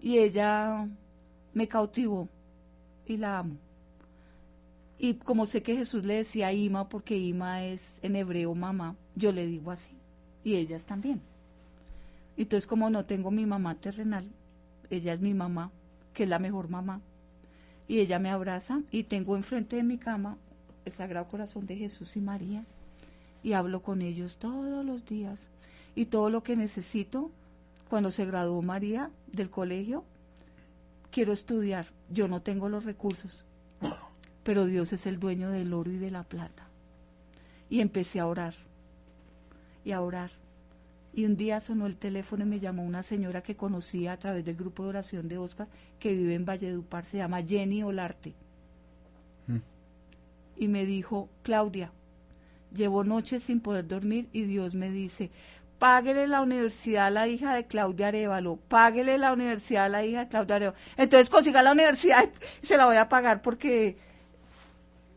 Y 0.00 0.18
ella 0.18 0.88
me 1.54 1.68
cautivó 1.68 2.28
y 3.06 3.16
la 3.16 3.38
amo. 3.38 3.56
Y 4.98 5.14
como 5.14 5.46
sé 5.46 5.62
que 5.62 5.76
Jesús 5.76 6.04
le 6.04 6.14
decía 6.14 6.52
Ima, 6.52 6.88
porque 6.88 7.16
Ima 7.16 7.64
es 7.64 7.98
en 8.02 8.16
hebreo 8.16 8.54
mamá, 8.54 8.96
yo 9.14 9.32
le 9.32 9.46
digo 9.46 9.70
así. 9.70 9.90
Y 10.44 10.56
ellas 10.56 10.84
también. 10.84 11.20
Entonces, 12.36 12.66
como 12.66 12.88
no 12.90 13.04
tengo 13.04 13.30
mi 13.30 13.46
mamá 13.46 13.74
terrenal, 13.76 14.24
ella 14.90 15.12
es 15.12 15.20
mi 15.20 15.34
mamá, 15.34 15.70
que 16.14 16.24
es 16.24 16.28
la 16.28 16.38
mejor 16.38 16.68
mamá. 16.68 17.00
Y 17.88 17.98
ella 17.98 18.18
me 18.18 18.30
abraza 18.30 18.80
y 18.90 19.04
tengo 19.04 19.36
enfrente 19.36 19.76
de 19.76 19.82
mi 19.82 19.98
cama 19.98 20.38
el 20.84 20.92
Sagrado 20.92 21.28
Corazón 21.28 21.66
de 21.66 21.76
Jesús 21.76 22.16
y 22.16 22.20
María. 22.20 22.64
Y 23.42 23.54
hablo 23.54 23.82
con 23.82 24.02
ellos 24.02 24.38
todos 24.38 24.84
los 24.84 25.04
días. 25.04 25.48
Y 25.94 26.06
todo 26.06 26.30
lo 26.30 26.42
que 26.42 26.56
necesito, 26.56 27.30
cuando 27.90 28.10
se 28.10 28.24
graduó 28.24 28.62
María 28.62 29.10
del 29.32 29.50
colegio, 29.50 30.04
quiero 31.10 31.32
estudiar. 31.32 31.86
Yo 32.10 32.28
no 32.28 32.40
tengo 32.40 32.68
los 32.68 32.84
recursos, 32.84 33.44
pero 34.42 34.66
Dios 34.66 34.92
es 34.92 35.06
el 35.06 35.18
dueño 35.18 35.50
del 35.50 35.72
oro 35.72 35.90
y 35.90 35.98
de 35.98 36.10
la 36.10 36.22
plata. 36.22 36.68
Y 37.68 37.80
empecé 37.80 38.20
a 38.20 38.26
orar 38.26 38.54
y 39.84 39.92
a 39.92 40.00
orar 40.00 40.30
y 41.14 41.26
un 41.26 41.36
día 41.36 41.60
sonó 41.60 41.86
el 41.86 41.96
teléfono 41.96 42.44
y 42.44 42.48
me 42.48 42.60
llamó 42.60 42.84
una 42.84 43.02
señora 43.02 43.42
que 43.42 43.56
conocía 43.56 44.12
a 44.12 44.16
través 44.16 44.44
del 44.44 44.56
grupo 44.56 44.82
de 44.82 44.88
oración 44.90 45.28
de 45.28 45.38
Oscar, 45.38 45.68
que 45.98 46.12
vive 46.12 46.34
en 46.34 46.46
Valledupar, 46.46 47.04
se 47.04 47.18
llama 47.18 47.42
Jenny 47.42 47.82
Olarte. 47.82 48.32
Mm. 49.46 49.58
Y 50.56 50.68
me 50.68 50.86
dijo, 50.86 51.28
Claudia, 51.42 51.92
llevo 52.74 53.04
noches 53.04 53.44
sin 53.44 53.60
poder 53.60 53.86
dormir 53.86 54.28
y 54.32 54.42
Dios 54.42 54.74
me 54.74 54.90
dice, 54.90 55.30
páguele 55.78 56.28
la 56.28 56.42
universidad 56.42 57.06
a 57.06 57.10
la 57.10 57.28
hija 57.28 57.54
de 57.54 57.66
Claudia 57.66 58.08
Arevalo, 58.08 58.56
páguele 58.68 59.18
la 59.18 59.32
universidad 59.32 59.86
a 59.86 59.88
la 59.88 60.04
hija 60.04 60.20
de 60.20 60.28
Claudia 60.28 60.56
Arevalo. 60.56 60.78
Entonces 60.96 61.28
consiga 61.28 61.62
la 61.62 61.72
universidad 61.72 62.30
y 62.62 62.66
se 62.66 62.76
la 62.76 62.86
voy 62.86 62.96
a 62.96 63.08
pagar 63.08 63.42
porque... 63.42 63.96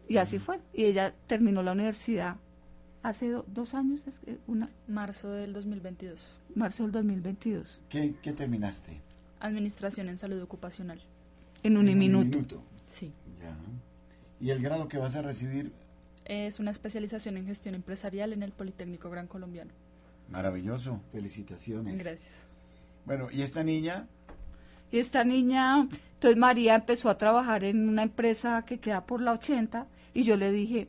Y 0.07 0.17
así 0.17 0.37
fue. 0.37 0.59
Y 0.73 0.85
ella 0.85 1.13
terminó 1.27 1.63
la 1.63 1.71
universidad 1.71 2.37
hace 3.01 3.29
dos 3.47 3.73
años, 3.75 4.01
una... 4.47 4.69
Marzo 4.87 5.31
del 5.31 5.53
2022. 5.53 6.39
Marzo 6.55 6.83
del 6.83 6.91
2022. 6.91 7.81
¿Qué, 7.89 8.15
qué 8.21 8.33
terminaste? 8.33 9.01
Administración 9.39 10.09
en 10.09 10.17
salud 10.17 10.41
ocupacional. 10.41 10.99
En 11.61 11.77
un, 11.77 11.85
minuto. 11.97 12.37
minuto. 12.37 12.63
Sí. 12.85 13.13
Ya. 13.39 13.55
¿Y 14.39 14.49
el 14.49 14.61
grado 14.61 14.87
que 14.87 14.97
vas 14.97 15.15
a 15.15 15.21
recibir? 15.21 15.71
Es 16.25 16.59
una 16.59 16.71
especialización 16.71 17.37
en 17.37 17.45
gestión 17.45 17.75
empresarial 17.75 18.33
en 18.33 18.43
el 18.43 18.51
Politécnico 18.51 19.09
Gran 19.09 19.27
Colombiano. 19.27 19.71
Maravilloso, 20.29 20.99
felicitaciones. 21.11 21.97
Gracias. 21.99 22.47
Bueno, 23.05 23.29
¿y 23.31 23.43
esta 23.43 23.63
niña? 23.63 24.07
Y 24.91 24.99
esta 24.99 25.23
niña, 25.23 25.87
entonces 26.13 26.37
María 26.37 26.75
empezó 26.75 27.09
a 27.09 27.17
trabajar 27.17 27.63
en 27.63 27.87
una 27.87 28.03
empresa 28.03 28.63
que 28.65 28.79
queda 28.79 29.05
por 29.05 29.21
la 29.21 29.33
80 29.33 29.87
y 30.13 30.23
yo 30.23 30.37
le 30.37 30.51
dije, 30.51 30.87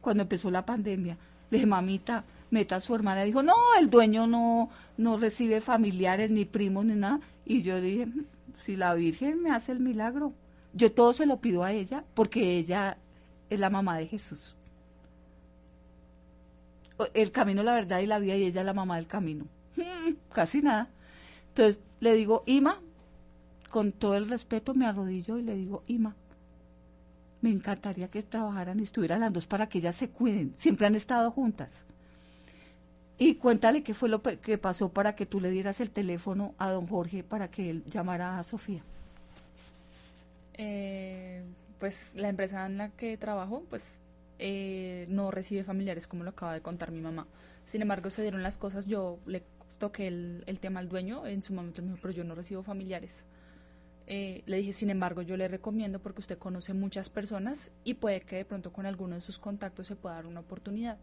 cuando 0.00 0.22
empezó 0.22 0.50
la 0.50 0.64
pandemia, 0.64 1.18
le 1.50 1.58
dije, 1.58 1.66
mamita, 1.66 2.24
meta 2.50 2.76
a 2.76 2.80
su 2.80 2.94
hermana. 2.94 3.24
Dijo, 3.24 3.42
no, 3.42 3.54
el 3.78 3.90
dueño 3.90 4.26
no, 4.26 4.70
no 4.96 5.18
recibe 5.18 5.60
familiares, 5.60 6.30
ni 6.30 6.44
primos, 6.44 6.84
ni 6.84 6.94
nada. 6.94 7.20
Y 7.44 7.62
yo 7.62 7.80
dije, 7.80 8.06
mm, 8.06 8.24
si 8.56 8.76
la 8.76 8.94
Virgen 8.94 9.42
me 9.42 9.50
hace 9.50 9.72
el 9.72 9.80
milagro, 9.80 10.32
yo 10.72 10.92
todo 10.92 11.12
se 11.12 11.26
lo 11.26 11.40
pido 11.40 11.64
a 11.64 11.72
ella, 11.72 12.04
porque 12.14 12.56
ella 12.58 12.98
es 13.50 13.58
la 13.58 13.70
mamá 13.70 13.98
de 13.98 14.06
Jesús. 14.06 14.54
El 17.14 17.30
camino, 17.30 17.62
la 17.62 17.74
verdad 17.74 18.00
y 18.00 18.06
la 18.06 18.18
vida, 18.18 18.36
y 18.36 18.44
ella 18.44 18.64
la 18.64 18.74
mamá 18.74 18.96
del 18.96 19.06
camino. 19.06 19.46
Mm, 19.76 20.14
casi 20.32 20.62
nada. 20.62 20.88
Entonces 21.48 21.78
le 22.00 22.14
digo, 22.14 22.42
Ima, 22.46 22.80
con 23.70 23.92
todo 23.92 24.16
el 24.16 24.28
respeto 24.28 24.74
me 24.74 24.86
arrodillo 24.86 25.38
y 25.38 25.42
le 25.42 25.54
digo, 25.54 25.82
Ima, 25.86 26.14
me 27.40 27.50
encantaría 27.50 28.08
que 28.08 28.22
trabajaran 28.22 28.80
y 28.80 28.82
estuvieran 28.82 29.20
las 29.20 29.32
dos 29.32 29.46
para 29.46 29.68
que 29.68 29.78
ellas 29.78 29.96
se 29.96 30.10
cuiden. 30.10 30.54
Siempre 30.56 30.86
han 30.86 30.94
estado 30.94 31.30
juntas. 31.30 31.70
Y 33.18 33.34
cuéntale 33.34 33.82
qué 33.82 33.94
fue 33.94 34.08
lo 34.08 34.22
que 34.22 34.58
pasó 34.58 34.90
para 34.90 35.16
que 35.16 35.26
tú 35.26 35.40
le 35.40 35.50
dieras 35.50 35.80
el 35.80 35.90
teléfono 35.90 36.54
a 36.58 36.70
don 36.70 36.86
Jorge 36.86 37.24
para 37.24 37.50
que 37.50 37.70
él 37.70 37.84
llamara 37.86 38.38
a 38.38 38.44
Sofía. 38.44 38.82
Eh, 40.54 41.42
pues 41.80 42.14
la 42.16 42.28
empresa 42.28 42.66
en 42.66 42.78
la 42.78 42.90
que 42.90 43.16
trabajo, 43.16 43.64
pues 43.70 43.98
eh, 44.38 45.06
no 45.08 45.30
recibe 45.30 45.64
familiares 45.64 46.06
como 46.06 46.24
lo 46.24 46.30
acaba 46.30 46.54
de 46.54 46.60
contar 46.60 46.90
mi 46.90 47.00
mamá. 47.00 47.26
Sin 47.64 47.82
embargo, 47.82 48.10
se 48.10 48.22
dieron 48.22 48.42
las 48.42 48.58
cosas, 48.58 48.86
yo 48.86 49.18
le 49.26 49.42
toqué 49.78 50.08
el, 50.08 50.42
el 50.46 50.60
tema 50.60 50.80
al 50.80 50.88
dueño, 50.88 51.26
en 51.26 51.42
su 51.42 51.52
momento 51.52 51.82
me 51.82 51.88
dijo, 51.88 51.98
pero 52.02 52.14
yo 52.14 52.24
no 52.24 52.34
recibo 52.34 52.62
familiares. 52.62 53.26
Eh, 54.10 54.42
le 54.46 54.56
dije, 54.56 54.72
sin 54.72 54.88
embargo, 54.88 55.20
yo 55.20 55.36
le 55.36 55.48
recomiendo 55.48 55.98
porque 55.98 56.20
usted 56.20 56.38
conoce 56.38 56.72
muchas 56.72 57.10
personas 57.10 57.70
y 57.84 57.94
puede 57.94 58.22
que 58.22 58.36
de 58.36 58.44
pronto 58.46 58.72
con 58.72 58.86
alguno 58.86 59.16
de 59.16 59.20
sus 59.20 59.38
contactos 59.38 59.86
se 59.86 59.96
pueda 59.96 60.14
dar 60.14 60.26
una 60.26 60.40
oportunidad. 60.40 60.96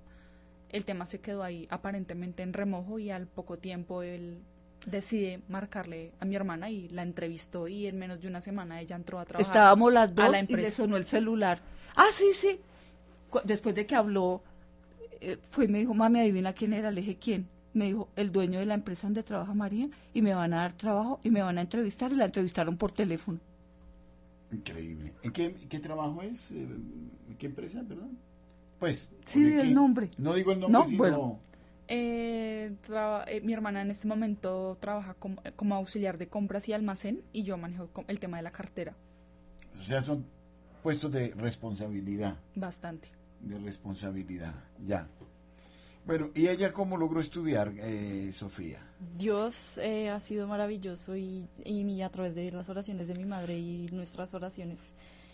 El 0.70 0.86
tema 0.86 1.06
se 1.06 1.20
quedó 1.20 1.44
ahí 1.44 1.68
aparentemente 1.70 2.42
en 2.42 2.52
remojo 2.52 2.98
y 2.98 3.12
al 3.12 3.28
poco 3.28 3.60
tiempo 3.60 4.02
él 4.02 4.40
decide 4.88 5.42
marcarle 5.50 6.14
a 6.20 6.26
mi 6.26 6.36
hermana 6.36 6.72
y 6.72 6.90
la 6.90 7.04
entrevistó 7.04 7.68
y 7.68 7.86
en 7.86 8.00
menos 8.00 8.22
de 8.22 8.28
una 8.28 8.42
semana 8.42 8.82
ella 8.82 8.96
entró 8.96 9.20
a 9.20 9.26
trabajar. 9.26 9.52
Estábamos 9.52 9.94
las 9.94 10.14
dos 10.14 10.36
y 10.48 10.56
le 10.56 10.72
sonó 10.72 10.98
el 10.98 11.06
celular. 11.06 11.60
Ah, 11.96 12.08
sí, 12.12 12.34
sí. 12.34 12.60
Después 13.44 13.76
de 13.76 13.86
que 13.86 13.96
habló, 13.96 14.42
eh, 15.22 15.38
fue 15.52 15.66
y 15.66 15.68
me 15.68 15.80
dijo, 15.80 15.94
mami, 15.94 16.20
adivina 16.20 16.54
quién 16.54 16.74
era. 16.74 16.92
Le 16.92 17.02
dije, 17.02 17.18
¿quién? 17.18 17.48
me 17.74 17.88
dijo 17.88 18.08
el 18.16 18.32
dueño 18.32 18.60
de 18.60 18.66
la 18.66 18.74
empresa 18.74 19.06
donde 19.06 19.22
trabaja 19.22 19.54
María 19.54 19.90
y 20.14 20.22
me 20.22 20.34
van 20.34 20.54
a 20.54 20.62
dar 20.62 20.74
trabajo 20.78 21.20
y 21.24 21.30
me 21.30 21.42
van 21.42 21.58
a 21.58 21.62
entrevistar 21.62 22.10
y 22.10 22.16
la 22.16 22.24
entrevistaron 22.24 22.78
por 22.78 22.94
teléfono. 22.94 23.38
Increíble. 24.52 25.14
¿En 25.24 25.32
qué, 25.34 25.80
trabajo 25.82 26.22
es? 26.22 26.52
¿En 26.52 27.36
qué 27.38 27.48
empresa, 27.48 27.84
perdón? 27.86 28.18
Pues. 28.80 29.12
Sí, 29.26 29.44
el 29.44 29.74
nombre. 29.74 30.10
No 30.18 30.34
digo 30.34 30.54
el 30.54 30.62
nombre, 30.62 30.86
sino 30.86 31.38
Eh, 31.90 32.74
traba- 32.82 33.26
eh, 33.28 33.42
mi 33.42 33.52
hermana 33.52 33.82
en 33.82 33.92
este 33.92 34.08
momento 34.08 34.78
trabaja 34.80 35.14
como, 35.16 35.42
como 35.58 35.76
auxiliar 35.76 36.18
de 36.18 36.28
compras 36.28 36.70
y 36.70 36.74
almacén 36.74 37.24
y 37.34 37.44
yo 37.44 37.58
manejo 37.58 37.90
el 38.08 38.20
tema 38.20 38.38
de 38.38 38.44
la 38.44 38.52
cartera 38.52 38.96
O 39.80 39.84
sea, 39.84 40.02
son 40.02 40.26
puestos 40.82 41.12
de 41.12 41.34
responsabilidad, 41.36 42.38
bastante. 42.56 43.10
De 43.46 43.58
responsabilidad, 43.60 44.54
ya. 44.86 45.08
Bueno, 46.06 46.30
¿y 46.36 46.48
ella 46.50 46.72
cómo 46.72 46.98
logró 46.98 47.20
estudiar, 47.20 47.74
eh, 47.78 48.30
Sofía? 48.32 48.80
Dios 49.18 49.80
eh, 49.80 50.10
ha 50.10 50.20
sido 50.20 50.48
maravilloso 50.48 51.16
y, 51.16 51.48
y 51.64 51.84
mi- 51.84 52.04
a 52.04 52.10
través 52.10 52.36
de 52.36 52.52
las 52.52 52.70
oraciones 52.70 53.08
de 53.08 53.16
mi 53.16 53.26
madre 53.26 53.58
y 53.58 53.88
nuestras 53.92 54.34
oraciones 54.36 54.94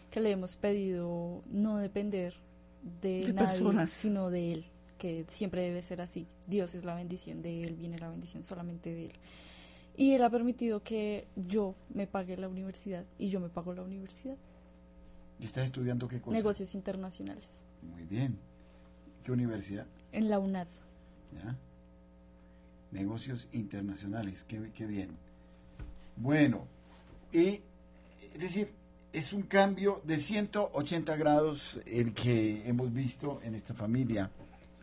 que 0.10 0.20
le 0.22 0.32
hemos 0.32 0.56
pedido 0.56 1.42
no 1.52 1.78
depender 1.78 2.36
de, 3.02 3.26
De 3.26 3.34
nadie, 3.34 3.48
personas. 3.50 3.90
sino 3.92 4.30
de 4.30 4.54
Él, 4.54 4.66
que 4.98 5.26
siempre 5.28 5.64
debe 5.64 5.82
ser 5.82 6.00
así. 6.02 6.26
Dios 6.48 6.74
es 6.74 6.86
la 6.86 6.96
bendición 6.96 7.42
de 7.42 7.64
Él, 7.64 7.76
viene 7.76 7.98
la 8.00 8.10
bendición 8.10 8.42
solamente 8.44 8.94
de 8.94 9.06
Él. 9.08 9.14
Y 9.98 10.14
Él 10.14 10.24
ha 10.24 10.30
permitido 10.30 10.82
que 10.84 11.28
yo 11.36 11.76
me 11.94 12.08
pague 12.08 12.38
la 12.38 12.48
universidad 12.48 13.04
y 13.18 13.28
yo 13.30 13.42
me 13.42 13.50
pago 13.50 13.74
la 13.74 13.84
universidad. 13.84 14.38
¿Y 15.38 15.46
¿Estás 15.46 15.66
estudiando 15.66 16.08
qué 16.08 16.22
cosa? 16.22 16.36
Negocios 16.38 16.74
internacionales 16.76 17.66
Muy 17.82 18.04
bien. 18.04 18.38
¿Qué 19.24 19.32
universidad? 19.32 19.86
en 20.12 20.30
la 20.30 20.40
UNAD. 20.40 20.68
¿Ya? 21.34 21.56
Negocios 22.92 23.48
internacionales, 23.54 24.44
qué, 24.44 24.72
qué 24.76 24.86
bien. 24.86 25.12
Bueno, 26.18 26.68
y 27.32 27.62
es 28.34 28.40
decir, 28.40 28.74
es 29.14 29.34
un 29.34 29.44
cambio 29.44 30.02
de 30.04 30.18
180 30.18 31.16
grados 31.16 31.80
el 31.86 32.14
que 32.14 32.68
hemos 32.68 32.94
visto 32.94 33.40
en 33.44 33.56
esta 33.56 33.74
familia. 33.74 34.30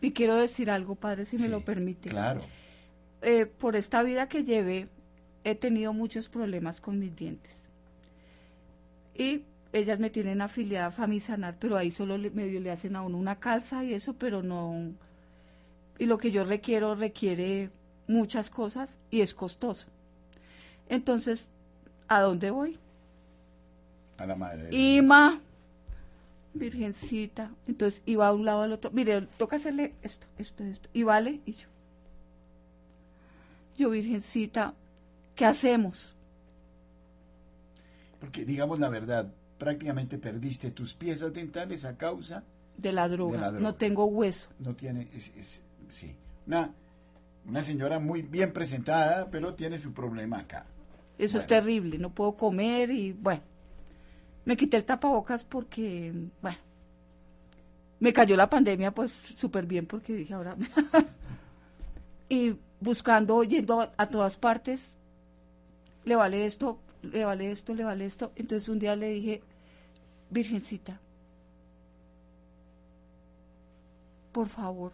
Y 0.01 0.11
quiero 0.11 0.35
decir 0.35 0.71
algo, 0.71 0.95
padre, 0.95 1.25
si 1.25 1.37
me 1.37 1.49
lo 1.49 1.63
permite. 1.63 2.09
Claro. 2.09 2.41
Eh, 3.21 3.45
por 3.45 3.75
esta 3.75 4.01
vida 4.01 4.29
que 4.29 4.43
llevé, 4.43 4.87
he 5.43 5.55
tenido 5.55 5.93
muchos 5.93 6.29
problemas 6.29 6.81
con 6.81 6.99
mis 6.99 7.15
dientes. 7.15 7.53
Y 9.13 9.43
ellas 9.73 9.99
me 9.99 10.09
tienen 10.09 10.41
afiliada 10.41 10.87
a 10.87 10.91
Famisanar, 10.91 11.55
pero 11.59 11.77
ahí 11.77 11.91
solo 11.91 12.17
le- 12.17 12.31
medio 12.31 12.59
le 12.59 12.71
hacen 12.71 12.95
a 12.95 13.01
uno 13.01 13.17
una 13.17 13.39
calza 13.39 13.83
y 13.83 13.93
eso, 13.93 14.13
pero 14.13 14.41
no. 14.43 14.91
Y 15.97 16.05
lo 16.05 16.17
que 16.17 16.31
yo 16.31 16.43
requiero 16.43 16.95
requiere 16.95 17.69
muchas 18.07 18.49
cosas 18.49 18.97
y 19.11 19.21
es 19.21 19.33
costoso. 19.33 19.87
Entonces, 20.87 21.49
¿a 22.07 22.21
dónde 22.21 22.51
voy? 22.51 22.79
A 24.17 24.25
la 24.25 24.35
madre. 24.35 24.69
Ima, 24.75 25.39
virgencita. 26.53 27.51
Entonces 27.67 28.01
iba 28.05 28.27
a 28.27 28.33
un 28.33 28.45
lado 28.45 28.63
al 28.63 28.73
otro. 28.73 28.91
Mire, 28.91 29.21
toca 29.37 29.57
hacerle 29.57 29.93
esto, 30.01 30.25
esto, 30.37 30.63
esto. 30.63 30.89
Y 30.93 31.03
vale, 31.03 31.41
y 31.45 31.53
yo. 31.53 31.67
Yo, 33.77 33.89
virgencita, 33.91 34.73
¿qué 35.35 35.45
hacemos? 35.45 36.15
Porque 38.19 38.43
digamos 38.45 38.79
la 38.79 38.89
verdad, 38.89 39.31
prácticamente 39.59 40.17
perdiste 40.17 40.71
tus 40.71 40.95
piezas 40.95 41.31
dentales 41.33 41.85
a 41.85 41.95
causa, 41.95 42.43
De 42.77 42.91
la 42.91 43.07
droga. 43.07 43.33
De 43.37 43.41
la 43.41 43.51
droga. 43.51 43.61
No 43.63 43.75
tengo 43.75 44.05
hueso. 44.05 44.49
no 44.59 44.73
tiene, 44.75 45.09
es, 45.13 45.31
es- 45.35 45.61
sí, 45.89 46.15
una, 46.47 46.71
una 47.45 47.61
señora 47.61 47.99
muy 47.99 48.21
bien 48.23 48.51
presentada, 48.53 49.29
pero 49.29 49.53
tiene 49.53 49.77
su 49.77 49.91
problema 49.93 50.39
acá. 50.39 50.65
Eso 51.17 51.37
es 51.37 51.45
terrible. 51.45 51.97
No 51.99 52.09
puedo 52.11 52.35
comer 52.37 52.89
y 52.91 53.11
bueno. 53.11 53.41
Me 54.45 54.55
quité 54.55 54.77
el 54.77 54.85
tapabocas 54.85 55.43
porque, 55.43 56.13
bueno. 56.41 56.57
Me 57.99 58.13
cayó 58.13 58.37
la 58.37 58.49
pandemia, 58.49 58.91
pues 58.91 59.11
súper 59.11 59.65
bien 59.65 59.85
porque 59.85 60.13
dije 60.13 60.33
ahora. 60.33 60.55
y 62.29 62.55
buscando, 62.79 63.43
yendo 63.43 63.81
a, 63.81 63.91
a 63.97 64.07
todas 64.07 64.37
partes, 64.37 64.95
le 66.05 66.15
vale 66.15 66.45
esto, 66.45 66.79
le 67.01 67.25
vale 67.25 67.51
esto, 67.51 67.73
le 67.73 67.83
vale 67.83 68.05
esto. 68.05 68.31
Entonces 68.35 68.69
un 68.69 68.79
día 68.79 68.95
le 68.95 69.09
dije, 69.09 69.41
Virgencita, 70.29 70.99
por 74.31 74.47
favor, 74.47 74.93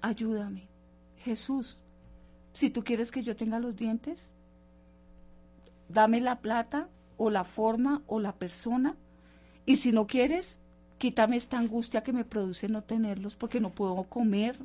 ayúdame. 0.00 0.68
Jesús, 1.18 1.78
si 2.52 2.70
tú 2.70 2.82
quieres 2.82 3.10
que 3.10 3.22
yo 3.22 3.36
tenga 3.36 3.58
los 3.58 3.76
dientes, 3.76 4.30
dame 5.88 6.20
la 6.20 6.40
plata 6.40 6.88
o 7.16 7.30
la 7.30 7.44
forma 7.44 8.02
o 8.06 8.20
la 8.20 8.32
persona. 8.32 8.96
Y 9.66 9.76
si 9.76 9.92
no 9.92 10.06
quieres, 10.06 10.58
quítame 10.98 11.36
esta 11.36 11.58
angustia 11.58 12.02
que 12.02 12.12
me 12.12 12.24
produce 12.24 12.68
no 12.68 12.82
tenerlos 12.82 13.36
porque 13.36 13.60
no 13.60 13.70
puedo 13.70 14.02
comer, 14.04 14.58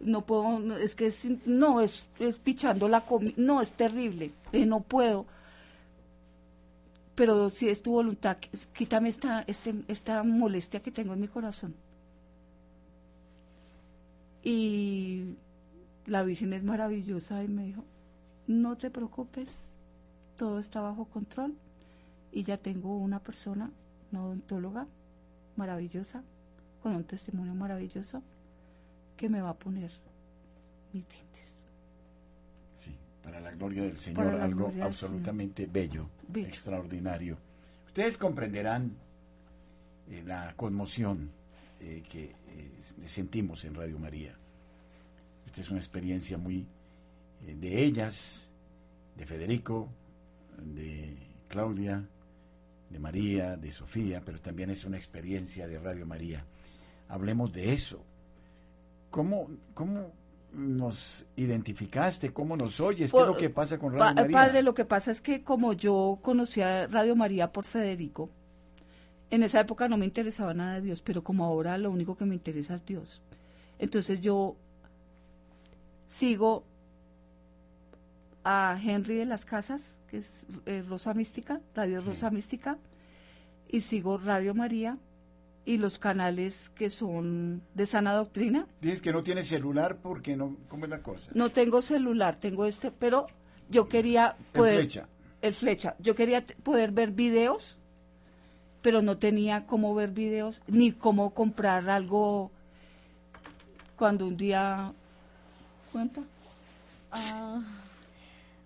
no 0.00 0.24
puedo, 0.26 0.76
es 0.78 0.94
que 0.94 1.12
no, 1.46 1.80
es, 1.80 2.06
es 2.18 2.36
pichando 2.36 2.88
la 2.88 3.04
comida, 3.04 3.32
no, 3.36 3.60
es 3.60 3.72
terrible, 3.72 4.32
eh, 4.52 4.64
no 4.66 4.80
puedo. 4.80 5.26
Pero 7.14 7.50
si 7.50 7.68
es 7.68 7.82
tu 7.82 7.92
voluntad, 7.92 8.36
qu- 8.38 8.66
quítame 8.72 9.08
esta, 9.08 9.42
este, 9.48 9.74
esta 9.88 10.22
molestia 10.22 10.80
que 10.80 10.92
tengo 10.92 11.14
en 11.14 11.20
mi 11.20 11.28
corazón. 11.28 11.74
Y 14.42 15.34
la 16.06 16.22
Virgen 16.22 16.52
es 16.52 16.62
maravillosa 16.62 17.42
y 17.42 17.48
me 17.48 17.64
dijo, 17.64 17.84
no 18.46 18.76
te 18.78 18.90
preocupes, 18.90 19.50
todo 20.36 20.58
está 20.60 20.80
bajo 20.80 21.06
control 21.06 21.54
y 22.32 22.44
ya 22.44 22.56
tengo 22.56 22.96
una 22.96 23.18
persona, 23.18 23.70
una 24.12 24.24
odontóloga 24.24 24.86
maravillosa, 25.56 26.22
con 26.82 26.94
un 26.94 27.04
testimonio 27.04 27.54
maravilloso, 27.54 28.22
que 29.18 29.28
me 29.28 29.42
va 29.42 29.50
a 29.50 29.58
poner 29.58 29.90
mis 30.94 31.06
dientes. 31.06 31.44
Sí, 32.76 32.96
para 33.22 33.40
la 33.40 33.50
gloria 33.50 33.82
del 33.82 33.98
Señor, 33.98 34.40
algo 34.40 34.70
del 34.70 34.80
absolutamente 34.80 35.66
bello, 35.66 36.08
Bello. 36.28 36.48
extraordinario. 36.48 37.36
Ustedes 37.86 38.16
comprenderán 38.16 38.92
eh, 40.08 40.22
la 40.24 40.54
conmoción 40.56 41.30
eh, 41.80 42.02
que 42.08 42.24
eh, 42.24 42.70
sentimos 43.04 43.64
en 43.64 43.74
Radio 43.74 43.98
María. 43.98 44.34
Esta 45.44 45.60
es 45.60 45.68
una 45.68 45.80
experiencia 45.80 46.38
muy 46.38 46.66
de 47.44 47.84
ellas, 47.84 48.50
de 49.16 49.26
Federico, 49.26 49.88
de 50.58 51.16
Claudia, 51.48 52.04
de 52.90 52.98
María, 52.98 53.56
de 53.56 53.72
Sofía, 53.72 54.22
pero 54.24 54.40
también 54.40 54.70
es 54.70 54.84
una 54.84 54.96
experiencia 54.96 55.66
de 55.66 55.78
Radio 55.78 56.06
María. 56.06 56.44
Hablemos 57.08 57.52
de 57.52 57.72
eso. 57.72 58.04
¿Cómo, 59.10 59.48
cómo 59.74 60.12
nos 60.52 61.26
identificaste? 61.36 62.32
¿Cómo 62.32 62.56
nos 62.56 62.80
oyes? 62.80 62.98
¿Qué 62.98 63.04
es 63.04 63.10
Por- 63.12 63.26
lo 63.28 63.36
que 63.36 63.50
pasa 63.50 63.78
con 63.78 63.92
Pa- 63.92 63.98
Radio 64.12 64.22
María? 64.22 64.36
Padre, 64.38 64.62
lo 64.62 64.74
que 64.74 64.84
pasa 64.84 65.10
es 65.10 65.20
que 65.20 65.42
como 65.42 65.72
yo 65.72 66.18
conocía 66.22 66.86
Radio 66.86 67.14
María 67.16 67.52
por 67.52 67.64
Federico, 67.64 68.30
en 69.30 69.42
esa 69.42 69.60
época 69.60 69.88
no 69.88 69.96
me 69.98 70.06
interesaba 70.06 70.54
nada 70.54 70.74
de 70.74 70.80
Dios, 70.82 71.02
pero 71.02 71.22
como 71.22 71.44
ahora 71.44 71.76
lo 71.78 71.90
único 71.90 72.16
que 72.16 72.24
me 72.24 72.34
interesa 72.34 72.74
es 72.76 72.84
Dios. 72.86 73.22
Entonces 73.78 74.20
yo 74.20 74.56
sigo 76.06 76.64
a 78.44 78.78
Henry 78.82 79.16
de 79.16 79.26
las 79.26 79.44
Casas, 79.44 79.82
que 80.10 80.18
es 80.18 80.46
eh, 80.66 80.82
Rosa 80.88 81.12
Mística, 81.14 81.60
Radio 81.74 82.00
Sí. 82.00 82.06
Rosa 82.08 82.30
Mística, 82.30 82.78
y 83.68 83.82
sigo 83.82 84.16
Radio 84.18 84.54
María 84.54 84.96
y 85.68 85.76
los 85.76 85.98
canales 85.98 86.70
que 86.70 86.88
son 86.88 87.60
de 87.74 87.84
sana 87.84 88.14
doctrina. 88.14 88.66
Dices 88.80 89.02
que 89.02 89.12
no 89.12 89.22
tienes 89.22 89.48
celular 89.48 89.98
porque 90.02 90.34
no... 90.34 90.56
¿Cómo 90.68 90.84
es 90.86 90.90
la 90.90 91.02
cosa? 91.02 91.30
No 91.34 91.50
tengo 91.50 91.82
celular, 91.82 92.36
tengo 92.36 92.64
este, 92.64 92.90
pero 92.90 93.26
yo 93.68 93.86
quería 93.86 94.34
El 94.38 94.44
poder 94.58 94.76
flecha. 94.78 95.08
el 95.42 95.52
flecha. 95.52 95.94
Yo 95.98 96.14
quería 96.14 96.42
poder 96.62 96.90
ver 96.92 97.10
videos, 97.10 97.78
pero 98.80 99.02
no 99.02 99.18
tenía 99.18 99.66
cómo 99.66 99.94
ver 99.94 100.10
videos 100.12 100.62
ni 100.68 100.90
cómo 100.90 101.34
comprar 101.34 101.90
algo 101.90 102.50
cuando 103.96 104.26
un 104.26 104.38
día 104.38 104.94
cuenta. 105.92 106.22
Ah, 107.12 107.60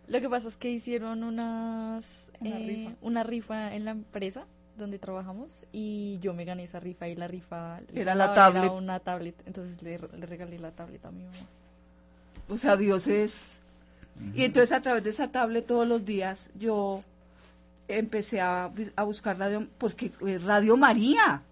lo 0.06 0.20
que 0.20 0.28
pasa 0.28 0.46
es 0.46 0.56
que 0.56 0.70
hicieron 0.70 1.24
unas 1.24 2.30
Una 2.40 2.58
eh, 2.60 2.66
rifa. 2.66 2.92
una 3.00 3.22
rifa 3.24 3.74
en 3.74 3.84
la 3.86 3.90
empresa 3.90 4.46
donde 4.82 4.98
trabajamos 4.98 5.66
y 5.72 6.18
yo 6.20 6.34
me 6.34 6.44
gané 6.44 6.64
esa 6.64 6.80
rifa 6.80 7.08
y 7.08 7.16
la 7.16 7.28
rifa 7.28 7.80
Era 7.94 8.14
la 8.14 8.34
tablet. 8.34 8.64
Era 8.64 8.72
una 8.72 9.00
tablet, 9.00 9.34
entonces 9.46 9.82
le, 9.82 9.98
le 9.98 10.26
regalé 10.26 10.58
la 10.58 10.72
tablet 10.72 11.04
a 11.04 11.10
mi 11.10 11.24
mamá. 11.24 11.36
O 12.48 12.58
sea, 12.58 12.76
Dios 12.76 13.06
es 13.06 13.58
y 14.34 14.44
entonces 14.44 14.72
a 14.72 14.82
través 14.82 15.02
de 15.04 15.10
esa 15.10 15.28
tablet 15.28 15.66
todos 15.66 15.86
los 15.86 16.04
días 16.04 16.50
yo 16.54 17.00
empecé 17.88 18.40
a, 18.40 18.70
a 18.96 19.02
buscar 19.04 19.38
radio 19.38 19.66
porque 19.78 20.12
eh, 20.26 20.38
Radio 20.38 20.76
María. 20.76 21.42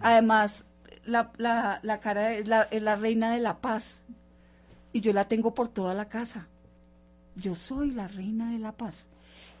Además 0.00 0.64
la, 1.04 1.30
la, 1.36 1.80
la 1.82 2.00
cara 2.00 2.32
es 2.32 2.48
la, 2.48 2.62
es 2.62 2.82
la 2.82 2.96
reina 2.96 3.34
de 3.34 3.40
la 3.40 3.58
paz 3.58 4.00
y 4.92 5.00
yo 5.00 5.12
la 5.12 5.26
tengo 5.26 5.54
por 5.54 5.68
toda 5.68 5.94
la 5.94 6.08
casa. 6.08 6.46
Yo 7.36 7.54
soy 7.54 7.90
la 7.90 8.08
reina 8.08 8.52
de 8.52 8.58
la 8.58 8.72
paz. 8.72 9.06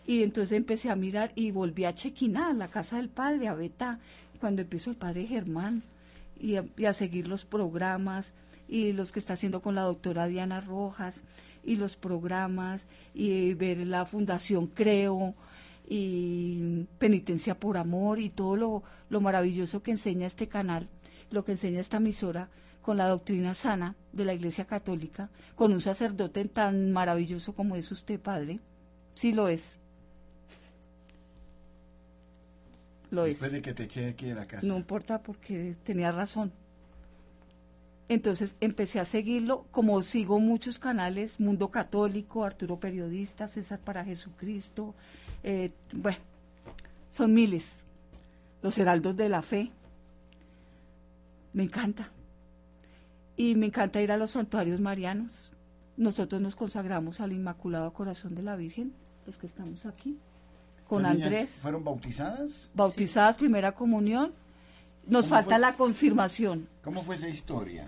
Y 0.06 0.22
entonces 0.22 0.52
empecé 0.52 0.90
a 0.90 0.96
mirar 0.96 1.32
y 1.34 1.50
volví 1.50 1.84
a 1.84 1.94
Chequiná, 1.94 2.52
la 2.52 2.68
casa 2.68 2.96
del 2.96 3.08
padre, 3.08 3.48
a 3.48 3.54
Betá, 3.54 4.00
cuando 4.38 4.62
empezó 4.62 4.90
el 4.90 4.96
padre 4.96 5.26
Germán. 5.26 5.82
y 6.38 6.56
a, 6.56 6.64
y 6.76 6.84
a 6.84 6.92
seguir 6.92 7.28
los 7.28 7.44
programas 7.44 8.34
y 8.68 8.92
los 8.92 9.12
que 9.12 9.18
está 9.18 9.34
haciendo 9.34 9.62
con 9.62 9.74
la 9.74 9.82
doctora 9.82 10.26
Diana 10.26 10.60
Rojas 10.60 11.22
y 11.62 11.76
los 11.76 11.96
programas 11.96 12.86
y 13.14 13.54
ver 13.54 13.78
la 13.86 14.04
Fundación 14.04 14.66
Creo 14.66 15.34
y 15.88 16.86
Penitencia 16.98 17.58
por 17.58 17.76
Amor 17.76 18.18
y 18.18 18.30
todo 18.30 18.56
lo, 18.56 18.82
lo 19.08 19.20
maravilloso 19.20 19.82
que 19.82 19.92
enseña 19.92 20.26
este 20.26 20.48
canal, 20.48 20.88
lo 21.30 21.44
que 21.44 21.52
enseña 21.52 21.80
esta 21.80 21.98
emisora 21.98 22.48
con 22.82 22.96
la 22.98 23.08
doctrina 23.08 23.54
sana 23.54 23.96
de 24.12 24.24
la 24.24 24.34
Iglesia 24.34 24.66
Católica, 24.66 25.30
con 25.54 25.72
un 25.72 25.80
sacerdote 25.80 26.44
tan 26.46 26.92
maravilloso 26.92 27.54
como 27.54 27.76
es 27.76 27.90
usted, 27.90 28.20
Padre. 28.20 28.60
Sí 29.14 29.32
lo 29.32 29.48
es. 29.48 29.78
Lo 33.14 33.24
Después 33.24 33.48
es. 33.48 33.52
de 33.52 33.62
que 33.62 33.74
te 33.74 33.84
eché 33.84 34.08
aquí 34.08 34.26
de 34.26 34.34
la 34.34 34.46
casa. 34.46 34.66
No 34.66 34.76
importa 34.76 35.22
porque 35.22 35.76
tenía 35.84 36.12
razón. 36.12 36.52
Entonces 38.08 38.54
empecé 38.60 39.00
a 39.00 39.04
seguirlo, 39.06 39.66
como 39.70 40.02
sigo 40.02 40.38
muchos 40.38 40.78
canales, 40.78 41.40
Mundo 41.40 41.70
Católico, 41.70 42.44
Arturo 42.44 42.78
Periodista, 42.78 43.48
César 43.48 43.78
para 43.78 44.04
Jesucristo, 44.04 44.94
eh, 45.42 45.70
bueno, 45.92 46.18
son 47.10 47.32
miles. 47.32 47.78
Los 48.62 48.76
Heraldos 48.78 49.16
de 49.16 49.28
la 49.28 49.42
Fe. 49.42 49.70
Me 51.52 51.62
encanta. 51.62 52.10
Y 53.36 53.54
me 53.54 53.66
encanta 53.66 54.00
ir 54.02 54.12
a 54.12 54.16
los 54.16 54.32
santuarios 54.32 54.80
marianos. 54.80 55.50
Nosotros 55.96 56.40
nos 56.40 56.56
consagramos 56.56 57.20
al 57.20 57.32
Inmaculado 57.32 57.92
Corazón 57.92 58.34
de 58.34 58.42
la 58.42 58.56
Virgen, 58.56 58.92
los 59.26 59.38
que 59.38 59.46
estamos 59.46 59.86
aquí, 59.86 60.18
con 60.88 61.02
¿Las 61.02 61.14
niñas 61.14 61.26
Andrés 61.28 61.50
¿Fueron 61.50 61.84
bautizadas? 61.84 62.70
bautizadas, 62.74 63.36
primera 63.36 63.72
comunión. 63.72 64.32
Nos 65.06 65.22
¿Cómo 65.24 65.30
falta 65.36 65.54
fue? 65.56 65.58
la 65.60 65.76
confirmación. 65.76 66.68
¿Cómo 66.82 67.02
fue 67.02 67.16
esa 67.16 67.28
historia? 67.28 67.86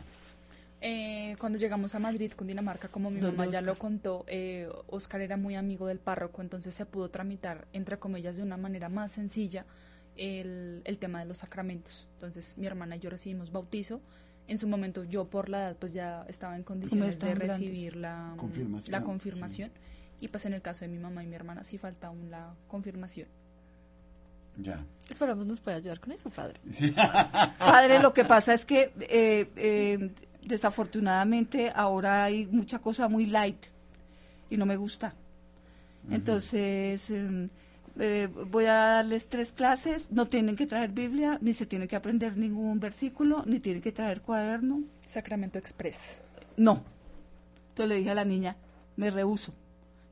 Eh, 0.81 1.35
cuando 1.41 1.59
llegamos 1.59 1.95
a 1.95 1.99
Madrid, 1.99 2.33
Cundinamarca, 2.37 2.89
como 2.89 3.11
mi 3.11 3.19
¿Dónde, 3.21 3.37
mamá 3.37 3.45
ya 3.51 3.59
Oscar? 3.61 3.65
lo 3.65 3.79
contó, 3.79 4.25
eh, 4.29 4.69
Oscar 4.89 5.21
era 5.23 5.37
muy 5.37 5.55
amigo 5.55 5.87
del 5.87 5.99
párroco, 5.99 6.43
entonces 6.43 6.75
se 6.75 6.85
pudo 6.85 7.09
tramitar, 7.09 7.67
entre 7.73 7.99
comillas, 7.99 8.37
de 8.37 8.43
una 8.43 8.57
manera 8.59 8.89
más 8.91 9.13
sencilla 9.13 9.65
el, 10.17 10.83
el 10.85 10.99
tema 10.99 11.21
de 11.21 11.25
los 11.25 11.39
sacramentos. 11.39 12.07
Entonces 12.15 12.57
mi 12.59 12.67
hermana 12.67 12.97
y 12.97 13.01
yo 13.01 13.11
recibimos 13.11 13.51
bautizo. 13.51 14.01
En 14.49 14.59
su 14.59 14.69
momento 14.69 15.03
yo 15.05 15.25
por 15.25 15.49
la 15.49 15.59
edad 15.71 15.77
pues 15.77 15.93
ya 15.93 16.25
estaba 16.29 16.55
en 16.57 16.63
condiciones 16.63 17.19
de 17.19 17.27
grandes. 17.35 17.53
recibir 17.59 17.97
la 17.97 18.35
Confirmación, 18.37 18.93
la 18.93 19.03
confirmación. 19.03 19.71
Y 20.21 20.29
pues 20.29 20.47
en 20.47 20.55
el 20.55 20.63
caso 20.63 20.85
de 20.85 20.89
mi 20.89 20.99
mamá 20.99 21.23
y 21.23 21.27
mi 21.27 21.35
hermana 21.35 21.65
sí 21.65 21.79
falta 21.79 22.09
aún 22.09 22.31
la 22.31 22.55
confirmación. 22.69 23.29
Ya. 24.59 24.83
Esperamos 25.09 25.47
nos 25.47 25.61
puede 25.61 25.77
ayudar 25.77 26.01
con 26.01 26.13
eso, 26.13 26.31
padre. 26.31 26.59
Sí. 26.71 26.91
Padre, 26.93 27.99
lo 27.99 28.15
que 28.15 28.25
pasa 28.25 28.55
es 28.55 28.65
que 28.65 28.93
eh, 29.01 29.51
eh, 29.57 30.11
desafortunadamente 30.43 31.71
ahora 31.75 32.25
hay 32.25 32.47
mucha 32.47 32.79
cosa 32.79 33.09
muy 33.09 33.27
light 33.27 33.67
y 34.49 34.57
no 34.57 34.65
me 34.65 34.77
gusta. 34.77 35.15
Entonces, 36.11 37.11
eh, 37.11 37.49
eh, 37.99 38.29
voy 38.29 38.67
a 38.67 38.75
darles 38.75 39.29
tres 39.29 39.53
clases, 39.53 40.11
no 40.11 40.27
tienen 40.27 40.55
que 40.55 40.67
traer 40.67 40.91
Biblia, 40.93 41.39
ni 41.41 41.55
se 41.55 41.67
tienen 41.67 41.89
que 41.89 41.97
aprender 41.97 42.37
ningún 42.37 42.79
versículo, 42.79 43.43
ni 43.47 43.59
tienen 43.59 43.83
que 43.83 43.93
traer 43.93 44.21
cuaderno. 44.21 44.83
Sacramento 45.05 45.59
Express. 45.59 46.21
No. 46.57 46.85
Entonces 47.71 47.89
le 47.89 47.97
dije 47.97 48.11
a 48.11 48.15
la 48.15 48.25
niña, 48.25 48.57
me 48.97 49.11
rehuso. 49.11 49.53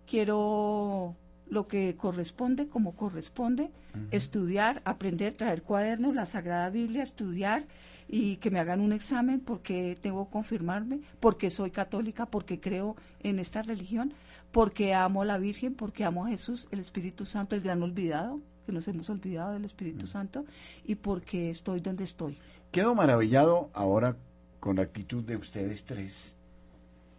Quiero 0.06 1.16
lo 1.48 1.66
que 1.68 1.97
corresponde, 1.97 2.68
como 2.68 2.97
corresponde, 2.97 3.70
estudiar, 4.10 4.82
aprender, 4.85 5.35
traer 5.35 5.62
cuadernos, 5.62 6.14
la 6.14 6.26
Sagrada 6.26 6.70
Biblia, 6.70 7.02
estudiar 7.02 7.66
y 8.09 8.36
que 8.36 8.51
me 8.51 8.60
hagan 8.60 8.81
un 8.81 8.93
examen 8.93 9.40
porque 9.40 9.97
tengo 10.01 10.26
que 10.26 10.32
confirmarme, 10.32 11.01
porque 11.20 11.51
soy 11.51 11.70
católica, 11.70 12.26
porque 12.26 12.60
creo 12.60 12.97
en 13.20 13.39
esta 13.39 13.62
religión, 13.62 14.14
porque 14.52 14.94
amo 14.94 15.22
a 15.22 15.24
la 15.24 15.39
Virgen, 15.39 15.74
porque 15.74 16.05
amo 16.05 16.24
a 16.24 16.28
Jesús, 16.28 16.68
el 16.70 16.81
Espíritu 16.81 17.24
Santo, 17.24 17.55
el 17.56 17.62
gran 17.62 17.82
olvidado, 17.82 18.40
que 18.66 18.72
nos 18.72 18.89
hemos 18.89 19.10
olvidado 19.10 19.52
del 19.52 19.64
Espíritu 19.64 20.06
Santo, 20.06 20.44
y 20.85 20.97
porque 20.97 21.51
estoy 21.51 21.81
donde 21.81 22.05
estoy. 22.05 22.39
Quedo 22.70 22.94
maravillado 22.94 23.70
ahora 23.74 24.16
con 24.60 24.76
la 24.76 24.82
actitud 24.82 25.22
de 25.24 25.36
ustedes 25.36 25.85
tres, 25.85 26.36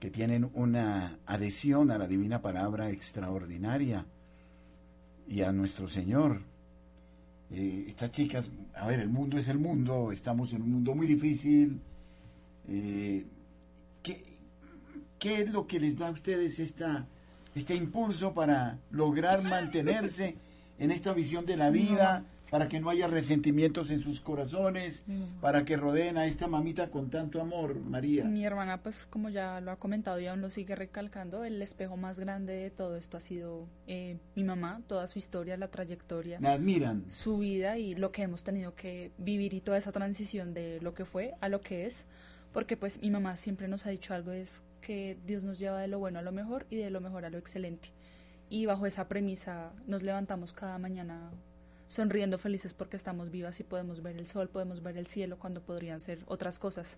que 0.06 0.12
tienen 0.12 0.52
una 0.54 1.18
adhesión 1.26 1.90
a 1.90 1.98
la 1.98 2.06
divina 2.06 2.40
palabra 2.40 2.92
extraordinaria 2.92 4.06
y 5.28 5.42
a 5.42 5.52
nuestro 5.52 5.88
Señor. 5.88 6.42
Eh, 7.50 7.86
estas 7.88 8.12
chicas, 8.12 8.52
a 8.76 8.86
ver, 8.86 9.00
el 9.00 9.10
mundo 9.10 9.40
es 9.40 9.48
el 9.48 9.58
mundo, 9.58 10.12
estamos 10.12 10.54
en 10.54 10.62
un 10.62 10.74
mundo 10.74 10.94
muy 10.94 11.08
difícil. 11.08 11.82
Eh, 12.70 13.26
¿qué, 14.04 14.24
qué 15.18 15.42
es 15.42 15.50
lo 15.50 15.66
que 15.66 15.80
les 15.80 15.98
da 15.98 16.10
a 16.10 16.12
ustedes 16.12 16.60
esta, 16.60 17.08
este 17.56 17.74
impulso 17.74 18.32
para 18.36 18.78
lograr 18.92 19.42
mantenerse 19.42 20.36
en 20.78 20.92
esta 20.92 21.14
visión 21.14 21.48
de 21.48 21.58
la 21.58 21.72
vida, 21.72 22.26
para 22.50 22.68
que 22.70 22.80
no 22.80 22.90
haya 22.90 23.08
resentimientos 23.08 23.90
en 23.92 24.02
sus 24.02 24.22
corazones, 24.22 25.06
para 25.42 25.66
que 25.66 25.78
rodeen 25.78 26.18
a 26.18 26.26
esta 26.28 26.48
mamita 26.48 26.90
con 26.90 27.10
tanto 27.10 27.42
amor, 27.42 27.76
María? 27.80 28.24
Mi 28.26 28.46
hermana, 28.46 28.82
pues 28.82 29.06
como 29.10 29.30
ya 29.30 29.60
lo 29.62 29.72
ha 29.72 29.76
comentado 29.78 30.20
y 30.20 30.28
aún 30.28 30.42
lo 30.42 30.50
sigue 30.50 30.76
recalcando, 30.76 31.44
el 31.44 31.62
espejo 31.62 31.98
más 31.98 32.20
grande 32.20 32.54
de 32.54 32.70
todo 32.72 32.96
esto 32.98 33.18
ha 33.18 33.22
sido 33.22 33.68
eh, 33.88 34.18
mi 34.36 34.44
mamá, 34.44 34.82
toda 34.88 35.08
su 35.08 35.18
historia, 35.20 35.58
la 35.58 35.70
trayectoria, 35.70 36.40
Me 36.40 36.50
admiran. 36.50 37.04
su 37.10 37.40
vida 37.40 37.78
y 37.78 37.96
lo 37.96 38.12
que 38.12 38.22
hemos 38.24 38.44
tenido 38.44 38.76
que 38.76 39.12
vivir 39.18 39.54
y 39.54 39.62
toda 39.62 39.78
esa 39.78 39.92
transición 39.92 40.54
de 40.54 40.80
lo 40.82 40.94
que 40.94 41.06
fue 41.06 41.34
a 41.42 41.50
lo 41.50 41.62
que 41.62 41.86
es, 41.86 42.08
porque 42.54 42.78
pues 42.78 43.02
mi 43.02 43.10
mamá 43.10 43.36
siempre 43.36 43.68
nos 43.68 43.86
ha 43.86 43.90
dicho 43.90 44.14
algo, 44.14 44.32
es 44.32 44.64
que 44.82 45.18
Dios 45.26 45.44
nos 45.44 45.58
lleva 45.60 45.80
de 45.82 45.88
lo 45.88 46.00
bueno 46.00 46.20
a 46.20 46.22
lo 46.22 46.32
mejor 46.32 46.68
y 46.70 46.76
de 46.78 46.90
lo 46.92 47.02
mejor 47.02 47.26
a 47.26 47.30
lo 47.30 47.38
excelente. 47.38 47.90
Y 48.50 48.68
bajo 48.68 48.86
esa 48.86 49.08
premisa 49.08 49.74
nos 49.88 50.04
levantamos 50.04 50.54
cada 50.54 50.78
mañana 50.78 51.32
sonriendo 51.88 52.38
felices 52.38 52.74
porque 52.74 52.98
estamos 52.98 53.30
vivas 53.32 53.60
y 53.60 53.64
podemos 53.64 54.02
ver 54.02 54.18
el 54.18 54.28
sol, 54.28 54.50
podemos 54.50 54.82
ver 54.82 54.98
el 54.98 55.08
cielo 55.08 55.38
cuando 55.38 55.62
podrían 55.62 56.00
ser 56.00 56.20
otras 56.26 56.60
cosas. 56.60 56.98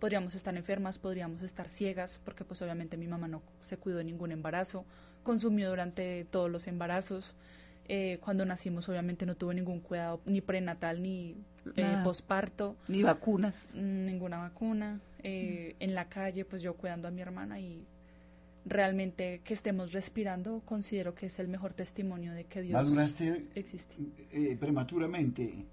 Podríamos 0.00 0.34
estar 0.34 0.56
enfermas, 0.56 0.98
podríamos 0.98 1.42
estar 1.42 1.68
ciegas, 1.68 2.20
porque 2.24 2.44
pues 2.44 2.60
obviamente 2.62 2.96
mi 2.96 3.06
mamá 3.06 3.28
no 3.28 3.42
se 3.62 3.76
cuidó 3.76 3.98
de 3.98 4.04
ningún 4.04 4.32
embarazo, 4.32 4.84
consumió 5.22 5.68
durante 5.70 6.24
todos 6.26 6.50
los 6.50 6.66
embarazos. 6.66 7.36
Eh, 7.86 8.18
cuando 8.22 8.44
nacimos 8.44 8.88
obviamente 8.88 9.26
no 9.26 9.34
tuvo 9.36 9.52
ningún 9.52 9.80
cuidado 9.80 10.20
ni 10.24 10.40
prenatal 10.40 11.02
ni 11.02 11.36
eh, 11.76 11.96
posparto, 12.02 12.76
Ni 12.88 13.02
vacunas. 13.02 13.68
mm, 13.74 14.06
ninguna 14.06 14.38
vacuna. 14.38 15.00
Eh, 15.22 15.76
En 15.80 15.94
la 15.94 16.08
calle 16.08 16.44
pues 16.44 16.60
yo 16.60 16.74
cuidando 16.74 17.08
a 17.08 17.10
mi 17.10 17.20
hermana 17.22 17.60
y 17.60 17.86
realmente 18.66 19.40
que 19.44 19.52
estemos 19.54 19.92
respirando 19.92 20.62
considero 20.64 21.14
que 21.14 21.26
es 21.26 21.38
el 21.38 21.48
mejor 21.48 21.74
testimonio 21.74 22.32
de 22.32 22.44
que 22.44 22.62
Dios 22.62 22.72
Maduraste 22.82 23.46
existe. 23.54 23.96
eh, 24.32 24.56
prematuramente, 24.58 25.66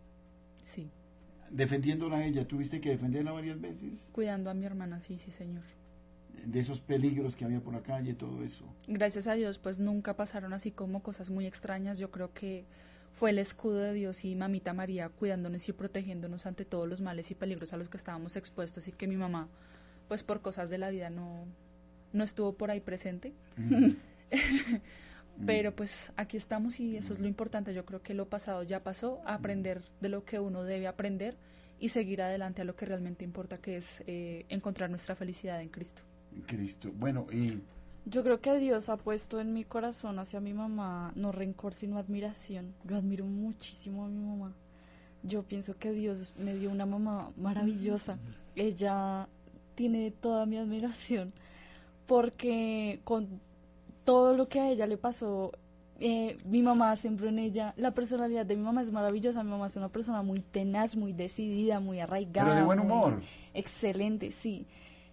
Sí, 0.61 0.89
defendiéndola 1.49 2.17
a 2.17 2.25
ella. 2.25 2.47
¿Tuviste 2.47 2.79
que 2.81 2.89
defenderla 2.89 3.31
varias 3.31 3.59
veces? 3.59 4.09
cuidando 4.13 4.49
a 4.49 4.53
mi 4.53 4.65
hermana, 4.65 4.99
sí, 4.99 5.17
sí, 5.17 5.31
señor. 5.31 5.63
De 6.45 6.59
esos 6.59 6.79
peligros 6.79 7.35
que 7.35 7.45
había 7.45 7.59
por 7.61 7.73
la 7.73 7.81
calle, 7.81 8.13
todo 8.13 8.43
eso. 8.43 8.65
Gracias 8.87 9.27
a 9.27 9.33
Dios, 9.33 9.57
pues 9.59 9.79
nunca 9.79 10.15
pasaron 10.15 10.53
así 10.53 10.71
como 10.71 11.01
cosas 11.03 11.29
muy 11.29 11.45
extrañas. 11.45 11.97
Yo 11.99 12.09
creo 12.11 12.33
que 12.33 12.65
fue 13.13 13.29
el 13.31 13.39
escudo 13.39 13.77
de 13.79 13.93
Dios 13.93 14.23
y 14.25 14.35
mamita 14.35 14.73
María 14.73 15.09
cuidándonos 15.09 15.67
y 15.69 15.73
protegiéndonos 15.73 16.45
ante 16.45 16.65
todos 16.65 16.87
los 16.87 17.01
males 17.01 17.29
y 17.31 17.35
peligros 17.35 17.73
a 17.73 17.77
los 17.77 17.89
que 17.89 17.97
estábamos 17.97 18.35
expuestos 18.37 18.87
y 18.87 18.91
que 18.91 19.07
mi 19.07 19.17
mamá, 19.17 19.49
pues 20.07 20.23
por 20.23 20.41
cosas 20.41 20.69
de 20.69 20.77
la 20.77 20.89
vida 20.89 21.09
no, 21.09 21.45
no 22.13 22.23
estuvo 22.23 22.53
por 22.53 22.71
ahí 22.71 22.79
presente. 22.79 23.33
Pero 25.45 25.75
pues 25.75 26.13
aquí 26.17 26.37
estamos 26.37 26.79
y 26.79 26.97
eso 26.97 27.13
es 27.13 27.19
lo 27.19 27.27
importante. 27.27 27.73
Yo 27.73 27.85
creo 27.85 28.01
que 28.01 28.13
lo 28.13 28.27
pasado 28.27 28.63
ya 28.63 28.83
pasó, 28.83 29.21
aprender 29.25 29.83
de 29.99 30.09
lo 30.09 30.23
que 30.23 30.39
uno 30.39 30.63
debe 30.63 30.87
aprender 30.87 31.37
y 31.79 31.89
seguir 31.89 32.21
adelante 32.21 32.61
a 32.61 32.65
lo 32.65 32.75
que 32.75 32.85
realmente 32.85 33.25
importa, 33.25 33.57
que 33.57 33.77
es 33.77 34.03
eh, 34.05 34.45
encontrar 34.49 34.89
nuestra 34.89 35.15
felicidad 35.15 35.61
en 35.61 35.69
Cristo. 35.69 36.03
Cristo. 36.45 36.91
Bueno, 36.93 37.25
y 37.31 37.61
Yo 38.05 38.23
creo 38.23 38.39
que 38.39 38.57
Dios 38.57 38.89
ha 38.89 38.97
puesto 38.97 39.39
en 39.39 39.53
mi 39.53 39.63
corazón 39.63 40.19
hacia 40.19 40.39
mi 40.39 40.53
mamá 40.53 41.11
no 41.15 41.31
rencor, 41.31 41.73
sino 41.73 41.97
admiración. 41.97 42.75
Yo 42.83 42.97
admiro 42.97 43.25
muchísimo 43.25 44.05
a 44.05 44.09
mi 44.09 44.23
mamá. 44.23 44.53
Yo 45.23 45.43
pienso 45.43 45.77
que 45.77 45.91
Dios 45.91 46.33
me 46.37 46.53
dio 46.55 46.71
una 46.71 46.85
mamá 46.85 47.31
maravillosa. 47.35 48.19
Ella 48.55 49.27
tiene 49.75 50.11
toda 50.11 50.45
mi 50.45 50.57
admiración 50.57 51.33
porque 52.11 52.99
con 53.05 53.39
todo 54.03 54.35
lo 54.35 54.49
que 54.49 54.59
a 54.59 54.69
ella 54.69 54.85
le 54.85 54.97
pasó, 54.97 55.53
eh, 55.97 56.37
mi 56.43 56.61
mamá 56.61 56.93
sembró 56.97 57.29
en 57.29 57.39
ella. 57.39 57.73
La 57.77 57.91
personalidad 57.91 58.45
de 58.45 58.57
mi 58.57 58.63
mamá 58.63 58.81
es 58.81 58.91
maravillosa. 58.91 59.45
Mi 59.45 59.49
mamá 59.49 59.67
es 59.67 59.77
una 59.77 59.87
persona 59.87 60.21
muy 60.21 60.41
tenaz, 60.41 60.97
muy 60.97 61.13
decidida, 61.13 61.79
muy 61.79 62.01
arraigada. 62.01 62.49
pero 62.49 62.59
de 62.59 62.65
buen 62.65 62.79
humor. 62.81 63.21
Excelente, 63.53 64.33
sí. 64.33 64.67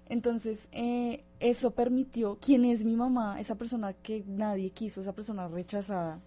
Entonces, 0.09 0.69
eh, 0.73 1.23
eso 1.39 1.71
permitió, 1.71 2.37
¿quién 2.45 2.65
es 2.65 2.83
mi 2.83 2.97
mamá? 2.97 3.39
Esa 3.39 3.55
persona 3.55 3.93
que 3.93 4.25
nadie 4.27 4.71
quiso, 4.71 5.01
esa 5.01 5.13
persona 5.13 5.47
rechazada. 5.47 6.19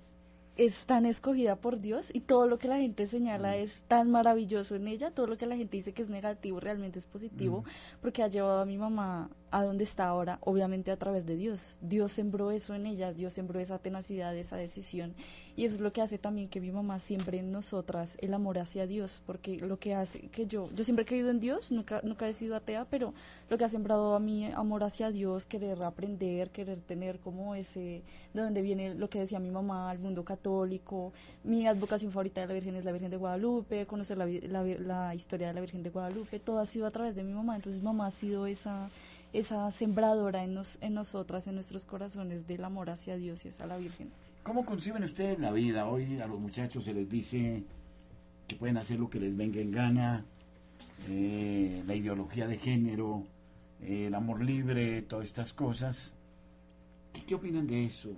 es 0.55 0.85
tan 0.85 1.05
escogida 1.05 1.57
por 1.57 1.81
Dios 1.81 2.11
y 2.13 2.21
todo 2.21 2.47
lo 2.47 2.59
que 2.59 2.69
la 2.69 2.77
gente 2.77 3.07
señala 3.07 3.57
es 3.57 3.83
tan 3.89 4.09
maravilloso 4.09 4.75
en 4.75 4.87
ella, 4.87 5.11
todo 5.11 5.27
lo 5.27 5.37
que 5.37 5.47
la 5.47 5.57
gente 5.57 5.75
dice 5.75 5.91
que 5.91 6.01
es 6.01 6.09
negativo 6.09 6.61
realmente 6.61 6.97
es 6.97 7.05
positivo, 7.05 7.65
porque 8.01 8.23
ha 8.23 8.27
llevado 8.27 8.61
a 8.61 8.65
mi 8.65 8.77
mamá 8.77 9.29
a 9.51 9.63
donde 9.63 9.83
está 9.83 10.07
ahora, 10.07 10.39
obviamente 10.41 10.91
a 10.91 10.97
través 10.97 11.25
de 11.25 11.35
Dios. 11.35 11.77
Dios 11.81 12.13
sembró 12.13 12.51
eso 12.51 12.73
en 12.73 12.85
ella, 12.85 13.13
Dios 13.13 13.33
sembró 13.33 13.59
esa 13.59 13.77
tenacidad, 13.79 14.35
esa 14.35 14.55
decisión. 14.55 15.13
Y 15.57 15.65
eso 15.65 15.75
es 15.75 15.81
lo 15.81 15.91
que 15.91 16.01
hace 16.01 16.17
también 16.17 16.47
que 16.47 16.61
mi 16.61 16.71
mamá 16.71 16.99
siempre 16.99 17.39
en 17.39 17.51
nosotras 17.51 18.17
el 18.21 18.33
amor 18.33 18.57
hacia 18.57 18.87
Dios, 18.87 19.21
porque 19.25 19.59
lo 19.59 19.77
que 19.77 19.93
hace 19.93 20.21
que 20.29 20.47
yo, 20.47 20.69
yo 20.73 20.83
siempre 20.85 21.03
he 21.03 21.05
creído 21.05 21.29
en 21.29 21.41
Dios, 21.41 21.69
nunca, 21.69 22.01
nunca 22.03 22.27
he 22.27 22.33
sido 22.33 22.55
atea, 22.55 22.85
pero 22.89 23.13
lo 23.49 23.57
que 23.57 23.65
ha 23.65 23.69
sembrado 23.69 24.15
a 24.15 24.19
mí 24.19 24.45
amor 24.45 24.83
hacia 24.83 25.11
Dios, 25.11 25.45
querer 25.45 25.83
aprender, 25.83 26.49
querer 26.51 26.79
tener 26.79 27.19
como 27.19 27.53
ese, 27.53 28.03
de 28.33 28.41
donde 28.41 28.61
viene 28.61 28.95
lo 28.95 29.09
que 29.09 29.19
decía 29.19 29.39
mi 29.39 29.51
mamá, 29.51 29.91
el 29.91 29.99
mundo 29.99 30.23
católico, 30.23 31.11
mi 31.43 31.67
advocación 31.67 32.11
favorita 32.11 32.39
de 32.39 32.47
la 32.47 32.53
Virgen 32.53 32.75
es 32.77 32.85
la 32.85 32.93
Virgen 32.93 33.11
de 33.11 33.17
Guadalupe, 33.17 33.85
conocer 33.85 34.17
la, 34.17 34.25
la, 34.25 34.63
la 34.63 35.13
historia 35.13 35.47
de 35.47 35.53
la 35.53 35.61
Virgen 35.61 35.83
de 35.83 35.89
Guadalupe, 35.89 36.39
todo 36.39 36.59
ha 36.59 36.65
sido 36.65 36.87
a 36.87 36.91
través 36.91 37.15
de 37.15 37.23
mi 37.23 37.33
mamá, 37.33 37.57
entonces 37.57 37.83
mamá 37.83 38.07
ha 38.07 38.11
sido 38.11 38.47
esa 38.47 38.89
esa 39.33 39.69
sembradora 39.71 40.43
en, 40.43 40.53
nos, 40.53 40.77
en 40.81 40.93
nosotras, 40.93 41.47
en 41.47 41.55
nuestros 41.55 41.85
corazones, 41.85 42.47
del 42.47 42.63
amor 42.63 42.89
hacia 42.89 43.17
Dios 43.17 43.45
y 43.45 43.49
hacia 43.49 43.65
la 43.67 43.77
Virgen. 43.77 44.11
¿Cómo 44.43 44.65
conciben 44.65 45.03
ustedes 45.03 45.39
la 45.39 45.51
vida? 45.51 45.87
Hoy 45.87 46.19
a 46.19 46.27
los 46.27 46.39
muchachos 46.39 46.85
se 46.85 46.93
les 46.93 47.09
dice 47.09 47.63
que 48.47 48.55
pueden 48.55 48.77
hacer 48.77 48.99
lo 48.99 49.09
que 49.09 49.19
les 49.19 49.35
venga 49.37 49.61
en 49.61 49.71
gana, 49.71 50.25
eh, 51.07 51.83
la 51.85 51.95
ideología 51.95 52.47
de 52.47 52.57
género, 52.57 53.23
eh, 53.81 54.07
el 54.07 54.15
amor 54.15 54.43
libre, 54.43 55.01
todas 55.03 55.27
estas 55.27 55.53
cosas. 55.53 56.15
¿Qué, 57.27 57.35
opinan 57.35 57.67
de 57.67 57.85
eso, 57.85 58.09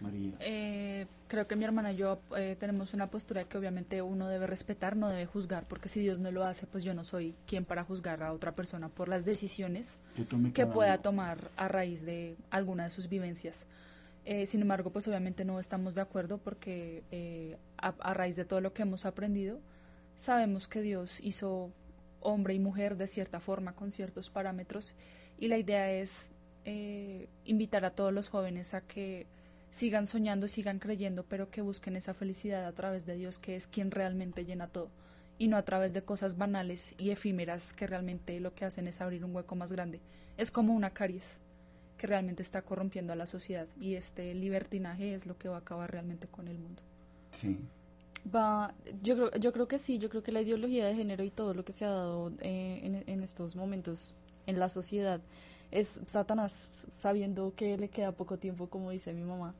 María? 0.00 0.32
Eh, 0.40 1.06
creo 1.28 1.46
que 1.46 1.56
mi 1.56 1.64
hermana 1.64 1.92
y 1.92 1.96
yo 1.96 2.20
eh, 2.36 2.56
tenemos 2.58 2.94
una 2.94 3.08
postura 3.08 3.44
que 3.44 3.58
obviamente 3.58 4.02
uno 4.02 4.28
debe 4.28 4.46
respetar, 4.46 4.96
no 4.96 5.08
debe 5.08 5.26
juzgar, 5.26 5.66
porque 5.66 5.88
si 5.88 6.00
Dios 6.00 6.20
no 6.20 6.30
lo 6.30 6.44
hace, 6.44 6.66
pues 6.66 6.84
yo 6.84 6.94
no 6.94 7.04
soy 7.04 7.34
quien 7.46 7.64
para 7.64 7.84
juzgar 7.84 8.22
a 8.22 8.32
otra 8.32 8.52
persona 8.52 8.88
por 8.88 9.08
las 9.08 9.24
decisiones 9.24 9.98
que 10.54 10.66
pueda 10.66 10.98
tomar 10.98 11.50
a 11.56 11.68
raíz 11.68 12.04
de 12.04 12.36
alguna 12.50 12.84
de 12.84 12.90
sus 12.90 13.08
vivencias. 13.08 13.66
Eh, 14.24 14.46
sin 14.46 14.62
embargo, 14.62 14.90
pues 14.90 15.06
obviamente 15.06 15.44
no 15.44 15.60
estamos 15.60 15.94
de 15.94 16.00
acuerdo 16.00 16.38
porque 16.38 17.04
eh, 17.10 17.56
a, 17.76 18.14
raíz 18.14 18.36
de 18.36 18.44
todo 18.44 18.60
lo 18.60 18.72
que 18.72 18.82
hemos 18.82 19.06
aprendido, 19.06 19.60
sabemos 20.16 20.66
que 20.68 20.80
Dios 20.82 21.20
hizo 21.22 21.70
hombre 22.20 22.54
y 22.54 22.58
mujer 22.58 22.96
de 22.96 23.06
cierta 23.06 23.38
forma, 23.38 23.72
con 23.72 23.90
ciertos 23.90 24.30
parámetros, 24.30 24.96
y 25.38 25.48
la 25.48 25.58
idea 25.58 25.90
es 25.92 26.30
invitar 27.44 27.84
a 27.84 27.90
todos 27.90 28.12
los 28.12 28.28
jóvenes 28.28 28.74
a 28.74 28.80
que 28.80 29.28
sigan 29.76 30.06
soñando, 30.06 30.48
sigan 30.48 30.78
creyendo, 30.78 31.22
pero 31.22 31.50
que 31.50 31.60
busquen 31.60 31.96
esa 31.96 32.14
felicidad 32.14 32.64
a 32.64 32.72
través 32.72 33.04
de 33.04 33.14
Dios, 33.14 33.38
que 33.38 33.56
es 33.56 33.66
quien 33.66 33.90
realmente 33.90 34.46
llena 34.46 34.68
todo, 34.68 34.88
y 35.36 35.48
no 35.48 35.58
a 35.58 35.66
través 35.66 35.92
de 35.92 36.00
cosas 36.00 36.38
banales 36.38 36.94
y 36.96 37.10
efímeras 37.10 37.74
que 37.74 37.86
realmente 37.86 38.40
lo 38.40 38.54
que 38.54 38.64
hacen 38.64 38.88
es 38.88 39.02
abrir 39.02 39.22
un 39.22 39.36
hueco 39.36 39.54
más 39.54 39.72
grande. 39.72 40.00
Es 40.38 40.50
como 40.50 40.72
una 40.72 40.94
caries 40.94 41.38
que 41.98 42.06
realmente 42.06 42.42
está 42.42 42.62
corrompiendo 42.62 43.12
a 43.12 43.16
la 43.16 43.26
sociedad 43.26 43.66
y 43.78 43.96
este 43.96 44.34
libertinaje 44.34 45.12
es 45.12 45.26
lo 45.26 45.36
que 45.36 45.50
va 45.50 45.56
a 45.56 45.60
acabar 45.60 45.92
realmente 45.92 46.26
con 46.26 46.48
el 46.48 46.58
mundo. 46.58 46.82
Sí. 47.32 47.58
Va, 48.34 48.74
yo 49.02 49.14
creo, 49.14 49.30
yo 49.38 49.52
creo 49.52 49.68
que 49.68 49.78
sí, 49.78 49.98
yo 49.98 50.08
creo 50.08 50.22
que 50.22 50.32
la 50.32 50.40
ideología 50.40 50.86
de 50.86 50.94
género 50.94 51.22
y 51.22 51.30
todo 51.30 51.52
lo 51.52 51.66
que 51.66 51.72
se 51.72 51.84
ha 51.84 51.90
dado 51.90 52.32
eh, 52.40 52.80
en, 52.82 53.04
en 53.06 53.22
estos 53.22 53.54
momentos 53.54 54.14
en 54.46 54.58
la 54.58 54.70
sociedad 54.70 55.20
es 55.70 56.00
Satanás 56.06 56.86
sabiendo 56.96 57.52
que 57.54 57.76
le 57.76 57.88
queda 57.88 58.12
poco 58.12 58.38
tiempo, 58.38 58.68
como 58.68 58.90
dice 58.90 59.12
mi 59.12 59.22
mamá. 59.22 59.54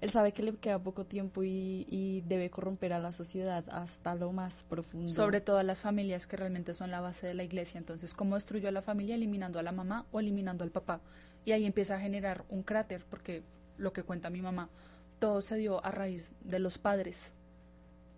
Él 0.00 0.10
sabe 0.10 0.32
que 0.32 0.42
le 0.42 0.54
queda 0.56 0.78
poco 0.78 1.04
tiempo 1.04 1.42
y, 1.42 2.22
debe 2.26 2.50
corromper 2.50 2.92
a 2.92 2.98
la 2.98 3.12
sociedad 3.12 3.64
hasta 3.70 4.14
lo 4.14 4.32
más 4.32 4.64
profundo. 4.68 5.08
Sobre 5.08 5.40
todo 5.40 5.58
a 5.58 5.62
las 5.62 5.80
familias 5.80 6.26
que 6.26 6.36
realmente 6.36 6.74
son 6.74 6.90
la 6.90 7.00
base 7.00 7.26
de 7.26 7.34
la 7.34 7.42
iglesia. 7.42 7.78
Entonces, 7.78 8.14
¿cómo 8.14 8.36
destruyó 8.36 8.68
a 8.68 8.72
la 8.72 8.82
familia? 8.82 9.14
Eliminando 9.14 9.58
a 9.58 9.62
la 9.62 9.72
mamá 9.72 10.06
o 10.12 10.20
eliminando 10.20 10.64
al 10.64 10.70
papá. 10.70 11.00
Y 11.44 11.52
ahí 11.52 11.64
empieza 11.64 11.96
a 11.96 12.00
generar 12.00 12.44
un 12.48 12.62
cráter, 12.62 13.04
porque 13.08 13.42
lo 13.76 13.92
que 13.92 14.02
cuenta 14.02 14.30
mi 14.30 14.42
mamá, 14.42 14.68
todo 15.18 15.40
se 15.40 15.56
dio 15.56 15.84
a 15.84 15.90
raíz 15.90 16.32
de 16.40 16.58
los 16.58 16.78
padres 16.78 17.32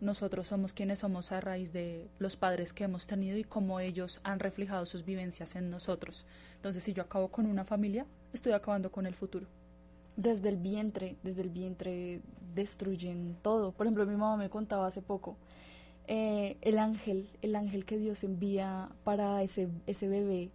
nosotros 0.01 0.49
somos 0.49 0.73
quienes 0.73 1.01
somos 1.01 1.31
a 1.31 1.41
raíz 1.41 1.73
de 1.73 2.09
los 2.19 2.37
padres 2.37 2.73
que 2.73 2.85
hemos 2.85 3.07
tenido 3.07 3.37
y 3.37 3.45
cómo 3.45 3.81
ellos 3.81 4.21
han 4.25 4.41
reflejado 4.41 4.87
sus 4.87 5.05
vivencias 5.05 5.57
en 5.57 5.71
nosotros. 5.71 6.25
Entonces, 6.57 6.83
si 6.83 6.95
yo 6.95 7.03
acabo 7.03 7.29
con 7.29 7.47
una 7.47 7.65
familia, 7.65 8.07
estoy 8.33 8.53
acabando 8.53 8.91
con 8.91 9.07
el 9.07 9.15
futuro. 9.15 9.47
Desde 10.21 10.49
el 10.51 10.57
vientre, 10.57 11.17
desde 11.23 11.43
el 11.43 11.51
vientre 11.51 12.21
destruyen 12.55 13.37
todo. 13.43 13.73
Por 13.73 13.87
ejemplo, 13.87 14.05
mi 14.07 14.17
mamá 14.17 14.37
me 14.37 14.51
contaba 14.51 14.87
hace 14.87 15.03
poco, 15.03 15.37
eh, 16.07 16.57
el 16.61 16.79
ángel, 16.79 17.31
el 17.41 17.57
ángel 17.57 17.85
que 17.85 17.97
Dios 17.97 18.25
envía 18.25 18.91
para 19.05 19.43
ese, 19.43 19.69
ese 19.87 20.09
bebé 20.09 20.51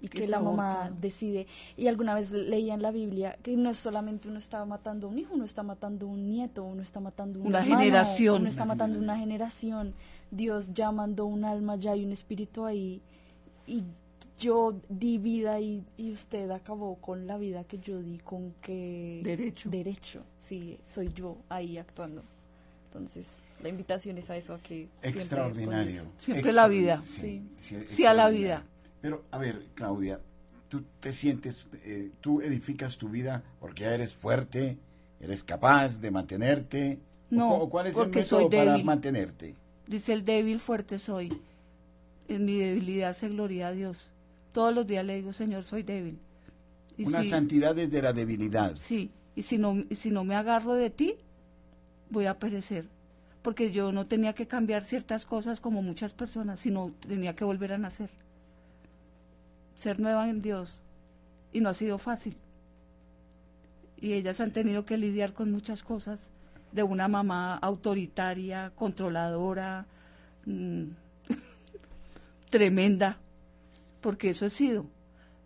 y 0.00 0.08
que 0.08 0.26
la 0.26 0.40
mamá 0.40 0.90
decide. 1.00 1.46
Y 1.76 1.88
alguna 1.88 2.14
vez 2.14 2.32
leía 2.32 2.74
en 2.74 2.82
la 2.82 2.90
Biblia 2.90 3.36
que 3.42 3.56
no 3.56 3.70
es 3.70 3.78
solamente 3.78 4.28
uno 4.28 4.38
está 4.38 4.64
matando 4.64 5.06
a 5.06 5.10
un 5.10 5.18
hijo, 5.18 5.34
uno 5.34 5.44
está 5.44 5.62
matando 5.62 6.06
a 6.06 6.08
un 6.08 6.28
nieto, 6.28 6.64
uno 6.64 6.82
está 6.82 7.00
matando 7.00 7.40
una 7.40 7.62
generación. 7.62 8.40
Uno 8.40 8.48
está 8.48 8.64
matando 8.64 8.98
una 8.98 9.18
generación. 9.18 9.94
Dios 10.30 10.72
ya 10.72 10.92
mandó 10.92 11.26
un 11.26 11.44
alma, 11.44 11.76
ya 11.76 11.92
hay 11.92 12.04
un 12.04 12.12
espíritu 12.12 12.64
ahí. 12.64 13.02
Y 13.66 13.84
yo 14.40 14.80
di 14.88 15.18
vida 15.18 15.60
y, 15.60 15.84
y 15.96 16.10
usted 16.10 16.50
acabó 16.50 16.96
con 16.96 17.26
la 17.26 17.36
vida 17.36 17.64
que 17.64 17.78
yo 17.78 18.00
di, 18.02 18.18
con 18.18 18.54
que... 18.62 19.20
Derecho. 19.22 19.68
Derecho, 19.68 20.22
sí, 20.38 20.78
soy 20.84 21.12
yo 21.12 21.36
ahí 21.48 21.78
actuando. 21.78 22.22
Entonces, 22.86 23.44
la 23.62 23.68
invitación 23.68 24.18
es 24.18 24.30
a 24.30 24.36
eso, 24.36 24.54
a 24.54 24.58
que... 24.58 24.88
Extraordinario. 25.02 26.02
Siempre, 26.02 26.24
siempre 26.24 26.52
la 26.52 26.66
vida. 26.66 27.02
Sí, 27.02 27.42
sí 27.56 28.06
a 28.06 28.14
la 28.14 28.30
vida. 28.30 28.64
Pero, 29.00 29.22
a 29.30 29.38
ver, 29.38 29.66
Claudia, 29.74 30.18
tú 30.68 30.84
te 31.00 31.12
sientes, 31.12 31.66
eh, 31.84 32.10
tú 32.20 32.40
edificas 32.40 32.96
tu 32.96 33.08
vida 33.08 33.42
porque 33.60 33.82
ya 33.82 33.94
eres 33.94 34.14
fuerte, 34.14 34.78
eres 35.20 35.44
capaz 35.44 36.00
de 36.00 36.10
mantenerte. 36.10 36.98
No, 37.28 37.68
¿Cuál 37.68 37.88
es 37.88 37.96
el 37.98 38.08
método 38.08 38.48
para 38.48 38.78
mantenerte? 38.78 39.54
Dice 39.86 40.12
el 40.12 40.24
débil, 40.24 40.58
fuerte 40.58 40.98
soy. 40.98 41.40
En 42.28 42.44
mi 42.44 42.58
debilidad 42.58 43.14
se 43.14 43.28
gloria 43.28 43.68
a 43.68 43.72
Dios. 43.72 44.10
Todos 44.52 44.74
los 44.74 44.86
días 44.86 45.04
le 45.04 45.16
digo, 45.16 45.32
Señor, 45.32 45.64
soy 45.64 45.82
débil. 45.82 46.18
Una 46.98 47.22
santidad 47.22 47.74
desde 47.74 48.02
la 48.02 48.12
debilidad. 48.12 48.76
Sí, 48.76 49.10
y 49.34 49.42
si 49.42 49.58
no, 49.58 49.84
si 49.90 50.10
no 50.10 50.24
me 50.24 50.34
agarro 50.34 50.74
de 50.74 50.90
ti, 50.90 51.14
voy 52.10 52.26
a 52.26 52.38
perecer. 52.38 52.86
Porque 53.42 53.72
yo 53.72 53.90
no 53.90 54.04
tenía 54.04 54.34
que 54.34 54.46
cambiar 54.46 54.84
ciertas 54.84 55.24
cosas 55.24 55.60
como 55.60 55.82
muchas 55.82 56.12
personas, 56.12 56.60
sino 56.60 56.92
tenía 57.06 57.34
que 57.34 57.44
volver 57.44 57.72
a 57.72 57.78
nacer 57.78 58.10
ser 59.80 59.98
nueva 59.98 60.28
en 60.28 60.42
Dios 60.42 60.78
y 61.54 61.60
no 61.62 61.70
ha 61.70 61.74
sido 61.74 61.96
fácil. 61.96 62.36
Y 63.98 64.12
ellas 64.12 64.40
han 64.40 64.52
tenido 64.52 64.84
que 64.84 64.98
lidiar 64.98 65.32
con 65.32 65.50
muchas 65.50 65.82
cosas 65.82 66.20
de 66.72 66.82
una 66.82 67.08
mamá 67.08 67.56
autoritaria, 67.56 68.72
controladora, 68.76 69.86
mm, 70.44 70.84
tremenda, 72.50 73.18
porque 74.00 74.30
eso 74.30 74.46
he 74.46 74.50
sido. 74.50 74.86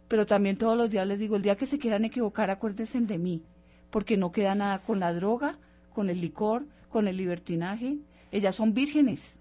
Pero 0.09 0.26
también 0.26 0.56
todos 0.56 0.76
los 0.76 0.90
días 0.90 1.06
les 1.06 1.18
digo, 1.18 1.36
el 1.36 1.43
día 1.43 1.56
que 1.56 1.66
se 1.66 1.78
quieran 1.78 2.05
equivocar, 2.05 2.51
acuérdense 2.51 3.01
de 3.01 3.18
mí, 3.18 3.43
porque 3.90 4.16
no 4.16 4.32
queda 4.32 4.55
nada 4.55 4.82
con 4.82 5.01
la 5.01 5.12
droga, 5.12 5.59
con 5.93 6.10
el 6.10 6.20
licor, 6.20 6.66
con 6.89 7.09
el 7.09 7.16
libertinaje. 7.16 7.98
Ellas 8.31 8.56
son 8.56 8.74
vírgenes 8.74 9.39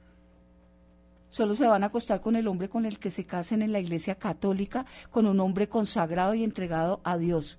solo 1.33 1.55
se 1.55 1.65
van 1.65 1.81
a 1.83 1.87
acostar 1.87 2.21
con 2.21 2.35
el 2.35 2.47
hombre 2.47 2.69
con 2.69 2.85
el 2.85 2.99
que 2.99 3.09
se 3.09 3.25
casen 3.25 3.63
en 3.63 3.71
la 3.71 3.79
iglesia 3.79 4.15
católica, 4.15 4.85
con 5.09 5.25
un 5.25 5.39
hombre 5.39 5.67
consagrado 5.67 6.35
y 6.35 6.43
entregado 6.43 7.01
a 7.03 7.17
Dios, 7.17 7.57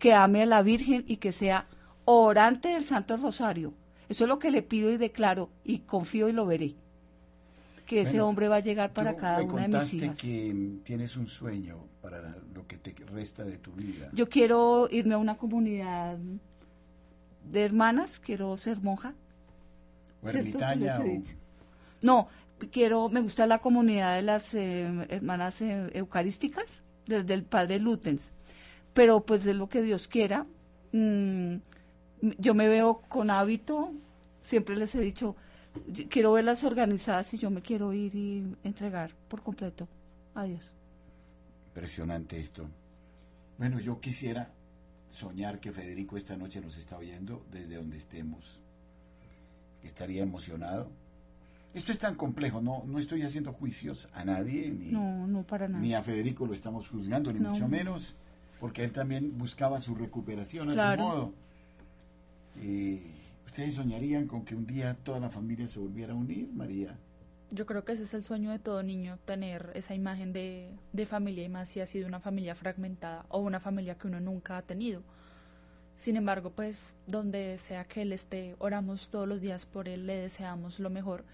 que 0.00 0.12
ame 0.12 0.42
a 0.42 0.46
la 0.46 0.62
Virgen 0.62 1.04
y 1.06 1.18
que 1.18 1.30
sea 1.30 1.68
orante 2.04 2.70
del 2.70 2.82
Santo 2.82 3.16
Rosario. 3.16 3.72
Eso 4.08 4.24
es 4.24 4.28
lo 4.28 4.40
que 4.40 4.50
le 4.50 4.62
pido 4.62 4.90
y 4.90 4.96
declaro 4.96 5.48
y 5.62 5.78
confío 5.78 6.28
y 6.28 6.32
lo 6.32 6.44
veré. 6.44 6.74
Que 7.86 8.00
ese 8.00 8.20
hombre 8.20 8.48
va 8.48 8.56
a 8.56 8.60
llegar 8.60 8.92
para 8.92 9.16
cada 9.16 9.42
una 9.42 9.62
de 9.62 9.68
mis 9.68 9.94
hijas. 9.94 10.18
que 10.18 10.78
tienes 10.84 11.16
un 11.16 11.26
sueño 11.26 11.86
para 12.00 12.36
lo 12.54 12.66
que 12.66 12.78
te 12.78 12.94
resta 13.06 13.44
de 13.44 13.58
tu 13.58 13.72
vida. 13.72 14.08
Yo 14.12 14.28
quiero 14.28 14.88
irme 14.90 15.14
a 15.14 15.18
una 15.18 15.36
comunidad 15.36 16.18
de 17.50 17.64
hermanas, 17.64 18.20
quiero 18.20 18.56
ser 18.56 18.80
monja. 18.80 19.14
¿O 20.22 20.28
ermitaña? 20.28 20.98
No, 22.00 22.28
quiero, 22.70 23.08
me 23.08 23.20
gusta 23.20 23.46
la 23.46 23.58
comunidad 23.58 24.16
de 24.16 24.22
las 24.22 24.54
eh, 24.54 25.06
hermanas 25.08 25.60
eh, 25.60 25.90
eucarísticas, 25.94 26.64
desde 27.06 27.34
el 27.34 27.44
padre 27.44 27.78
Lutens, 27.78 28.32
pero 28.92 29.24
pues 29.24 29.44
de 29.44 29.54
lo 29.54 29.68
que 29.68 29.82
Dios 29.82 30.08
quiera, 30.08 30.46
mm, 30.92 31.56
yo 32.38 32.54
me 32.54 32.68
veo 32.68 33.02
con 33.08 33.30
hábito, 33.30 33.92
siempre 34.42 34.76
les 34.76 34.94
he 34.94 35.00
dicho, 35.00 35.36
quiero 36.08 36.32
verlas 36.32 36.64
organizadas 36.64 37.32
y 37.34 37.38
yo 37.38 37.50
me 37.50 37.62
quiero 37.62 37.92
ir 37.92 38.14
y 38.14 38.44
entregar 38.64 39.12
por 39.28 39.42
completo 39.42 39.88
a 40.34 40.44
Dios. 40.44 40.72
Impresionante 41.68 42.38
esto. 42.38 42.66
Bueno, 43.58 43.78
yo 43.80 44.00
quisiera 44.00 44.50
soñar 45.08 45.60
que 45.60 45.72
Federico 45.72 46.16
esta 46.16 46.36
noche 46.36 46.60
nos 46.60 46.76
está 46.76 46.96
oyendo 46.98 47.44
desde 47.52 47.76
donde 47.76 47.96
estemos 47.98 48.60
estaría 49.82 50.22
emocionado. 50.22 50.90
Esto 51.74 51.92
es 51.92 51.98
tan 51.98 52.14
complejo, 52.14 52.60
no, 52.62 52.84
no 52.86 52.98
estoy 52.98 53.22
haciendo 53.22 53.52
juicios 53.52 54.08
a 54.14 54.24
nadie, 54.24 54.70
ni, 54.70 54.92
No, 54.92 55.26
no 55.26 55.42
para 55.42 55.66
nada. 55.68 55.80
ni 55.82 55.92
a 55.92 56.02
Federico 56.02 56.46
lo 56.46 56.54
estamos 56.54 56.88
juzgando, 56.88 57.32
ni 57.32 57.40
No. 57.40 57.50
mucho 57.50 57.68
menos, 57.68 58.14
porque 58.60 58.84
él 58.84 58.92
también 58.92 59.36
buscaba 59.36 59.80
su 59.80 59.94
recuperación 59.94 60.70
a 60.70 60.72
Claro. 60.72 61.02
su 61.02 61.08
modo. 61.08 61.32
Eh, 62.60 63.02
¿Ustedes 63.54 63.76
soñarían 63.76 64.26
con 64.26 64.44
que 64.44 64.56
un 64.56 64.66
día 64.66 64.96
toda 65.04 65.20
la 65.20 65.30
familia 65.30 65.68
se 65.68 65.78
volviera 65.78 66.12
a 66.12 66.16
unir, 66.16 66.48
María? 66.52 66.98
Yo 67.52 67.66
creo 67.66 67.84
que 67.84 67.92
ese 67.92 68.02
es 68.02 68.12
el 68.12 68.24
sueño 68.24 68.50
de 68.50 68.58
todo 68.58 68.82
niño, 68.82 69.20
tener 69.26 69.70
esa 69.74 69.94
imagen 69.94 70.32
de, 70.32 70.72
de 70.92 71.06
familia 71.06 71.44
y 71.44 71.48
más 71.48 71.68
si 71.68 71.78
ha 71.78 71.86
sido 71.86 72.08
una 72.08 72.18
familia 72.18 72.56
fragmentada 72.56 73.26
o 73.28 73.38
una 73.38 73.60
familia 73.60 73.94
que 73.94 74.08
uno 74.08 74.18
nunca 74.18 74.56
ha 74.56 74.62
tenido. 74.62 75.04
Sin 75.94 76.16
embargo, 76.16 76.50
pues 76.50 76.96
donde 77.06 77.56
sea 77.58 77.84
que 77.84 78.02
él 78.02 78.12
esté, 78.12 78.56
oramos 78.58 79.08
todos 79.08 79.28
los 79.28 79.40
días 79.40 79.66
por 79.66 79.88
él, 79.88 80.08
le 80.08 80.16
deseamos 80.16 80.80
lo 80.80 80.90
mejor 80.90 81.24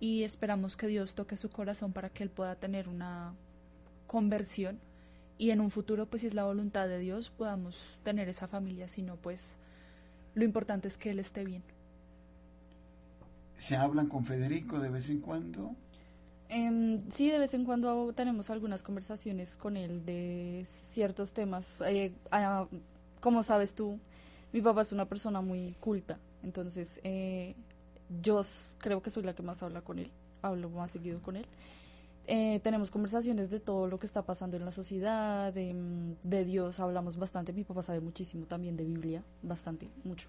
y 0.00 0.22
esperamos 0.22 0.74
que 0.74 0.86
Dios 0.86 1.14
toque 1.14 1.36
su 1.36 1.50
corazón 1.50 1.92
para 1.92 2.08
que 2.08 2.22
él 2.22 2.30
pueda 2.30 2.54
tener 2.56 2.88
una 2.88 3.34
conversión 4.06 4.80
y 5.36 5.50
en 5.50 5.60
un 5.60 5.70
futuro, 5.70 6.06
pues 6.06 6.22
si 6.22 6.28
es 6.28 6.34
la 6.34 6.44
voluntad 6.44 6.88
de 6.88 6.98
Dios, 6.98 7.28
podamos 7.28 7.98
tener 8.04 8.30
esa 8.30 8.48
familia, 8.48 8.88
si 8.88 9.02
no, 9.02 9.16
pues 9.16 9.58
lo 10.34 10.44
importante 10.44 10.88
es 10.88 10.98
que 10.98 11.10
él 11.10 11.18
esté 11.18 11.44
bien. 11.44 11.62
¿Se 13.56 13.76
hablan 13.76 14.06
con 14.06 14.24
Federico 14.24 14.78
de 14.78 14.88
vez 14.88 15.10
en 15.10 15.20
cuando? 15.20 15.74
Em, 16.48 16.98
sí, 17.10 17.30
de 17.30 17.38
vez 17.38 17.52
en 17.54 17.64
cuando 17.64 18.12
tenemos 18.14 18.48
algunas 18.48 18.82
conversaciones 18.82 19.56
con 19.56 19.76
él 19.76 20.04
de 20.06 20.64
ciertos 20.66 21.32
temas. 21.34 21.82
Eh, 21.82 22.12
ah, 22.30 22.66
como 23.20 23.42
sabes 23.42 23.74
tú, 23.74 23.98
mi 24.52 24.62
papá 24.62 24.82
es 24.82 24.92
una 24.92 25.04
persona 25.06 25.40
muy 25.40 25.74
culta, 25.80 26.18
entonces 26.42 27.00
eh, 27.04 27.54
yo 28.22 28.40
creo 28.78 29.02
que 29.02 29.10
soy 29.10 29.24
la 29.24 29.34
que 29.34 29.42
más 29.42 29.62
habla 29.62 29.82
con 29.82 29.98
él, 29.98 30.10
hablo 30.40 30.70
más 30.70 30.90
seguido 30.90 31.20
con 31.20 31.36
él. 31.36 31.46
Eh, 32.30 32.60
tenemos 32.62 32.90
conversaciones 32.90 33.48
de 33.48 33.58
todo 33.58 33.86
lo 33.86 33.98
que 33.98 34.04
está 34.04 34.22
pasando 34.26 34.58
en 34.58 34.64
la 34.66 34.70
sociedad, 34.70 35.50
de, 35.52 35.72
mm, 35.72 36.16
de 36.28 36.44
Dios 36.44 36.78
hablamos 36.78 37.16
bastante. 37.16 37.54
Mi 37.54 37.64
papá 37.64 37.80
sabe 37.82 38.00
muchísimo 38.00 38.44
también 38.46 38.76
de 38.76 38.84
Biblia, 38.84 39.24
bastante, 39.42 39.88
mucho. 40.04 40.28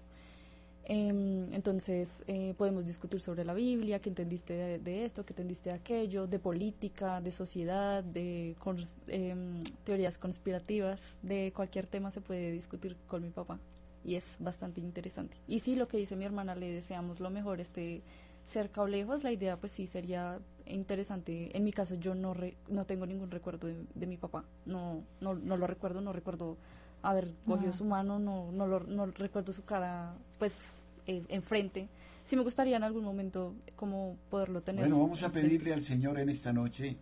Em, 0.84 1.52
entonces 1.52 2.24
eh, 2.26 2.54
podemos 2.58 2.86
discutir 2.86 3.20
sobre 3.20 3.44
la 3.44 3.54
Biblia, 3.54 4.00
qué 4.00 4.08
entendiste 4.08 4.54
de, 4.54 4.78
de 4.78 5.04
esto, 5.04 5.24
qué 5.26 5.32
entendiste 5.34 5.70
de 5.70 5.76
aquello, 5.76 6.26
de 6.26 6.38
política, 6.38 7.20
de 7.20 7.30
sociedad, 7.32 8.02
de 8.02 8.56
cons- 8.60 8.92
em, 9.08 9.62
teorías 9.84 10.18
conspirativas, 10.18 11.18
de 11.22 11.52
cualquier 11.54 11.86
tema 11.86 12.10
se 12.10 12.22
puede 12.22 12.50
discutir 12.52 12.96
con 13.06 13.22
mi 13.22 13.30
papá 13.30 13.60
y 14.04 14.14
es 14.16 14.36
bastante 14.40 14.80
interesante. 14.80 15.36
Y 15.46 15.60
sí, 15.60 15.76
lo 15.76 15.86
que 15.86 15.98
dice 15.98 16.16
mi 16.16 16.24
hermana, 16.24 16.54
le 16.54 16.72
deseamos 16.72 17.20
lo 17.20 17.30
mejor, 17.30 17.60
esté 17.60 18.02
cerca 18.46 18.82
o 18.82 18.86
lejos, 18.88 19.22
la 19.22 19.32
idea 19.32 19.58
pues 19.58 19.72
sí 19.72 19.86
sería 19.86 20.40
interesante. 20.72 21.56
En 21.56 21.64
mi 21.64 21.72
caso 21.72 21.94
yo 21.96 22.14
no, 22.14 22.34
re- 22.34 22.56
no 22.68 22.84
tengo 22.84 23.06
ningún 23.06 23.30
recuerdo 23.30 23.66
de, 23.68 23.84
de 23.94 24.06
mi 24.06 24.16
papá, 24.16 24.44
no, 24.66 25.02
no, 25.20 25.34
no 25.34 25.56
lo 25.56 25.66
recuerdo, 25.66 26.00
no 26.00 26.12
recuerdo 26.12 26.56
haber 27.02 27.32
cogido 27.46 27.70
Ah. 27.70 27.74
su 27.74 27.84
mano, 27.84 28.18
no, 28.18 28.50
no, 28.52 28.66
lo, 28.66 28.80
no 28.80 29.06
recuerdo 29.06 29.52
su 29.52 29.64
cara 29.64 30.14
pues 30.38 30.68
eh, 31.06 31.24
enfrente. 31.28 31.88
Sí 32.24 32.36
me 32.36 32.42
gustaría 32.42 32.76
en 32.76 32.82
algún 32.84 33.02
momento 33.04 33.54
como 33.76 34.16
poderlo 34.30 34.60
tener. 34.62 34.82
Bueno, 34.84 35.00
vamos 35.00 35.22
a 35.22 35.30
pedirle 35.30 35.72
al 35.72 35.82
Señor 35.82 36.18
en 36.18 36.28
esta 36.28 36.52
noche 36.52 36.96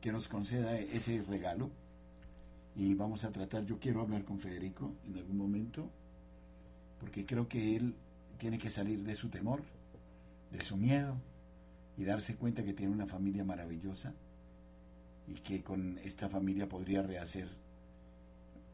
que 0.00 0.12
nos 0.12 0.28
conceda 0.28 0.78
ese 0.78 1.22
regalo 1.28 1.68
y 2.76 2.94
vamos 2.94 3.24
a 3.24 3.30
tratar, 3.30 3.66
yo 3.66 3.78
quiero 3.78 4.00
hablar 4.00 4.24
con 4.24 4.38
Federico 4.38 4.92
en 5.06 5.16
algún 5.16 5.36
momento, 5.36 5.88
porque 7.00 7.26
creo 7.26 7.48
que 7.48 7.76
él 7.76 7.94
tiene 8.38 8.58
que 8.58 8.70
salir 8.70 9.02
de 9.02 9.14
su 9.14 9.28
temor, 9.28 9.60
de 10.52 10.60
su 10.60 10.76
miedo 10.76 11.16
y 12.00 12.04
darse 12.04 12.36
cuenta 12.36 12.64
que 12.64 12.72
tiene 12.72 12.94
una 12.94 13.06
familia 13.06 13.44
maravillosa 13.44 14.14
y 15.28 15.34
que 15.34 15.62
con 15.62 15.98
esta 15.98 16.30
familia 16.30 16.66
podría 16.66 17.02
rehacer 17.02 17.46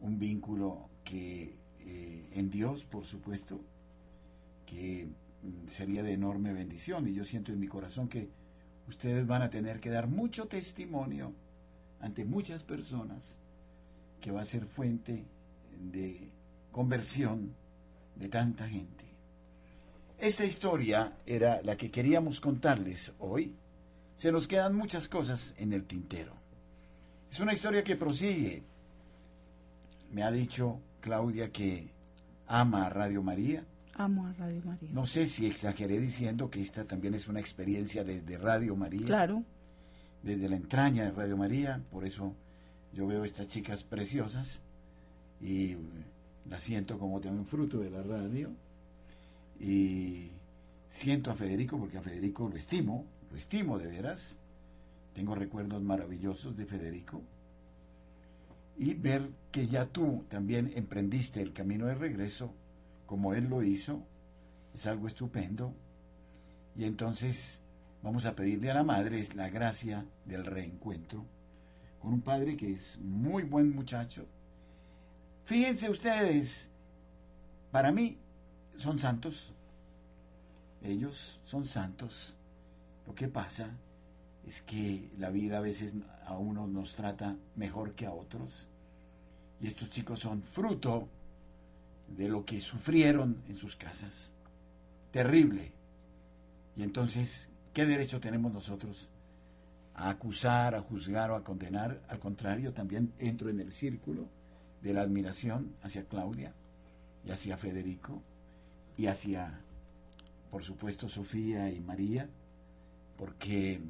un 0.01 0.17
vínculo 0.21 0.89
que 1.03 1.57
eh, 1.81 2.29
en 2.35 2.51
Dios, 2.51 2.85
por 2.85 3.05
supuesto, 3.05 3.61
que 4.65 5.09
mm, 5.43 5.67
sería 5.67 6.05
de 6.05 6.13
enorme 6.13 6.53
bendición 6.53 7.09
y 7.09 7.15
yo 7.15 7.25
siento 7.25 7.51
en 7.51 7.59
mi 7.59 7.67
corazón 7.67 8.09
que 8.09 8.29
ustedes 8.87 9.27
van 9.27 9.43
a 9.43 9.51
tener 9.51 9.81
que 9.81 9.91
dar 9.91 10.07
mucho 10.07 10.47
testimonio 10.47 11.33
ante 11.99 12.25
muchas 12.25 12.63
personas 12.63 13.41
que 14.21 14.31
va 14.31 14.43
a 14.43 14.45
ser 14.45 14.67
fuente 14.67 15.25
de 15.81 16.31
conversión 16.71 17.57
de 18.15 18.29
tanta 18.29 18.69
gente. 18.69 19.16
Esta 20.19 20.45
historia 20.45 21.13
era 21.27 21.61
la 21.63 21.77
que 21.77 21.91
queríamos 21.91 22.41
contarles 22.41 23.13
hoy. 23.19 23.55
Se 24.17 24.33
nos 24.33 24.47
quedan 24.47 24.75
muchas 24.75 25.09
cosas 25.09 25.55
en 25.59 25.73
el 25.73 25.85
tintero. 25.85 26.33
Es 27.31 27.39
una 27.41 27.53
historia 27.53 27.85
que 27.85 27.97
prosigue. 27.97 28.63
Me 30.11 30.23
ha 30.23 30.31
dicho 30.31 30.81
Claudia 31.01 31.51
que 31.53 31.91
ama 32.47 32.87
a 32.87 32.91
Radio 32.91 33.23
María. 33.23 33.65
Amo 33.95 34.27
a 34.27 34.33
Radio 34.33 34.63
María. 34.65 34.91
No 34.93 35.07
sé 35.07 35.27
si 35.27 35.47
exageré 35.47 35.99
diciendo 35.99 36.51
que 36.51 36.61
esta 36.61 36.85
también 36.85 37.15
es 37.15 37.29
una 37.29 37.41
experiencia 37.41 38.05
desde 38.05 38.39
Radio 38.39 38.77
María, 38.77 39.07
Claro, 39.07 39.43
desde 40.23 40.49
la 40.49 40.57
entraña 40.57 41.05
de 41.05 41.13
Radio 41.13 41.37
María, 41.37 41.81
por 41.91 42.05
eso 42.05 42.35
yo 42.93 43.07
veo 43.07 43.25
estas 43.25 43.49
chicas 43.49 43.85
preciosas 43.85 44.61
y 45.41 45.77
las 46.49 46.63
siento 46.63 46.99
como 46.99 47.21
también 47.21 47.47
fruto 47.47 47.79
de 47.79 47.91
la 47.91 48.03
radio 48.03 48.51
y 49.59 50.31
siento 50.91 51.31
a 51.31 51.37
Federico 51.37 51.79
porque 51.79 51.99
a 51.99 52.03
Federico 52.03 52.49
lo 52.49 52.57
estimo, 52.57 53.05
lo 53.31 53.37
estimo 53.37 53.79
de 53.79 53.87
veras, 53.87 54.39
tengo 55.15 55.35
recuerdos 55.35 55.83
maravillosos 55.83 56.57
de 56.57 56.67
Federico 56.67 57.23
y 58.79 58.95
ver 58.95 59.31
que 59.51 59.67
ya 59.67 59.87
tú 59.87 60.25
también 60.29 60.73
emprendiste 60.75 61.41
el 61.41 61.53
camino 61.53 61.87
de 61.87 61.95
regreso 61.95 62.53
como 63.07 63.35
él 63.35 63.49
lo 63.49 63.63
hizo, 63.63 64.03
es 64.75 64.87
algo 64.87 65.07
estupendo. 65.07 65.73
Y 66.77 66.85
entonces 66.85 67.63
vamos 68.03 68.27
a 68.27 68.35
pedirle 68.35 68.71
a 68.71 68.75
la 68.75 68.85
madre 68.85 69.27
la 69.35 69.49
gracia 69.49 70.05
del 70.27 70.45
reencuentro 70.45 71.25
con 72.01 72.13
un 72.13 72.21
padre 72.21 72.57
que 72.57 72.73
es 72.73 72.99
muy 73.01 73.45
buen 73.45 73.75
muchacho. 73.75 74.27
Fíjense 75.45 75.89
ustedes, 75.89 76.71
para 77.71 77.93
mí 77.93 78.19
son 78.77 78.99
santos, 78.99 79.53
ellos 80.83 81.39
son 81.45 81.67
santos. 81.67 82.37
Lo 83.07 83.15
que 83.15 83.29
pasa 83.29 83.71
es 84.47 84.61
que 84.63 85.11
la 85.19 85.31
vida 85.31 85.59
a 85.59 85.61
veces 85.61 85.95
a 86.25 86.37
unos 86.37 86.69
nos 86.69 86.95
trata 86.95 87.37
mejor 87.57 87.95
que 87.95 88.07
a 88.07 88.13
otros. 88.13 88.69
Y 89.61 89.67
estos 89.67 89.91
chicos 89.91 90.21
son 90.21 90.43
fruto 90.43 91.09
de 92.09 92.29
lo 92.29 92.45
que 92.45 92.61
sufrieron 92.61 93.43
en 93.49 93.57
sus 93.57 93.77
casas. 93.77 94.31
Terrible. 95.13 95.73
Y 96.77 96.83
entonces, 96.83 97.51
¿qué 97.73 97.87
derecho 97.87 98.21
tenemos 98.21 98.53
nosotros 98.53 99.09
a 99.95 100.11
acusar, 100.11 100.75
a 100.75 100.83
juzgar 100.83 101.31
o 101.31 101.37
a 101.37 101.43
condenar? 101.43 102.03
Al 102.09 102.19
contrario, 102.19 102.73
también 102.73 103.13
entro 103.19 103.49
en 103.49 103.61
el 103.61 103.73
círculo 103.73 104.29
de 104.83 104.93
la 104.93 105.03
admiración 105.03 105.75
hacia 105.83 106.05
Claudia 106.05 106.53
y 107.25 107.31
hacia 107.31 107.57
Federico 107.57 108.23
y 108.97 109.07
hacia, 109.07 109.61
por 110.51 110.63
supuesto, 110.63 111.09
Sofía 111.09 111.71
y 111.71 111.81
María, 111.81 112.29
porque 113.17 113.81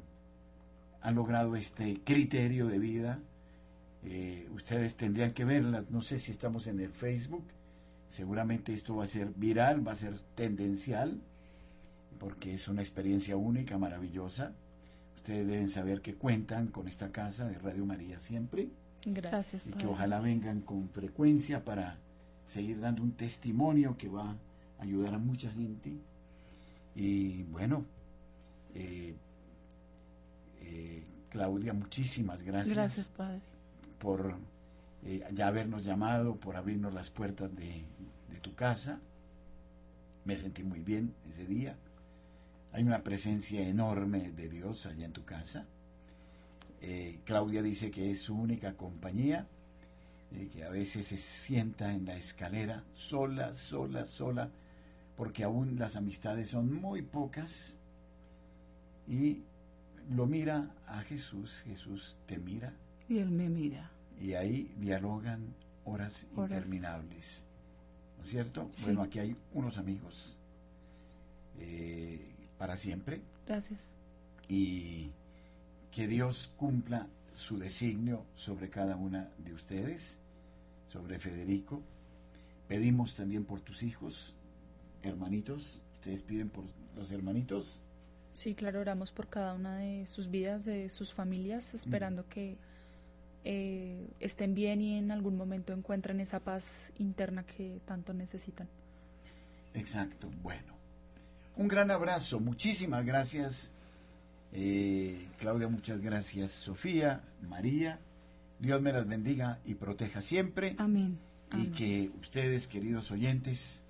han 1.01 1.15
logrado 1.15 1.55
este 1.55 2.01
criterio 2.03 2.67
de 2.67 2.79
vida. 2.79 3.19
Eh, 4.03 4.49
ustedes 4.53 4.95
tendrían 4.95 5.33
que 5.33 5.45
verlas, 5.45 5.89
no 5.89 6.01
sé 6.01 6.19
si 6.19 6.31
estamos 6.31 6.67
en 6.67 6.79
el 6.79 6.91
Facebook, 6.91 7.43
seguramente 8.09 8.73
esto 8.73 8.95
va 8.95 9.03
a 9.03 9.07
ser 9.07 9.29
viral, 9.35 9.85
va 9.85 9.93
a 9.93 9.95
ser 9.95 10.19
tendencial, 10.35 11.19
porque 12.19 12.53
es 12.53 12.67
una 12.67 12.81
experiencia 12.81 13.37
única, 13.37 13.77
maravillosa. 13.77 14.53
Ustedes 15.15 15.47
deben 15.47 15.69
saber 15.69 16.01
que 16.01 16.15
cuentan 16.15 16.67
con 16.67 16.87
esta 16.87 17.11
casa 17.11 17.47
de 17.47 17.57
Radio 17.59 17.85
María 17.85 18.19
siempre 18.19 18.69
Gracias. 19.05 19.67
y 19.67 19.71
que 19.71 19.87
ojalá 19.87 20.19
vengan 20.21 20.61
con 20.61 20.89
frecuencia 20.89 21.63
para 21.63 21.97
seguir 22.47 22.79
dando 22.79 23.03
un 23.03 23.11
testimonio 23.11 23.97
que 23.97 24.07
va 24.07 24.31
a 24.31 24.35
ayudar 24.79 25.15
a 25.15 25.17
mucha 25.17 25.51
gente. 25.51 25.97
Y 26.95 27.43
bueno, 27.43 27.85
eh, 28.73 29.15
eh, 30.61 31.03
Claudia, 31.29 31.73
muchísimas 31.73 32.41
gracias, 32.43 32.75
gracias, 32.75 33.07
Padre. 33.07 33.41
por 33.99 34.35
eh, 35.03 35.23
ya 35.33 35.47
habernos 35.47 35.83
llamado, 35.83 36.35
por 36.35 36.55
abrirnos 36.55 36.93
las 36.93 37.09
puertas 37.09 37.55
de, 37.55 37.83
de 38.29 38.39
tu 38.41 38.53
casa. 38.55 38.99
Me 40.25 40.35
sentí 40.35 40.63
muy 40.63 40.79
bien 40.79 41.13
ese 41.29 41.45
día. 41.45 41.77
Hay 42.73 42.83
una 42.83 43.01
presencia 43.03 43.67
enorme 43.67 44.31
de 44.31 44.49
Dios 44.49 44.85
allá 44.85 45.05
en 45.05 45.13
tu 45.13 45.23
casa. 45.23 45.65
Eh, 46.81 47.21
Claudia 47.23 47.61
dice 47.61 47.89
que 47.89 48.11
es 48.11 48.21
su 48.21 48.35
única 48.35 48.73
compañía, 48.73 49.47
eh, 50.31 50.49
que 50.51 50.63
a 50.63 50.69
veces 50.69 51.07
se 51.07 51.17
sienta 51.17 51.93
en 51.93 52.05
la 52.05 52.15
escalera 52.15 52.83
sola, 52.93 53.53
sola, 53.53 54.05
sola, 54.05 54.51
porque 55.17 55.43
aún 55.43 55.77
las 55.79 55.95
amistades 55.97 56.49
son 56.49 56.71
muy 56.73 57.01
pocas 57.01 57.77
y 59.07 59.41
lo 60.11 60.25
mira 60.27 60.71
a 60.87 61.01
Jesús, 61.01 61.63
Jesús 61.67 62.15
te 62.27 62.37
mira 62.37 62.73
Y 63.09 63.17
él 63.17 63.29
me 63.31 63.49
mira. 63.49 63.91
y 64.21 64.33
ahí 64.33 64.71
dialogan 64.77 65.53
horas, 65.85 66.27
Horas. 66.35 66.51
interminables. 66.51 67.43
¿No 68.17 68.23
es 68.23 68.29
cierto? 68.29 68.69
Sí. 68.75 68.83
Bueno, 68.85 69.01
aquí 69.03 69.19
hay 69.19 69.35
unos 69.53 69.77
amigos 69.77 70.35
eh, 71.59 72.23
para 72.57 72.77
siempre 72.77 73.21
Gracias. 73.47 73.79
y 74.47 75.11
que 75.91 76.07
Dios 76.07 76.51
cumpla 76.57 77.07
su 77.33 77.57
designio 77.57 78.23
sobre 78.35 78.69
cada 78.69 78.95
una 78.95 79.29
de 79.39 79.53
ustedes, 79.53 80.19
sobre 80.87 81.19
Federico. 81.19 81.81
Pedimos 82.67 83.15
también 83.15 83.45
por 83.45 83.61
tus 83.61 83.83
hijos, 83.83 84.35
hermanitos. 85.03 85.81
Ustedes 85.95 86.21
piden 86.21 86.49
por 86.49 86.63
los 86.95 87.11
hermanitos. 87.11 87.81
Sí, 88.33 88.53
claro, 88.53 88.81
oramos 88.81 89.11
por 89.11 89.27
cada 89.29 89.53
una 89.53 89.77
de 89.79 90.05
sus 90.05 90.29
vidas, 90.29 90.63
de 90.65 90.89
sus 90.89 91.11
familias, 91.13 91.73
esperando 91.73 92.27
que 92.29 92.57
eh, 93.43 94.07
estén 94.19 94.53
bien 94.53 94.79
y 94.81 94.97
en 94.97 95.11
algún 95.11 95.35
momento 95.37 95.73
encuentren 95.73 96.19
esa 96.19 96.39
paz 96.39 96.91
interna 96.99 97.43
que 97.45 97.79
tanto 97.85 98.13
necesitan. 98.13 98.67
Exacto, 99.73 100.29
bueno. 100.43 100.75
Un 101.55 101.67
gran 101.67 101.89
abrazo, 101.91 102.39
muchísimas 102.39 103.05
gracias. 103.05 103.71
eh, 104.53 105.27
Claudia, 105.39 105.67
muchas 105.67 105.99
gracias. 106.01 106.51
Sofía, 106.51 107.23
María, 107.41 107.99
Dios 108.59 108.81
me 108.81 108.91
las 108.93 109.07
bendiga 109.07 109.59
y 109.65 109.75
proteja 109.75 110.21
siempre. 110.21 110.75
Amén. 110.77 111.17
y 111.51 111.55
Amén. 111.55 111.71
que 111.73 112.11
ustedes, 112.19 112.67
queridos 112.67 113.09
oyentes, 113.11 113.83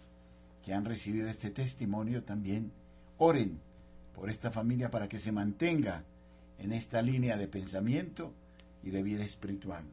que 0.68 0.74
han 0.74 0.84
recibido 0.84 1.30
este 1.30 1.50
testimonio, 1.50 2.24
también 2.24 2.74
oren 3.18 3.58
por 4.14 4.30
esta 4.30 4.52
familia 4.52 4.92
para 4.92 5.08
que 5.08 5.18
se 5.18 5.32
mantenga 5.32 6.04
en 6.60 6.74
esta 6.74 7.02
línea 7.02 7.38
de 7.38 7.48
pensamiento 7.48 8.34
y 8.84 8.90
de 8.90 9.02
vida 9.02 9.24
espiritual. 9.24 9.86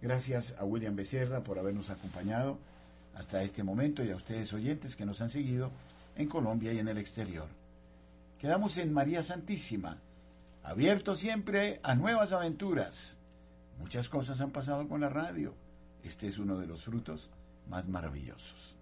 Gracias 0.00 0.54
a 0.56 0.64
William 0.64 0.94
Becerra 0.94 1.42
por 1.42 1.58
habernos 1.58 1.90
acompañado 1.90 2.60
hasta 3.16 3.42
este 3.42 3.64
momento 3.64 4.04
y 4.04 4.12
a 4.12 4.14
ustedes 4.14 4.52
oyentes 4.52 4.94
que 4.94 5.04
nos 5.04 5.20
han 5.20 5.30
seguido 5.30 5.72
en 6.14 6.28
Colombia 6.28 6.72
y 6.72 6.78
en 6.78 6.86
el 6.86 6.98
exterior. 6.98 7.48
Quedamos 8.38 8.78
en 8.78 8.92
María 8.92 9.20
Santísima, 9.24 9.98
abierto 10.62 11.16
siempre 11.16 11.80
a 11.82 11.96
nuevas 11.96 12.30
aventuras. 12.30 13.18
Muchas 13.80 14.08
cosas 14.08 14.40
han 14.40 14.52
pasado 14.52 14.86
con 14.86 15.00
la 15.00 15.08
radio. 15.08 15.54
Este 16.04 16.28
es 16.28 16.38
uno 16.38 16.56
de 16.56 16.68
los 16.68 16.84
frutos 16.84 17.30
más 17.68 17.88
maravillosos. 17.88 18.73